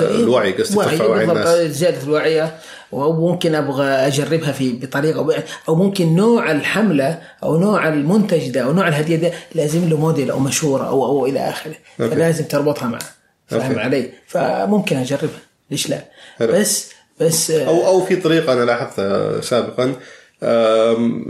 الوعي 0.00 0.52
قصدك 0.52 0.84
ترفع 0.84 1.06
وعي 1.06 1.24
الناس. 1.24 1.48
زيادة 1.58 2.02
الوعيه 2.02 2.56
وممكن 2.92 3.54
أبغى 3.54 3.86
أجربها 3.86 4.52
في 4.52 4.72
بطريقة 4.72 5.44
أو 5.68 5.74
ممكن 5.74 6.16
نوع 6.16 6.50
الحملة 6.50 7.18
أو 7.42 7.58
نوع 7.58 7.88
المنتج 7.88 8.50
ده 8.50 8.60
أو 8.60 8.72
نوع 8.72 8.88
الهدية 8.88 9.16
ده 9.16 9.32
لازم 9.54 9.88
له 9.88 9.96
موديل 9.96 10.30
أو 10.30 10.38
مشهورة 10.38 10.88
أو 10.88 11.04
أو 11.06 11.26
إلى 11.26 11.40
آخره 11.40 11.74
okay. 12.00 12.14
فلازم 12.14 12.44
تربطها 12.44 12.88
معه 12.88 13.02
فاهم. 13.46 13.78
علي 13.78 14.10
فممكن 14.26 14.96
أجربها 14.96 15.40
ليش 15.70 15.88
لا 15.90 16.04
حلو. 16.38 16.52
بس 16.52 16.90
بس 17.20 17.50
آه، 17.50 17.66
أو 17.66 17.86
أو 17.86 18.04
في 18.04 18.16
طريقة 18.16 18.52
أنا 18.52 18.64
لاحظتها 18.64 19.40
سابقا 19.40 19.94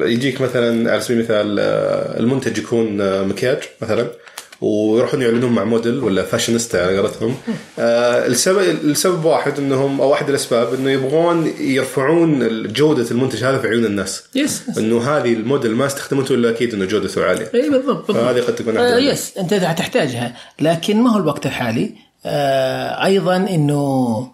يجيك 0.00 0.40
مثلا 0.40 0.92
على 0.92 1.00
سبيل 1.00 1.18
المثال 1.18 1.58
آه، 1.60 2.20
المنتج 2.20 2.58
يكون 2.58 3.00
آه، 3.00 3.22
مكياج 3.22 3.58
مثلا 3.82 4.10
ويروحون 4.60 5.22
يعلنون 5.22 5.52
مع 5.52 5.64
موديل 5.64 5.98
ولا 5.98 6.22
فاشينيستا 6.22 6.76
على 6.76 6.98
قولتهم 6.98 7.34
آه، 7.78 8.26
السبب 8.26 8.58
السبب 8.84 9.24
واحد 9.24 9.58
إنهم 9.58 10.00
أو 10.00 10.10
واحد 10.10 10.28
الأسباب 10.28 10.74
إنه 10.74 10.90
يبغون 10.90 11.52
يرفعون 11.60 12.62
جودة 12.72 13.10
المنتج 13.10 13.44
هذا 13.44 13.58
في 13.58 13.68
عيون 13.68 13.84
الناس. 13.84 14.22
yes 14.34 14.62
إنه 14.78 15.02
هذه 15.02 15.32
الموديل 15.32 15.76
ما 15.76 15.86
استخدمته 15.86 16.34
إلا 16.34 16.50
أكيد 16.50 16.74
إنه 16.74 16.84
جودته 16.84 17.24
عالية. 17.24 17.50
إي 17.54 17.70
بالضبط 17.70 18.10
فهذه 18.10 18.40
قد 18.40 18.54
تكون 18.54 18.76
آه 18.76 18.98
yes 18.98 19.38
أنت 19.38 19.52
هتحتاجها 19.52 20.36
لكن 20.60 20.96
ما 20.96 21.10
هو 21.10 21.18
الوقت 21.18 21.46
الحالي؟ 21.46 21.94
آه 22.26 23.04
أيضا 23.04 23.36
إنه 23.36 24.28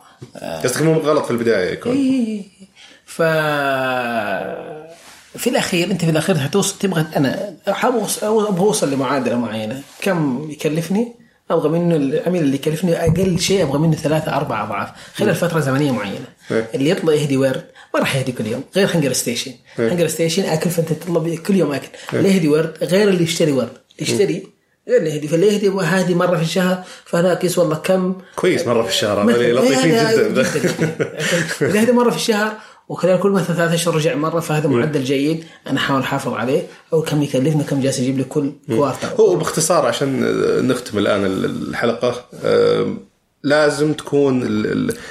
قصدك 0.64 0.82
مو 0.82 0.92
غلط 0.92 1.24
في 1.24 1.30
البداية 1.30 1.72
يكون. 1.72 1.92
إيه 1.92 2.61
ف 3.16 3.22
في 5.38 5.50
الأخير 5.50 5.90
أنت 5.90 6.04
في 6.04 6.10
الأخير 6.10 6.36
هتوصل 6.38 6.78
تبغى 6.78 7.06
أنا 7.16 7.56
أبغى 7.68 8.58
أوصل 8.58 8.90
لمعادلة 8.90 9.36
معينة. 9.36 9.82
كم 10.00 10.50
يكلفني؟ 10.50 11.14
أبغى 11.50 11.68
منه 11.68 11.96
العميل 11.96 12.42
اللي 12.42 12.54
يكلفني 12.54 13.04
أقل 13.04 13.40
شيء 13.40 13.62
أبغى 13.62 13.78
منه 13.78 13.96
ثلاثة 13.96 14.36
أربعة 14.36 14.64
أضعاف. 14.64 14.88
خلال 15.14 15.34
فترة 15.34 15.60
زمنية 15.60 15.90
معينة. 15.90 16.26
إيه. 16.50 16.68
اللي 16.74 16.90
يطلع 16.90 17.12
يهدي 17.12 17.36
ورد 17.36 17.64
ما 17.94 18.00
راح 18.00 18.16
يهدي 18.16 18.32
كل 18.32 18.46
يوم. 18.46 18.64
غير 18.76 18.88
HungerStation 18.94 19.52
HungerStation 19.78 20.44
أكل 20.44 20.70
فأنت 20.70 20.92
تطلب 20.92 21.34
كل 21.34 21.56
يوم 21.56 21.72
أكل. 21.72 21.88
اللي 22.12 22.34
يهدي 22.34 22.48
ورد 22.48 22.78
غير 22.82 23.08
اللي 23.08 23.24
يشتري 23.24 23.52
ورد 23.52 23.72
اللي 24.00 24.12
يشتري 24.12 24.46
غير 24.88 24.98
اللي 24.98 25.10
يهدي. 25.10 25.28
فاللي 25.28 25.46
يهدي 25.46 25.68
هذه 25.68 26.14
مرة 26.14 26.36
في 26.36 26.42
الشهر 26.42 26.84
فهذاك 27.04 27.44
يسوى 27.44 27.64
والله 27.64 27.78
كم؟ 27.78 28.14
كويس 28.36 28.66
مرة 28.66 28.82
في 28.82 28.88
الشهر 28.88 29.30
لطيفين 29.30 29.94
إيه، 29.94 30.28
جدا. 30.28 30.40
إذا 31.70 31.80
هذا 31.80 31.92
مرة 31.92 32.10
في 32.10 32.16
الشهر 32.16 32.52
وخلال 32.92 33.20
كل 33.20 33.30
مثلا 33.30 33.56
ثلاثة 33.56 33.74
أشهر 33.74 33.94
رجع 33.94 34.14
مرة 34.14 34.40
فهذا 34.40 34.68
معدل 34.68 35.04
جيد. 35.04 35.44
أنا 35.66 35.78
أحاول 35.78 36.00
أحافظ 36.00 36.32
عليه. 36.34 36.62
أو 36.92 37.02
كم 37.02 37.22
يكلفني 37.22 37.64
كم 37.64 37.80
جالس 37.80 37.98
يجيب 37.98 38.18
لي 38.18 38.24
كل 38.24 38.52
quarter 38.68 39.08
هو 39.20 39.36
باختصار 39.36 39.86
عشان 39.86 40.20
نختم 40.68 40.98
الآن 40.98 41.24
الحلقة 41.24 42.24
لازم 43.42 43.92
تكون 43.92 44.40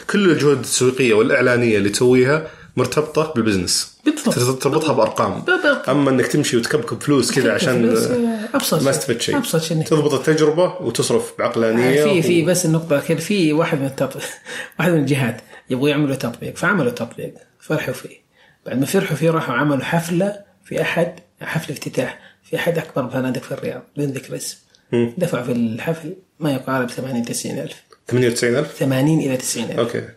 كل 0.09 0.31
الجهود 0.31 0.57
التسويقية 0.57 1.13
والإعلانية 1.13 1.77
اللي 1.77 1.89
تسويها 1.89 2.47
مرتبطة 2.77 3.33
بالبزنس. 3.35 3.97
بالضبط. 4.05 4.63
تربطها 4.63 4.93
بأرقام. 4.93 5.41
بالضبط. 5.41 5.89
أما 5.89 6.09
إنك 6.09 6.27
تمشي 6.27 6.57
وتكبكب 6.57 7.01
فلوس 7.01 7.31
كذا 7.31 7.53
عشان 7.53 7.89
آه، 7.89 8.55
أبسط 8.57 8.83
ما. 8.83 8.89
استفدت 8.89 9.21
شيء. 9.21 9.37
أبسط 9.37 9.61
شيء 9.61 9.83
تضبط 9.83 10.13
التجربة 10.13 10.75
وتصرف 10.81 11.33
بعقلانية 11.39 12.03
في 12.03 12.19
و- 12.19 12.21
في 12.21 12.45
بس 12.45 12.65
النقطة 12.65 12.99
كده 13.07 13.19
في 13.19 13.53
واحد 13.53 13.79
من 13.79 13.85
التطبيق 13.85 14.23
واحد 14.79 14.91
من 14.91 14.99
الجهات 14.99 15.41
يبغوا 15.69 15.89
يعملوا 15.89 16.15
تطبيق 16.15 16.55
فعملوا 16.57 16.91
تطبيق. 16.91 17.33
فرحوا 17.61 17.93
فيه. 17.93 18.17
بعد 18.65 18.79
ما 18.79 18.85
فرحوا 18.85 19.17
فيه 19.17 19.29
راحوا 19.29 19.55
عملوا 19.55 19.83
حفلة 19.83 20.43
في 20.65 20.81
أحد 20.81 21.19
حفل 21.41 21.71
افتتاح. 21.73 22.19
في 22.43 22.55
أحد 22.55 22.77
أكبر 22.77 23.09
فنادق 23.09 23.41
في 23.41 23.51
الرياض 23.51 23.83
بدون 23.97 24.09
ذكر 24.09 24.35
اسم. 24.35 24.57
دفعوا 24.93 25.43
في 25.43 25.51
الحفل 25.51 26.15
ما 26.39 26.53
يقارب 26.53 26.89
80 26.89 27.25
90 27.25 27.59
ألف. 27.59 27.83
98000 28.07 28.77
80 28.77 29.19
إلى 29.19 29.37
90 29.37 29.65
ألف. 29.65 29.79
okay. 29.79 30.09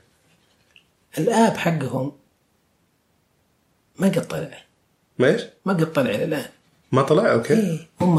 ال 1.18 1.28
app 1.28 1.56
حقهم 1.56 2.12
ما 3.98 4.06
قد 4.06 4.28
طلع. 4.28 4.64
ما 5.18 5.26
إيش؟ 5.28 5.42
ما 5.64 5.72
قد 5.72 5.92
طلع 5.92 6.10
إلى 6.10 6.24
الآن. 6.24 6.48
ما 6.92 7.02
طلع؟ 7.02 7.32
okay. 7.32 7.54
إيه 7.54 7.88
هم 8.00 8.18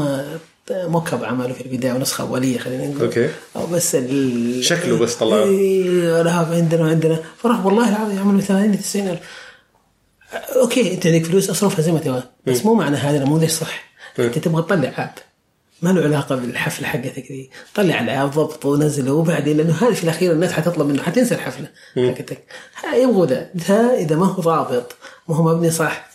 mock-up 0.70 1.24
عملوا 1.24 1.54
في 1.54 1.60
البداية 1.60 1.92
ونسخة 1.92 2.28
أولية 2.28 2.58
خلينا 2.58 2.86
نقول. 2.86 3.02
okay. 3.02 3.30
أو 3.56 3.66
بس 3.66 3.94
ال... 3.94 4.64
شكله 4.64 4.98
بس 4.98 5.14
طلعوا. 5.14 5.44
إيه 5.44 6.22
لا 6.22 6.30
عندنا 6.30 6.82
وعندنا 6.82 7.18
فراح 7.38 7.66
والله 7.66 7.88
العظيم 7.88 8.16
يعملوا 8.16 8.40
80 8.40 8.80
90 8.80 9.08
ألف. 9.08 9.20
okay 10.56 10.94
أنت 10.94 11.06
عندك 11.06 11.24
فلوس 11.24 11.50
أصرفها 11.50 11.82
زي 11.82 11.92
ما 11.92 11.98
تبغى. 11.98 12.22
بس 12.46 12.64
مو 12.64 12.74
معنى 12.74 12.96
هذا 12.96 13.24
نموذج 13.24 13.48
صح 13.48 13.84
أنت 14.18 14.38
تبغى 14.38 14.62
تطلع 14.62 14.88
app 14.98 15.10
ما 15.82 15.90
له 15.90 16.02
علاقة 16.02 16.36
بالحفلة 16.36 16.88
حقتك 16.88 17.28
دي 17.28 17.50
طلع 17.74 18.00
ال 18.00 18.08
app 18.08 18.30
ضبط 18.30 18.64
ونزله 18.64 19.12
وبعدين 19.12 19.56
لأنه 19.56 19.74
هذا 19.74 19.92
في 19.92 20.04
الأخير 20.04 20.32
الناس 20.32 20.52
حتطلب 20.52 20.86
منه 20.86 21.02
حتنسى 21.02 21.34
الحفلة 21.34 21.68
حقتك. 21.96 22.44
يبغوا 22.94 23.26
ذا. 23.26 23.50
ذا 23.56 23.94
إذا 23.94 24.16
ما 24.16 24.26
هو 24.26 24.42
ضابط 24.42 24.96
ما 25.28 25.36
هو 25.36 25.42
مبني 25.42 25.70
صح. 25.70 26.10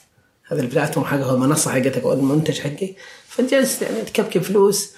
هذا 0.52 0.61
ال 0.61 0.66
platform 0.66 1.06
حقه 1.06 1.34
المنصة 1.34 1.72
حقتك 1.72 2.03
أو 2.03 2.14
المنتج 2.14 2.60
حقك 2.60 2.95
فانت 3.32 3.52
جالس 3.52 3.82
يعني 3.82 4.02
تكبكب 4.02 4.41
فلوس 4.41 4.91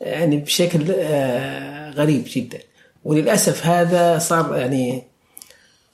يعني 0.00 0.36
بشكل 0.36 0.84
آه، 0.90 1.90
غريب 1.90 2.24
جدا. 2.26 2.58
وللأسف 3.04 3.66
هذا 3.66 4.18
صار 4.18 4.56
يعني 4.56 5.02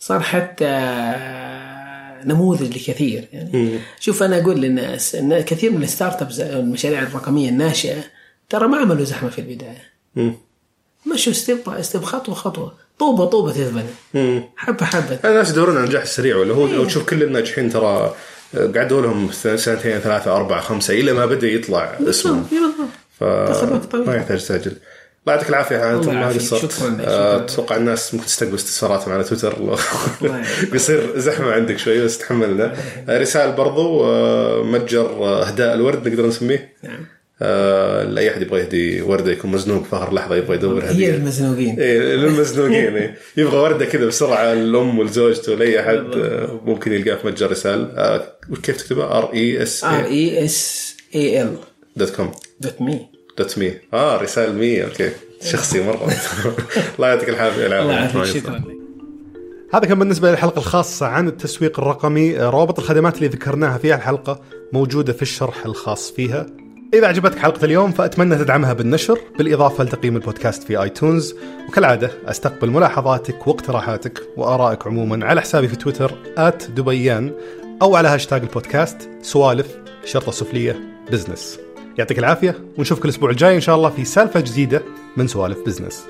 صار 0.01 0.21
حتى 0.21 0.67
نموذج 2.25 2.77
لكثير. 2.77 3.29
يعني 3.33 3.79
شوف 4.01 4.23
أنا 4.23 4.39
أقول 4.41 4.61
للناس 4.61 5.15
إن 5.15 5.41
كثير 5.41 5.71
من 5.71 5.83
ال 5.83 6.23
startups 6.23 6.41
المشاريع 6.41 7.03
الرقمية 7.03 7.49
الناشئة 7.49 8.05
ترى 8.49 8.69
ما 8.69 8.79
عملوا 8.79 9.05
زحمة 9.05 9.31
في 9.31 9.39
البداية. 9.39 9.83
مشوا 11.15 11.33
step 11.33 11.59
step 11.81 12.05
خطوة. 12.05 12.35
خطوه 12.35 12.73
طوبة 12.99 13.25
طوبه 13.25 13.53
تتبنى. 13.53 14.43
حبة 14.57 14.87
حبة. 14.87 15.19
الناس 15.25 15.51
يدورون 15.51 15.77
على 15.77 15.85
النجاح 15.85 16.03
السريع 16.03 16.37
ولا 16.37 16.55
هو 16.55 16.67
لو 16.67 16.85
تشوف 16.85 17.05
كل 17.05 17.23
الناجحين 17.23 17.71
ترى 17.71 18.15
قعدوا 18.55 19.03
لهم 19.03 19.31
سنتين 19.33 19.99
ثلاثة 19.99 20.37
أربعة 20.37 20.61
خمسة 20.61 20.95
إلى 20.95 21.13
ما 21.13 21.27
بدأ 21.27 21.47
يطلع 21.47 21.95
بالضبط 22.01 22.47
ف. 23.21 23.25
ما 23.95 24.17
يحتاج 24.17 24.39
تسجل 24.39 24.73
الله 25.27 25.35
يعطيك 25.37 25.51
العافية 25.51 25.93
الله 25.95 26.13
ما. 26.13 26.29
قصرت. 26.29 26.83
أتوقع 27.01 27.77
الناس 27.77 28.15
ممكن 28.15 28.27
تستقبل 28.27 28.55
استفساراتهم 28.55 29.13
على 29.15 29.25
تويتر. 29.25 29.77
بيصير 30.73 31.13
زحمة 31.27 31.53
عندك 31.53 31.79
شوي 31.79 32.05
بس 32.05 32.19
تحملنا 32.19 32.77
رسائل 33.09 33.53
برضو 33.53 34.05
آه، 34.05 34.63
متجر 34.63 35.07
آه، 35.07 35.47
أهداء 35.49 35.75
الورد 35.75 36.09
نقدر 36.09 36.27
نسميه 36.27 36.73
نعم 36.83 37.07
آه، 37.43 38.05
لاي 38.05 38.31
أحد 38.31 38.43
يبغى 38.43 38.61
يهدي 38.61 39.03
وردة 39.03 39.33
يكون 39.33 39.51
مزنوق 39.51 39.85
في 39.85 39.97
آخر 39.97 40.15
لحظة 40.15 40.37
يبغى 40.37 40.57
يدور 40.57 40.85
هي 40.85 40.91
هديه 40.91 41.15
المزنوقين. 41.15 41.81
إيه 41.81 41.99
للمزنوقين 42.01 42.97
إيه. 42.97 43.19
يبغى 43.37 43.57
وردة 43.57 43.85
كذا 43.85 44.07
بسرعة 44.07 44.55
للأم 44.55 44.99
ولزوجته 44.99 45.55
لأي 45.55 45.81
أحد 45.81 46.05
آه، 46.15 46.61
ممكن 46.65 46.93
يلقاه 46.93 47.15
في 47.15 47.27
متجر 47.27 47.51
رسائل 47.51 47.91
آه، 47.97 48.23
كيف 48.63 48.77
تكتبها؟ 48.77 49.19
R 49.19 49.33
A 49.35 49.63
S 49.63 49.85
R 49.85 50.05
A 50.05 50.45
S 50.45 50.97
A 51.15 51.43
E 51.43 51.50
L 51.50 51.57
dot 51.97 52.11
com. 52.11 52.33
dot 52.61 52.81
me. 52.81 53.07
dot 53.39 53.59
me. 53.59 53.75
آه 53.95 54.17
رسائل 54.23 54.55
me. 54.55 54.85
okay. 54.85 55.11
شخصي 55.43 55.81
مرة. 55.81 56.13
الله 56.97 57.09
يعطيك 57.09 57.29
العافية. 57.29 57.67
الله 57.67 57.93
يعافيك. 57.93 58.25
شكرا. 58.25 58.63
هذا 59.75 59.87
كان 59.87 59.99
بالنسبة 59.99 60.31
للحلقة 60.31 60.59
الخاصة 60.59 61.07
عن 61.07 61.29
التسويق 61.29 61.81
الرقمي. 61.81 62.37
روابط 62.39 62.79
الخدمات 62.79 63.17
اللي 63.17 63.29
ذكرناها 63.29 63.79
في 63.79 63.95
الحلقة 63.95 64.41
موجودة 64.73 65.13
في 65.13 65.23
الشرح 65.23 65.67
الخاص 65.67 66.11
فيها. 66.11 66.47
إذا 66.95 67.07
عجبتك 67.07 67.39
حلقة 67.39 67.65
اليوم 67.65 67.93
فأتمنى 67.93 68.37
تدعمها 68.37 68.73
بالنشر 68.73 69.19
بالإضافة 69.39 69.85
لتقييم 69.85 70.17
البودكاست 70.17 70.63
في 70.63 70.83
iTunes. 70.83 71.35
وكالعادة 71.69 72.11
أستقبل 72.27 72.71
ملاحظاتك 72.71 73.47
واقتراحاتك 73.47 74.23
وآرائك 74.37 74.87
عموما 74.87 75.27
على 75.27 75.41
حسابي 75.41 75.69
في 75.69 75.77
تويتر 75.77 76.13
at 76.39 76.71
دبيان 76.71 77.33
أو 77.83 77.97
على 77.97 78.09
هاشتاج 78.09 78.43
البودكاست 78.43 79.09
سوالف 79.23 79.67
شرطة 80.05 80.33
سفلية 80.33 80.81
business 81.13 81.59
يعطيك 81.99 82.19
العافية 82.19 82.55
ونشوفك 82.79 83.05
الأسبوع 83.05 83.31
الجاي 83.31 83.55
إن 83.55 83.61
شاء 83.61 83.77
الله 83.77 83.91
في 83.91 84.05
سالفة 84.05 84.41
جديدة 84.41 84.83
من 85.17 85.27
سوالف 85.27 85.59
business 85.67 86.07